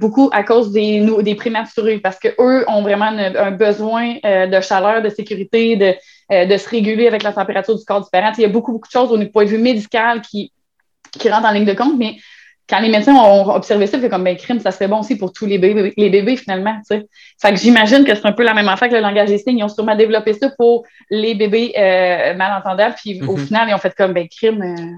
beaucoup 0.00 0.28
à 0.32 0.42
cause 0.42 0.72
des, 0.72 1.06
des 1.22 1.34
prématurés 1.34 1.98
parce 1.98 2.18
qu'eux 2.18 2.64
ont 2.68 2.82
vraiment 2.82 3.06
un 3.06 3.50
besoin 3.52 4.16
de 4.22 4.60
chaleur, 4.60 5.00
de 5.00 5.08
sécurité, 5.08 5.76
de, 5.76 5.94
euh, 6.32 6.46
de 6.46 6.56
se 6.56 6.68
réguler 6.68 7.08
avec 7.08 7.24
la 7.24 7.32
température 7.32 7.76
du 7.76 7.84
corps 7.84 8.00
du 8.00 8.08
parent. 8.10 8.32
Il 8.38 8.42
y 8.42 8.44
a 8.46 8.48
beaucoup, 8.48 8.72
beaucoup 8.72 8.88
de 8.88 8.92
choses 8.92 9.12
au 9.12 9.26
point 9.26 9.44
de 9.44 9.50
vue 9.50 9.58
médical 9.58 10.22
qui, 10.22 10.50
qui 11.10 11.28
rentrent 11.28 11.48
en 11.48 11.52
ligne 11.52 11.66
de 11.66 11.74
compte, 11.74 11.98
mais 11.98 12.16
quand 12.70 12.78
les 12.78 12.88
médecins 12.88 13.14
ont 13.14 13.50
observé 13.50 13.86
ça, 13.86 14.00
c'est 14.00 14.08
comme 14.08 14.24
ben 14.24 14.36
crime, 14.36 14.58
ça 14.58 14.70
serait 14.70 14.88
bon 14.88 15.00
aussi 15.00 15.16
pour 15.18 15.32
tous 15.32 15.44
les 15.44 15.58
bébés, 15.58 15.92
les 15.94 16.08
bébés 16.08 16.36
finalement. 16.36 16.80
Fait 16.88 17.04
que 17.42 17.56
j'imagine 17.56 18.04
que 18.04 18.14
c'est 18.14 18.24
un 18.24 18.32
peu 18.32 18.44
la 18.44 18.54
même 18.54 18.68
affaire 18.68 18.88
que 18.88 18.94
le 18.94 19.00
langage 19.00 19.28
des 19.28 19.38
signes. 19.38 19.58
Ils 19.58 19.64
ont 19.64 19.68
sûrement 19.68 19.96
développé 19.96 20.32
ça 20.32 20.48
pour 20.56 20.84
les 21.10 21.34
bébés 21.34 21.74
euh, 21.76 22.34
malentendables, 22.34 22.94
puis 22.94 23.20
au 23.20 23.36
mhm. 23.36 23.46
final, 23.46 23.68
ils 23.68 23.74
ont 23.74 23.78
fait 23.78 23.94
comme 23.94 24.14
ben 24.14 24.26
crime, 24.28 24.62
euh, 24.62 24.96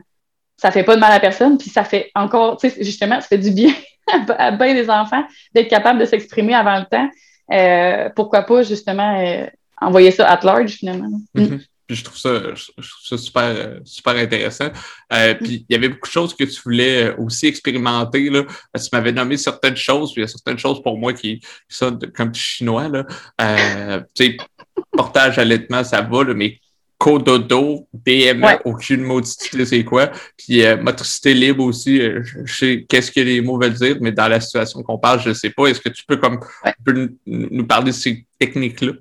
ça 0.56 0.70
fait 0.70 0.84
pas 0.84 0.94
de 0.94 1.00
mal 1.00 1.12
à 1.12 1.20
personne, 1.20 1.58
puis 1.58 1.70
ça 1.70 1.84
fait 1.84 2.10
encore, 2.14 2.58
justement, 2.80 3.20
ça 3.20 3.28
fait 3.28 3.38
du 3.38 3.50
bien 3.50 3.72
à, 4.38 4.50
bien 4.52 4.74
des 4.74 4.88
enfants 4.90 5.24
d'être 5.54 5.68
capable 5.68 6.00
de 6.00 6.04
s'exprimer 6.04 6.54
avant 6.54 6.78
le 6.78 6.86
temps. 6.86 8.12
pourquoi 8.14 8.42
pas 8.42 8.62
justement 8.62 9.46
envoyer 9.80 10.10
ça 10.10 10.28
at 10.28 10.40
large 10.44 10.72
finalement. 10.72 11.10
Mhm. 11.34 11.60
Puis 11.86 11.96
je 11.98 12.04
trouve 12.04 12.16
ça, 12.16 12.40
ça 13.04 13.18
super, 13.18 13.80
super 13.84 14.16
intéressant. 14.16 14.70
Euh, 15.12 15.34
puis 15.34 15.66
il 15.68 15.72
y 15.72 15.76
avait 15.76 15.90
beaucoup 15.90 16.08
de 16.08 16.12
choses 16.12 16.34
que 16.34 16.44
tu 16.44 16.58
voulais 16.62 17.14
aussi 17.16 17.46
expérimenter. 17.46 18.30
Là. 18.30 18.44
Tu 18.74 18.88
m'avais 18.92 19.12
nommé 19.12 19.36
certaines 19.36 19.76
choses, 19.76 20.12
puis 20.12 20.22
il 20.22 20.24
y 20.24 20.26
a 20.26 20.28
certaines 20.28 20.58
choses 20.58 20.82
pour 20.82 20.96
moi 20.96 21.12
qui, 21.12 21.42
sont 21.68 21.98
comme 22.16 22.30
du 22.30 22.40
chinois. 22.40 22.88
Là. 22.88 23.04
Euh, 23.38 24.00
tu 24.14 24.24
sais, 24.24 24.36
portage 24.92 25.38
allaitement, 25.38 25.84
ça 25.84 26.00
va, 26.00 26.24
là, 26.24 26.32
mais 26.32 26.58
cododo, 26.98 27.86
DME, 27.92 28.60
aucune 28.64 29.02
maudité, 29.02 29.64
c'est 29.64 29.84
quoi. 29.84 30.10
Puis 30.36 30.64
euh, 30.64 30.76
motricité 30.76 31.34
libre 31.34 31.64
aussi, 31.64 32.00
je 32.00 32.54
sais 32.54 32.86
qu'est-ce 32.88 33.10
que 33.10 33.20
les 33.20 33.40
mots 33.40 33.58
veulent 33.58 33.74
dire, 33.74 33.96
mais 34.00 34.12
dans 34.12 34.28
la 34.28 34.40
situation 34.40 34.82
qu'on 34.82 34.98
parle, 34.98 35.20
je 35.20 35.30
ne 35.30 35.34
sais 35.34 35.50
pas. 35.50 35.66
Est-ce 35.66 35.80
que 35.80 35.88
tu 35.88 36.04
peux 36.06 36.16
comme 36.16 36.40
nous 37.26 37.66
parler 37.66 37.86
de 37.86 37.96
ces 37.96 38.24
techniques-là? 38.38 38.92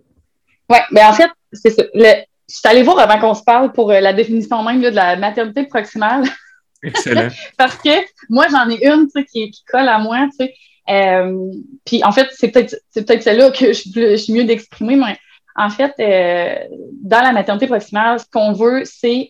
Oui, 0.69 0.77
mais 0.91 1.01
ben, 1.01 1.09
en 1.09 1.13
fait, 1.13 1.29
c'est 1.51 1.69
ça. 1.69 1.83
je 1.93 2.23
suis 2.47 2.67
allée 2.67 2.83
voir 2.83 2.99
avant 2.99 3.19
qu'on 3.19 3.33
se 3.33 3.43
parle 3.43 3.71
pour 3.73 3.91
euh, 3.91 3.99
la 3.99 4.13
définition 4.13 4.63
même 4.63 4.81
de 4.81 4.89
la 4.89 5.15
maternité 5.15 5.65
proximale. 5.65 6.23
Excellent. 6.83 7.29
Parce 7.57 7.75
que 7.77 7.89
moi, 8.29 8.47
j'en 8.49 8.69
ai 8.69 8.85
une 8.85 9.07
qui, 9.31 9.51
qui 9.51 9.63
colle 9.65 9.87
à 9.87 9.99
moi. 9.99 10.27
Tu 10.31 10.45
sais. 10.45 10.53
Euh, 10.89 11.51
puis 11.85 12.03
en 12.03 12.11
fait, 12.11 12.27
c'est 12.31 12.49
peut-être 12.49 12.75
peut 12.93 13.21
celle-là 13.21 13.51
que 13.51 13.71
je, 13.71 14.15
suis 14.17 14.33
mieux 14.33 14.43
d'exprimer, 14.43 14.95
mais 14.95 15.17
en 15.55 15.69
fait, 15.69 15.93
euh, 15.99 16.55
dans 17.03 17.21
la 17.21 17.31
maternité 17.31 17.67
proximale, 17.67 18.19
ce 18.19 18.25
qu'on 18.31 18.53
veut, 18.53 18.83
c'est 18.85 19.27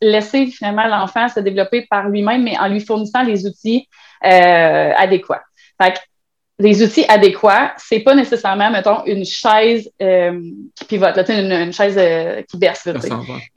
laisser 0.00 0.46
finalement 0.46 0.86
l'enfant 0.86 1.28
se 1.28 1.40
développer 1.40 1.86
par 1.88 2.08
lui-même, 2.08 2.42
mais 2.42 2.58
en 2.58 2.68
lui 2.68 2.80
fournissant 2.80 3.22
les 3.22 3.46
outils 3.46 3.88
adéquats. 4.22 5.42
Fait 5.80 5.94
des 6.60 6.82
outils 6.82 7.04
adéquats, 7.08 7.72
c'est 7.78 8.00
pas 8.00 8.14
nécessairement, 8.14 8.70
mettons, 8.70 9.04
une 9.06 9.24
chaise 9.24 9.90
euh, 10.02 10.40
qui 10.76 10.84
pivote, 10.84 11.16
là, 11.16 11.24
une, 11.28 11.52
une, 11.52 11.72
chaise 11.72 11.96
euh, 11.98 12.42
qui 12.42 12.58
berce. 12.58 12.86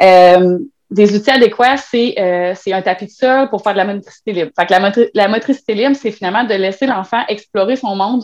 euh, 0.01 0.59
des 0.89 1.15
outils 1.15 1.31
adéquats, 1.31 1.77
c'est 1.77 2.15
euh, 2.17 2.53
un 2.67 2.81
tapis 2.81 3.07
de 3.07 3.11
sol 3.11 3.49
pour 3.49 3.61
faire 3.61 3.73
de 3.73 3.79
la 3.79 3.85
motricité 3.85 4.31
libre. 4.31 4.51
Fait 4.57 4.65
que 4.65 4.71
la, 4.71 4.91
la 5.13 5.27
motricité 5.27 5.73
libre, 5.73 5.95
c'est 5.95 6.11
finalement 6.11 6.45
de 6.45 6.53
laisser 6.53 6.85
l'enfant 6.85 7.23
explorer 7.27 7.75
son 7.75 7.95
monde, 7.95 8.23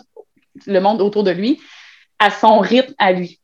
le 0.66 0.80
monde 0.80 1.02
autour 1.02 1.24
de 1.24 1.32
lui, 1.32 1.60
à 2.18 2.32
son 2.32 2.60
rythme 2.60 2.94
à 2.98 3.12
lui. 3.12 3.40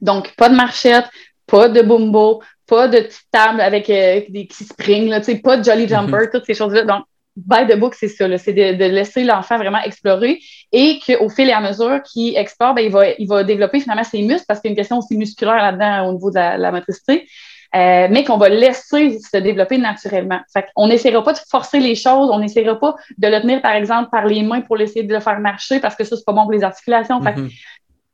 Donc, 0.00 0.34
pas 0.36 0.48
de 0.48 0.54
marchette, 0.54 1.06
pas 1.46 1.68
de 1.68 1.82
bumbo, 1.82 2.42
pas 2.66 2.88
de 2.88 2.98
petite 3.00 3.26
table 3.30 3.60
avec 3.60 3.86
des 3.86 4.46
qui 4.50 4.64
spring, 4.64 5.08
là, 5.08 5.20
pas 5.42 5.56
de 5.56 5.64
jolly 5.64 5.86
mm-hmm. 5.86 5.88
jumper, 5.88 6.30
toutes 6.32 6.46
ces 6.46 6.54
choses-là. 6.54 6.84
Donc, 6.84 7.04
by 7.36 7.66
the 7.66 7.78
book, 7.78 7.94
c'est 7.94 8.08
ça, 8.08 8.26
c'est 8.38 8.52
de, 8.52 8.84
laisser 8.84 9.22
l'enfant 9.22 9.58
vraiment 9.58 9.80
explorer 9.82 10.40
et 10.72 10.98
qu'au 11.06 11.28
fil 11.28 11.48
et 11.48 11.52
à 11.52 11.60
mesure 11.60 12.02
qu'il 12.02 12.36
explore, 12.36 12.74
ben, 12.74 12.82
il, 12.82 12.90
va, 12.90 13.10
il 13.10 13.28
va 13.28 13.44
développer 13.44 13.80
finalement 13.80 14.04
ses 14.04 14.22
muscles 14.22 14.46
parce 14.48 14.60
qu'il 14.60 14.70
y 14.70 14.70
a 14.70 14.72
une 14.72 14.76
question 14.76 14.98
aussi 14.98 15.16
musculaire 15.16 15.56
là-dedans 15.56 16.08
au 16.08 16.12
niveau 16.14 16.30
de 16.30 16.36
la, 16.36 16.72
motricité. 16.72 17.28
Euh, 17.74 18.06
mais 18.10 18.24
qu'on 18.24 18.38
va 18.38 18.48
laisser 18.48 19.18
se 19.18 19.36
développer 19.36 19.76
naturellement. 19.76 20.38
Fait 20.50 20.66
on 20.76 20.86
n'essaiera 20.86 21.22
pas 21.22 21.32
de 21.32 21.38
forcer 21.50 21.80
les 21.80 21.94
choses, 21.94 22.30
on 22.32 22.38
n'essaiera 22.38 22.78
pas 22.78 22.94
de 23.18 23.28
le 23.28 23.40
tenir, 23.40 23.60
par 23.60 23.72
exemple, 23.72 24.08
par 24.10 24.24
les 24.24 24.42
mains 24.42 24.62
pour 24.62 24.76
l'essayer 24.76 25.02
de 25.02 25.12
le 25.12 25.20
faire 25.20 25.40
marcher 25.40 25.80
parce 25.80 25.94
que 25.94 26.04
ça, 26.04 26.16
c'est 26.16 26.24
pas 26.24 26.32
bon 26.32 26.44
pour 26.44 26.52
les 26.52 26.62
articulations. 26.62 27.20
Fait. 27.20 27.34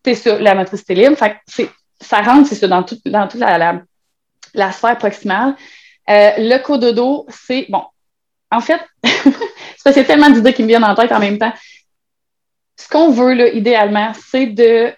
C'est 0.04 0.14
ça, 0.14 0.38
la 0.38 0.54
motricité 0.54 0.94
libre. 0.94 1.16
Fait 1.16 1.70
ça 2.00 2.20
rentre, 2.20 2.48
c'est 2.48 2.56
ça, 2.56 2.68
dans, 2.68 2.84
dans 3.06 3.28
toute 3.28 3.40
la, 3.40 3.82
la, 4.54 4.72
sphère 4.72 4.98
proximale. 4.98 5.54
Euh, 6.10 6.30
le 6.38 6.58
cododo, 6.58 7.26
c'est, 7.28 7.66
bon, 7.68 7.84
en 8.50 8.60
fait, 8.60 8.80
c'est 9.76 10.04
tellement 10.04 10.30
d'idées 10.30 10.52
qui 10.52 10.62
me 10.62 10.68
viennent 10.68 10.84
en 10.84 10.94
tête 10.94 11.12
en 11.12 11.20
même 11.20 11.38
temps. 11.38 11.52
Ce 12.76 12.88
qu'on 12.88 13.10
veut, 13.10 13.34
là, 13.34 13.48
idéalement, 13.48 14.12
c'est 14.30 14.46
de 14.46 14.92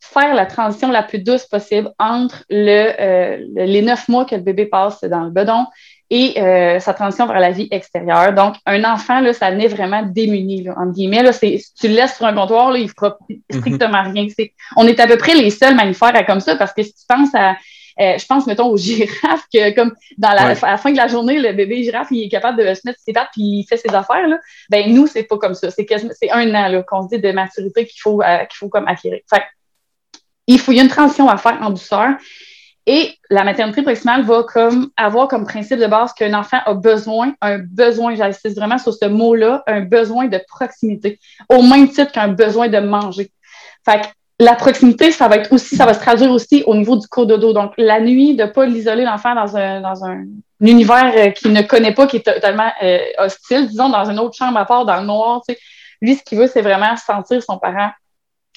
faire 0.00 0.34
la 0.34 0.46
transition 0.46 0.90
la 0.90 1.02
plus 1.02 1.18
douce 1.18 1.46
possible 1.46 1.92
entre 1.98 2.44
euh, 2.52 3.38
les 3.54 3.82
neuf 3.82 4.08
mois 4.08 4.24
que 4.24 4.36
le 4.36 4.42
bébé 4.42 4.66
passe 4.66 5.02
dans 5.02 5.24
le 5.24 5.30
bedon 5.30 5.66
et 6.16 6.40
euh, 6.40 6.78
sa 6.78 6.94
transition 6.94 7.26
vers 7.26 7.40
la 7.40 7.50
vie 7.50 7.66
extérieure. 7.72 8.32
Donc, 8.34 8.54
un 8.66 8.84
enfant, 8.84 9.18
là, 9.18 9.32
ça 9.32 9.50
naît 9.50 9.66
vraiment 9.66 10.04
démuni, 10.04 10.62
là, 10.62 10.74
entre 10.78 10.92
guillemets. 10.92 11.24
Là, 11.24 11.32
si 11.32 11.60
tu 11.76 11.88
le 11.88 11.94
laisses 11.94 12.14
sur 12.14 12.24
un 12.24 12.32
comptoir, 12.32 12.70
là, 12.70 12.78
il 12.78 12.84
ne 12.84 12.88
fera 12.88 13.18
strictement 13.50 14.04
rien. 14.04 14.28
on 14.76 14.86
est 14.86 15.00
à 15.00 15.08
peu 15.08 15.16
près 15.16 15.34
les 15.34 15.50
seuls 15.50 15.74
mammifères 15.74 16.14
à 16.14 16.22
comme 16.22 16.38
ça 16.38 16.54
parce 16.54 16.72
que 16.72 16.84
si 16.84 16.92
tu 16.92 17.04
penses 17.08 17.34
à 17.34 17.56
euh, 18.00 18.18
je 18.18 18.26
pense, 18.26 18.46
mettons, 18.46 18.68
aux 18.68 18.76
girafes, 18.78 19.46
que 19.52 19.74
comme 19.74 19.92
dans 20.18 20.30
la, 20.30 20.50
à 20.50 20.70
la 20.70 20.76
fin 20.76 20.92
de 20.92 20.96
la 20.96 21.08
journée, 21.08 21.40
le 21.40 21.52
bébé 21.52 21.82
girafe, 21.82 22.08
il 22.12 22.24
est 22.24 22.28
capable 22.28 22.58
de 22.58 22.74
se 22.74 22.82
mettre 22.84 23.00
ses 23.04 23.12
pattes 23.12 23.30
puis 23.32 23.42
il 23.42 23.66
fait 23.68 23.76
ses 23.76 23.92
affaires. 23.92 24.28
Là. 24.28 24.38
Ben, 24.70 24.92
nous, 24.94 25.08
c'est 25.08 25.24
pas 25.24 25.36
comme 25.36 25.54
ça. 25.54 25.70
C'est 25.72 25.86
c'est 25.88 26.30
un 26.30 26.54
an 26.54 26.82
qu'on 26.86 27.08
se 27.08 27.16
dit 27.16 27.20
de 27.20 27.32
maturité 27.32 27.86
qu'il 27.86 28.00
faut, 28.00 28.22
euh, 28.22 28.38
qu'il 28.46 28.56
faut 28.56 28.68
comme 28.68 28.86
acquérir. 28.86 29.20
Fait, 29.28 29.42
il 30.46 30.60
faut, 30.60 30.70
il 30.72 30.76
y 30.76 30.80
a 30.80 30.84
une 30.84 30.88
transition 30.88 31.28
à 31.28 31.36
faire 31.38 31.58
en 31.60 31.70
douceur. 31.70 32.10
Et 32.86 33.14
la 33.30 33.44
maternité 33.44 33.82
proximale 33.82 34.22
va 34.22 34.42
comme 34.42 34.90
avoir 34.96 35.28
comme 35.28 35.46
principe 35.46 35.78
de 35.78 35.86
base 35.86 36.12
qu'un 36.12 36.34
enfant 36.34 36.58
a 36.66 36.74
besoin, 36.74 37.32
un 37.40 37.58
besoin, 37.58 38.14
j'insiste 38.14 38.56
vraiment 38.56 38.76
sur 38.76 38.92
ce 38.92 39.06
mot-là, 39.06 39.62
un 39.66 39.80
besoin 39.80 40.26
de 40.26 40.38
proximité, 40.48 41.18
au 41.48 41.62
même 41.62 41.88
titre 41.88 42.12
qu'un 42.12 42.28
besoin 42.28 42.68
de 42.68 42.78
manger. 42.78 43.30
Fait 43.86 44.02
la 44.40 44.54
proximité, 44.56 45.12
ça 45.12 45.28
va 45.28 45.36
être 45.36 45.52
aussi, 45.52 45.76
ça 45.76 45.86
va 45.86 45.94
se 45.94 46.00
traduire 46.00 46.30
aussi 46.30 46.64
au 46.66 46.74
niveau 46.74 46.96
du 46.96 47.06
cododo. 47.06 47.52
Donc, 47.52 47.72
la 47.78 48.00
nuit, 48.00 48.34
de 48.34 48.42
ne 48.42 48.48
pas 48.48 48.66
l'isoler 48.66 49.04
l'enfant 49.04 49.34
dans 49.34 49.56
un, 49.56 49.80
dans 49.80 50.04
un, 50.04 50.24
univers 50.60 51.12
euh, 51.16 51.30
qu'il 51.30 51.52
ne 51.52 51.62
connaît 51.62 51.94
pas, 51.94 52.06
qui 52.06 52.16
est 52.16 52.34
totalement 52.34 52.70
euh, 52.82 52.98
hostile, 53.18 53.68
disons, 53.68 53.88
dans 53.88 54.10
une 54.10 54.18
autre 54.18 54.36
chambre 54.36 54.58
à 54.58 54.64
part, 54.64 54.84
dans 54.84 55.00
le 55.00 55.06
noir. 55.06 55.42
Tu 55.46 55.54
sais. 55.54 55.60
Lui, 56.00 56.16
ce 56.16 56.22
qu'il 56.22 56.38
veut, 56.38 56.46
c'est 56.46 56.62
vraiment 56.62 56.96
sentir 56.96 57.42
son 57.42 57.58
parent 57.58 57.90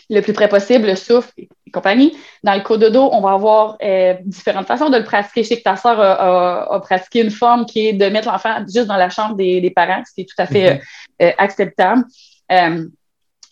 le 0.10 0.22
plus 0.22 0.34
près 0.34 0.47
possible, 0.47 0.88
le 0.88 0.95
souffle 0.95 1.32
et, 1.38 1.49
compagnie. 1.74 2.16
Dans 2.43 2.53
le 2.53 2.62
cododo, 2.62 3.10
on 3.12 3.20
va 3.20 3.32
avoir 3.32 3.78
différentes 4.24 4.68
façons 4.68 4.89
de 4.89 4.97
le 4.97 5.03
pratiquer. 5.03 5.43
Je 5.43 5.49
sais 5.49 5.58
que 5.58 5.64
ta 5.64 5.76
soeur 5.76 5.99
a, 5.99 6.80
pratiqué 6.80 7.22
une 7.22 7.30
forme 7.30 7.66
qui 7.66 7.88
est 7.88 7.93
de 7.93 8.05
mettre 8.05 8.30
l'enfant 8.30 8.60
juste 8.62 8.88
dans 8.88 8.95
la 8.95 9.10
chambre 9.10 9.36
des, 9.36 9.72
parents, 9.76 10.01
ce 10.08 10.14
qui 10.14 10.22
est 10.22 10.26
tout 10.26 10.41
à 10.41 10.45
fait 10.45 10.82
mm-hmm. 11.20 11.34
acceptable. 11.38 12.05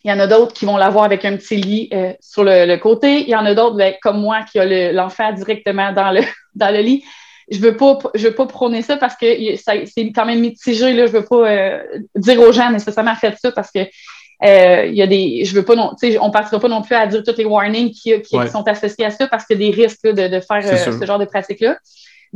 Il 0.06 0.10
y 0.10 0.12
en 0.12 0.20
a 0.20 0.28
d'autres 0.28 0.54
qui 0.54 0.66
vont 0.66 0.78
l'avoir 0.78 1.04
avec 1.04 1.26
un 1.26 1.36
petit 1.36 1.56
lit 1.56 1.90
euh, 1.92 2.14
sur 2.20 2.44
le, 2.44 2.76
côté. 2.76 3.22
Il 3.22 3.30
y 3.30 3.36
en 3.36 3.44
a 3.44 3.56
d'autres, 3.56 3.76
ben, 3.76 3.96
comme 4.04 4.22
moi, 4.22 4.44
qui 4.44 4.60
a 4.60 4.92
l'enfant 4.92 5.34
directement 5.34 5.94
dans 5.94 6.12
le, 6.12 6.22
dans 6.54 6.72
le 6.72 6.82
lit. 6.82 7.04
Je 7.50 7.58
veux 7.58 7.76
pas, 7.76 7.98
je 8.14 8.28
veux 8.28 8.36
pas 8.36 8.46
prôner 8.46 8.84
ça 8.84 8.98
parce 8.98 9.16
que 9.16 9.26
c'est 9.56 10.12
quand 10.12 10.28
même 10.28 10.42
mitigé. 10.42 10.94
Là. 10.94 11.08
Je 11.08 11.12
veux 11.12 11.26
pas 11.26 11.50
euh, 11.50 11.80
dire 12.16 12.40
aux 12.40 12.52
gens 12.52 12.70
nécessairement 12.70 13.16
faites 13.16 13.40
ça 13.42 13.52
parce 13.52 13.72
que 13.72 13.80
euh, 14.44 14.86
il 14.86 14.96
y 14.96 15.02
a 15.02 15.08
des, 15.08 15.46
je 15.46 15.56
veux 15.56 15.64
pas 15.64 15.76
non, 15.76 15.96
on 16.22 16.32
partira 16.32 16.60
pas 16.60 16.68
non 16.68 16.82
plus 16.82 16.96
à 16.96 17.08
dire 17.08 17.24
tous 17.24 17.38
les 17.38 17.46
warnings 17.46 17.92
qui, 17.92 18.14
sont 18.52 18.68
associés 18.68 19.06
à 19.06 19.12
ça 19.12 19.28
parce 19.28 19.46
qu'il 19.46 19.62
y 19.62 19.64
a 19.66 19.72
des 19.72 19.82
risques 19.82 20.04
de, 20.04 20.28
de, 20.28 20.40
faire 20.40 20.62
ce 21.00 21.06
genre 21.06 21.20
de 21.20 21.26
pratique-là. 21.26 21.78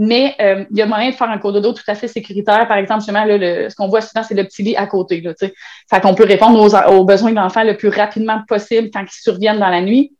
Mais 0.01 0.33
euh, 0.39 0.63
il 0.71 0.77
y 0.77 0.81
a 0.81 0.85
moyen 0.85 1.09
de 1.09 1.15
faire 1.15 1.29
un 1.29 1.37
cours 1.39 1.51
de 1.51 1.59
dos 1.59 1.73
tout 1.73 1.83
à 1.85 1.93
fait 1.93 2.07
sécuritaire. 2.07 2.65
Par 2.69 2.77
exemple, 2.77 3.01
justement, 3.01 3.25
ce 3.25 3.75
qu'on 3.75 3.89
voit 3.89 3.99
souvent, 3.99 4.23
c'est 4.23 4.33
le 4.33 4.45
petit 4.45 4.63
lit 4.63 4.77
à 4.77 4.87
côté. 4.87 5.19
Là, 5.19 5.33
fait 5.37 6.01
qu'on 6.01 6.15
peut 6.15 6.23
répondre 6.23 6.57
aux, 6.89 7.03
besoins 7.03 7.31
de 7.31 7.35
l'enfant 7.35 7.65
le 7.65 7.75
plus 7.75 7.89
rapidement 7.89 8.41
possible 8.47 8.91
quand 8.93 9.01
ils 9.01 9.21
surviennent 9.21 9.59
dans 9.59 9.67
la 9.67 9.81
nuit 9.81 10.13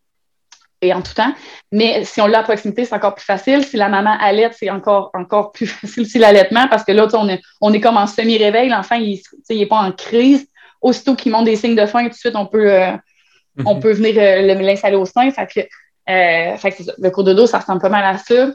et 0.82 0.93
en 0.93 1.01
tout 1.01 1.13
temps. 1.13 1.34
Mais 1.71 2.03
si 2.03 2.19
on 2.19 2.27
l'a 2.27 2.39
à 2.39 2.43
proximité, 2.43 2.84
c'est 2.84 2.93
encore 2.93 3.15
plus 3.15 3.23
facile. 3.23 3.63
Si 3.63 3.77
la 3.77 3.88
maman 3.88 4.17
allait, 4.19 4.49
c'est 4.51 4.69
encore, 4.69 5.11
encore 5.13 5.53
plus 5.53 5.67
facile 5.67 6.05
si 6.05 6.19
l'allaitement, 6.19 6.67
parce 6.67 6.84
que 6.84 6.91
là, 6.91 7.07
on 7.13 7.30
est, 7.30 7.41
on 7.61 7.71
est 7.71 7.80
comme 7.80 7.95
en 7.95 8.07
semi-réveil. 8.07 8.67
L'enfant, 8.67 8.95
il 8.95 9.21
n'est 9.49 9.65
pas 9.65 9.77
en 9.77 9.93
crise. 9.93 10.45
Aussitôt 10.82 11.15
qu'il 11.15 11.32
montre 11.32 11.45
des 11.45 11.55
signes 11.55 11.75
de 11.75 11.86
faim, 11.86 12.03
tout 12.03 12.09
de 12.09 12.13
suite, 12.15 12.36
on 12.36 12.45
peut, 12.45 12.71
euh, 12.71 12.91
on 13.65 13.75
mhm. 13.75 13.82
peut 13.82 13.91
venir 13.91 14.15
euh, 14.17 14.61
l'installer 14.61 14.95
au 14.95 15.05
sein. 15.05 15.30
Fait 15.32 15.47
que, 15.47 15.61
fait 16.57 16.71
que 16.71 16.84
Le 16.97 17.09
cours 17.09 17.23
de 17.23 17.34
dos, 17.34 17.47
ça 17.47 17.59
ressemble 17.59 17.82
pas 17.82 17.89
mal 17.89 18.03
à 18.03 18.17
ça 18.17 18.49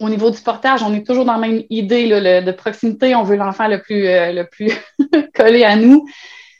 au 0.00 0.08
niveau 0.08 0.30
du 0.30 0.40
portage, 0.40 0.82
on 0.82 0.92
est 0.94 1.06
toujours 1.06 1.24
dans 1.24 1.34
la 1.34 1.38
même 1.38 1.62
idée 1.70 2.08
de 2.08 2.52
proximité. 2.52 3.14
On 3.14 3.22
veut 3.22 3.36
l'enfant 3.36 3.68
le 3.68 3.80
plus, 3.80 4.06
euh, 4.06 4.32
le 4.32 4.46
plus 4.46 4.72
collé 5.34 5.64
à 5.64 5.76
nous. 5.76 6.06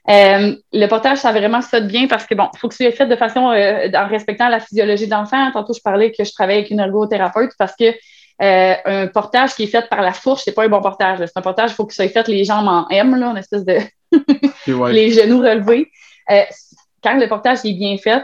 Euh, 0.08 0.54
le 0.72 0.86
portage, 0.86 1.18
ça 1.18 1.30
vraiment 1.32 1.60
ça 1.60 1.80
de 1.80 1.86
bien 1.86 2.06
parce 2.08 2.26
que, 2.26 2.34
bon, 2.34 2.48
il 2.54 2.58
faut 2.58 2.68
que 2.68 2.74
ce 2.74 2.84
soit 2.84 2.92
fait 2.92 3.06
de 3.06 3.16
façon 3.16 3.50
euh, 3.50 3.88
en 3.94 4.08
respectant 4.08 4.48
la 4.48 4.60
physiologie 4.60 5.06
de 5.06 5.12
l'enfant. 5.12 5.50
Tantôt, 5.52 5.74
je 5.74 5.80
parlais 5.80 6.12
que 6.12 6.24
je 6.24 6.32
travaille 6.32 6.58
avec 6.58 6.70
une 6.70 6.80
ergothérapeute 6.80 7.52
parce 7.58 7.74
que 7.76 7.94
un 8.40 9.06
portage 9.06 9.54
qui 9.54 9.64
est 9.64 9.68
fait 9.68 9.88
par 9.88 10.02
la 10.02 10.12
fourche, 10.12 10.42
c'est 10.44 10.52
pas 10.52 10.64
un 10.64 10.68
bon 10.68 10.80
portage. 10.80 11.18
C'est 11.20 11.36
un 11.36 11.42
portage, 11.42 11.70
il 11.70 11.74
faut 11.74 11.86
que 11.86 11.94
ça 11.94 12.02
soit 12.02 12.12
fait 12.12 12.28
les 12.28 12.44
jambes 12.44 12.66
en 12.66 12.88
M, 12.88 13.14
là, 13.14 13.28
une 13.28 13.36
espèce 13.36 13.64
de 13.64 13.78
les 14.66 15.10
genoux 15.10 15.40
relevés. 15.40 15.90
quand 17.02 17.18
le 17.18 17.26
portage 17.28 17.58
est 17.64 17.74
bien 17.74 17.96
fait, 17.98 18.22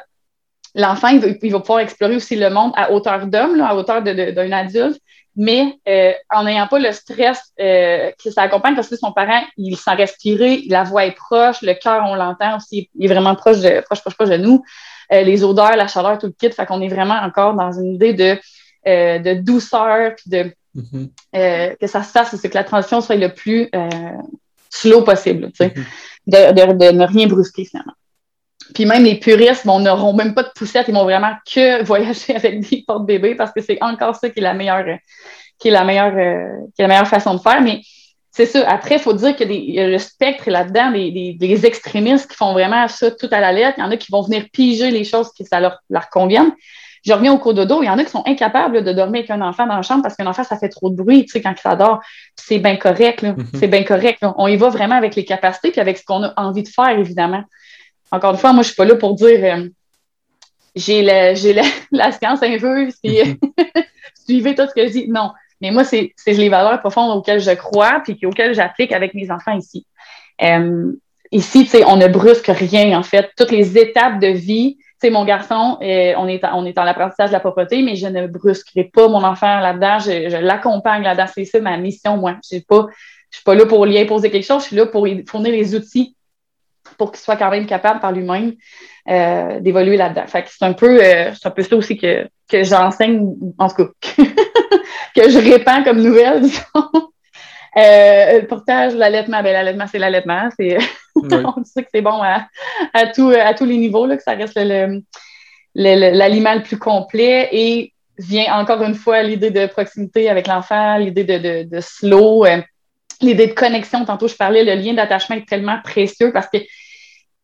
l'enfant, 0.75 1.09
il, 1.09 1.51
va 1.51 1.61
pouvoir 1.61 1.81
explorer 1.81 2.17
aussi 2.17 2.37
le 2.37 2.51
monde 2.51 2.73
à 2.77 2.93
hauteur 2.93 3.27
d'homme, 3.27 3.61
à 3.61 3.75
hauteur 3.75 4.03
d'un 4.03 4.53
adulte, 4.53 5.01
mais 5.37 5.79
euh, 5.89 6.13
en 6.35 6.45
n'ayant 6.45 6.67
pas 6.67 6.79
le 6.79 6.91
stress 6.93 7.53
euh, 7.61 8.11
que 8.23 8.31
ça 8.31 8.43
accompagne, 8.43 8.75
parce 8.75 8.89
que 8.89 8.97
son 8.97 9.13
parent, 9.13 9.43
il 9.57 9.77
sent 9.77 9.95
respirer, 9.95 10.65
la 10.69 10.85
voix 10.85 11.07
est 11.07 11.13
proche, 11.13 11.63
le 11.63 11.75
cœur, 11.75 12.05
on 12.07 12.15
l'entend 12.15 12.57
aussi, 12.57 12.91
il 12.99 13.05
est 13.05 13.13
vraiment 13.13 13.35
proche 13.35 13.61
de, 13.61 13.81
proche, 13.83 14.01
proche, 14.01 14.15
proche 14.15 14.31
de 14.31 14.37
nous, 14.37 14.65
euh, 15.13 15.23
les 15.23 15.45
odeurs, 15.45 15.77
la 15.77 15.87
chaleur, 15.87 16.19
tout 16.19 16.27
le 16.27 16.33
kit, 16.33 16.51
fait 16.51 16.67
qu'on 16.67 16.81
est 16.81 16.89
vraiment 16.89 17.15
encore 17.15 17.55
dans 17.55 17.73
une 17.73 17.95
idée 17.95 18.15
de, 18.15 18.37
de 18.85 19.35
douceur, 19.41 20.15
puis 20.17 20.31
de 20.31 20.53
mm-hmm. 20.77 21.77
que 21.79 21.87
ça 21.87 22.03
se 22.03 22.11
fasse, 22.11 22.35
c'est 22.35 22.49
que 22.49 22.57
la 22.57 22.65
transition 22.65 23.01
soit 23.01 23.17
le 23.17 23.33
plus 23.33 23.71
slow 24.71 25.03
possible, 25.03 25.51
tu 25.53 25.65
sais, 25.65 25.69
mm-hmm. 25.69 26.55
de, 26.55 26.73
de, 26.73 26.73
de, 26.73 26.99
ne 26.99 27.07
rien 27.07 27.27
brusquer 27.27 27.65
finalement. 27.65 27.95
Puis 28.75 28.85
même 28.87 29.05
les 29.05 29.17
puristes 29.17 29.65
n'auront 29.65 30.13
même 30.13 30.35
pas 30.35 30.43
de 30.43 30.51
poussette, 30.55 30.89
ils 30.89 30.95
vont 30.95 31.05
vraiment 31.05 31.33
que 31.51 31.83
voyager 31.85 32.37
avec 32.37 32.69
des 32.69 32.85
porte-bébés 32.87 33.35
parce 33.35 33.53
que 33.53 33.61
c'est 33.61 33.79
encore 33.81 34.17
ça 34.17 34.29
qui 34.31 34.41
est 34.41 34.43
la 34.43 34.55
meilleure, 34.55 34.99
qui 35.59 35.69
est 35.69 35.73
la 35.73 35.85
meilleure, 35.85 36.15
euh, 36.17 36.67
qui 36.75 36.83
est 36.83 36.85
la 36.85 36.89
meilleure 36.89 37.09
façon 37.09 37.35
de 37.35 37.41
faire. 37.41 37.61
Mais 37.63 37.81
c'est 38.31 38.47
ça. 38.47 38.69
Après, 38.69 38.97
il 38.97 39.01
faut 39.01 39.15
dire 39.15 39.35
qu'il 39.35 39.51
y, 39.53 39.81
a 39.81 39.89
le 39.89 39.99
spectre 39.99 40.51
là-dedans, 40.51 40.93
des, 40.93 41.67
extrémistes 41.67 42.31
qui 42.31 42.37
font 42.37 42.53
vraiment 42.53 42.87
ça 42.89 43.11
tout 43.11 43.29
à 43.31 43.41
la 43.41 43.53
lettre. 43.53 43.75
Il 43.79 43.81
y 43.81 43.85
en 43.85 43.91
a 43.91 43.97
qui 43.97 44.13
vont 44.13 44.23
venir 44.23 44.45
piger 44.53 44.91
les 44.91 45.05
choses 45.05 45.33
qui 45.33 45.45
ça 45.45 45.61
leur, 45.61 45.79
leur 45.89 46.09
conviennent. 46.11 46.53
Je 47.05 47.13
reviens 47.13 47.33
au 47.33 47.39
cours 47.39 47.55
de 47.55 47.65
dos. 47.65 47.83
Il 47.83 47.87
y 47.87 47.91
en 47.91 47.99
a 47.99 48.05
qui 48.05 48.11
sont 48.11 48.23
incapables 48.27 48.85
de 48.85 48.93
dormir 48.93 49.21
avec 49.21 49.31
un 49.31 49.41
enfant 49.41 49.67
dans 49.67 49.77
la 49.77 49.83
chambre 49.83 50.03
parce 50.03 50.15
qu'un 50.15 50.27
enfant, 50.27 50.45
ça 50.45 50.59
fait 50.59 50.69
trop 50.69 50.91
de 50.91 50.97
bruit, 50.97 51.25
tu 51.25 51.33
sais, 51.33 51.41
quand 51.41 51.55
il 51.65 51.79
dort. 51.79 52.01
C'est 52.49 52.59
bien 52.59 52.77
correct, 52.77 53.23
mm-hmm. 53.23 53.59
C'est 53.59 53.69
bien 53.69 53.85
correct. 53.85 54.25
On 54.37 54.49
y 54.49 54.57
va 54.57 54.71
vraiment 54.71 54.97
avec 54.97 55.15
les 55.15 55.25
capacités 55.25 55.71
puis 55.71 55.81
avec 55.81 55.99
ce 55.99 56.05
qu'on 56.05 56.23
a 56.23 56.33
envie 56.37 56.63
de 56.63 56.69
faire, 56.69 56.99
évidemment 56.99 57.45
encore 58.11 58.33
une 58.33 58.39
fois, 58.39 58.53
moi, 58.53 58.63
je 58.63 58.69
ne 58.69 58.73
suis 58.73 58.77
pas 58.77 58.85
là 58.85 58.97
pour 58.97 59.15
dire 59.15 59.41
euh, 59.43 59.69
j'ai 60.75 61.03
la, 61.03 61.33
la, 61.93 62.13
science 62.13 62.43
inverse, 62.43 62.97
puis 63.03 63.19
suivez 64.27 64.55
tout 64.55 64.67
ce 64.69 64.75
que 64.75 64.87
je 64.87 64.93
dis. 64.93 65.09
Non. 65.09 65.33
Mais 65.61 65.71
moi, 65.71 65.85
c'est 65.85 66.15
les 66.27 66.49
valeurs 66.49 66.81
profondes 66.81 67.17
auxquelles 67.17 67.41
je 67.41 67.51
crois, 67.51 68.01
puis 68.05 68.19
auxquelles 68.25 68.55
j'applique 68.55 68.93
avec 68.93 69.15
mes 69.15 69.31
enfants 69.31 69.57
ici. 69.57 69.87
Euh, 70.41 70.93
ici, 71.33 71.69
on 71.87 71.97
ne 71.97 72.07
brusque 72.07 72.47
rien, 72.47 72.97
en 72.97 73.03
fait. 73.03 73.31
Toutes 73.37 73.51
les 73.51 73.77
étapes 73.77 74.21
de 74.21 74.29
vie, 74.29 74.79
c'est 75.01 75.11
mon 75.11 75.25
garçon, 75.25 75.79
euh, 75.81 76.15
on 76.17 76.27
est, 76.27 76.45
on 76.53 76.65
est 76.67 76.77
en 76.79 76.83
apprentissage 76.83 77.31
de 77.31 77.33
la 77.33 77.41
propreté, 77.41 77.83
mais 77.83 77.95
je 77.95 78.07
ne 78.09 78.27
brusquerai 78.27 78.85
pas 78.85 79.09
mon 79.09 79.23
enfant 79.23 79.61
là-dedans. 79.61 79.99
Je, 80.01 80.37
l'accompagne 80.39 81.03
là-dedans. 81.03 81.27
C'est 81.33 81.45
ça 81.45 81.61
ma 81.61 81.77
mission, 81.77 82.17
moi. 82.17 82.37
Je 82.51 82.57
ne 82.57 82.61
suis 82.61 83.45
pas 83.45 83.55
là 83.55 83.67
pour 83.67 83.87
lui 83.87 83.99
imposer 83.99 84.31
quelque 84.31 84.47
chose. 84.47 84.63
Je 84.63 84.69
suis 84.69 84.77
là 84.77 84.87
pour 84.87 85.07
lui 85.07 85.25
fournir 85.27 85.53
les 85.53 85.75
outils 85.75 86.17
pour 86.97 87.13
qu'il 87.13 87.21
soit 87.21 87.37
quand 87.37 87.51
même 87.51 87.67
capable 87.67 88.01
par 88.01 88.13
lui-même 88.13 88.55
euh, 89.09 89.61
d'évoluer 89.61 89.97
là-dedans. 89.97 90.27
Fait 90.27 90.45
c'est 90.49 90.65
un 90.65 90.73
peu 90.73 90.99
euh, 91.03 91.33
un 91.45 91.51
peu 91.51 91.63
ça 91.63 91.77
aussi 91.77 91.97
que, 91.97 92.27
que 92.49 92.65
j'enseigne, 92.65 93.35
en 93.59 93.69
tout 93.69 93.77
cas, 93.77 93.85
que 95.15 95.31
je 95.31 95.39
répands 95.39 95.85
comme 95.85 96.03
nouvelle, 96.03 96.43
disons. 96.43 97.11
Euh, 97.77 98.41
le 98.41 98.47
portage, 98.47 98.95
l'allaitement, 98.95 99.43
ben, 99.43 99.53
l'allaitement, 99.53 99.87
c'est 99.87 99.99
l'allaitement. 99.99 100.49
C'est... 100.59 100.79
on 101.15 101.65
sait 101.65 101.83
que 101.83 101.91
c'est 101.93 102.03
bon 102.03 102.23
à, 102.23 102.47
à, 102.95 103.07
tout, 103.07 103.31
à 103.31 103.55
tous 103.55 103.65
les 103.65 103.77
niveaux, 103.77 104.07
là, 104.07 104.17
que 104.17 104.23
ça 104.23 104.35
reste 104.35 104.57
le, 104.57 105.03
l'aliment 105.75 106.55
le 106.55 106.63
plus 106.63 106.79
complet 106.79 107.49
et 107.53 107.93
vient 108.19 108.55
encore 108.55 108.83
une 108.83 108.95
fois 108.95 109.23
l'idée 109.23 109.51
de 109.51 109.67
proximité 109.67 110.29
avec 110.29 110.47
l'enfant, 110.47 110.97
l'idée 110.97 111.25
de, 111.25 111.39
de, 111.39 111.63
de 111.69 111.81
slow, 111.81 112.45
l'idée 113.21 113.47
de 113.47 113.53
connexion. 113.53 114.05
Tantôt, 114.05 114.29
je 114.29 114.35
parlais, 114.35 114.65
le 114.65 114.75
lien 114.81 114.95
d'attachement 114.95 115.37
est 115.37 115.49
tellement 115.49 115.79
précieux 115.83 116.33
parce 116.33 116.49
que 116.49 116.59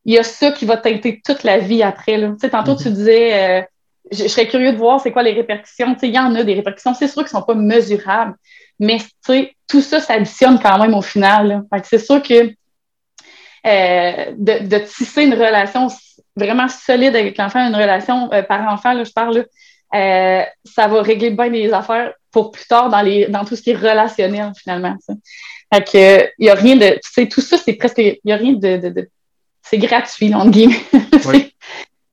il 0.05 0.13
y 0.13 0.17
a 0.19 0.23
ça 0.23 0.51
qui 0.51 0.65
va 0.65 0.77
teinter 0.77 1.21
toute 1.23 1.43
la 1.43 1.57
vie 1.57 1.83
après. 1.83 2.17
Là. 2.17 2.29
Tu 2.29 2.39
sais, 2.41 2.49
tantôt, 2.49 2.75
tu 2.75 2.89
mhm. 2.89 2.93
disais, 2.93 3.59
euh, 3.59 3.61
je, 4.11 4.27
serais 4.27 4.47
curieux 4.47 4.71
de 4.71 4.77
voir 4.77 5.01
c'est 5.01 5.11
quoi 5.11 5.23
les 5.23 5.33
répercussions. 5.33 5.93
Tu 5.93 6.01
sais, 6.01 6.07
il 6.07 6.13
y 6.13 6.19
en 6.19 6.33
a 6.35 6.43
des 6.43 6.53
répercussions, 6.53 6.93
c'est 6.93 7.07
sûr 7.07 7.23
qu'elles 7.23 7.33
ne 7.33 7.39
sont 7.39 7.41
pas 7.41 7.55
mesurables, 7.55 8.35
mais 8.79 8.97
tu 8.97 9.07
sais, 9.25 9.55
tout 9.67 9.81
ça 9.81 9.99
s'additionne 9.99 10.59
quand 10.59 10.77
même 10.79 10.93
au 10.93 11.01
final. 11.01 11.63
C'est 11.83 11.99
sûr 11.99 12.21
que 12.21 12.51
euh, 13.67 14.31
de, 14.37 14.77
tisser 14.79 15.23
une 15.23 15.33
relation 15.33 15.87
vraiment 16.35 16.67
solide 16.67 17.15
avec 17.15 17.37
l'enfant, 17.37 17.65
une 17.67 17.75
relation 17.75 18.31
euh, 18.31 18.43
par-enfant, 18.43 18.93
là, 18.93 19.03
je 19.03 19.11
parle, 19.11 19.45
ça 19.91 20.87
va 20.87 21.01
régler 21.01 21.31
bien 21.31 21.49
les 21.49 21.73
affaires 21.73 22.13
pour 22.31 22.51
plus 22.51 22.67
tard 22.67 22.89
dans, 22.89 23.01
les, 23.01 23.27
dans 23.27 23.45
tout 23.45 23.55
ce 23.55 23.61
qui 23.61 23.71
est 23.71 23.75
relationnel, 23.75 24.51
finalement. 24.57 24.95
Fait 25.73 25.83
que, 25.83 26.29
il 26.37 26.43
n'y 26.43 26.49
a 26.49 26.55
rien 26.55 26.75
de. 26.75 26.93
Tu 26.95 27.11
sais, 27.11 27.27
tout 27.27 27.41
ça, 27.41 27.57
c'est 27.57 27.73
presque. 27.73 27.97
Il 27.97 28.19
n'y 28.25 28.33
a 28.33 28.37
rien 28.37 28.53
de 28.53 29.07
c'est 29.65 29.77
gratuit, 29.77 30.33
entre 30.33 30.51
guillemets. 30.51 30.81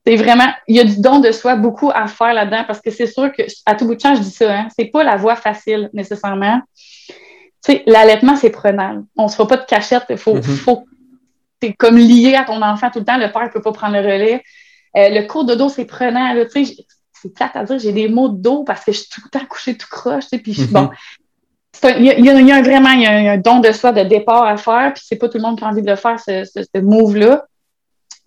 c'est 0.05 0.15
vraiment, 0.15 0.47
il 0.67 0.75
y 0.75 0.79
a 0.79 0.83
du 0.83 0.99
don 0.99 1.19
de 1.19 1.31
soi 1.31 1.55
beaucoup 1.55 1.89
à 1.93 2.07
faire 2.07 2.33
là-dedans 2.33 2.63
parce 2.67 2.81
que 2.81 2.91
c'est 2.91 3.07
sûr 3.07 3.31
que, 3.31 3.43
à 3.65 3.75
tout 3.75 3.85
bout 3.85 3.95
de 3.95 4.01
champ, 4.01 4.15
je 4.15 4.21
dis 4.21 4.31
ça, 4.31 4.53
hein, 4.53 4.67
c'est 4.77 4.85
pas 4.85 5.03
la 5.03 5.15
voie 5.15 5.35
facile 5.35 5.89
nécessairement. 5.93 6.59
Tu 7.63 7.71
sais, 7.71 7.83
l'allaitement, 7.87 8.35
c'est 8.35 8.49
prenant. 8.49 9.03
On 9.15 9.29
se 9.29 9.35
fera 9.35 9.47
pas 9.47 9.57
de 9.57 9.65
cachette. 9.65 10.15
Faut, 10.17 10.35
mm-hmm. 10.35 10.57
faut 10.57 10.85
c'est 11.61 11.73
comme 11.73 11.97
lié 11.97 12.35
à 12.35 12.43
ton 12.43 12.61
enfant 12.61 12.89
tout 12.89 12.99
le 12.99 13.05
temps. 13.05 13.17
Le 13.17 13.31
père 13.31 13.43
ne 13.43 13.47
peut 13.47 13.61
pas 13.61 13.71
prendre 13.71 13.93
le 13.93 14.01
relais. 14.01 14.43
Euh, 14.97 15.09
le 15.09 15.25
cours 15.25 15.45
de 15.45 15.55
dos, 15.55 15.69
c'est 15.69 15.85
prenant. 15.85 16.35
Tu 16.51 16.65
sais, 16.65 16.75
c'est 17.13 17.33
plate 17.33 17.55
à 17.55 17.63
dire, 17.63 17.79
j'ai 17.79 17.93
des 17.93 18.09
mots 18.09 18.27
de 18.27 18.41
dos 18.41 18.65
parce 18.65 18.83
que 18.83 18.91
je 18.91 18.99
suis 18.99 19.09
tout 19.09 19.21
le 19.23 19.29
temps 19.29 19.45
couchée 19.45 19.77
tout 19.77 19.87
croche. 19.89 20.23
Tu 20.23 20.29
sais, 20.29 20.39
puis 20.39 20.51
mm-hmm. 20.51 20.71
bon, 20.71 20.89
il 21.97 22.25
y, 22.25 22.51
a, 22.51 22.61
vraiment 22.61 22.89
un 22.89 23.37
don 23.37 23.59
de 23.59 23.71
soi 23.71 23.93
de 23.93 24.03
départ 24.03 24.43
à 24.43 24.57
faire, 24.57 24.93
puis 24.93 25.03
c'est 25.05 25.15
pas 25.15 25.27
tout 25.27 25.37
le 25.37 25.43
monde 25.43 25.57
qui 25.57 25.63
a 25.63 25.67
envie 25.67 25.81
de 25.81 25.95
faire, 25.95 26.19
ce, 26.19 26.43
ce, 26.43 26.79
move-là. 26.79 27.45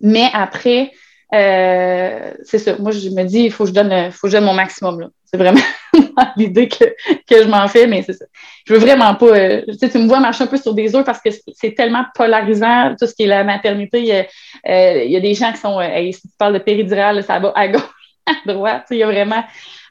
Mais 0.01 0.29
après, 0.33 0.91
euh, 1.33 2.33
c'est 2.43 2.59
ça. 2.59 2.77
Moi, 2.77 2.91
je 2.91 3.09
me 3.09 3.23
dis, 3.23 3.41
il 3.41 3.51
faut 3.51 3.65
que 3.65 3.69
je 3.69 3.73
donne, 3.73 4.11
faut 4.11 4.27
que 4.27 4.31
je 4.31 4.37
donne 4.37 4.45
mon 4.45 4.53
maximum. 4.53 5.09
C'est 5.25 5.37
vraiment 5.37 5.59
l'idée 6.37 6.69
que, 6.69 6.85
que, 7.27 7.43
je 7.43 7.47
m'en 7.49 7.67
fais, 7.67 7.85
mais 7.85 8.01
c'est 8.01 8.13
ça. 8.13 8.25
Je 8.65 8.73
veux 8.73 8.79
vraiment 8.79 9.13
pas. 9.15 9.25
Euh, 9.25 9.61
tu, 9.67 9.77
sais, 9.77 9.89
tu 9.89 9.97
me 9.97 10.07
vois 10.07 10.21
marcher 10.21 10.45
un 10.45 10.47
peu 10.47 10.57
sur 10.57 10.73
des 10.73 10.95
œufs 10.95 11.05
parce 11.05 11.19
que 11.19 11.29
c'est 11.53 11.75
tellement 11.75 12.05
polarisant, 12.15 12.95
tout 12.97 13.07
ce 13.07 13.13
qui 13.13 13.23
est 13.23 13.27
la 13.27 13.43
maternité. 13.43 13.99
Il 13.99 14.05
y 14.05 14.13
a, 14.13 14.25
euh, 14.69 15.19
des 15.19 15.33
gens 15.33 15.51
qui 15.51 15.59
sont. 15.59 15.79
si 16.13 16.21
tu 16.21 16.33
parles 16.37 16.53
de 16.53 16.59
péridurale, 16.59 17.21
ça 17.23 17.39
va 17.39 17.51
à 17.55 17.67
gauche, 17.67 17.81
à 18.25 18.53
droite. 18.53 18.85
il 18.91 18.97
y 18.97 19.03
a 19.03 19.07
vraiment. 19.07 19.43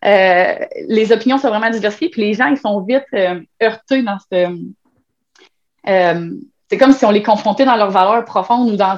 Les 0.02 1.12
opinions 1.12 1.36
sont 1.36 1.48
vraiment 1.48 1.70
diversifiées, 1.70 2.08
puis 2.08 2.22
les 2.22 2.34
gens, 2.34 2.46
ils 2.46 2.56
sont 2.56 2.80
vite 2.80 3.04
heurtés 3.62 4.02
dans 4.02 4.18
ce. 4.32 4.56
C'est 6.68 6.78
comme 6.78 6.92
si 6.92 7.04
on 7.04 7.10
les 7.10 7.22
confrontait 7.22 7.64
dans 7.64 7.76
leurs 7.76 7.90
valeurs 7.90 8.24
profondes 8.24 8.70
ou 8.70 8.76
dans. 8.76 8.96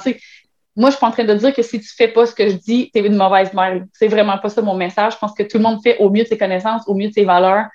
Moi, 0.79 0.91
je 0.91 0.97
suis 0.97 1.05
en 1.05 1.11
train 1.11 1.24
de 1.24 1.35
dire 1.35 1.53
que 1.53 1.62
si 1.62 1.81
tu 1.81 1.89
fais 1.89 2.07
pas 2.07 2.24
ce 2.24 2.33
que 2.33 2.49
je 2.49 2.55
dis, 2.55 2.89
tu 2.95 3.01
es 3.01 3.05
une 3.05 3.16
mauvaise 3.16 3.53
mère. 3.53 3.83
C'est 3.93 4.07
vraiment 4.07 4.39
pas 4.39 4.49
ça 4.49 4.62
mon 4.62 4.76
message. 4.76 5.14
Je 5.14 5.18
pense 5.18 5.35
que 5.35 5.43
tout 5.43 5.59
le 5.59 5.64
monde 5.64 5.81
fait 5.83 5.99
au 5.99 6.09
mieux 6.09 6.22
de 6.22 6.29
ses 6.29 6.39
connaissances, 6.39 6.83
au 6.87 6.95
mieux 6.95 7.09
de 7.09 7.12
ses 7.12 7.24
valeurs. 7.24 7.66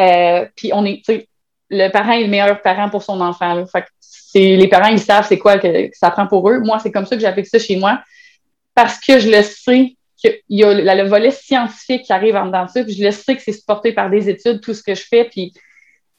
Euh, 0.00 0.46
puis 0.56 0.70
on 0.72 0.86
est, 0.86 1.02
le 1.68 1.88
parent 1.90 2.12
est 2.12 2.22
le 2.22 2.28
meilleur 2.28 2.62
parent 2.62 2.88
pour 2.88 3.02
son 3.02 3.20
enfant. 3.20 3.66
Fait 3.66 3.84
c'est, 4.00 4.56
les 4.56 4.66
parents, 4.66 4.88
ils 4.88 4.98
savent 4.98 5.26
c'est 5.28 5.36
quoi 5.36 5.58
que, 5.58 5.90
ça 5.92 6.10
prend 6.10 6.26
pour 6.26 6.48
eux. 6.48 6.60
Moi, 6.60 6.78
c'est 6.78 6.90
comme 6.90 7.04
ça 7.04 7.16
que 7.16 7.20
j'applique 7.20 7.46
ça 7.46 7.58
chez 7.58 7.76
moi 7.76 8.00
parce 8.74 8.98
que 8.98 9.18
je 9.18 9.28
le 9.28 9.42
sais 9.42 9.96
qu'il 10.16 10.40
y 10.48 10.64
a 10.64 10.72
le, 10.72 11.06
volet 11.06 11.30
scientifique 11.30 12.04
qui 12.04 12.12
arrive 12.14 12.36
en 12.36 12.46
dedans 12.46 12.64
de 12.64 12.70
ça, 12.70 12.82
puis 12.82 12.94
je 12.94 13.04
le 13.04 13.10
sais 13.10 13.36
que 13.36 13.42
c'est 13.42 13.52
supporté 13.52 13.92
par 13.92 14.08
des 14.08 14.30
études, 14.30 14.62
tout 14.62 14.72
ce 14.72 14.82
que 14.82 14.94
je 14.94 15.02
fais, 15.02 15.24
puis 15.24 15.52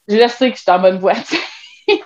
je 0.06 0.14
le 0.14 0.28
sais 0.28 0.50
que 0.50 0.56
je 0.56 0.62
suis 0.62 0.70
en 0.70 0.78
bonne 0.78 0.98
voie. 0.98 1.14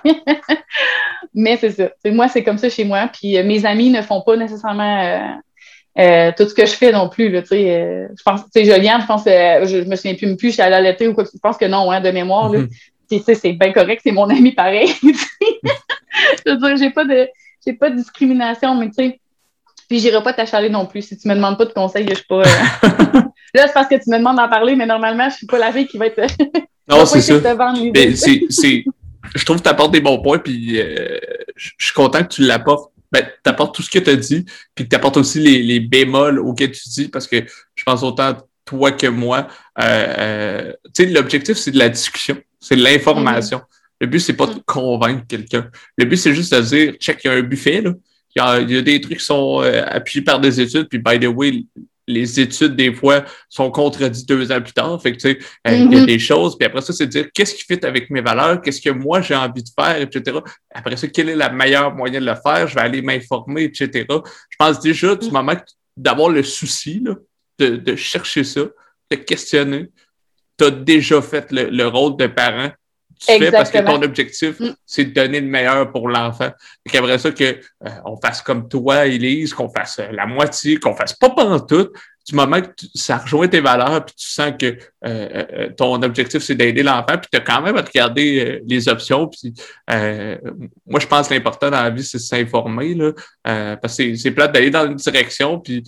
Mais 1.33 1.57
c'est 1.57 1.71
ça. 1.71 1.89
moi, 2.05 2.27
c'est 2.27 2.43
comme 2.43 2.57
ça 2.57 2.69
chez 2.69 2.85
moi. 2.85 3.09
Puis 3.11 3.37
euh, 3.37 3.43
mes 3.43 3.65
amis 3.65 3.89
ne 3.89 4.01
font 4.01 4.21
pas 4.21 4.37
nécessairement 4.37 5.03
euh, 5.03 5.99
euh, 5.99 6.31
tout 6.37 6.47
ce 6.47 6.53
que 6.53 6.65
je 6.65 6.73
fais 6.73 6.91
non 6.91 7.09
plus. 7.09 7.29
Là, 7.29 7.41
je 7.49 8.23
pense, 8.23 8.43
tu 8.43 8.49
sais, 8.53 8.65
Joliane, 8.65 9.01
je 9.01 9.07
pense 9.07 9.23
je, 9.25 9.87
me 9.87 9.95
souviens 9.95 10.15
plus, 10.15 10.35
plus, 10.35 10.49
je 10.49 10.53
suis 10.53 10.61
allée 10.61 11.07
ou 11.07 11.13
quoi. 11.13 11.23
Je 11.23 11.39
pense 11.39 11.57
que 11.57 11.65
non, 11.65 11.91
hein, 11.91 12.01
de 12.01 12.11
mémoire. 12.11 12.51
Mm-hmm. 12.51 13.35
c'est 13.35 13.53
bien 13.53 13.73
correct, 13.73 14.01
c'est 14.03 14.11
mon 14.11 14.29
ami 14.29 14.53
pareil. 14.53 14.87
je 15.03 16.51
veux 16.51 16.57
dire, 16.57 16.77
j'ai 16.77 16.89
pas 16.91 17.05
de 17.05 17.27
j'ai 17.65 17.73
pas 17.73 17.89
de 17.89 17.95
discrimination, 17.95 18.75
mais 18.75 18.87
tu 18.87 18.93
sais, 18.93 19.19
puis 19.87 19.99
j'irai 19.99 20.21
pas 20.23 20.33
t'achaler 20.33 20.69
non 20.69 20.85
plus. 20.85 21.01
Si 21.01 21.17
tu 21.17 21.27
me 21.27 21.35
demandes 21.35 21.57
pas 21.57 21.65
de 21.65 21.73
conseils, 21.73 22.07
je 22.07 22.15
suis 22.15 22.25
pas. 22.25 22.41
Là, 23.53 23.67
c'est 23.67 23.73
parce 23.73 23.87
que 23.87 23.95
tu 23.95 24.09
me 24.09 24.17
demandes 24.17 24.37
d'en 24.37 24.49
parler, 24.49 24.75
mais 24.75 24.85
normalement, 24.85 25.29
je 25.29 25.35
suis 25.37 25.47
pas 25.47 25.57
la 25.57 25.71
fille 25.71 25.87
qui 25.87 25.97
va 25.97 26.07
être. 26.07 26.19
non, 26.89 27.05
c'est 27.05 27.21
ça. 27.21 27.39
c'est 28.49 28.83
je 29.33 29.45
trouve 29.45 29.57
que 29.57 29.63
tu 29.63 29.69
apportes 29.69 29.91
des 29.91 30.01
bons 30.01 30.21
points, 30.21 30.39
puis 30.39 30.79
euh, 30.79 31.19
je 31.55 31.71
suis 31.79 31.93
content 31.93 32.23
que 32.23 32.33
tu 32.33 32.41
l'apportes. 32.41 32.91
Ben, 33.11 33.25
tu 33.43 33.49
apportes 33.49 33.73
tout 33.75 33.81
ce 33.81 33.89
que 33.89 33.99
tu 33.99 34.09
as 34.09 34.15
dit, 34.15 34.45
puis 34.73 34.85
que 34.85 34.89
tu 34.89 34.95
apportes 34.95 35.17
aussi 35.17 35.39
les, 35.39 35.63
les 35.63 35.79
bémols 35.79 36.39
auxquels 36.39 36.71
tu 36.71 36.89
dis, 36.89 37.07
parce 37.07 37.27
que 37.27 37.37
je 37.75 37.83
pense 37.83 38.03
autant 38.03 38.37
toi 38.65 38.91
que 38.91 39.07
moi. 39.07 39.47
Euh, 39.79 40.13
euh, 40.17 40.73
tu 40.93 41.05
sais, 41.05 41.09
l'objectif, 41.11 41.57
c'est 41.57 41.71
de 41.71 41.79
la 41.79 41.89
discussion, 41.89 42.37
c'est 42.59 42.75
de 42.75 42.83
l'information. 42.83 43.59
Mm-hmm. 43.59 44.01
Le 44.01 44.07
but, 44.07 44.19
c'est 44.19 44.33
pas 44.33 44.47
de 44.47 44.59
convaincre 44.65 45.23
quelqu'un. 45.27 45.69
Le 45.97 46.05
but, 46.05 46.17
c'est 46.17 46.33
juste 46.33 46.53
de 46.53 46.61
dire, 46.61 46.93
check, 46.99 47.21
il 47.23 47.27
y 47.27 47.29
a 47.31 47.33
un 47.33 47.41
buffet, 47.41 47.81
là. 47.81 47.93
Il 48.35 48.41
y 48.41 48.41
a, 48.41 48.59
il 48.59 48.71
y 48.71 48.77
a 48.77 48.81
des 48.81 48.99
trucs 48.99 49.19
qui 49.19 49.23
sont 49.23 49.59
appuyés 49.59 50.23
par 50.23 50.41
des 50.41 50.59
études, 50.59 50.89
puis 50.89 50.99
by 50.99 51.17
the 51.17 51.27
way, 51.27 51.63
les 52.07 52.39
études, 52.39 52.75
des 52.75 52.93
fois, 52.93 53.25
sont 53.49 53.71
contredites 53.71 54.27
deux 54.27 54.51
ans 54.51 54.61
plus 54.61 54.73
tard. 54.73 55.01
Fait 55.01 55.11
que, 55.11 55.17
tu 55.17 55.31
sais, 55.31 55.39
euh, 55.67 55.71
il 55.71 55.93
y 55.93 55.97
a 55.97 56.01
mm-hmm. 56.01 56.05
des 56.05 56.19
choses. 56.19 56.57
Puis 56.57 56.65
après 56.65 56.81
ça, 56.81 56.93
c'est 56.93 57.07
dire 57.07 57.27
qu'est-ce 57.33 57.55
qui 57.55 57.63
fit 57.63 57.83
avec 57.85 58.09
mes 58.09 58.21
valeurs, 58.21 58.61
qu'est-ce 58.61 58.81
que 58.81 58.89
moi 58.89 59.21
j'ai 59.21 59.35
envie 59.35 59.63
de 59.63 59.69
faire, 59.77 59.99
etc. 59.99 60.37
Après 60.73 60.97
ça, 60.97 61.07
quel 61.07 61.29
est 61.29 61.35
le 61.35 61.55
meilleur 61.55 61.93
moyen 61.95 62.19
de 62.19 62.25
le 62.25 62.35
faire? 62.35 62.67
Je 62.67 62.75
vais 62.75 62.81
aller 62.81 63.01
m'informer, 63.01 63.63
etc. 63.63 64.05
Je 64.09 64.55
pense 64.57 64.79
déjà 64.79 65.15
du 65.15 65.27
mm-hmm. 65.27 65.31
moment 65.31 65.55
d'avoir 65.97 66.29
le 66.29 66.43
souci 66.43 67.01
là, 67.03 67.15
de, 67.57 67.77
de, 67.77 67.95
chercher 67.95 68.43
ça, 68.43 68.61
de 69.11 69.15
questionner, 69.15 69.87
tu 70.57 70.65
as 70.65 70.71
déjà 70.71 71.21
fait 71.21 71.47
le 71.51 71.87
rôle 71.87 72.17
de 72.17 72.27
parent 72.27 72.71
tu 73.19 73.37
fais 73.37 73.51
parce 73.51 73.71
que 73.71 73.79
ton 73.79 74.01
objectif, 74.01 74.59
mm. 74.59 74.75
c'est 74.85 75.05
de 75.05 75.13
donner 75.13 75.41
le 75.41 75.47
meilleur 75.47 75.91
pour 75.91 76.09
l'enfant. 76.09 76.49
Et 76.85 76.89
qu'après 76.89 77.17
ça, 77.17 77.31
qu'on 77.31 77.43
euh, 77.43 77.89
on 78.05 78.17
fasse 78.17 78.41
comme 78.41 78.67
toi, 78.67 79.05
Elise, 79.05 79.53
qu'on 79.53 79.69
fasse 79.69 79.99
euh, 79.99 80.07
la 80.11 80.25
moitié, 80.25 80.77
qu'on 80.77 80.95
fasse 80.95 81.13
pas 81.13 81.29
pendant 81.29 81.59
tout, 81.59 81.89
du 82.27 82.35
moment 82.35 82.59
que 82.59 82.67
ça 82.95 83.17
rejoint 83.17 83.47
tes 83.47 83.59
valeurs, 83.59 84.03
puis 84.03 84.15
tu 84.17 84.27
sens 84.27 84.53
que 84.59 84.77
euh, 85.05 85.69
ton 85.77 86.01
objectif, 86.01 86.41
c'est 86.41 86.55
d'aider 86.55 86.81
l'enfant, 86.81 87.17
puis 87.19 87.29
tu 87.31 87.37
as 87.37 87.41
quand 87.41 87.61
même 87.61 87.77
à 87.77 87.81
regarder 87.81 88.61
les 88.65 88.89
options. 88.89 89.27
Puis, 89.27 89.53
moi, 89.87 90.99
je 90.99 91.05
pense 91.05 91.27
que 91.27 91.35
l'important 91.35 91.69
dans 91.69 91.83
la 91.83 91.91
vie, 91.91 92.03
c'est 92.03 92.17
s'informer, 92.17 92.95
là, 92.95 93.11
parce 93.77 93.97
que 93.97 94.15
c'est 94.15 94.31
plate 94.31 94.53
d'aller 94.53 94.71
dans 94.71 94.87
une 94.87 94.95
direction, 94.95 95.59
puis 95.59 95.83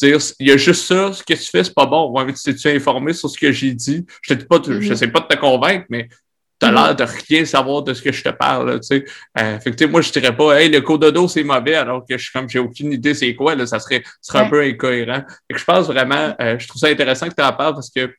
dire 0.00 0.18
il 0.38 0.48
y 0.48 0.52
a 0.52 0.56
juste 0.56 0.86
ça, 0.86 1.12
ce 1.12 1.22
que 1.22 1.34
tu 1.34 1.44
fais, 1.44 1.64
c'est 1.64 1.74
pas 1.74 1.86
bon. 1.86 2.10
Ouais, 2.10 2.24
mais 2.24 2.32
tu 2.32 2.54
t'es 2.54 2.76
informé 2.76 3.12
sur 3.12 3.28
ce 3.28 3.38
que 3.38 3.52
j'ai 3.52 3.72
dit? 3.72 4.04
Je 4.22 4.34
te 4.34 4.38
dis 4.38 4.46
pas, 4.46 4.60
je 4.64 4.72
mm-hmm. 4.72 4.96
sais 4.96 5.08
pas 5.08 5.20
de 5.20 5.26
te 5.26 5.36
convaincre, 5.36 5.86
mais 5.88 6.08
tu 6.60 6.66
as 6.66 6.72
l'air 6.72 6.94
de 6.94 7.04
rien 7.28 7.44
savoir 7.44 7.82
de 7.82 7.94
ce 7.94 8.02
que 8.02 8.12
je 8.12 8.22
te 8.22 8.28
parle. 8.28 8.80
tu 8.80 8.86
sais. 8.86 9.04
Euh, 9.38 9.58
fait 9.60 9.74
que, 9.74 9.84
moi, 9.86 10.02
je 10.02 10.12
dirais 10.12 10.36
pas, 10.36 10.60
hey, 10.60 10.68
le 10.68 10.80
cododo, 10.80 11.26
c'est 11.26 11.42
mauvais, 11.42 11.74
alors 11.74 12.04
que 12.06 12.16
je 12.16 12.22
suis 12.22 12.32
comme, 12.32 12.48
j'ai 12.48 12.58
aucune 12.58 12.92
idée 12.92 13.14
c'est 13.14 13.34
quoi, 13.34 13.54
là, 13.54 13.66
ça 13.66 13.78
serait, 13.80 14.02
serait 14.20 14.40
un 14.40 14.48
peu 14.48 14.62
incohérent. 14.62 15.22
Fait 15.48 15.54
que 15.54 15.58
je 15.58 15.64
pense 15.64 15.86
vraiment, 15.86 16.34
euh, 16.40 16.58
je 16.58 16.68
trouve 16.68 16.80
ça 16.80 16.88
intéressant 16.88 17.28
que 17.28 17.34
tu 17.34 17.42
en 17.42 17.52
parles 17.52 17.74
parce 17.74 17.90
que 17.90 18.12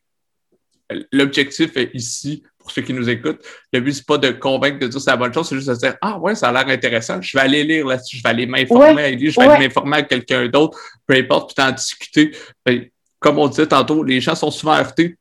l'objectif 1.12 1.72
ici, 1.94 2.44
pour 2.58 2.72
ceux 2.72 2.82
qui 2.82 2.94
nous 2.94 3.10
écoutent, 3.10 3.42
le 3.72 3.80
but, 3.80 3.94
c'est 3.94 4.06
pas 4.06 4.18
de 4.18 4.32
convaincre 4.32 4.80
de 4.80 4.88
dire 4.88 5.00
c'est 5.00 5.12
la 5.12 5.18
bonne 5.18 5.34
chose, 5.34 5.48
c'est 5.48 5.56
juste 5.56 5.70
de 5.70 5.76
dire, 5.76 5.96
ah 6.02 6.18
ouais, 6.18 6.36
ça 6.36 6.50
a 6.50 6.52
l'air 6.52 6.68
intéressant, 6.68 7.22
je 7.22 7.38
vais 7.38 7.44
aller 7.44 7.64
lire 7.64 7.88
là-dessus, 7.88 8.18
je 8.18 8.24
vais 8.24 8.30
aller 8.30 8.46
m'informer 8.46 9.04
à 9.04 9.12
je 9.12 9.18
vais 9.18 9.48
aller 9.48 9.66
m'informer 9.66 9.98
à 9.98 10.02
quelqu'un 10.04 10.48
d'autre, 10.48 10.78
peu 11.06 11.16
importe, 11.16 11.54
puis 11.54 11.64
t'en 11.64 11.72
discuter. 11.72 12.32
Comme 13.20 13.38
on 13.38 13.48
disait 13.48 13.68
tantôt, 13.68 14.04
les 14.04 14.20
gens 14.20 14.36
sont 14.36 14.52
souvent 14.52 14.74
heurtés 14.74 15.16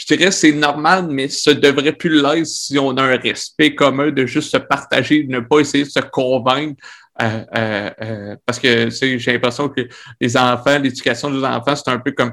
je 0.00 0.14
dirais 0.14 0.30
c'est 0.30 0.52
normal, 0.52 1.08
mais 1.10 1.28
ce 1.28 1.50
devrait 1.50 1.92
plus 1.92 2.22
l'être 2.22 2.46
si 2.46 2.78
on 2.78 2.96
a 2.96 3.02
un 3.02 3.16
respect 3.18 3.74
commun 3.74 4.10
de 4.10 4.24
juste 4.24 4.50
se 4.50 4.56
partager, 4.56 5.24
de 5.24 5.30
ne 5.30 5.40
pas 5.40 5.58
essayer 5.60 5.84
de 5.84 5.90
se 5.90 6.00
convaincre. 6.00 6.82
Euh, 7.20 7.44
euh, 7.54 7.90
euh, 8.00 8.36
parce 8.46 8.58
que 8.58 8.88
j'ai 8.88 9.18
l'impression 9.32 9.68
que 9.68 9.82
les 10.18 10.36
enfants, 10.38 10.78
l'éducation 10.78 11.30
des 11.30 11.44
enfants, 11.44 11.76
c'est 11.76 11.90
un 11.90 11.98
peu 11.98 12.12
comme 12.12 12.32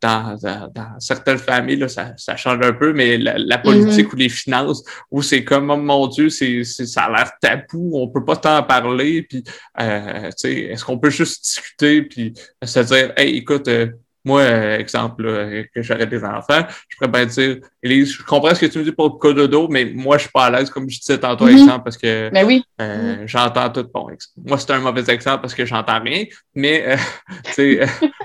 dans, 0.00 0.38
certaines 1.00 1.36
familles, 1.36 1.76
là, 1.76 1.88
ça, 1.88 2.14
ça, 2.16 2.34
change 2.34 2.64
un 2.64 2.72
peu, 2.72 2.94
mais 2.94 3.18
la, 3.18 3.58
politique 3.58 4.06
mm-hmm. 4.06 4.12
ou 4.14 4.16
les 4.16 4.28
finances, 4.30 4.82
où 5.10 5.20
c'est 5.20 5.44
comme, 5.44 5.68
oh 5.68 5.76
mon 5.76 6.06
Dieu, 6.06 6.30
c'est, 6.30 6.64
ça 6.64 7.02
a 7.02 7.10
l'air 7.10 7.32
tabou, 7.42 7.90
on 7.92 8.08
peut 8.08 8.24
pas 8.24 8.36
t'en 8.36 8.62
parler, 8.62 9.20
puis 9.20 9.44
est-ce 9.76 10.82
qu'on 10.82 10.98
peut 10.98 11.10
juste 11.10 11.44
discuter, 11.44 12.00
puis 12.04 12.32
se 12.64 12.80
dire, 12.80 13.12
hey, 13.18 13.36
écoute, 13.36 13.68
moi, 14.24 14.40
euh, 14.42 14.78
exemple, 14.78 15.22
que 15.74 15.82
j'aurais 15.82 16.06
des 16.06 16.22
enfants, 16.24 16.62
je 16.88 16.96
pourrais 16.96 17.10
bien 17.10 17.26
dire, 17.26 17.56
Élise, 17.82 18.12
je 18.12 18.22
comprends 18.22 18.54
ce 18.54 18.60
que 18.60 18.66
tu 18.66 18.78
me 18.78 18.84
dis 18.84 18.92
pour 18.92 19.06
le 19.06 19.18
cododo, 19.18 19.66
mais 19.68 19.86
moi, 19.86 20.18
je 20.18 20.22
suis 20.22 20.30
pas 20.30 20.46
à 20.46 20.50
l'aise, 20.50 20.68
comme 20.68 20.88
je 20.90 20.98
disais 20.98 21.18
tantôt, 21.18 21.46
mm-hmm. 21.46 21.62
exemple, 21.62 21.84
parce 21.84 21.96
que 21.96 22.28
mais 22.32 22.44
oui. 22.44 22.62
Euh, 22.80 23.16
mm-hmm. 23.16 23.26
j'entends 23.26 23.70
tout. 23.70 23.88
Bon, 23.92 24.08
moi, 24.44 24.58
c'est 24.58 24.70
un 24.72 24.80
mauvais 24.80 25.10
exemple 25.10 25.40
parce 25.40 25.54
que 25.54 25.64
j'entends 25.64 26.00
rien, 26.00 26.24
mais 26.54 26.84
euh, 26.86 26.96
tu 27.44 27.52
sais, 27.52 27.80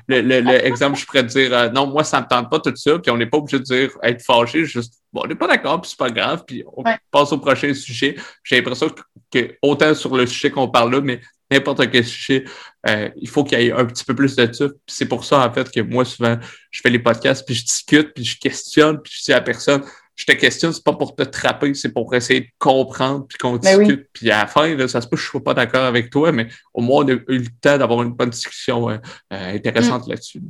le, 0.08 0.22
le, 0.22 0.66
exemple, 0.66 1.00
je 1.00 1.06
pourrais 1.06 1.24
dire, 1.24 1.72
non, 1.72 1.88
moi, 1.88 2.04
ça 2.04 2.20
me 2.20 2.28
tente 2.28 2.50
pas 2.50 2.60
tout 2.60 2.76
ça, 2.76 3.00
puis 3.00 3.12
on 3.12 3.18
n'est 3.18 3.26
pas 3.26 3.38
obligé 3.38 3.60
de 3.60 3.64
dire 3.64 3.92
être 4.04 4.22
fâché, 4.22 4.66
juste, 4.66 4.96
bon, 5.14 5.22
on 5.24 5.28
n'est 5.28 5.36
pas 5.36 5.48
d'accord, 5.48 5.80
puis 5.80 5.90
c'est 5.90 6.00
pas 6.00 6.10
grave, 6.10 6.44
puis 6.46 6.64
on 6.76 6.84
passe 7.10 7.32
au 7.32 7.38
prochain 7.38 7.74
sujet. 7.74 8.16
J'ai 8.44 8.58
l'impression 8.58 8.90
que, 9.32 9.56
autant 9.62 9.94
sur 9.94 10.16
le 10.16 10.26
sujet 10.26 10.52
qu'on 10.52 10.68
parle 10.68 10.94
là, 10.94 11.02
mais 11.02 11.22
n'importe 11.52 11.90
quel 11.92 12.06
sujet, 12.06 12.46
euh, 12.88 13.10
il 13.18 13.30
faut 13.30 13.44
qu'il 13.44 13.60
y 13.60 13.68
ait 13.68 13.72
un 13.72 13.86
petit 13.86 14.04
peu 14.04 14.16
plus 14.16 14.36
de 14.36 14.52
ça. 14.52 14.66
C'est 14.88 15.08
pour 15.08 15.24
ça, 15.24 15.48
en 15.48 15.54
fait, 15.54 15.70
que 15.72 15.82
moi, 15.82 16.06
souvent, 16.06 16.38
je 16.72 16.82
fais 16.82 16.90
les 16.90 17.00
podcasts, 17.00 17.46
puis 17.46 17.56
je 17.56 17.66
discute, 17.66 18.14
puis 18.14 18.24
je 18.24 18.40
questionne, 18.40 19.02
puis 19.02 19.14
je 19.16 19.24
dis 19.26 19.34
à 19.34 19.38
la 19.38 19.42
personne, 19.42 19.84
je 20.16 20.26
te 20.26 20.32
questionne, 20.32 20.72
c'est 20.72 20.84
pas 20.84 20.94
pour 20.94 21.16
te 21.16 21.24
trapper, 21.24 21.74
c'est 21.74 21.92
pour 21.92 22.14
essayer 22.16 22.42
de 22.42 22.48
comprendre, 22.58 23.26
puis 23.28 23.38
qu'on 23.38 23.58
ben 23.58 23.78
discute. 23.78 24.08
Puis 24.14 24.32
à 24.32 24.40
la 24.40 24.48
fin, 24.48 24.88
ça 24.88 25.02
se 25.02 25.08
peut 25.08 25.18
que 25.18 25.22
je 25.22 25.28
sois 25.28 25.44
pas 25.44 25.54
d'accord 25.54 25.84
avec 25.84 26.10
toi, 26.10 26.32
mais 26.32 26.48
au 26.74 26.82
moins, 26.82 27.04
on 27.04 27.10
a 27.10 27.12
eu 27.12 27.24
le 27.28 27.48
temps 27.62 27.78
d'avoir 27.78 28.02
une 28.02 28.14
bonne 28.14 28.30
discussion 28.30 28.90
euh, 28.90 28.98
euh, 29.34 29.56
intéressante 29.56 30.08
mm. 30.08 30.10
là-dessus. 30.10 30.42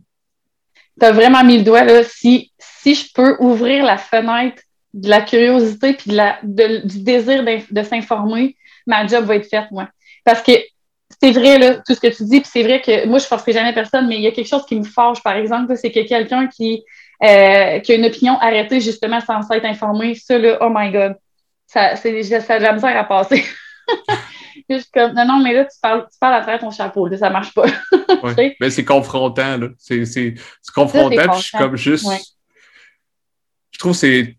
Tu 1.00 1.06
as 1.06 1.12
vraiment 1.12 1.44
mis 1.44 1.58
le 1.58 1.64
doigt, 1.64 1.84
là. 1.84 2.04
Si, 2.04 2.52
si 2.60 2.96
je 2.96 3.12
peux 3.14 3.36
ouvrir 3.40 3.84
la 3.84 3.98
fenêtre 3.98 4.62
de 4.94 5.10
la 5.10 5.22
curiosité 5.22 5.94
puis 5.94 6.12
de 6.12 6.16
la, 6.16 6.40
du 6.44 7.04
désir 7.04 7.44
de 7.44 7.84
s'informer, 7.84 8.56
ma 8.88 9.06
job 9.08 9.26
va 9.26 9.36
être 9.36 9.50
faite, 9.50 9.66
moi. 9.72 9.90
Parce 10.24 10.42
que 10.42 10.54
c'est 11.26 11.40
vrai, 11.40 11.58
là, 11.58 11.76
tout 11.78 11.96
ce 11.96 12.00
que 12.00 12.16
tu 12.16 12.24
dis, 12.26 12.42
puis 12.42 12.50
c'est 12.52 12.62
vrai 12.62 12.82
que 12.82 13.08
moi, 13.08 13.18
je 13.18 13.24
ne 13.24 13.28
forcerai 13.28 13.54
jamais 13.54 13.74
personne, 13.74 14.08
mais 14.08 14.16
il 14.16 14.22
y 14.22 14.28
a 14.28 14.32
quelque 14.32 14.48
chose 14.48 14.66
qui 14.66 14.76
me 14.76 14.84
fâche, 14.84 15.24
par 15.24 15.36
exemple, 15.36 15.76
c'est 15.76 15.92
que 15.92 16.08
quelqu'un 16.08 16.48
qui, 16.48 16.84
euh, 17.24 17.80
qui 17.80 17.94
a 17.94 17.96
une 17.96 18.06
opinion 18.06 18.38
arrêtée, 18.40 18.80
justement, 18.80 19.20
sans 19.22 19.42
s'être 19.42 19.66
informé, 19.66 20.14
ça, 20.14 20.38
là, 20.38 20.58
oh 20.62 20.70
my 20.72 20.92
God, 20.92 21.16
ça, 21.66 21.96
c'est, 21.96 22.22
ça 22.24 22.54
a 22.54 22.60
de 22.60 22.64
la 22.64 22.74
misère 22.74 22.96
à 22.96 23.04
passer. 23.06 23.44
je 24.70 24.78
suis 24.78 24.92
comme, 24.94 25.14
non, 25.14 25.26
non, 25.26 25.40
mais 25.40 25.54
là, 25.54 25.66
tu 25.66 25.78
parles, 25.82 26.06
tu 26.12 26.20
parles 26.20 26.36
à 26.36 26.42
travers 26.42 26.60
ton 26.60 26.70
chapeau, 26.70 27.08
là, 27.08 27.18
ça 27.18 27.32
marche 27.32 27.54
pas. 27.56 27.66
ouais. 28.24 28.56
Mais 28.60 28.70
c'est 28.70 28.86
confrontant, 28.86 29.58
là. 29.58 29.70
C'est, 29.80 30.06
c'est, 30.06 30.36
c'est 30.62 30.74
confrontant, 30.76 31.28
puis 31.30 31.42
je 31.42 31.48
suis 31.48 31.58
comme 31.58 31.76
juste. 31.76 32.08
Je 33.72 33.80
trouve 33.80 33.94
que 33.94 33.98
c'est 33.98 34.38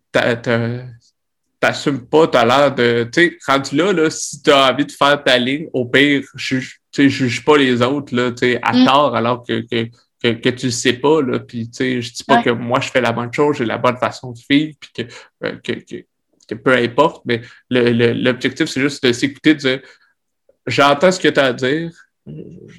t'assumes 1.67 2.07
pas, 2.07 2.29
t'as 2.29 2.45
l'air 2.45 2.75
de. 2.75 3.09
Tu 3.13 3.21
sais, 3.21 3.39
rendu 3.47 3.77
là, 3.77 3.93
là, 3.93 4.11
si 4.11 4.43
t'as 4.43 4.73
envie 4.73 4.87
de 4.87 4.93
faire 4.93 5.23
ta 5.23 5.37
ligne, 5.37 5.69
au 5.73 5.85
pire, 5.85 6.23
je 6.35 6.57
ne 6.99 7.09
juge 7.09 7.45
pas 7.45 7.57
les 7.57 7.83
autres 7.83 8.15
là, 8.15 8.31
tu 8.31 8.39
sais, 8.39 8.61
à 8.63 8.73
mm. 8.73 8.85
tort, 8.87 9.17
alors 9.17 9.45
que, 9.47 9.61
que, 9.61 9.89
que, 10.23 10.29
que, 10.41 10.49
tu 10.51 10.67
le 10.67 10.73
sais 10.73 10.93
pas. 10.95 11.23
Là, 11.23 11.41
puis, 11.41 11.69
tu 11.69 11.77
sais, 11.77 12.03
je 12.03 12.13
dis 12.13 12.25
pas 12.25 12.43
que 12.43 12.51
moi, 12.51 12.81
je 12.81 12.91
fais 12.91 13.01
la 13.01 13.13
bonne 13.13 13.33
chose, 13.33 13.57
j'ai 13.57 13.65
la 13.65 13.79
bonne 13.79 13.97
façon 13.97 14.33
de 14.33 14.39
vivre, 14.49 14.77
puis 14.79 14.91
que, 14.95 15.03
euh, 15.45 15.57
que, 15.63 15.73
que, 15.73 16.05
que, 16.49 16.55
peu 16.55 16.73
importe, 16.73 17.23
mais 17.25 17.43
l'objectif, 17.69 18.69
c'est 18.69 18.81
juste 18.81 19.05
de 19.05 19.13
s'écouter, 19.13 19.55
de 19.55 19.59
dire 19.59 19.81
j'entends 20.67 21.13
ce 21.13 21.21
que 21.21 21.29
tu 21.29 21.41
as 21.41 21.47
à 21.47 21.53
dire, 21.53 21.91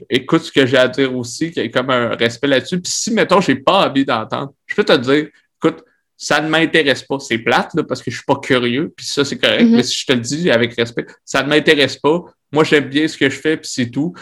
écoute 0.09 0.41
ce 0.43 0.51
que 0.51 0.65
j'ai 0.65 0.77
à 0.77 0.88
dire 0.88 1.15
aussi, 1.15 1.51
qu'il 1.51 1.64
y 1.64 1.65
ait 1.65 1.72
comme 1.72 1.89
un 1.89 2.15
respect 2.15 2.47
là-dessus. 2.47 2.80
Puis 2.81 2.91
si, 2.91 3.14
mettons, 3.14 3.41
j'ai 3.41 3.55
pas 3.55 3.88
envie 3.88 4.05
d'entendre, 4.05 4.53
je 4.65 4.76
peux 4.76 4.84
te 4.84 4.97
dire, 4.97 5.27
écoute, 5.57 5.84
ça 6.18 6.41
ne 6.41 6.49
m'intéresse 6.49 7.03
pas. 7.03 7.19
C'est 7.19 7.38
plate, 7.38 7.69
là, 7.76 7.84
parce 7.84 8.02
que 8.02 8.10
je 8.10 8.18
suis 8.18 8.26
pas 8.26 8.38
curieux, 8.38 8.91
puis 8.95 9.06
ça, 9.06 9.23
c'est 9.23 9.38
correct. 9.38 9.64
Mhm. 9.64 9.76
Mais 9.76 9.84
si 9.84 9.95
je 9.99 10.06
te 10.06 10.14
le 10.14 10.19
dis 10.19 10.49
avec 10.49 10.73
respect, 10.76 11.06
ça 11.23 11.44
ne 11.44 11.49
m'intéresse 11.49 11.98
pas. 11.98 12.23
Moi, 12.52 12.64
j'aime 12.64 12.89
bien 12.89 13.07
ce 13.07 13.18
que 13.18 13.30
je 13.30 13.39
fais, 13.39 13.56
puis 13.56 13.69
c'est 13.72 13.89
tout. 13.89 14.14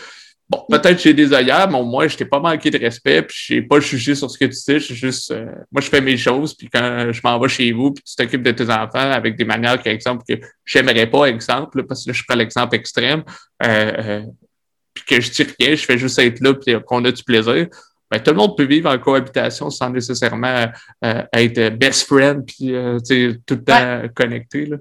Bon, 0.47 0.63
peut-être 0.69 1.01
j'ai 1.01 1.13
des 1.13 1.34
ailleurs, 1.34 1.67
mais 1.72 1.80
au 1.80 1.85
moins, 1.85 2.07
je 2.07 2.17
t'ai 2.17 2.26
pas 2.26 2.39
manqué 2.39 2.69
de 2.69 2.77
respect, 2.77 3.23
puis 3.23 3.35
je 3.47 3.53
n'ai 3.55 3.61
pas 3.63 3.80
jugé 3.80 4.13
sur 4.13 4.30
ce 4.30 4.38
que 4.38 4.45
tu 4.45 4.51
dis. 4.51 4.80
Je 4.80 4.93
juste, 4.93 5.31
euh, 5.31 5.45
moi, 5.72 5.81
je 5.81 5.89
fais 5.89 6.01
mes 6.01 6.17
choses, 6.17 6.53
puis 6.53 6.69
quand 6.72 7.11
je 7.11 7.22
m'en 7.23 7.39
vais 7.39 7.49
chez 7.49 7.72
vous, 7.72 7.91
puis 7.93 8.03
tu 8.03 8.15
t'occupes 8.15 8.43
de 8.43 8.51
tes 8.51 8.69
enfants 8.69 9.11
avec 9.11 9.38
des 9.38 9.45
manières, 9.45 9.81
par 9.81 9.91
exemple, 9.91 10.23
que 10.27 10.35
j'aimerais 10.63 11.09
pas, 11.09 11.26
exemple, 11.26 11.77
là, 11.77 11.84
parce 11.88 12.03
que 12.03 12.11
là, 12.11 12.13
je 12.13 12.23
prends 12.27 12.38
l'exemple 12.38 12.76
extrême, 12.76 13.23
euh, 13.63 13.91
euh, 13.97 14.22
puis 14.93 15.03
que 15.07 15.22
je 15.22 15.31
dis 15.31 15.47
rien, 15.59 15.76
je 15.76 15.84
fais 15.84 15.97
juste 15.97 16.19
être 16.19 16.39
là, 16.41 16.53
puis 16.53 16.76
qu'on 16.85 17.03
a 17.05 17.11
du 17.11 17.23
plaisir. 17.23 17.67
Ben, 18.15 18.23
tout 18.23 18.31
le 18.31 18.37
monde 18.37 18.55
peut 18.55 18.63
vivre 18.63 18.89
en 18.89 18.97
cohabitation 18.97 19.69
sans 19.69 19.89
nécessairement 19.89 20.67
euh, 21.03 21.23
être 21.33 21.69
best 21.77 22.07
friend, 22.07 22.45
puis 22.45 22.73
euh, 22.73 22.97
tout 23.45 23.55
le 23.55 23.63
temps 23.63 24.01
connecté. 24.15 24.65
Là. 24.67 24.77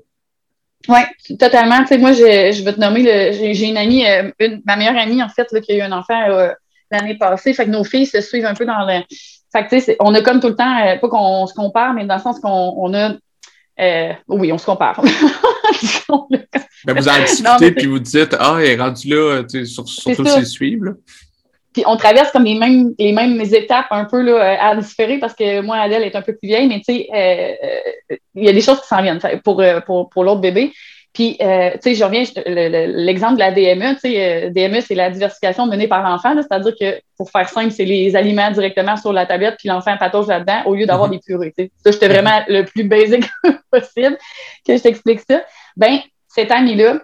Oui, 0.88 1.36
totalement. 1.38 1.80
Tu 1.80 1.86
sais, 1.88 1.98
moi, 1.98 2.12
je, 2.12 2.52
je 2.52 2.62
vais 2.64 2.72
te 2.74 2.80
nommer, 2.80 3.32
j'ai 3.32 3.66
une 3.68 3.76
amie, 3.76 4.06
euh, 4.06 4.30
une, 4.38 4.62
ma 4.64 4.76
meilleure 4.76 4.96
amie, 4.98 5.22
en 5.22 5.28
fait, 5.28 5.50
là, 5.50 5.60
qui 5.60 5.72
a 5.72 5.76
eu 5.76 5.80
un 5.80 5.92
enfant 5.92 6.30
euh, 6.30 6.50
l'année 6.90 7.16
passée. 7.16 7.54
Fait 7.54 7.64
que 7.64 7.70
nos 7.70 7.84
filles 7.84 8.06
se 8.06 8.20
suivent 8.20 8.46
un 8.46 8.54
peu 8.54 8.64
dans 8.66 8.86
le. 8.86 9.00
Fait 9.52 9.64
que, 9.64 9.70
tu 9.74 9.80
sais, 9.80 9.96
on 10.00 10.14
a 10.14 10.20
comme 10.20 10.40
tout 10.40 10.48
le 10.48 10.56
temps, 10.56 10.86
euh, 10.86 10.96
pas 10.98 11.08
qu'on 11.08 11.46
se 11.46 11.54
compare, 11.54 11.94
mais 11.94 12.04
dans 12.04 12.16
le 12.16 12.20
sens 12.22 12.38
qu'on 12.38 12.74
on 12.76 12.94
a. 12.94 13.14
euh, 13.80 14.12
oui, 14.28 14.52
on 14.52 14.58
se 14.58 14.66
compare. 14.66 15.02
Ben, 16.86 16.94
vous 16.94 17.08
en 17.08 17.12
Non, 17.12 17.24
discutez, 17.24 17.56
mais 17.60 17.70
puis 17.72 17.86
vous 17.86 17.98
dites, 17.98 18.36
ah, 18.38 18.58
il 18.60 18.66
est 18.66 18.76
rendu 18.76 19.08
là, 19.08 19.42
tu 19.42 19.60
sais, 19.60 19.64
sur, 19.64 19.88
surtout 19.88 20.24
ça. 20.26 20.34
s'ils 20.34 20.46
suivent. 20.46 20.94
Puis 21.74 21.82
on 21.86 21.96
traverse 21.96 22.30
comme 22.30 22.44
les 22.44 22.54
mêmes, 22.54 22.92
les 22.98 23.12
mêmes 23.12 23.38
étapes 23.42 23.88
un 23.90 24.04
peu 24.06 24.22
là, 24.22 24.56
à 24.70 24.76
différer 24.76 25.18
parce 25.18 25.34
que 25.34 25.60
moi, 25.60 25.76
Adèle 25.76 26.04
est 26.04 26.16
un 26.16 26.22
peu 26.22 26.32
plus 26.34 26.46
vieille, 26.48 26.68
mais 26.68 26.78
tu 26.80 26.94
sais, 26.94 27.08
euh, 27.12 27.52
euh, 28.12 28.16
il 28.36 28.44
y 28.44 28.48
a 28.48 28.52
des 28.52 28.60
choses 28.62 28.80
qui 28.80 28.86
s'en 28.86 29.02
viennent 29.02 29.20
pour, 29.44 29.60
euh, 29.60 29.80
pour, 29.80 30.08
pour 30.08 30.24
l'autre 30.24 30.40
bébé. 30.40 30.72
Puis, 31.12 31.36
euh, 31.40 31.70
tu 31.74 31.78
sais, 31.82 31.94
je 31.94 32.02
reviens, 32.04 32.24
je- 32.24 32.40
le- 32.44 32.68
le- 32.68 33.04
l'exemple 33.04 33.34
de 33.34 33.38
la 33.40 33.52
DME, 33.52 33.94
tu 33.94 34.00
sais, 34.00 34.46
euh, 34.46 34.50
DME, 34.50 34.80
c'est 34.80 34.96
la 34.96 35.10
diversification 35.10 35.66
menée 35.66 35.86
par 35.86 36.02
l'enfant, 36.02 36.34
c'est-à-dire 36.34 36.72
que, 36.80 37.00
pour 37.16 37.30
faire 37.30 37.48
simple, 37.48 37.70
c'est 37.70 37.84
les 37.84 38.16
aliments 38.16 38.50
directement 38.50 38.96
sur 38.96 39.12
la 39.12 39.24
tablette, 39.24 39.54
puis 39.58 39.68
l'enfant 39.68 39.96
patauge 39.96 40.26
là-dedans, 40.26 40.62
au 40.66 40.74
lieu 40.74 40.86
d'avoir 40.86 41.08
Mhm. 41.08 41.14
des 41.14 41.20
purées, 41.24 41.54
tu 41.56 41.64
sais. 41.66 41.70
Ça, 41.84 41.90
j'étais 41.92 42.08
vraiment 42.08 42.42
le 42.48 42.64
plus 42.64 42.82
basic 42.84 43.22
possible 43.70 44.18
que 44.66 44.76
je 44.76 44.82
t'explique 44.82 45.20
ça. 45.28 45.44
Ben, 45.76 45.98
cette 46.26 46.50
amie-là 46.50 46.98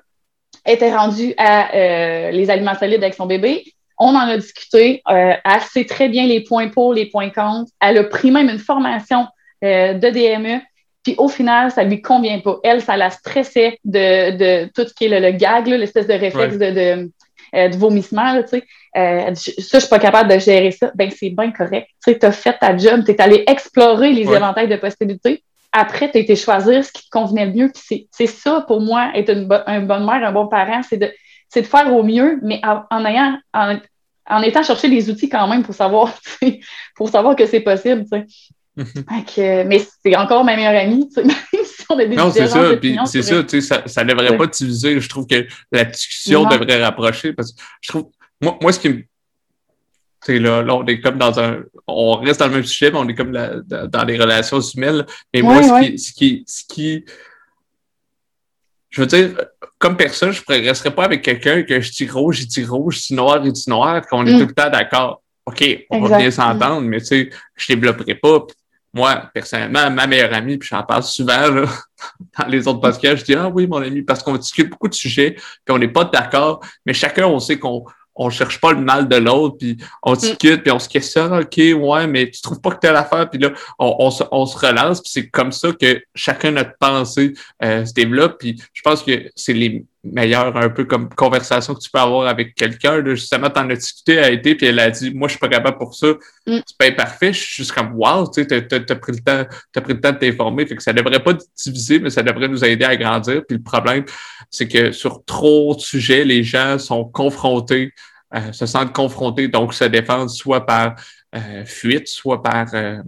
était 0.66 0.92
rendue 0.94 1.32
à 1.38 1.72
euh, 1.76 2.30
les 2.32 2.50
aliments 2.50 2.74
solides 2.74 3.02
avec 3.04 3.14
son 3.14 3.26
bébé. 3.26 3.62
On 4.00 4.14
en 4.16 4.26
a 4.28 4.36
discuté. 4.36 5.02
Euh, 5.08 5.34
elle 5.44 5.60
sait 5.72 5.84
très 5.84 6.08
bien 6.08 6.26
les 6.26 6.40
points 6.42 6.68
pour, 6.68 6.92
les 6.94 7.06
points 7.06 7.30
contre. 7.30 7.70
Elle 7.80 7.98
a 7.98 8.04
pris 8.04 8.30
même 8.32 8.48
une 8.48 8.58
formation 8.58 9.26
euh, 9.62 9.92
de 9.94 10.08
DME. 10.10 10.60
Puis 11.04 11.14
au 11.18 11.28
final, 11.28 11.70
ça 11.70 11.82
lui 11.84 12.02
convient 12.02 12.40
pas. 12.40 12.56
Elle, 12.64 12.82
ça 12.82 12.96
la 12.96 13.10
stressait 13.10 13.78
de, 13.84 14.36
de 14.36 14.70
tout 14.74 14.86
ce 14.88 14.92
qui 14.94 15.04
est 15.04 15.08
le, 15.08 15.20
le 15.20 15.32
gag, 15.32 15.66
l'espèce 15.68 16.06
de 16.06 16.12
réflexe 16.14 16.58
de, 16.58 16.70
de, 16.70 17.10
euh, 17.54 17.68
de 17.68 17.76
vomissement. 17.76 18.32
Là, 18.34 18.42
tu 18.42 18.48
sais. 18.50 18.64
euh, 18.96 19.34
ça, 19.34 19.52
je 19.78 19.78
suis 19.80 19.88
pas 19.88 19.98
capable 19.98 20.30
de 20.32 20.38
gérer 20.38 20.70
ça. 20.72 20.90
Ben, 20.94 21.10
c'est 21.10 21.30
bien 21.30 21.52
correct. 21.52 21.88
Tu 22.04 22.16
as 22.20 22.32
fait 22.32 22.56
ta 22.58 22.76
job, 22.76 23.02
tu 23.04 23.12
es 23.12 23.20
allé 23.20 23.44
explorer 23.46 24.12
les 24.12 24.26
Ouais. 24.26 24.36
éventails 24.36 24.68
de 24.68 24.76
possibilités. 24.76 25.42
Après, 25.72 26.10
tu 26.10 26.18
as 26.18 26.20
été 26.22 26.36
choisir 26.36 26.84
ce 26.84 26.90
qui 26.92 27.04
te 27.04 27.10
convenait 27.10 27.46
le 27.46 27.52
mieux. 27.52 27.70
C'est- 27.74 28.06
c'est 28.10 28.26
ça, 28.26 28.64
pour 28.66 28.80
moi, 28.80 29.10
être 29.14 29.30
une, 29.32 29.46
bo- 29.46 29.62
une 29.68 29.86
bonne 29.86 30.04
mère, 30.04 30.22
un 30.26 30.32
bon 30.32 30.48
parent, 30.48 30.80
c'est 30.82 30.96
de, 30.98 31.10
c'est 31.48 31.62
de 31.62 31.66
faire 31.66 31.94
au 31.94 32.02
mieux, 32.02 32.38
mais 32.42 32.60
en, 32.64 32.82
en 32.90 33.04
ayant, 33.06 33.38
en, 33.54 33.76
en 34.30 34.42
étant 34.42 34.62
chercher 34.62 34.88
les 34.88 35.10
outils 35.10 35.28
quand 35.28 35.46
même 35.48 35.62
pour 35.62 35.74
savoir, 35.74 36.14
pour 36.96 37.10
que 37.36 37.46
c'est 37.46 37.60
possible. 37.60 38.04
tu 38.04 38.08
sais. 38.08 38.26
Mhm. 38.76 39.66
Mais 39.66 39.84
c'est 40.04 40.16
encore 40.16 40.44
ma 40.44 40.56
meilleure 40.56 40.80
amie, 40.80 41.08
même 41.16 41.30
si 41.64 41.84
on 41.90 41.98
a 41.98 42.04
des 42.04 42.16
Non, 42.16 42.30
c'est 42.30 42.46
ça. 42.46 42.70
C'est 43.06 43.22
ça, 43.22 43.42
tu 43.42 43.48
sais, 43.48 43.60
ça, 43.60 43.82
ça 43.86 44.04
devrait 44.04 44.36
pas 44.36 44.46
diviser. 44.46 45.00
Je 45.00 45.08
trouve 45.08 45.26
que 45.26 45.46
la 45.72 45.84
discussion 45.84 46.44
Non. 46.44 46.48
devrait 46.48 46.82
rapprocher 46.82 47.32
parce 47.32 47.52
que 47.52 47.60
je 47.80 47.88
trouve, 47.88 48.10
moi, 48.40 48.58
moi 48.62 48.72
ce 48.72 48.80
qui 48.80 48.88
me. 48.88 48.94
Tu 50.22 50.34
sais, 50.34 50.38
là, 50.38 50.62
là, 50.62 50.74
on 50.76 50.84
est 50.86 51.00
comme 51.00 51.18
dans 51.18 51.38
un. 51.40 51.62
On 51.86 52.16
reste 52.16 52.40
dans 52.40 52.46
le 52.46 52.52
même 52.54 52.64
sujet, 52.64 52.90
mais 52.90 52.98
on 52.98 53.08
est 53.08 53.14
comme 53.14 53.32
la- 53.32 53.54
dans, 53.86 54.04
les 54.04 54.18
relations 54.18 54.60
humaines. 54.60 55.04
Mais 55.32 55.42
moi, 55.42 55.56
Ouais, 55.56 55.62
ce, 55.62 55.72
ouais. 55.72 55.90
Qui, 55.92 55.98
ce, 55.98 56.12
qui, 56.12 56.44
ce 56.46 56.64
qui. 56.64 57.04
Je 58.90 59.00
veux 59.00 59.06
dire, 59.06 59.30
comme 59.78 59.96
personne, 59.96 60.32
je 60.32 60.40
ne 60.40 60.44
progresserais 60.44 60.94
pas 60.94 61.04
avec 61.04 61.22
quelqu'un 61.22 61.62
que 61.62 61.80
je 61.80 61.90
dis 61.92 62.08
rouge, 62.08 62.40
il 62.42 62.46
dit 62.48 62.64
rouge, 62.64 62.96
je 63.00 63.06
dis 63.08 63.14
noir, 63.14 63.40
il 63.44 63.52
dit 63.52 63.64
noir, 63.68 64.06
qu'on 64.06 64.26
est 64.26 64.34
Mm. 64.34 64.40
tout 64.40 64.46
le 64.46 64.54
temps 64.54 64.70
d'accord. 64.70 65.22
OK, 65.46 65.64
on 65.90 66.00
va 66.00 66.18
bien 66.18 66.30
s'entendre, 66.30 66.82
mais 66.82 66.98
tu 67.00 67.06
sais, 67.06 67.30
je 67.56 67.66
développerai 67.72 68.14
pas. 68.16 68.40
Puis 68.40 68.56
Moi, 68.92 69.30
personnellement, 69.32 69.88
ma 69.90 70.06
meilleure 70.08 70.34
amie, 70.34 70.58
puis 70.58 70.68
j'en 70.68 70.82
parle 70.82 71.04
souvent 71.04 71.48
là, 71.48 71.64
dans 72.38 72.46
les 72.46 72.66
autres 72.66 72.80
podcasts, 72.80 73.18
je 73.18 73.24
dis 73.24 73.34
Ah 73.34 73.48
oui, 73.48 73.66
mon 73.68 73.80
ami, 73.80 74.02
parce 74.02 74.22
qu'on 74.22 74.36
discute 74.36 74.68
beaucoup 74.68 74.88
de 74.88 74.94
sujets, 74.94 75.32
puis 75.34 75.70
on 75.70 75.78
n'est 75.78 75.88
pas 75.88 76.04
d'accord, 76.04 76.60
mais 76.84 76.92
chacun, 76.92 77.26
on 77.26 77.38
sait 77.38 77.58
qu'on 77.58 77.84
on 78.20 78.30
cherche 78.30 78.60
pas 78.60 78.72
le 78.72 78.80
mal 78.80 79.08
de 79.08 79.16
l'autre, 79.16 79.56
puis 79.58 79.78
on 80.02 80.14
discute, 80.14 80.62
puis 80.62 80.70
on 80.70 80.78
se 80.78 80.88
questionne, 80.88 81.32
OK, 81.32 81.56
ouais, 81.56 82.06
mais 82.06 82.30
tu 82.30 82.42
trouves 82.42 82.60
pas 82.60 82.70
que 82.72 82.80
telle 82.80 82.96
affaire, 82.96 83.28
puis 83.30 83.40
là, 83.40 83.50
on, 83.78 83.96
on, 83.98 84.10
se, 84.10 84.22
on 84.30 84.44
se 84.44 84.58
relance, 84.58 85.00
puis 85.00 85.10
c'est 85.12 85.28
comme 85.28 85.52
ça 85.52 85.72
que 85.72 86.02
chacun 86.14 86.50
notre 86.50 86.76
pensée 86.78 87.32
euh, 87.62 87.84
se 87.86 87.94
développe, 87.94 88.38
puis 88.38 88.62
je 88.74 88.82
pense 88.82 89.02
que 89.02 89.30
c'est 89.34 89.54
les 89.54 89.84
meilleures 90.02 90.56
un 90.56 90.70
peu 90.70 90.84
comme 90.84 91.08
conversation 91.10 91.74
que 91.74 91.80
tu 91.80 91.90
peux 91.90 91.98
avoir 91.98 92.26
avec 92.26 92.54
quelqu'un. 92.54 93.04
Justement, 93.04 93.50
t'en 93.50 93.68
as 93.68 93.76
discuté, 93.76 94.14
elle 94.14 94.24
a 94.24 94.30
été, 94.30 94.54
puis 94.54 94.66
elle 94.66 94.78
a 94.78 94.90
dit, 94.90 95.12
moi, 95.12 95.28
je 95.28 95.32
suis 95.32 95.38
pas 95.38 95.48
capable 95.48 95.78
pour 95.78 95.94
ça. 95.94 96.08
Mm. 96.46 96.58
C'est 96.66 96.78
pas 96.78 96.90
parfait. 96.92 97.32
Je 97.32 97.38
suis 97.38 97.54
juste 97.56 97.72
comme, 97.72 97.92
wow, 97.94 98.26
tu 98.26 98.40
sais, 98.40 98.46
t'as, 98.46 98.60
t'as- 98.62 98.80
t'as 98.80 98.94
pris 98.94 99.12
le 99.12 99.18
temps, 99.18 99.44
t'as 99.72 99.80
pris 99.80 99.92
le 99.92 100.00
temps 100.00 100.12
de 100.12 100.18
t'informer. 100.18 100.66
Fait 100.66 100.76
que 100.76 100.82
ça 100.82 100.92
devrait 100.92 101.22
pas 101.22 101.34
diviser, 101.64 101.98
mais 101.98 102.10
ça 102.10 102.22
devrait 102.22 102.48
nous 102.48 102.64
aider 102.64 102.84
à 102.84 102.96
grandir. 102.96 103.42
Puis 103.46 103.58
le 103.58 103.62
problème, 103.62 104.04
c'est 104.50 104.68
que 104.68 104.92
sur 104.92 105.24
trop 105.24 105.74
de 105.74 105.80
sujets, 105.80 106.24
les 106.24 106.44
gens 106.44 106.78
sont 106.78 107.04
confrontés, 107.04 107.92
euh, 108.34 108.52
se 108.52 108.66
sentent 108.66 108.92
confrontés, 108.92 109.48
donc 109.48 109.74
se 109.74 109.84
défendent 109.84 110.30
soit 110.30 110.64
par 110.66 110.94
euh, 111.34 111.64
fuite, 111.64 112.08
soit 112.08 112.42
par 112.42 112.66
euh, 112.74 112.98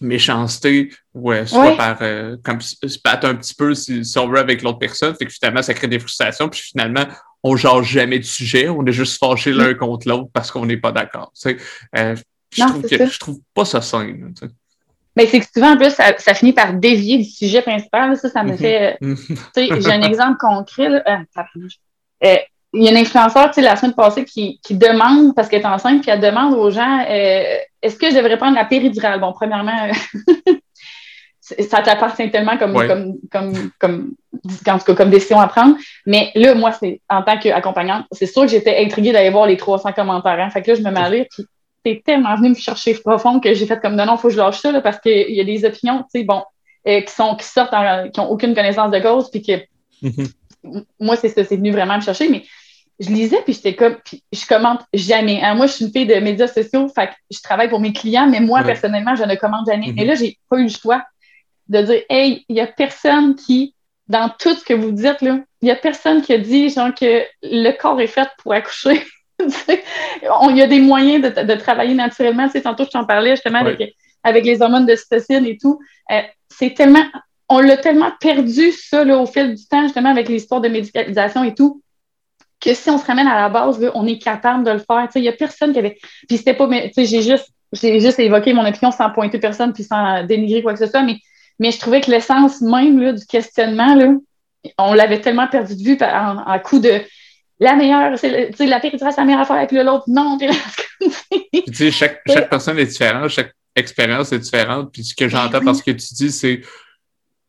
méchanceté, 0.00 0.90
ou 1.14 1.32
soit 1.46 1.70
Ouais. 1.70 1.76
par 1.76 1.98
comme 2.42 2.60
se 2.60 2.98
battre 3.04 3.26
un 3.26 3.34
petit 3.34 3.54
peu 3.54 3.74
si, 3.74 4.04
si 4.04 4.18
on 4.18 4.28
veut 4.28 4.38
avec 4.38 4.62
l'autre 4.62 4.78
personne. 4.78 5.14
Fait 5.14 5.26
que 5.26 5.32
finalement, 5.32 5.62
ça 5.62 5.74
crée 5.74 5.86
des 5.88 5.98
frustrations, 5.98 6.48
puis 6.48 6.60
finalement, 6.60 7.04
on 7.42 7.56
jase 7.56 7.84
jamais 7.84 8.18
de 8.18 8.24
sujet, 8.24 8.68
on 8.68 8.84
est 8.86 8.92
juste 8.92 9.18
fâchés 9.18 9.52
l'un 9.52 9.74
contre 9.74 10.08
l'autre 10.08 10.28
parce 10.32 10.50
qu'on 10.50 10.66
n'est 10.66 10.76
pas 10.76 10.92
d'accord. 10.92 11.32
tu 11.40 11.56
sais. 11.56 11.56
Je 12.54 12.60
Non, 12.62 12.68
trouve 12.68 12.82
c'est 12.88 12.98
que 12.98 13.06
ça. 13.06 13.10
je 13.12 13.18
trouve 13.18 13.40
pas 13.54 13.64
ça 13.64 13.80
tu 13.80 13.86
sais. 13.88 14.46
Mais 15.16 15.26
c'est 15.26 15.40
que 15.40 15.46
souvent, 15.54 15.72
en 15.72 15.76
plus, 15.76 15.90
ça, 15.90 16.16
ça 16.18 16.32
finit 16.34 16.52
par 16.54 16.72
dévier 16.74 17.18
du 17.18 17.24
sujet 17.24 17.60
principal. 17.62 18.16
Ça, 18.16 18.30
ça 18.30 18.42
me 18.42 18.52
Mhm. 18.52 18.56
fait. 18.58 18.96
Mhm. 19.00 19.16
J'ai 19.56 19.92
un 19.92 20.02
exemple 20.10 20.38
concret. 20.38 20.88
Là. 20.88 21.02
Ah. 21.06 21.44
Euh, 22.24 22.36
il 22.74 22.82
y 22.84 22.88
a 22.88 22.90
une 22.90 22.96
influenceur, 22.96 23.48
tu 23.48 23.54
sais, 23.54 23.60
la 23.62 23.76
semaine 23.76 23.94
passée, 23.94 24.24
qui, 24.24 24.58
qui 24.62 24.74
demande, 24.74 25.34
parce 25.34 25.48
qu'elle 25.48 25.60
est 25.62 25.66
enceinte, 25.66 26.00
puis 26.02 26.10
elle 26.10 26.20
demande 26.20 26.54
aux 26.54 26.70
gens 26.70 27.04
euh, 27.08 27.56
est-ce 27.82 27.96
que 27.96 28.10
je 28.10 28.16
devrais 28.16 28.38
prendre 28.38 28.54
la 28.54 28.64
péridurale? 28.64 29.20
Bon, 29.20 29.32
premièrement, 29.32 29.90
ça 31.40 31.82
t'appartient 31.82 32.30
tellement 32.30 32.56
comme, 32.56 32.74
Ouais. 32.76 32.86
comme, 32.86 33.14
comme, 33.30 33.70
comme, 33.78 34.14
en 34.66 34.78
tout 34.78 34.84
cas, 34.84 34.94
comme 34.94 35.10
décision 35.10 35.40
à 35.40 35.48
prendre. 35.48 35.76
Mais 36.06 36.30
là, 36.34 36.54
moi, 36.54 36.72
c'est 36.72 37.00
en 37.10 37.22
tant 37.22 37.38
qu'accompagnante, 37.38 38.06
c'est 38.12 38.26
sûr 38.26 38.42
que 38.42 38.48
j'étais 38.48 38.82
intriguée 38.82 39.12
d'aller 39.12 39.30
voir 39.30 39.46
les 39.46 39.56
300 39.56 39.92
commentaires. 39.92 40.38
Hein. 40.40 40.50
Fait 40.50 40.62
que 40.62 40.70
là, 40.70 40.76
je 40.76 40.82
me 40.82 40.90
mets 40.90 41.00
à 41.00 41.10
lire, 41.10 41.26
puis 41.30 41.44
c'est 41.84 42.02
tellement 42.04 42.36
venu 42.36 42.50
me 42.50 42.54
chercher 42.54 42.94
profond 42.94 43.40
que 43.40 43.52
j'ai 43.54 43.66
fait 43.66 43.80
comme 43.80 43.96
non, 43.96 44.06
non, 44.06 44.16
faut 44.16 44.28
que 44.28 44.34
je 44.34 44.38
lâche 44.38 44.60
ça, 44.60 44.70
là, 44.70 44.80
parce 44.80 45.00
qu'il 45.00 45.34
y 45.34 45.40
a 45.40 45.44
des 45.44 45.64
opinions, 45.64 45.98
tu 46.04 46.20
sais, 46.20 46.24
bon, 46.24 46.42
euh, 46.86 47.00
qui 47.00 47.12
sont 47.12 47.34
qui 47.36 47.44
sortent, 47.44 47.74
en- 47.74 48.08
qui 48.08 48.20
ont 48.20 48.30
aucune 48.30 48.54
connaissance 48.54 48.90
de 48.92 48.98
cause, 49.00 49.30
puis 49.30 49.42
que 49.42 49.52
Mhm. 50.00 50.28
moi, 51.00 51.16
c'est 51.16 51.28
ça, 51.28 51.44
c'est 51.44 51.56
venu 51.56 51.70
vraiment 51.72 51.96
me 51.96 52.02
chercher, 52.02 52.28
mais 52.28 52.44
je 53.00 53.08
lisais, 53.08 53.38
puis 53.44 53.52
j'étais 53.54 53.74
comme, 53.74 53.96
puis 54.04 54.22
je 54.32 54.46
commente 54.46 54.82
jamais. 54.92 55.40
Hein. 55.42 55.54
Moi, 55.54 55.66
je 55.66 55.72
suis 55.72 55.84
une 55.86 55.92
fille 55.92 56.06
de 56.06 56.14
médias 56.16 56.46
sociaux, 56.46 56.88
fait 56.88 57.08
que 57.08 57.12
je 57.30 57.40
travaille 57.40 57.68
pour 57.68 57.80
mes 57.80 57.92
clients, 57.92 58.28
mais 58.28 58.40
moi, 58.40 58.60
Ouais. 58.60 58.66
personnellement, 58.66 59.14
je 59.16 59.24
ne 59.24 59.34
commente 59.34 59.66
jamais. 59.66 59.88
Mhm. 59.88 59.94
Mais 59.96 60.04
là, 60.04 60.14
j'ai 60.14 60.38
pas 60.48 60.58
eu 60.58 60.64
le 60.64 60.68
choix 60.68 61.02
de 61.68 61.80
dire, 61.82 62.02
hey, 62.10 62.44
il 62.48 62.56
y 62.56 62.60
a 62.60 62.66
personne 62.66 63.34
qui, 63.34 63.74
dans 64.08 64.28
tout 64.38 64.54
ce 64.54 64.64
que 64.64 64.74
vous 64.74 64.92
dites, 64.92 65.20
là, 65.22 65.38
il 65.62 65.68
y 65.68 65.70
a 65.70 65.76
personne 65.76 66.22
qui 66.22 66.32
a 66.32 66.38
dit, 66.38 66.68
genre, 66.68 66.94
que 66.94 67.22
le 67.42 67.70
corps 67.72 68.00
est 68.00 68.06
fait 68.08 68.28
pour 68.42 68.52
accoucher. 68.52 69.02
Il 70.50 70.56
y 70.56 70.62
a 70.62 70.66
des 70.68 70.78
moyens 70.80 71.22
de, 71.22 71.42
de 71.42 71.54
travailler 71.54 71.94
naturellement. 71.94 72.46
Tu 72.46 72.52
sais, 72.52 72.62
tantôt, 72.62 72.84
je 72.84 72.90
t'en 72.90 73.04
parlais 73.04 73.30
justement 73.30 73.62
Ouais. 73.62 73.72
avec, 73.72 73.94
avec 74.22 74.44
les 74.44 74.62
hormones 74.62 74.86
de 74.86 74.94
cytocine 74.94 75.44
et 75.46 75.56
tout. 75.58 75.80
Euh, 76.12 76.20
c'est 76.48 76.74
tellement, 76.74 77.04
on 77.48 77.58
l'a 77.60 77.76
tellement 77.76 78.12
perdu, 78.20 78.70
ça, 78.72 79.04
là, 79.04 79.18
au 79.18 79.26
fil 79.26 79.54
du 79.54 79.66
temps, 79.66 79.82
justement, 79.82 80.10
avec 80.10 80.28
l'histoire 80.28 80.60
de 80.60 80.68
médicalisation 80.68 81.42
et 81.42 81.54
tout, 81.54 81.82
que 82.62 82.74
si 82.74 82.90
on 82.90 82.98
se 82.98 83.04
ramène 83.04 83.26
à 83.26 83.34
la 83.34 83.48
base, 83.48 83.80
là, 83.80 83.90
on 83.94 84.06
est 84.06 84.18
capable 84.18 84.64
de 84.64 84.70
le 84.70 84.78
faire. 84.78 85.08
Il 85.14 85.22
n'y 85.22 85.28
a 85.28 85.32
personne 85.32 85.72
qui 85.72 85.78
avait. 85.78 85.98
Puis 86.28 86.38
c'était 86.38 86.54
pas. 86.54 86.66
mais, 86.66 86.88
tu 86.88 86.94
sais, 86.94 87.06
J'ai 87.06 87.22
juste, 87.22 87.48
j'ai 87.72 88.00
juste 88.00 88.18
évoqué 88.18 88.52
mon 88.52 88.66
opinion 88.66 88.90
sans 88.90 89.10
pointer 89.10 89.38
personne 89.38 89.72
puis 89.72 89.84
sans 89.84 90.24
dénigrer 90.24 90.62
quoi 90.62 90.72
que 90.72 90.78
ce 90.78 90.86
soit, 90.86 91.02
mais, 91.02 91.18
mais 91.58 91.70
je 91.70 91.78
trouvais 91.78 92.00
que 92.00 92.10
l'essence 92.10 92.60
même 92.60 93.00
là, 93.00 93.12
du 93.12 93.26
questionnement, 93.26 93.94
là, 93.94 94.14
on 94.78 94.94
l'avait 94.94 95.20
tellement 95.20 95.48
perdu 95.48 95.76
de 95.76 95.82
vue 95.82 95.96
par- 95.96 96.38
en, 96.46 96.52
en 96.52 96.58
coup 96.60 96.78
de 96.78 97.00
la 97.58 97.74
meilleure, 97.74 98.18
c'est 98.18 98.56
la 98.60 98.80
péridurale, 98.80 99.12
c'est 99.12 99.20
la 99.20 99.24
meilleure 99.24 99.42
affaire 99.42 99.56
avec 99.56 99.72
l'autre. 99.72 100.04
Non, 100.08 100.38
puis 100.38 100.48
Puis, 101.52 101.62
tu 101.64 101.74
sais, 101.74 101.90
chaque, 101.90 102.20
chaque 102.26 102.48
personne 102.48 102.78
est 102.78 102.86
différente, 102.86 103.28
chaque 103.28 103.52
expérience 103.74 104.32
est 104.32 104.38
différente. 104.38 104.92
Puis 104.92 105.04
ce 105.04 105.14
que 105.14 105.28
j'entends 105.28 105.64
parce 105.64 105.82
que 105.82 105.90
tu 105.90 106.14
dis, 106.14 106.30
c'est 106.30 106.60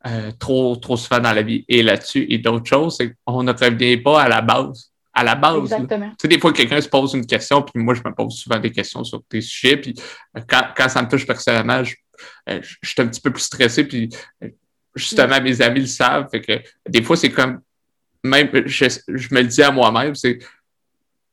euh, 0.05 0.31
trop, 0.39 0.75
trop 0.75 0.97
souvent 0.97 1.19
dans 1.19 1.33
la 1.33 1.41
vie 1.41 1.65
et 1.67 1.83
là-dessus. 1.83 2.25
Et 2.29 2.37
d'autres 2.37 2.65
choses, 2.65 2.97
c'est 2.97 3.15
qu'on 3.25 3.43
ne 3.43 3.51
revient 3.51 3.97
pas 3.97 4.21
à 4.21 4.27
la 4.27 4.41
base. 4.41 4.92
À 5.13 5.23
la 5.23 5.35
base. 5.35 5.63
Exactement. 5.63 6.09
Tu 6.09 6.15
sais, 6.21 6.27
des 6.27 6.39
fois, 6.39 6.51
quelqu'un 6.51 6.81
se 6.81 6.89
pose 6.89 7.13
une 7.13 7.25
question, 7.25 7.61
puis 7.61 7.83
moi, 7.83 7.93
je 7.93 8.01
me 8.03 8.13
pose 8.13 8.35
souvent 8.35 8.59
des 8.59 8.71
questions 8.71 9.03
sur 9.03 9.21
tes 9.29 9.41
sujets. 9.41 9.77
Puis 9.77 9.93
euh, 10.35 10.41
quand, 10.47 10.63
quand 10.75 10.89
ça 10.89 11.01
me 11.03 11.07
touche 11.07 11.27
personnellement, 11.27 11.83
je, 11.83 11.95
euh, 12.49 12.59
je, 12.61 12.89
suis 12.89 13.01
un 13.01 13.07
petit 13.07 13.21
peu 13.21 13.31
plus 13.31 13.43
stressé. 13.43 13.83
Puis 13.83 14.09
justement, 14.95 15.39
mes 15.41 15.61
amis 15.61 15.81
le 15.81 15.85
savent. 15.85 16.27
Fait 16.29 16.41
que 16.41 16.61
des 16.89 17.03
fois, 17.03 17.15
c'est 17.15 17.31
comme 17.31 17.61
même 18.23 18.49
je, 18.65 18.85
je, 19.07 19.33
me 19.33 19.41
le 19.41 19.47
dis 19.47 19.61
à 19.61 19.71
moi-même, 19.71 20.15
c'est 20.15 20.39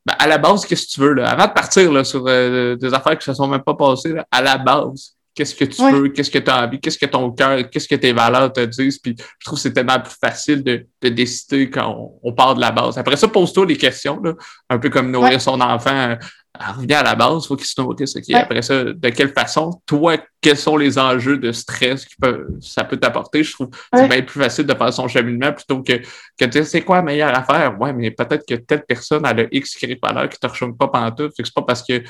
ben, 0.05 0.15
à 0.17 0.27
la 0.27 0.37
base, 0.37 0.65
qu'est-ce 0.65 0.87
que 0.87 0.91
tu 0.91 0.99
veux, 0.99 1.13
là? 1.13 1.29
Avant 1.29 1.47
de 1.47 1.53
partir 1.53 1.91
là, 1.91 2.03
sur 2.03 2.25
euh, 2.27 2.75
des 2.75 2.93
affaires 2.93 3.17
qui 3.17 3.29
ne 3.29 3.33
se 3.33 3.37
sont 3.37 3.47
même 3.47 3.63
pas 3.63 3.75
passées, 3.75 4.15
à 4.31 4.41
la 4.41 4.57
base, 4.57 5.15
qu'est-ce 5.35 5.55
que 5.55 5.65
tu 5.65 5.81
veux, 5.91 6.09
qu'est-ce 6.09 6.31
que 6.31 6.39
tu 6.39 6.49
as 6.49 6.63
envie, 6.63 6.79
qu'est-ce 6.79 6.97
que 6.97 7.05
ton 7.05 7.31
cœur, 7.31 7.69
qu'est-ce 7.69 7.87
que 7.87 7.95
tes 7.95 8.13
valeurs 8.13 8.51
te 8.51 8.61
disent? 8.61 8.99
Puis 8.99 9.15
je 9.17 9.45
trouve 9.45 9.57
que 9.57 9.63
c'est 9.63 9.73
tellement 9.73 9.99
plus 9.99 10.15
facile 10.19 10.63
de, 10.63 10.85
de 11.01 11.09
décider 11.09 11.69
quand 11.69 12.11
on, 12.23 12.33
part 12.33 12.55
de 12.55 12.61
la 12.61 12.71
base. 12.71 12.97
Après 12.97 13.17
ça, 13.17 13.27
pose-toi 13.27 13.65
les 13.65 13.77
questions, 13.77 14.19
là, 14.21 14.33
un 14.69 14.79
peu 14.79 14.89
comme 14.89 15.11
nourrir 15.11 15.41
son 15.41 15.59
enfant 15.61 16.17
revient 16.59 16.95
à 16.95 17.03
la 17.03 17.15
base, 17.15 17.43
il 17.43 17.47
faut 17.47 17.55
qu'il 17.55 17.65
se 17.65 17.79
nourrisse. 17.79 18.15
Après 18.33 18.61
ça, 18.61 18.83
de 18.83 19.09
quelle 19.09 19.31
façon, 19.31 19.81
toi, 19.85 20.17
quels 20.41 20.57
sont 20.57 20.77
les 20.77 20.99
enjeux 20.99 21.37
de 21.37 21.51
stress 21.51 22.05
que 22.05 22.47
ça 22.59 22.83
peut 22.83 22.97
t'apporter? 22.97 23.43
Je 23.43 23.53
trouve 23.53 23.69
que 23.69 23.77
c'est 23.93 24.07
bien 24.07 24.21
plus 24.21 24.41
facile 24.41 24.65
de 24.65 24.73
faire 24.73 24.93
son 24.93 25.07
cheminement 25.07 25.53
plutôt 25.53 25.81
que, 25.81 25.93
que 26.37 26.45
de 26.45 26.47
dire 26.47 26.65
c'est 26.65 26.81
quoi 26.81 26.97
la 26.97 27.03
meilleure 27.03 27.35
affaire? 27.35 27.79
Ouais, 27.79 27.93
mais 27.93 28.11
peut-être 28.11 28.45
que 28.45 28.55
telle 28.55 28.83
personne 28.85 29.25
a 29.25 29.33
le 29.33 29.47
X 29.55 29.75
qui 29.75 29.97
valeur 30.01 30.29
qui 30.29 30.39
te 30.39 30.47
rechoque 30.47 30.77
pas 30.77 30.87
pendant 30.87 31.11
tout. 31.11 31.29
C'est 31.35 31.53
pas 31.53 31.61
parce 31.61 31.83
que 31.83 32.03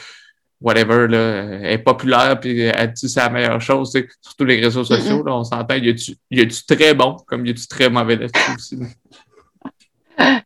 whatever, 0.62 1.08
là, 1.08 1.70
est 1.70 1.80
populaire 1.80 2.40
puis 2.40 2.62
elle 2.62 2.94
dit 2.94 3.10
c'est 3.10 3.20
la 3.20 3.30
meilleure 3.30 3.62
chose. 3.62 3.92
Surtout 4.22 4.46
les 4.46 4.62
réseaux 4.62 4.84
sociaux, 4.84 5.24
là, 5.24 5.36
on 5.36 5.44
s'entend, 5.44 5.76
il 5.76 5.86
y, 5.86 6.42
a 6.42 6.46
du, 6.46 6.64
très 6.68 6.94
bon 6.94 7.18
comme 7.28 7.46
il 7.46 7.50
y 7.50 7.52
a 7.52 7.54
du 7.54 7.68
très 7.68 7.90
mauvais 7.90 8.16
là-dessus 8.16 8.56
aussi. 8.56 8.78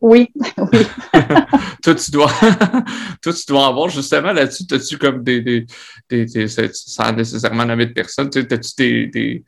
Oui, 0.02 0.32
oui. 0.58 0.88
toi, 1.84 1.96
tu 1.96 2.12
dois, 2.12 2.32
toi, 3.22 3.34
tu 3.34 3.44
dois 3.48 3.68
avoir 3.68 3.90
justement 3.90 4.32
là-dessus, 4.32 4.64
as-tu 4.72 4.98
comme 4.98 5.24
des, 5.24 5.42
des, 5.42 5.66
des, 6.10 6.48
sans 6.48 7.12
nécessairement 7.12 7.66
nommer 7.66 7.88
de 7.88 7.94
personnes, 7.94 8.30
as-tu 8.36 8.76
des, 8.78 9.08
des, 9.08 9.44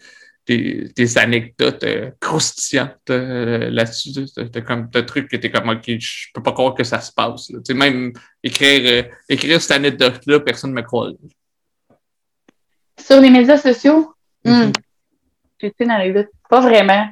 des, 0.48 0.90
des, 0.96 1.18
anecdotes 1.18 1.84
euh, 1.84 2.12
croustillantes 2.20 3.10
euh, 3.10 3.70
là-dessus? 3.70 4.12
T'as 4.36 4.62
comme 4.62 4.88
des 4.90 5.06
trucs 5.06 5.30
que 5.30 5.36
t'es 5.36 5.52
comme, 5.52 5.70
OK, 5.70 5.84
je 5.88 6.28
peux 6.34 6.42
pas 6.42 6.54
croire 6.54 6.74
que 6.74 6.84
ça 6.84 7.02
se 7.02 7.12
passe. 7.12 7.52
Même 7.70 8.14
écrire, 8.44 8.82
euh, 8.86 9.04
écrire 9.30 9.62
cette 9.62 9.72
anecdote-là, 9.72 10.40
personne 10.40 10.72
ne 10.72 10.76
me 10.76 10.82
croit. 10.82 11.12
Sur 13.00 13.22
les 13.22 13.30
médias 13.30 13.58
sociaux? 13.58 14.14
Mm 14.44 14.72
J'ai 15.60 15.74
une 15.80 15.92
anecdote. 15.92 16.28
Pas 16.50 16.62
vraiment. 16.62 17.08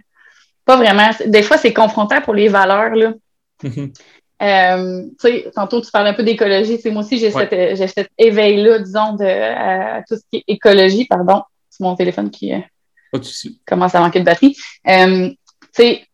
Pas 0.63 0.77
vraiment. 0.77 1.09
Des 1.25 1.43
fois, 1.43 1.57
c'est 1.57 1.73
confrontant 1.73 2.21
pour 2.21 2.33
les 2.33 2.47
valeurs. 2.47 2.95
Là. 2.95 3.13
Mm-hmm. 3.63 3.93
Euh, 4.41 5.03
tantôt, 5.55 5.81
tu 5.81 5.91
parles 5.91 6.07
un 6.07 6.13
peu 6.13 6.23
d'écologie. 6.23 6.79
Moi 6.85 7.03
aussi, 7.03 7.17
j'ai 7.17 7.31
cet 7.31 8.09
éveil-là, 8.17 8.79
disons, 8.79 9.13
de 9.13 9.25
à 9.25 10.03
tout 10.07 10.15
ce 10.15 10.21
qui 10.31 10.37
est 10.37 10.43
écologie. 10.47 11.05
Pardon, 11.05 11.43
c'est 11.69 11.83
mon 11.83 11.95
téléphone 11.95 12.29
qui 12.29 12.51
euh, 13.13 13.49
commence 13.65 13.95
à 13.95 13.99
manquer 13.99 14.19
de 14.19 14.25
batterie. 14.25 14.55
Euh, 14.87 15.29
tu 15.29 15.67
sais, 15.71 16.05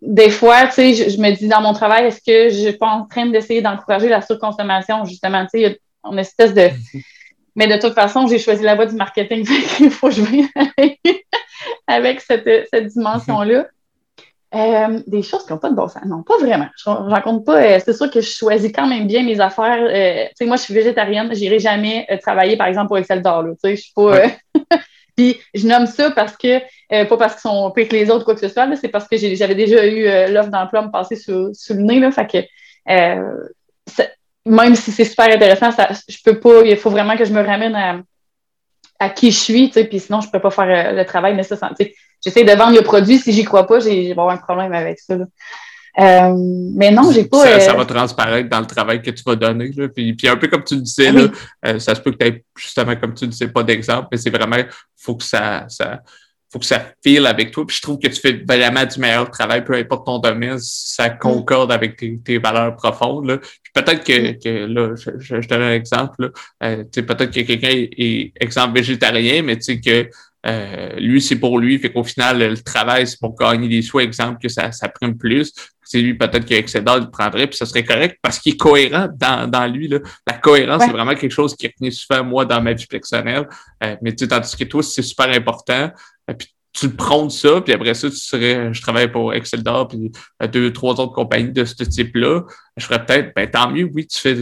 des 0.00 0.30
fois, 0.30 0.66
tu 0.66 0.72
sais, 0.72 0.94
je, 1.10 1.18
me 1.18 1.30
dis 1.32 1.48
dans 1.48 1.60
mon 1.60 1.72
travail, 1.72 2.06
est-ce 2.06 2.20
que 2.20 2.54
je 2.54 2.68
suis 2.68 2.76
pas 2.76 2.88
en 2.88 3.06
train 3.06 3.26
d'essayer 3.26 3.62
d'encourager 3.62 4.08
la 4.08 4.22
surconsommation, 4.22 5.04
justement, 5.04 5.44
tu 5.44 5.50
sais, 5.50 5.60
il 5.60 5.62
y 5.62 5.66
a 5.66 6.10
une 6.10 6.18
espèce 6.18 6.54
de... 6.54 6.62
Mm-hmm. 6.62 7.02
Mais 7.56 7.66
de 7.66 7.80
toute 7.80 7.94
façon, 7.94 8.26
j'ai 8.26 8.38
choisi 8.38 8.62
la 8.62 8.74
voie 8.74 8.84
du 8.84 8.96
marketing, 8.96 9.46
il 9.80 9.90
faut 9.90 10.08
que 10.08 10.14
je 10.14 10.22
vienne 10.22 10.48
avec 11.86 12.20
cette, 12.20 12.68
cette 12.70 12.88
dimension-là. 12.88 13.66
Euh, 14.54 15.00
des 15.06 15.22
choses 15.22 15.44
qui 15.44 15.52
n'ont 15.52 15.58
pas 15.58 15.70
de 15.70 15.74
bon 15.74 15.88
sens. 15.88 16.04
Non, 16.06 16.22
pas 16.22 16.38
vraiment. 16.38 16.68
Je 16.76 16.88
n'en 16.88 17.20
compte 17.20 17.44
pas. 17.44 17.62
Euh, 17.62 17.78
c'est 17.84 17.92
sûr 17.92 18.10
que 18.10 18.20
je 18.20 18.30
choisis 18.30 18.70
quand 18.72 18.86
même 18.86 19.06
bien 19.06 19.24
mes 19.24 19.40
affaires. 19.40 19.82
Euh, 19.82 20.26
tu 20.28 20.34
sais, 20.36 20.46
moi, 20.46 20.56
je 20.56 20.62
suis 20.62 20.74
végétarienne. 20.74 21.28
Je 21.34 21.40
n'irai 21.40 21.58
jamais 21.58 22.06
travailler, 22.22 22.56
par 22.56 22.68
exemple, 22.68 22.86
pour 22.86 22.98
Excel 22.98 23.22
d'or. 23.22 23.44
Tu 23.44 23.54
sais, 23.62 23.76
je 23.76 23.82
suis 23.82 23.92
pas. 23.94 24.22
Puis 25.16 25.40
je 25.54 25.66
nomme 25.66 25.86
ça 25.86 26.10
parce 26.10 26.36
que, 26.36 26.58
pas 27.04 27.16
parce 27.16 27.34
qu'ils 27.34 27.50
sont 27.50 27.70
pires 27.70 27.88
que 27.88 27.94
les 27.94 28.10
autres, 28.10 28.24
quoi 28.24 28.34
que 28.34 28.40
ce 28.40 28.48
soit, 28.48 28.68
c'est 28.76 28.88
parce 28.88 29.08
que 29.08 29.16
j'avais 29.16 29.54
déjà 29.54 29.86
eu 29.86 30.32
l'offre 30.32 30.50
d'emploi 30.50 30.82
me 30.82 30.90
passer 30.90 31.16
sous, 31.16 31.52
sous, 31.54 31.74
le 31.74 31.82
nez. 31.82 32.00
Là, 32.00 32.10
fait 32.10 32.26
que, 32.26 33.18
même 34.44 34.76
si 34.76 34.92
c'est 34.92 35.04
super 35.04 35.26
intéressant, 35.26 35.72
ça, 35.72 35.88
je 36.08 36.18
peux 36.24 36.38
pas. 36.38 36.62
Il 36.64 36.76
faut 36.76 36.90
vraiment 36.90 37.16
que 37.16 37.24
je 37.24 37.32
me 37.32 37.42
ramène 37.42 37.74
à 37.74 38.00
à 38.98 39.10
qui 39.10 39.30
je 39.30 39.38
suis, 39.38 39.68
puis 39.68 40.00
sinon, 40.00 40.20
je 40.20 40.30
peux 40.30 40.40
pas 40.40 40.50
faire 40.50 40.88
euh, 40.88 40.92
le 40.92 41.04
travail 41.04 41.36
sais, 41.44 41.94
j'essaie 42.24 42.44
de 42.44 42.52
vendre 42.52 42.74
le 42.74 42.82
produit, 42.82 43.18
si 43.18 43.32
j'y 43.32 43.44
crois 43.44 43.66
pas, 43.66 43.80
j'ai 43.80 44.12
un 44.12 44.36
problème 44.36 44.72
avec 44.72 44.98
ça. 44.98 45.16
Euh, 45.98 46.34
mais 46.74 46.90
non, 46.90 47.10
j'ai 47.10 47.24
pas. 47.24 47.44
Ça, 47.44 47.60
ça, 47.60 47.72
euh, 47.72 47.76
va 47.76 47.84
transparaître 47.86 48.48
dans 48.48 48.60
le 48.60 48.66
travail 48.66 49.00
que 49.00 49.10
tu 49.10 49.22
vas 49.24 49.36
donner. 49.36 49.70
Là. 49.76 49.88
Puis, 49.88 50.12
puis 50.14 50.28
un 50.28 50.36
peu 50.36 50.48
comme 50.48 50.64
tu 50.64 50.74
le 50.74 50.82
disais, 50.82 51.10
là, 51.10 51.28
ça 51.78 51.94
se 51.94 52.00
peut 52.00 52.12
que 52.12 52.18
tu 52.18 52.26
aies 52.26 52.44
justement, 52.56 52.94
comme 52.96 53.14
tu 53.14 53.24
ne 53.24 53.30
disais, 53.30 53.48
pas 53.48 53.62
d'exemple, 53.62 54.08
mais 54.12 54.18
c'est 54.18 54.30
vraiment, 54.30 54.56
il 54.56 54.66
faut 54.96 55.16
que 55.16 55.24
ça, 55.24 55.64
ça, 55.68 56.02
faut 56.52 56.58
que 56.58 56.66
ça 56.66 56.92
file 57.02 57.26
avec 57.26 57.50
toi. 57.50 57.66
Puis 57.66 57.76
je 57.76 57.82
trouve 57.82 57.98
que 57.98 58.08
tu 58.08 58.20
fais 58.20 58.42
vraiment 58.46 58.84
du 58.84 58.98
meilleur 59.00 59.30
travail, 59.30 59.64
peu 59.64 59.74
importe 59.74 60.06
ton 60.06 60.18
domaine, 60.18 60.58
ça 60.58 61.08
mm. 61.08 61.18
concorde 61.18 61.72
avec 61.72 61.96
tes, 61.96 62.18
tes 62.18 62.38
valeurs 62.38 62.76
profondes. 62.76 63.26
Là. 63.26 63.38
peut-être 63.74 64.04
que, 64.04 64.32
mm. 64.32 64.38
que, 64.38 64.66
là, 64.66 64.94
je, 64.96 65.40
je, 65.40 65.48
donne 65.48 65.62
un 65.62 65.72
exemple. 65.72 66.30
Euh, 66.62 66.84
peut-être 66.84 67.30
que 67.30 67.40
quelqu'un 67.40 67.70
est, 67.72 68.32
exemple 68.40 68.74
végétarien, 68.74 69.42
mais 69.42 69.56
tu 69.56 69.62
sais 69.62 69.80
que 69.80 70.10
euh, 70.46 70.94
lui, 70.98 71.20
c'est 71.20 71.36
pour 71.36 71.58
lui. 71.58 71.78
Fait 71.78 71.90
qu'au 71.92 72.04
final, 72.04 72.38
le 72.38 72.56
travail, 72.58 73.06
c'est 73.06 73.18
pour 73.18 73.36
gagner 73.36 73.68
des 73.68 73.82
sous, 73.82 74.00
exemple, 74.00 74.38
que 74.40 74.48
ça, 74.48 74.70
ça 74.72 74.88
prime 74.88 75.16
plus. 75.16 75.52
C'est 75.82 76.00
lui, 76.00 76.14
peut-être 76.14 76.44
qu'Excedal 76.44 77.02
le 77.02 77.10
prendrait, 77.10 77.46
puis 77.46 77.56
ça 77.56 77.66
serait 77.66 77.84
correct 77.84 78.18
parce 78.22 78.38
qu'il 78.38 78.54
est 78.54 78.56
cohérent 78.56 79.08
dans, 79.16 79.48
dans 79.48 79.66
lui. 79.66 79.88
Là. 79.88 79.98
La 80.26 80.34
cohérence, 80.34 80.82
c'est 80.84 80.90
vraiment 80.90 81.14
quelque 81.14 81.32
chose 81.32 81.54
qui 81.54 81.66
est 81.66 81.90
souvent, 81.90 82.24
moi, 82.24 82.44
dans 82.44 82.60
ma 82.60 82.72
vie 82.72 82.86
personnelle. 82.86 83.46
Euh, 83.82 83.96
mais 84.02 84.12
tu 84.14 84.24
sais, 84.24 84.28
tandis 84.28 84.56
que 84.56 84.64
toi, 84.64 84.82
c'est 84.82 85.02
super 85.02 85.28
important. 85.30 85.90
Et 86.28 86.34
puis 86.34 86.48
tu 86.72 86.88
le 86.88 86.94
prends 86.94 87.28
ça, 87.30 87.60
puis 87.62 87.72
après 87.72 87.94
ça, 87.94 88.10
tu 88.10 88.16
serais, 88.16 88.72
je 88.74 88.82
travaille 88.82 89.10
pour 89.10 89.32
Excel 89.32 89.62
d'or, 89.62 89.88
puis 89.88 90.12
deux, 90.52 90.72
trois 90.72 90.92
autres 91.00 91.14
compagnies 91.14 91.52
de 91.52 91.64
ce 91.64 91.82
type-là. 91.82 92.42
Je 92.76 92.84
ferais 92.84 93.04
peut-être, 93.04 93.32
ben 93.34 93.50
tant 93.50 93.70
mieux, 93.70 93.88
oui, 93.94 94.06
tu 94.06 94.18
fais 94.18 94.34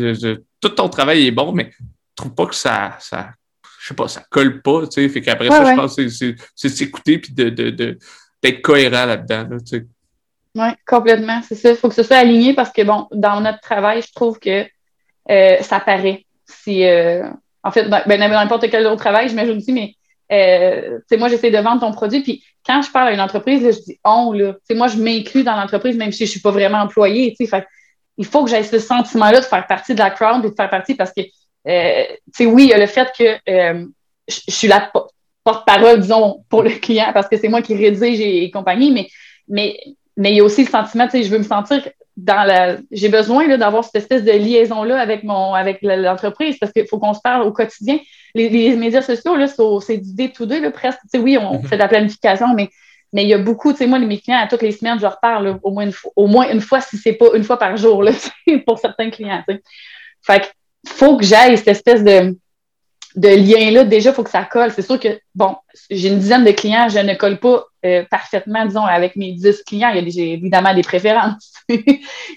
tout 0.61 0.69
ton 0.71 0.89
travail 0.89 1.29
est 1.29 1.31
bon, 1.31 1.53
mais 1.53 1.71
je 1.79 1.85
trouve 2.17 2.35
pas 2.35 2.47
que 2.47 2.55
ça, 2.55 2.97
ça 2.99 3.31
je 3.85 3.89
sais 3.89 3.95
pas, 3.95 4.09
ça 4.09 4.23
colle 4.31 4.63
pas, 4.63 4.87
tu 4.87 5.03
sais. 5.03 5.09
Fait 5.11 5.21
qu'après 5.21 5.51
ça, 5.51 5.63
je 5.63 5.77
pense 5.77 5.97
que 5.97 6.09
c'est 6.09 6.69
s'écouter 6.71 7.19
puis 7.19 7.35
de, 7.35 7.51
de, 7.51 7.69
de, 7.69 7.99
d'être 8.43 8.63
cohérent 8.63 9.05
là-dedans, 9.05 9.47
là, 9.51 9.57
tu 9.61 9.77
sais. 9.77 9.87
Oui, 10.57 10.69
complètement, 10.87 11.43
c'est 11.47 11.55
ça. 11.55 11.71
Il 11.71 11.77
faut 11.77 11.91
que 11.91 11.95
ce 11.95 12.03
soit 12.03 12.17
aligné 12.17 12.55
parce 12.55 12.71
que, 12.71 12.81
bon, 12.81 13.09
dans 13.13 13.43
notre 13.43 13.61
travail, 13.61 14.01
je 14.01 14.11
trouve 14.15 14.39
que 14.39 14.65
euh, 15.31 15.57
ça 15.61 15.81
paraît. 15.81 16.25
Si, 16.47 16.87
euh, 16.87 17.29
en 17.63 17.71
fait, 17.71 17.91
ben, 17.91 18.07
dans 18.07 18.29
n'importe 18.29 18.71
quel 18.71 18.87
autre 18.87 19.03
travail, 19.03 19.29
j'imagine 19.29 19.59
aussi, 19.59 19.73
mais 19.73 19.95
euh, 20.33 21.01
moi, 21.19 21.29
j'essaie 21.29 21.51
de 21.51 21.59
vendre 21.59 21.81
ton 21.81 21.93
produit. 21.93 22.23
Puis 22.23 22.43
quand 22.65 22.81
je 22.81 22.91
parle 22.91 23.09
à 23.09 23.13
une 23.13 23.21
entreprise, 23.21 23.63
là, 23.63 23.73
je 23.73 23.81
dis 23.81 24.01
on. 24.03 24.33
Là. 24.33 24.55
moi, 24.71 24.89
je 24.89 24.97
m'inclus 24.97 25.43
dans 25.43 25.57
l'entreprise, 25.57 25.99
même 25.99 26.13
si 26.13 26.21
je 26.21 26.31
ne 26.31 26.31
suis 26.31 26.41
pas 26.41 26.53
vraiment 26.53 26.79
employée. 26.79 27.37
Fait, 27.37 27.67
il 28.17 28.25
faut 28.25 28.45
que 28.45 28.51
j'aie 28.51 28.63
ce 28.63 28.79
sentiment-là 28.79 29.41
de 29.41 29.45
faire 29.45 29.67
partie 29.67 29.93
de 29.93 29.99
la 29.99 30.11
crowd 30.11 30.43
et 30.43 30.51
de 30.51 30.55
faire 30.55 30.71
partie 30.71 30.95
parce 30.95 31.13
que, 31.13 31.21
euh, 31.67 32.05
oui, 32.41 32.65
il 32.65 32.69
y 32.69 32.73
a 32.73 32.79
le 32.79 32.87
fait 32.87 33.11
que 33.17 33.39
euh, 33.49 33.87
je, 34.29 34.41
suis 34.49 34.69
la 34.69 34.91
porte-parole, 35.45 36.01
disons, 36.01 36.45
pour 36.49 36.63
le 36.63 36.71
client 36.71 37.11
parce 37.13 37.29
que 37.29 37.37
c'est 37.37 37.49
moi 37.49 37.63
qui 37.63 37.75
rédige 37.75 38.21
et, 38.21 38.51
compagnie, 38.51 38.93
mais, 38.93 39.09
mais, 39.49 39.79
mais 40.17 40.33
il 40.33 40.37
y 40.37 40.41
a 40.41 40.45
aussi 40.45 40.65
le 40.65 40.71
sentiment, 40.71 41.09
je 41.13 41.29
veux 41.29 41.39
me 41.39 41.45
sentir 41.45 41.89
dans 42.17 42.45
la. 42.45 42.77
J'ai 42.93 43.09
besoin 43.09 43.57
d'avoir 43.57 43.85
cette 43.85 43.97
espèce 43.97 44.25
de 44.25 44.31
liaison-là 44.31 45.01
avec 45.01 45.25
mon 45.25 45.53
avec 45.55 45.81
l'entreprise 45.83 46.59
parce 46.59 46.73
qu'il 46.73 46.87
faut 46.87 46.99
qu'on 46.99 47.15
se 47.15 47.21
parle 47.21 47.43
au 47.43 47.53
quotidien. 47.53 47.99
Les, 48.37 48.77
médias 48.77 49.03
sociaux, 49.03 49.37
là, 49.37 49.47
c'est 49.49 49.99
du 49.99 50.15
day-to-day, 50.15 50.71
presque. 50.71 51.01
oui, 51.15 51.39
on 51.39 51.57
mm-hmm. 51.57 51.67
fait 51.67 51.77
de 51.77 51.81
la 51.81 51.89
planification, 51.89 52.55
mais 52.55 52.69
mais 53.15 53.23
il 53.23 53.29
y 53.29 53.35
a 53.35 53.39
beaucoup, 53.39 53.71
tu 53.71 53.79
sais, 53.79 53.87
moi, 53.87 54.01
mes 54.01 54.19
clients, 54.19 54.41
à 54.41 54.49
toutes 54.49 54.63
les 54.63 54.73
semaines, 54.73 54.99
je 54.99 55.03
leur 55.03 55.21
parle 55.21 55.61
au, 55.63 55.71
moins 55.71 55.85
une 55.85 55.93
fois, 55.93 56.11
au 56.17 56.27
moins 56.27 56.51
une 56.51 56.61
fois, 56.61 56.81
si 56.81 56.99
c'est 56.99 57.13
pas 57.13 57.27
une 57.35 57.45
fois 57.45 57.61
par 57.61 57.77
jour, 57.77 58.03
là, 58.03 58.11
pour 58.67 58.81
certains 58.81 59.09
clients. 59.09 59.45
Fait 60.21 60.41
qu'il 60.41 60.51
faut 60.87 61.17
que 61.17 61.25
j'aille 61.25 61.57
cette 61.57 61.69
espèce 61.69 62.05
de, 62.05 62.37
de 63.17 63.29
lien-là, 63.29 63.85
déjà, 63.85 64.11
il 64.11 64.15
faut 64.15 64.25
que 64.25 64.31
ça 64.31 64.45
colle. 64.45 64.73
C'est 64.73 64.83
sûr 64.83 64.99
que, 64.99 65.21
bon, 65.35 65.55
j'ai 65.89 66.09
une 66.09 66.19
dizaine 66.19 66.45
de 66.45 66.51
clients, 66.51 66.89
je 66.89 66.99
ne 66.99 67.15
colle 67.15 67.39
pas 67.39 67.65
euh, 67.87 68.05
parfaitement, 68.11 68.67
disons, 68.67 68.85
avec 68.85 69.15
mes 69.15 69.33
dix 69.33 69.63
clients. 69.63 69.91
Il 69.95 70.09
y 70.09 70.21
a 70.21 70.25
évidemment 70.35 70.75
des 70.75 70.83
préférences, 70.83 71.53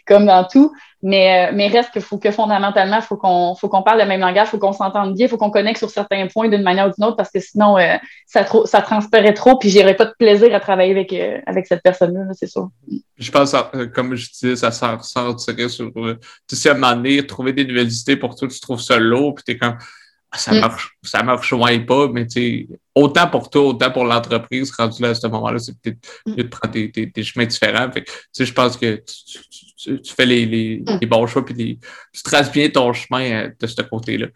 comme 0.07 0.27
dans 0.27 0.43
tout, 0.43 0.71
mais, 1.01 1.49
euh, 1.49 1.51
mais 1.55 1.67
reste 1.67 1.91
qu'il 1.91 2.03
faut 2.03 2.19
que 2.19 2.29
fondamentalement, 2.29 2.97
il 2.97 3.01
faut 3.01 3.17
qu'on 3.17 3.55
faut 3.55 3.69
qu'on 3.69 3.81
parle 3.81 3.99
le 3.99 4.05
même 4.05 4.19
langage, 4.19 4.49
il 4.49 4.51
faut 4.51 4.59
qu'on 4.59 4.73
s'entende 4.73 5.15
bien, 5.15 5.25
il 5.25 5.29
faut 5.29 5.37
qu'on 5.37 5.49
connecte 5.49 5.79
sur 5.79 5.89
certains 5.89 6.27
points 6.27 6.47
d'une 6.47 6.61
manière 6.61 6.87
ou 6.87 6.91
d'une 6.91 7.05
autre, 7.05 7.17
parce 7.17 7.31
que 7.31 7.39
sinon, 7.39 7.77
euh, 7.79 7.95
ça, 8.27 8.43
trop, 8.43 8.67
ça 8.67 8.81
transparaît 8.81 9.33
trop, 9.33 9.57
puis 9.57 9.71
j'aurais 9.71 9.95
pas 9.95 10.05
de 10.05 10.13
plaisir 10.19 10.53
à 10.53 10.59
travailler 10.59 10.91
avec, 10.91 11.15
avec 11.47 11.65
cette 11.65 11.81
personne-là, 11.81 12.21
c'est 12.33 12.49
sûr. 12.49 12.69
Je 13.17 13.31
pense, 13.31 13.55
comme 13.95 14.13
je 14.13 14.29
disais, 14.29 14.55
ça 14.55 14.71
s'en 14.71 14.99
sur, 14.99 15.91
tu 16.47 16.55
sais, 16.55 16.69
à 16.69 16.73
un 16.73 16.75
moment 16.75 16.95
donné, 16.95 17.25
trouver 17.25 17.53
des 17.53 17.65
nouvelles 17.65 17.91
idées 17.91 18.17
pour 18.17 18.35
toi, 18.35 18.47
tu 18.47 18.59
trouves 18.59 18.81
ça 18.81 18.99
lourd, 18.99 19.33
puis 19.33 19.43
t'es 19.43 19.57
comme 19.57 19.77
ça 20.35 20.53
mm. 20.53 20.59
marche, 20.59 20.97
ça 21.03 21.23
marche 21.23 21.53
moins 21.53 21.79
pas, 21.79 22.07
mais 22.09 22.27
tu 22.27 22.67
autant 22.93 23.27
pour 23.27 23.49
toi, 23.49 23.61
autant 23.63 23.91
pour 23.91 24.03
l'entreprise, 24.03 24.71
rendu 24.71 25.01
là 25.01 25.09
à 25.09 25.15
ce 25.15 25.27
moment-là, 25.27 25.59
c'est 25.59 25.79
peut-être 25.79 25.97
mm. 26.25 26.31
mieux 26.31 26.43
de 26.43 26.49
prendre 26.49 26.73
des, 26.73 27.23
chemins 27.23 27.45
différents. 27.45 27.89
Fait 27.91 28.05
je 28.37 28.53
pense 28.53 28.75
que 28.75 29.03
tu, 29.77 30.13
fais 30.15 30.25
les, 30.25 30.45
les, 30.45 30.83
mm. 30.85 30.97
les, 31.01 31.07
bons 31.07 31.25
choix 31.27 31.45
puis 31.45 31.79
tu 32.13 32.23
traces 32.23 32.51
bien 32.51 32.69
ton 32.69 32.91
chemin 32.93 33.31
euh, 33.31 33.49
de 33.59 33.67
ce 33.67 33.81
côté-là. 33.81 34.27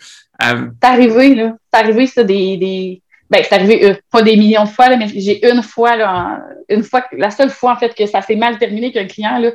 Euh, 0.44 0.68
c'est 0.82 0.88
arrivé, 0.88 1.36
là. 1.36 1.56
C'est 1.72 1.80
arrivé, 1.80 2.08
ça, 2.08 2.24
des. 2.24 2.58
des... 2.58 3.02
Ben, 3.30 3.44
c'est 3.48 3.56
arrivé 3.56 3.86
euh, 3.86 3.96
pas 4.10 4.22
des 4.24 4.36
millions 4.36 4.66
de 4.66 4.70
fois, 4.70 4.90
là, 4.90 4.98
mais 4.98 5.08
j'ai 5.08 5.46
une 5.50 5.64
fois, 5.64 5.96
là, 5.96 6.42
une 6.68 6.84
fois, 6.84 7.06
la 7.14 7.32
seule 7.32 7.50
fois, 7.50 7.74
en 7.74 7.78
fait, 7.78 7.96
que 7.96 8.06
ça 8.06 8.22
s'est 8.22 8.36
mal 8.36 8.58
terminé 8.58 8.92
qu'un 8.92 9.06
client, 9.06 9.40
là, 9.40 9.52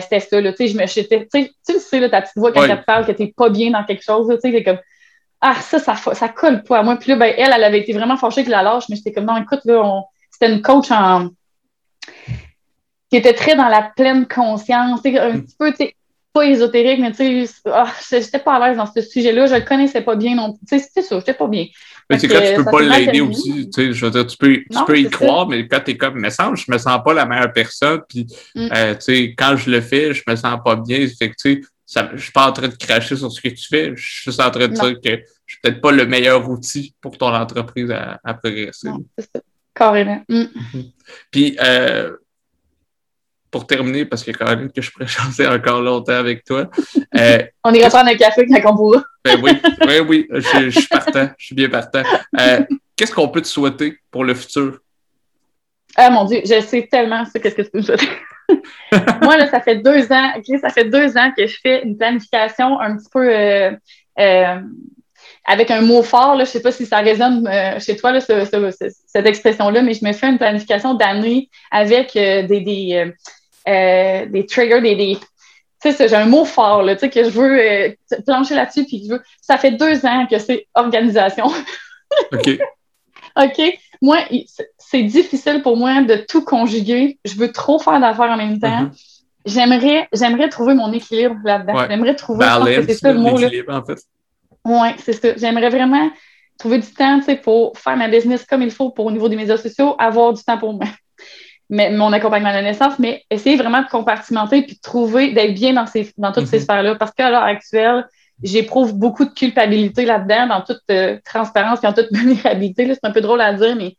c'était 0.00 0.20
ça, 0.20 0.40
là, 0.40 0.52
tu 0.52 0.58
sais, 0.58 0.68
je 0.68 0.76
me, 0.76 0.86
tu 0.86 1.72
le 1.72 1.78
sais, 1.78 2.00
là, 2.00 2.08
ta 2.08 2.22
petite 2.22 2.36
voix 2.36 2.52
quand 2.52 2.64
elle 2.64 2.80
te 2.80 2.84
parle 2.84 3.06
que 3.06 3.12
t'es 3.12 3.32
pas 3.34 3.50
bien 3.50 3.70
dans 3.70 3.84
quelque 3.84 4.02
chose, 4.02 4.26
tu 4.28 4.34
sais, 4.40 4.56
c'est 4.56 4.64
comme, 4.64 4.78
ah, 5.40 5.54
ça, 5.54 5.78
ça, 5.78 5.96
ça 5.96 6.28
colle 6.28 6.62
pas 6.62 6.78
à 6.78 6.82
moi. 6.82 6.96
Puis 6.96 7.10
là, 7.10 7.16
ben, 7.16 7.32
elle, 7.36 7.52
elle 7.54 7.64
avait 7.64 7.80
été 7.80 7.92
vraiment 7.92 8.16
fâchée 8.16 8.44
que 8.44 8.50
la 8.50 8.62
lâche, 8.62 8.84
mais 8.88 8.96
j'étais 8.96 9.12
comme, 9.12 9.24
non, 9.24 9.36
écoute, 9.36 9.60
là, 9.64 10.02
c'était 10.30 10.52
une 10.52 10.60
coach 10.60 10.90
en... 10.90 11.30
qui 13.10 13.16
était 13.16 13.32
très 13.32 13.56
dans 13.56 13.68
la 13.68 13.90
pleine 13.96 14.26
conscience, 14.28 15.00
un 15.06 15.32
mm. 15.32 15.44
petit 15.44 15.56
peu, 15.58 15.70
tu 15.70 15.76
sais, 15.78 15.96
pas 16.32 16.44
ésotérique, 16.44 17.00
mais 17.00 17.10
tu 17.12 17.46
sais, 17.46 17.52
ah, 17.72 17.92
j'étais 18.10 18.38
pas 18.38 18.54
à 18.54 18.68
l'aise 18.68 18.76
dans 18.76 18.86
ce 18.86 19.00
sujet-là, 19.00 19.46
je 19.46 19.54
le 19.54 19.62
connaissais 19.62 20.02
pas 20.02 20.14
bien 20.14 20.36
non 20.36 20.52
plus. 20.52 20.66
Tu 20.66 20.78
sais, 20.78 20.84
c'était 20.86 21.02
ça, 21.02 21.18
j'étais 21.18 21.34
pas 21.34 21.48
bien. 21.48 21.66
Mais 22.08 22.18
c'est 22.18 22.28
quand 22.28 22.40
tu 22.40 22.54
peux 22.62 22.70
pas 22.70 22.82
l'aider 22.82 23.20
aussi, 23.20 23.70
tu 23.70 23.82
sais, 23.82 23.92
je 23.92 24.04
veux 24.04 24.10
dire, 24.10 24.26
tu 24.26 24.36
peux, 24.36 24.54
tu 24.54 24.84
peux 24.86 24.98
y 24.98 25.08
croire, 25.08 25.48
mais 25.48 25.66
quand 25.66 25.80
t'es 25.80 25.96
comme, 25.96 26.20
mais 26.20 26.30
ça, 26.30 26.50
je 26.54 26.70
me 26.70 26.78
sens 26.78 27.00
pas 27.04 27.14
la 27.14 27.24
meilleure 27.24 27.52
personne, 27.52 28.00
puis, 28.08 28.26
mm. 28.54 28.68
euh, 28.74 28.94
tu 28.94 29.00
sais, 29.00 29.34
quand 29.36 29.56
je 29.56 29.70
le 29.70 29.80
fais, 29.80 30.12
je 30.12 30.22
me 30.28 30.36
sens 30.36 30.58
pas 30.64 30.76
bien, 30.76 31.06
fait 31.06 31.30
que, 31.30 31.34
tu 31.40 31.54
sais, 31.54 31.60
ça, 31.90 32.08
je 32.14 32.22
suis 32.22 32.30
pas 32.30 32.46
en 32.46 32.52
train 32.52 32.68
de 32.68 32.76
cracher 32.76 33.16
sur 33.16 33.32
ce 33.32 33.40
que 33.40 33.48
tu 33.48 33.66
fais. 33.66 33.96
Je 33.96 34.00
suis 34.00 34.22
juste 34.26 34.40
en 34.40 34.48
train 34.48 34.68
de 34.68 34.74
dire 34.74 35.00
que 35.00 35.24
je 35.44 35.54
suis 35.54 35.60
peut-être 35.60 35.80
pas 35.80 35.90
le 35.90 36.06
meilleur 36.06 36.48
outil 36.48 36.94
pour 37.00 37.18
ton 37.18 37.34
entreprise 37.34 37.90
à, 37.90 38.34
progresser. 38.34 38.88
Non, 38.88 39.04
ça. 39.18 39.40
Carrément. 39.74 40.22
Mm. 40.28 40.44
Mhm. 40.54 40.84
Puis, 41.32 41.56
euh, 41.60 42.12
pour 43.50 43.66
terminer, 43.66 44.04
parce 44.04 44.22
que 44.22 44.30
quand 44.30 44.46
même 44.46 44.70
que 44.70 44.80
je 44.80 44.92
pourrais 44.92 45.06
chanter 45.08 45.48
encore 45.48 45.82
longtemps 45.82 46.12
avec 46.12 46.44
toi. 46.44 46.70
Euh, 47.16 47.42
on 47.64 47.74
ira 47.74 47.88
prendre 47.88 48.10
un 48.10 48.14
café 48.14 48.46
quand 48.46 48.72
on 48.72 48.76
pourra. 48.76 49.02
ben 49.24 49.40
oui, 49.42 49.50
oui, 49.88 50.00
oui, 50.08 50.28
je, 50.30 50.70
suis 50.70 50.86
partant, 50.86 51.28
je 51.36 51.46
suis 51.46 51.56
bien 51.56 51.68
partant. 51.68 52.04
Euh, 52.38 52.60
qu'est-ce 52.94 53.12
qu'on 53.12 53.28
peut 53.28 53.42
te 53.42 53.48
souhaiter 53.48 53.98
pour 54.12 54.22
le 54.22 54.34
futur? 54.34 54.78
Ah 55.96 56.08
mon 56.08 56.24
Dieu, 56.24 56.40
je 56.44 56.60
sais 56.60 56.86
tellement 56.88 57.24
qu'est-ce 57.24 57.56
que 57.56 57.62
tu 57.62 57.70
peux 57.70 57.78
me 57.78 57.82
souhaiter. 57.82 58.08
Moi, 59.22 59.36
là, 59.36 59.48
ça 59.48 59.60
fait 59.60 59.76
deux 59.76 60.10
ans, 60.12 60.32
ça 60.60 60.70
fait 60.70 60.84
deux 60.84 61.16
ans 61.16 61.32
que 61.36 61.46
je 61.46 61.58
fais 61.62 61.82
une 61.82 61.96
planification 61.96 62.80
un 62.80 62.96
petit 62.96 63.08
peu 63.12 63.28
euh, 63.28 63.70
euh, 64.18 64.60
avec 65.44 65.70
un 65.70 65.80
mot 65.82 66.02
fort. 66.02 66.36
Là, 66.36 66.44
je 66.44 66.50
ne 66.50 66.52
sais 66.52 66.62
pas 66.62 66.72
si 66.72 66.86
ça 66.86 66.98
résonne 66.98 67.46
euh, 67.46 67.78
chez 67.78 67.96
toi, 67.96 68.12
là, 68.12 68.20
cette 68.20 69.26
expression-là, 69.26 69.82
mais 69.82 69.94
je 69.94 70.04
me 70.04 70.12
fais 70.12 70.28
une 70.28 70.38
planification 70.38 70.94
d'année 70.94 71.48
avec 71.70 72.12
des, 72.14 72.42
des, 72.42 73.12
des 73.66 74.46
triggers, 74.46 74.80
des, 74.80 74.96
des 74.96 75.18
tu 75.82 75.92
sais, 75.92 76.08
j'ai 76.08 76.16
un 76.16 76.26
mot 76.26 76.44
fort, 76.44 76.82
là, 76.82 76.94
tu 76.94 77.00
sais, 77.00 77.10
que 77.10 77.24
je 77.24 77.30
veux 77.30 77.96
plancher 78.26 78.54
là-dessus, 78.54 78.84
puis 78.84 79.02
je 79.02 79.14
veux. 79.14 79.22
Ça 79.40 79.56
fait 79.56 79.70
deux 79.70 80.04
ans 80.04 80.26
que 80.30 80.38
c'est 80.38 80.66
organisation. 80.74 81.46
OK. 82.32 82.58
OK? 83.36 83.78
Moi, 84.02 84.18
c'est 84.90 85.04
difficile 85.04 85.62
pour 85.62 85.76
moi 85.76 86.02
de 86.02 86.16
tout 86.16 86.44
conjuguer. 86.44 87.18
Je 87.24 87.36
veux 87.36 87.52
trop 87.52 87.78
faire 87.78 88.00
d'affaires 88.00 88.30
en 88.30 88.36
même 88.36 88.58
temps. 88.58 88.86
Mm-hmm. 88.86 89.20
J'aimerais, 89.46 90.08
j'aimerais 90.12 90.48
trouver 90.48 90.74
mon 90.74 90.92
équilibre 90.92 91.36
là-dedans. 91.44 91.86
J'aimerais 91.88 92.16
trouver, 92.16 92.44
c'est 92.86 92.94
ça 92.94 93.12
le 93.12 93.20
mot. 93.20 93.38
Là. 93.38 93.48
En 93.68 93.84
fait. 93.84 94.00
Oui, 94.64 94.88
c'est 94.98 95.12
ça. 95.12 95.28
J'aimerais 95.36 95.70
vraiment 95.70 96.10
trouver 96.58 96.78
du 96.78 96.88
temps 96.88 97.20
pour 97.44 97.78
faire 97.78 97.96
ma 97.96 98.08
business 98.08 98.44
comme 98.44 98.62
il 98.62 98.72
faut 98.72 98.90
pour 98.90 99.06
au 99.06 99.12
niveau 99.12 99.28
des 99.28 99.36
médias 99.36 99.56
sociaux, 99.56 99.94
avoir 99.96 100.32
du 100.32 100.42
temps 100.42 100.58
pour 100.58 100.72
moi. 100.74 100.86
Mais, 101.70 101.92
mon 101.92 102.12
accompagnement 102.12 102.50
de 102.50 102.54
la 102.54 102.62
naissance, 102.62 102.98
mais 102.98 103.22
essayer 103.30 103.56
vraiment 103.56 103.80
de 103.82 103.86
compartimenter 103.86 104.62
puis 104.62 104.74
de 104.74 104.80
trouver, 104.80 105.32
d'être 105.32 105.54
bien 105.54 105.72
dans, 105.72 105.86
ces, 105.86 106.12
dans 106.18 106.32
toutes 106.32 106.48
ces 106.48 106.58
mm-hmm. 106.58 106.62
sphères-là. 106.64 106.94
Parce 106.96 107.12
qu'à 107.12 107.30
l'heure 107.30 107.44
actuelle, 107.44 108.08
j'éprouve 108.42 108.92
beaucoup 108.92 109.24
de 109.24 109.30
culpabilité 109.30 110.04
là-dedans, 110.04 110.48
dans 110.48 110.62
toute 110.62 110.82
euh, 110.90 111.18
transparence 111.24 111.78
et 111.84 111.86
en 111.86 111.92
toute 111.92 112.08
vulnérabilité. 112.10 112.92
C'est 112.92 113.04
un 113.04 113.12
peu 113.12 113.20
drôle 113.20 113.40
à 113.40 113.54
dire, 113.54 113.76
mais, 113.76 113.94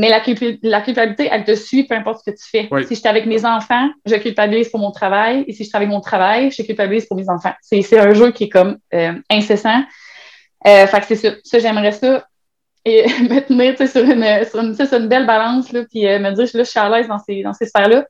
mais 0.00 0.08
la, 0.08 0.20
culpabilité, 0.80 1.28
elle 1.30 1.44
te 1.44 1.54
suit 1.54 1.84
peu 1.84 1.94
importe 1.94 2.22
ce 2.24 2.30
que 2.30 2.34
tu 2.34 2.48
fais. 2.48 2.66
Si 2.84 2.94
je 2.94 3.00
suis 3.00 3.08
avec 3.08 3.26
mes 3.26 3.44
enfants, 3.44 3.86
je 4.06 4.14
culpabilise 4.14 4.70
pour 4.70 4.80
mon 4.80 4.92
travail. 4.92 5.44
Et 5.46 5.52
si 5.52 5.62
je 5.64 5.68
travaille 5.68 5.88
mon 5.88 6.00
travail, 6.00 6.50
je 6.50 6.62
culpabilise 6.62 7.04
pour 7.04 7.18
mes 7.18 7.28
enfants. 7.28 7.52
C'est 7.60 7.98
un 7.98 8.14
jeu 8.14 8.30
qui 8.30 8.44
est 8.44 8.48
comme 8.48 8.78
euh, 8.94 9.12
incessant. 9.28 9.84
Euh, 10.66 10.86
fait 10.86 11.00
que 11.00 11.06
c'est 11.06 11.16
ça. 11.16 11.34
ça 11.44 11.58
J'aimerais 11.58 11.92
ça. 11.92 12.26
Et 12.86 13.02
me 13.28 13.40
tenir 13.40 13.76
sur 13.76 14.02
une, 14.02 14.44
sur, 14.46 14.60
une, 14.60 14.74
sur 14.74 14.98
une 14.98 15.08
belle 15.08 15.26
balance, 15.26 15.70
là, 15.70 15.84
puis 15.84 16.04
me 16.04 16.30
dire 16.30 16.48
là, 16.54 16.64
je 16.64 16.70
suis 16.70 16.80
à 16.80 16.88
l'aise 16.88 17.06
dans 17.06 17.18
ces, 17.18 17.42
dans 17.42 17.52
ces 17.52 17.66
sphères-là. 17.66 18.06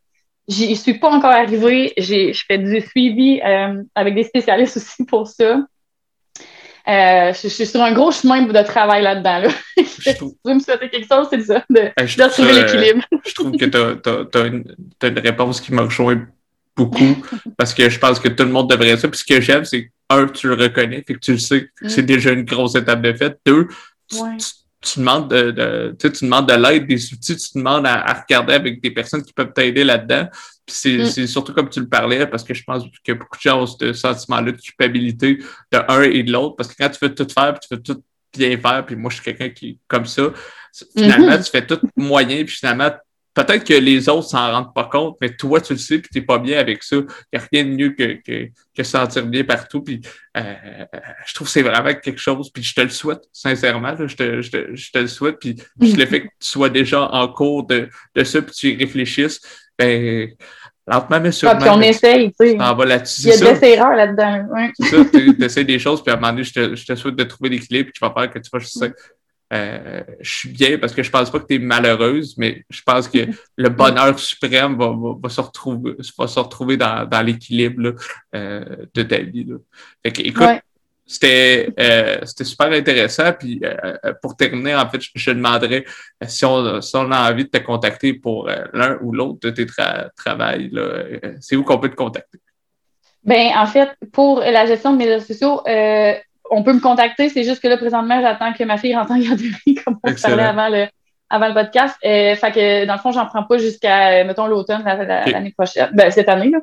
J'y 0.47 0.77
suis 0.77 0.95
pas 0.95 1.11
encore 1.11 1.33
arrivée. 1.33 1.93
Je 1.99 2.41
fais 2.47 2.59
du 2.59 2.81
suivi 2.83 3.41
euh, 3.45 3.83
avec 3.97 4.15
des 4.15 4.23
spécialistes 4.23 4.77
aussi 4.77 5.05
pour 5.07 5.27
ça. 5.27 5.61
Euh, 6.89 7.33
je, 7.33 7.49
suis 7.49 7.67
sur 7.67 7.83
un 7.83 7.93
gros 7.93 8.11
chemin 8.11 8.43
de 8.43 8.63
travail 8.63 9.03
là-dedans. 9.03 9.39
Là. 9.39 9.49
si 9.85 10.15
tu 10.15 10.25
veux 10.45 10.55
me 10.55 10.61
souhaiter 10.61 10.89
quelque 10.89 11.07
chose, 11.13 11.27
c'est 11.31 11.43
ça, 11.43 11.65
de, 11.69 11.91
ben, 11.97 12.29
trouver 12.31 12.53
l'équilibre. 12.53 13.05
je 13.27 13.35
trouve 13.35 13.57
que 13.57 13.65
tu 13.65 14.39
as, 14.39 14.47
une, 14.47 14.65
une, 15.03 15.19
réponse 15.19 15.61
qui 15.61 15.73
m'a 15.73 15.83
rejoint 15.83 16.27
beaucoup 16.77 17.23
parce 17.57 17.75
que 17.75 17.89
je 17.89 17.99
pense 17.99 18.19
que 18.19 18.29
tout 18.29 18.45
le 18.45 18.51
monde 18.51 18.71
devrait 18.71 18.97
ça. 18.97 19.09
Puis 19.09 19.21
ce 19.21 19.25
que 19.25 19.41
j'aime, 19.41 19.65
c'est 19.65 19.91
un, 20.09 20.27
tu 20.27 20.49
le 20.49 20.55
reconnais, 20.55 21.05
fait 21.07 21.15
que 21.15 21.21
tu 21.21 21.33
le 21.33 21.39
sais 21.39 21.67
que 21.67 21.89
c'est 21.89 22.03
mm. 22.03 22.07
déjà 22.07 22.31
une 22.33 22.45
grosse 22.45 22.75
étape 22.75 23.03
de 23.03 23.13
fait. 23.13 23.39
Deux, 23.45 23.69
tu 24.09 24.17
demandes 24.99 25.29
de, 25.29 25.95
tu, 25.99 26.25
demandes 26.25 26.49
de 26.49 26.55
l'aide, 26.55 26.87
des 26.87 27.13
outils, 27.13 27.37
tu 27.37 27.59
demandes 27.59 27.87
à, 27.87 28.13
regarder 28.13 28.55
avec 28.55 28.81
des 28.81 28.91
personnes 28.91 29.23
qui 29.23 29.33
peuvent 29.33 29.53
t'aider 29.53 29.85
là-dedans. 29.85 30.29
Puis 30.67 31.03
mm. 31.03 31.07
c'est 31.07 31.27
surtout 31.27 31.53
comme 31.53 31.69
tu 31.69 31.81
le 31.81 31.89
parlais, 31.89 32.27
parce 32.27 32.45
que 32.45 32.55
je 32.55 32.65
pense 32.65 32.83
qu'il 32.83 32.93
y 33.09 33.11
a 33.11 33.15
beaucoup 33.15 33.37
de 33.37 33.43
gens 33.43 33.63
ont 33.63 33.67
ce 33.67 33.93
sentiment-là 33.93 34.53
de 34.53 34.61
culpabilité 34.61 35.39
de 35.73 35.79
un 35.89 36.03
et 36.03 36.23
de 36.23 36.33
l'autre, 36.33 36.57
parce 36.57 36.69
que 36.69 36.83
quand 36.83 36.89
tu 36.89 36.99
veux 37.03 37.15
tout 37.15 37.29
faire, 37.33 37.55
puis 37.55 37.69
tu 37.69 37.75
veux 37.75 37.83
tout 37.83 38.03
bien 38.33 38.57
faire, 38.59 38.87
puis 38.87 38.97
moi 38.97 39.11
je 39.11 39.17
suis 39.17 39.25
quelqu'un 39.25 39.51
qui 39.51 39.79
comme 39.89 40.07
ça, 40.07 40.33
finalement 40.97 41.33
mm-hmm. 41.33 41.45
tu 41.45 41.51
fais 41.51 41.67
tout 41.67 41.81
moyen, 41.97 42.45
puis 42.45 42.55
finalement 42.55 42.91
peut-être 43.45 43.65
que 43.65 43.75
les 43.75 44.09
autres 44.09 44.29
s'en 44.29 44.51
rendent 44.51 44.75
pas 44.75 44.85
compte, 44.85 45.17
mais 45.21 45.35
toi, 45.35 45.61
tu 45.61 45.73
le 45.73 45.79
sais, 45.79 45.99
puis 45.99 46.09
t'es 46.13 46.21
pas 46.21 46.39
bien 46.39 46.59
avec 46.59 46.83
ça. 46.83 46.97
Il 46.97 47.39
n'y 47.39 47.39
a 47.39 47.49
rien 47.53 47.65
de 47.65 47.71
mieux 47.71 47.91
que, 47.91 48.21
que, 48.23 48.49
que 48.77 48.83
sentir 48.83 49.27
bien 49.27 49.45
partout. 49.45 49.83
Puis 49.83 50.01
euh, 50.37 50.55
je 51.27 51.35
trouve 51.35 51.47
que 51.47 51.53
c'est 51.53 51.63
vraiment 51.63 51.95
quelque 51.95 52.21
chose, 52.21 52.51
puis 52.53 52.63
je 52.63 52.75
te 52.75 52.81
le 52.81 52.89
souhaite, 52.89 53.23
sincèrement. 53.33 53.95
je, 53.97 54.15
te, 54.15 54.43
je, 54.43 54.51
te, 54.51 54.75
je, 54.75 54.91
te, 54.93 54.99
le 54.99 55.07
souhaite. 55.07 55.39
Puis 55.39 55.57
le 55.81 56.07
fait 56.07 56.23
que 56.23 56.27
tu 56.27 56.49
sois 56.49 56.69
déjà 56.69 57.03
en 57.03 57.29
cours 57.29 57.67
de, 57.67 57.89
de 58.15 58.25
ça, 58.25 58.43
puis 58.43 58.53
tu 58.53 58.73
y 58.73 58.77
réfléchisses, 58.77 59.41
ben 59.79 60.29
lentement 60.87 61.21
mais 61.21 61.33
sûrement. 61.33 61.59
Ah, 61.61 61.63
puis 61.63 61.71
on 61.71 61.81
essaye, 61.81 62.31
tu 62.31 62.49
sais. 62.49 62.53
Il 62.53 63.27
y 63.27 63.33
a 63.33 63.55
des 63.55 63.67
erreurs 63.67 63.95
là-dedans. 63.95 64.49
Ouais. 64.53 64.71
C'est 64.79 64.87
ça, 64.87 65.05
tu 65.05 65.45
essaies 65.45 65.65
des 65.65 65.79
choses, 65.79 66.03
puis 66.03 66.13
à 66.13 66.17
un 66.17 66.21
moment 66.21 66.33
donné, 66.33 66.45
je 66.45 66.53
te, 66.53 66.75
je 66.75 66.85
te 66.85 66.95
souhaite 66.95 67.17
de 67.17 67.25
trouver 67.25 67.51
l'équilibre, 67.51 67.91
puis 67.91 67.93
tu 67.93 68.05
vas 68.05 68.13
faire 68.13 68.31
que 68.31 68.39
tu 68.39 68.51
vas 68.53 68.59
juste 68.59 68.85
euh, 69.53 70.03
je 70.21 70.33
suis 70.33 70.49
bien 70.51 70.79
parce 70.79 70.95
que 70.95 71.03
je 71.03 71.11
pense 71.11 71.31
pas 71.31 71.41
que 71.41 71.47
tu 71.47 71.57
es 71.57 71.59
malheureuse, 71.59 72.37
mais 72.39 72.65
je 72.71 72.83
pense 72.83 73.09
que 73.09 73.27
le 73.57 73.69
bonheur 73.69 74.19
suprême 74.19 74.77
va, 74.77 74.95
va, 74.95 75.29
se, 75.29 75.41
retrouver, 75.41 75.97
va 76.19 76.27
se 76.29 76.39
retrouver 76.39 76.77
dans, 76.77 77.09
dans 77.09 77.23
l'équilibre 77.23 77.95
euh, 78.35 78.65
de 78.95 79.03
ta 79.03 79.19
vie. 79.19 79.45
Là. 79.45 79.57
Fait 80.05 80.13
que, 80.13 80.23
écoute, 80.23 80.61
c'était 81.05 81.69
euh, 81.81 82.19
c'était 82.25 82.45
super 82.45 82.71
intéressant. 82.71 83.33
Puis 83.33 83.61
pour 84.23 84.37
terminer, 84.37 84.77
en 84.77 84.89
fait, 84.89 85.01
je, 85.01 85.11
je 85.17 85.31
demanderais 85.33 85.85
si 86.25 86.45
on, 86.45 86.81
si 86.81 86.95
on, 86.95 87.11
a 87.11 87.33
envie 87.33 87.45
de 87.45 87.51
te 87.51 87.59
contacter 87.59 88.15
pour 88.15 88.49
l'un 88.73 88.99
ou 89.03 89.13
l'autre 89.13 89.41
de 89.43 89.51
tes 89.51 89.67
travails. 90.15 90.71
C'est 91.41 91.57
où 91.57 91.65
qu'on 91.65 91.79
peut 91.79 91.91
te 91.91 91.97
contacter? 91.97 92.39
Ben, 93.25 93.51
en 93.57 93.67
fait, 93.67 93.91
pour 94.13 94.39
la 94.39 94.65
gestion 94.67 94.93
de 94.93 94.99
mes 94.99 95.07
réseaux 95.07 95.27
sociaux, 95.27 95.63
on 96.51 96.63
peut 96.63 96.73
me 96.73 96.81
contacter. 96.81 97.29
C'est 97.29 97.45
juste 97.45 97.63
que 97.63 97.69
là, 97.69 97.77
présentement, 97.77 98.21
j'attends 98.21 98.53
que 98.53 98.65
ma 98.65 98.77
fille 98.77 98.95
rentre 98.95 99.13
en 99.13 99.19
garderie, 99.19 99.75
comme 99.85 99.99
on 100.03 100.13
parlait 100.13 100.43
avant 100.43 100.69
le, 100.69 100.87
avant 101.31 101.49
le 101.49 101.55
podcast. 101.55 101.97
Euh, 102.05 102.35
fait 102.35 102.53
que, 102.53 102.85
dans 102.87 102.95
le 102.95 102.99
fond, 102.99 103.13
j'en 103.13 103.27
prends 103.27 103.45
pas 103.45 103.57
jusqu'à, 103.57 104.11
euh, 104.11 104.25
mettons, 104.25 104.47
l'automne, 104.47 104.83
l'année 104.85 105.55
prochaine. 105.57 105.91
Ben, 105.95 106.11
cette 106.11 106.29
année, 106.29 106.51
là. 106.51 106.59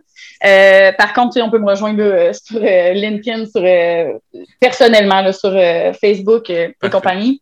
Euh, 0.45 0.91
par 0.91 1.13
contre, 1.13 1.39
on 1.41 1.49
peut 1.49 1.59
me 1.59 1.69
rejoindre 1.69 2.03
euh, 2.03 2.33
sur 2.45 2.59
LinkedIn, 2.59 3.45
sur, 3.45 3.63
personnellement, 4.59 5.21
là, 5.21 5.31
sur 5.31 5.51
Facebook 5.99 6.49
et 6.49 6.75
compagnie. 6.91 7.41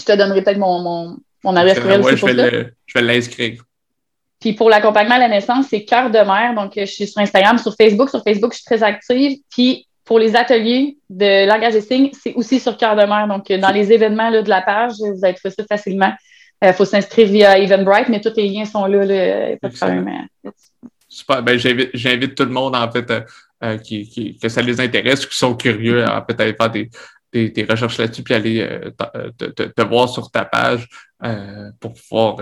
Je 0.00 0.04
te 0.04 0.12
donnerai 0.12 0.42
peut-être 0.42 0.58
mon, 0.58 0.80
mon, 0.80 1.16
mon 1.44 1.56
adresse 1.56 1.80
courriel 1.80 2.02
ouais, 2.02 2.16
je, 2.16 2.26
vais 2.26 2.72
je 2.86 2.98
vais 2.98 3.04
l'inscrire. 3.04 3.62
Puis 4.40 4.52
pour 4.52 4.70
l'accompagnement 4.70 5.16
à 5.16 5.18
la 5.18 5.28
naissance, 5.28 5.66
c'est 5.68 5.84
Cœur 5.84 6.10
de 6.10 6.18
mère. 6.18 6.54
Donc, 6.54 6.72
je 6.76 6.84
suis 6.84 7.08
sur 7.08 7.20
Instagram, 7.20 7.58
sur 7.58 7.74
Facebook. 7.74 8.08
Sur 8.08 8.22
Facebook, 8.22 8.52
je 8.52 8.58
suis 8.58 8.64
très 8.64 8.82
active. 8.84 9.38
Puis 9.50 9.87
pour 10.08 10.18
les 10.18 10.34
ateliers 10.34 10.96
de 11.10 11.46
langage 11.46 11.74
des 11.74 11.82
signes, 11.82 12.10
c'est 12.18 12.32
aussi 12.32 12.58
sur 12.58 12.78
Cœur 12.78 12.96
de 12.96 13.02
Mer. 13.02 13.28
Donc, 13.28 13.52
dans 13.52 13.70
les 13.70 13.92
événements 13.92 14.30
de 14.30 14.48
la 14.48 14.62
page, 14.62 14.92
vous 15.00 15.22
allez 15.22 15.34
trouver 15.34 15.54
ça 15.54 15.64
facilement. 15.68 16.14
Il 16.62 16.68
euh, 16.68 16.72
faut 16.72 16.86
s'inscrire 16.86 17.28
via 17.28 17.58
Eventbrite, 17.58 18.08
mais 18.08 18.18
tous 18.18 18.32
les 18.34 18.48
liens 18.48 18.64
sont 18.64 18.86
là. 18.86 19.00
pas 19.60 19.68
de 19.68 19.76
problème. 19.76 20.26
Super. 21.10 21.42
Ben, 21.42 21.58
j'invite 21.58 22.34
tout 22.34 22.46
le 22.46 22.50
monde, 22.50 22.74
en 22.74 22.90
fait, 22.90 23.10
euh, 23.10 23.20
euh, 23.62 23.76
qui, 23.76 24.38
que 24.40 24.48
ça 24.48 24.62
les 24.62 24.80
intéresse, 24.80 25.26
qui 25.26 25.36
sont 25.36 25.54
curieux 25.54 26.02
à 26.02 26.22
peut-être 26.22 26.56
faire 26.56 26.70
des, 26.70 27.52
tes, 27.52 27.66
recherches 27.68 27.98
là-dessus, 27.98 28.22
puis 28.22 28.32
aller 28.32 28.66
te, 29.36 29.82
voir 29.82 30.08
sur 30.08 30.30
ta 30.30 30.46
page 30.46 30.88
pour 31.80 31.92
pouvoir 31.92 32.38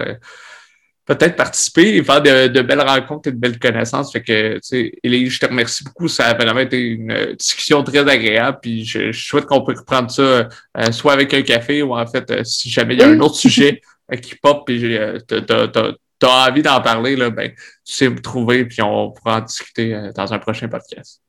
peut-être 1.06 1.36
participer 1.36 1.96
et 1.96 2.02
faire 2.02 2.20
de, 2.20 2.60
belles 2.62 2.80
rencontres 2.80 3.28
et 3.28 3.32
de 3.32 3.38
belles 3.38 3.60
connaissances. 3.60 4.12
Fait 4.12 4.22
que, 4.22 4.54
tu 4.54 4.60
sais, 4.62 4.92
Élise, 5.04 5.30
je 5.32 5.40
te 5.40 5.46
remercie 5.46 5.84
beaucoup. 5.84 6.08
Ça 6.08 6.26
a 6.26 6.34
vraiment 6.34 6.60
été 6.60 6.80
une 6.80 7.34
discussion 7.38 7.82
très 7.84 8.06
agréable. 8.08 8.58
Puis 8.60 8.84
je, 8.84 9.12
souhaite 9.12 9.46
qu'on 9.46 9.64
puisse 9.64 9.78
reprendre 9.78 10.10
ça 10.10 10.22
euh, 10.22 10.46
soit 10.90 11.12
avec 11.12 11.32
un 11.32 11.42
café 11.42 11.82
ou 11.82 11.96
en 11.96 12.06
fait, 12.06 12.28
euh, 12.30 12.42
si 12.44 12.68
jamais 12.68 12.94
il 12.94 13.00
y 13.00 13.04
a 13.04 13.08
un 13.08 13.20
autre 13.20 13.36
sujet 13.36 13.80
euh, 14.12 14.16
qui 14.16 14.34
pop 14.34 14.68
et 14.68 15.18
tu 15.28 16.26
as 16.26 16.48
envie 16.48 16.62
d'en 16.62 16.80
parler, 16.80 17.14
là, 17.14 17.30
ben, 17.30 17.50
tu 17.50 17.94
sais 17.94 18.08
me 18.08 18.20
trouver 18.20 18.64
puis 18.64 18.82
on 18.82 19.12
pourra 19.12 19.38
en 19.38 19.40
discuter 19.42 20.10
dans 20.14 20.32
un 20.32 20.38
prochain 20.40 20.66
podcast. 20.66 21.20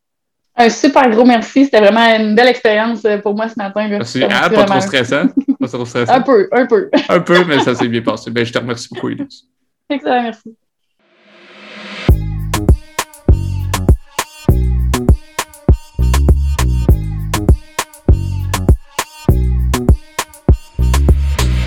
Un 0.59 0.69
super 0.71 1.07
gros 1.11 1.23
merci. 1.23 1.65
C'était 1.65 1.81
vraiment 1.81 2.15
une 2.15 2.33
belle 2.33 2.47
expérience 2.47 3.05
pour 3.21 3.35
moi 3.35 3.47
ce 3.47 3.53
matin. 3.57 3.87
Merci. 3.87 4.23
Ah, 4.23 4.49
pas, 4.49 4.63
trop 4.63 4.81
stressant? 4.81 5.27
pas 5.59 5.67
trop 5.67 5.85
stressant? 5.85 6.13
un 6.13 6.21
peu, 6.21 6.49
un 6.51 6.65
peu. 6.65 6.89
un 7.09 7.19
peu, 7.19 7.43
mais 7.43 7.59
ça 7.59 7.75
s'est 7.75 7.87
bien 7.87 8.01
passé. 8.01 8.31
Ben, 8.31 8.43
je 8.43 8.51
te 8.51 8.57
remercie 8.57 8.89
beaucoup, 8.91 9.09
Élise. 9.09 9.43
Excellent, 9.89 10.23
merci. 10.23 10.57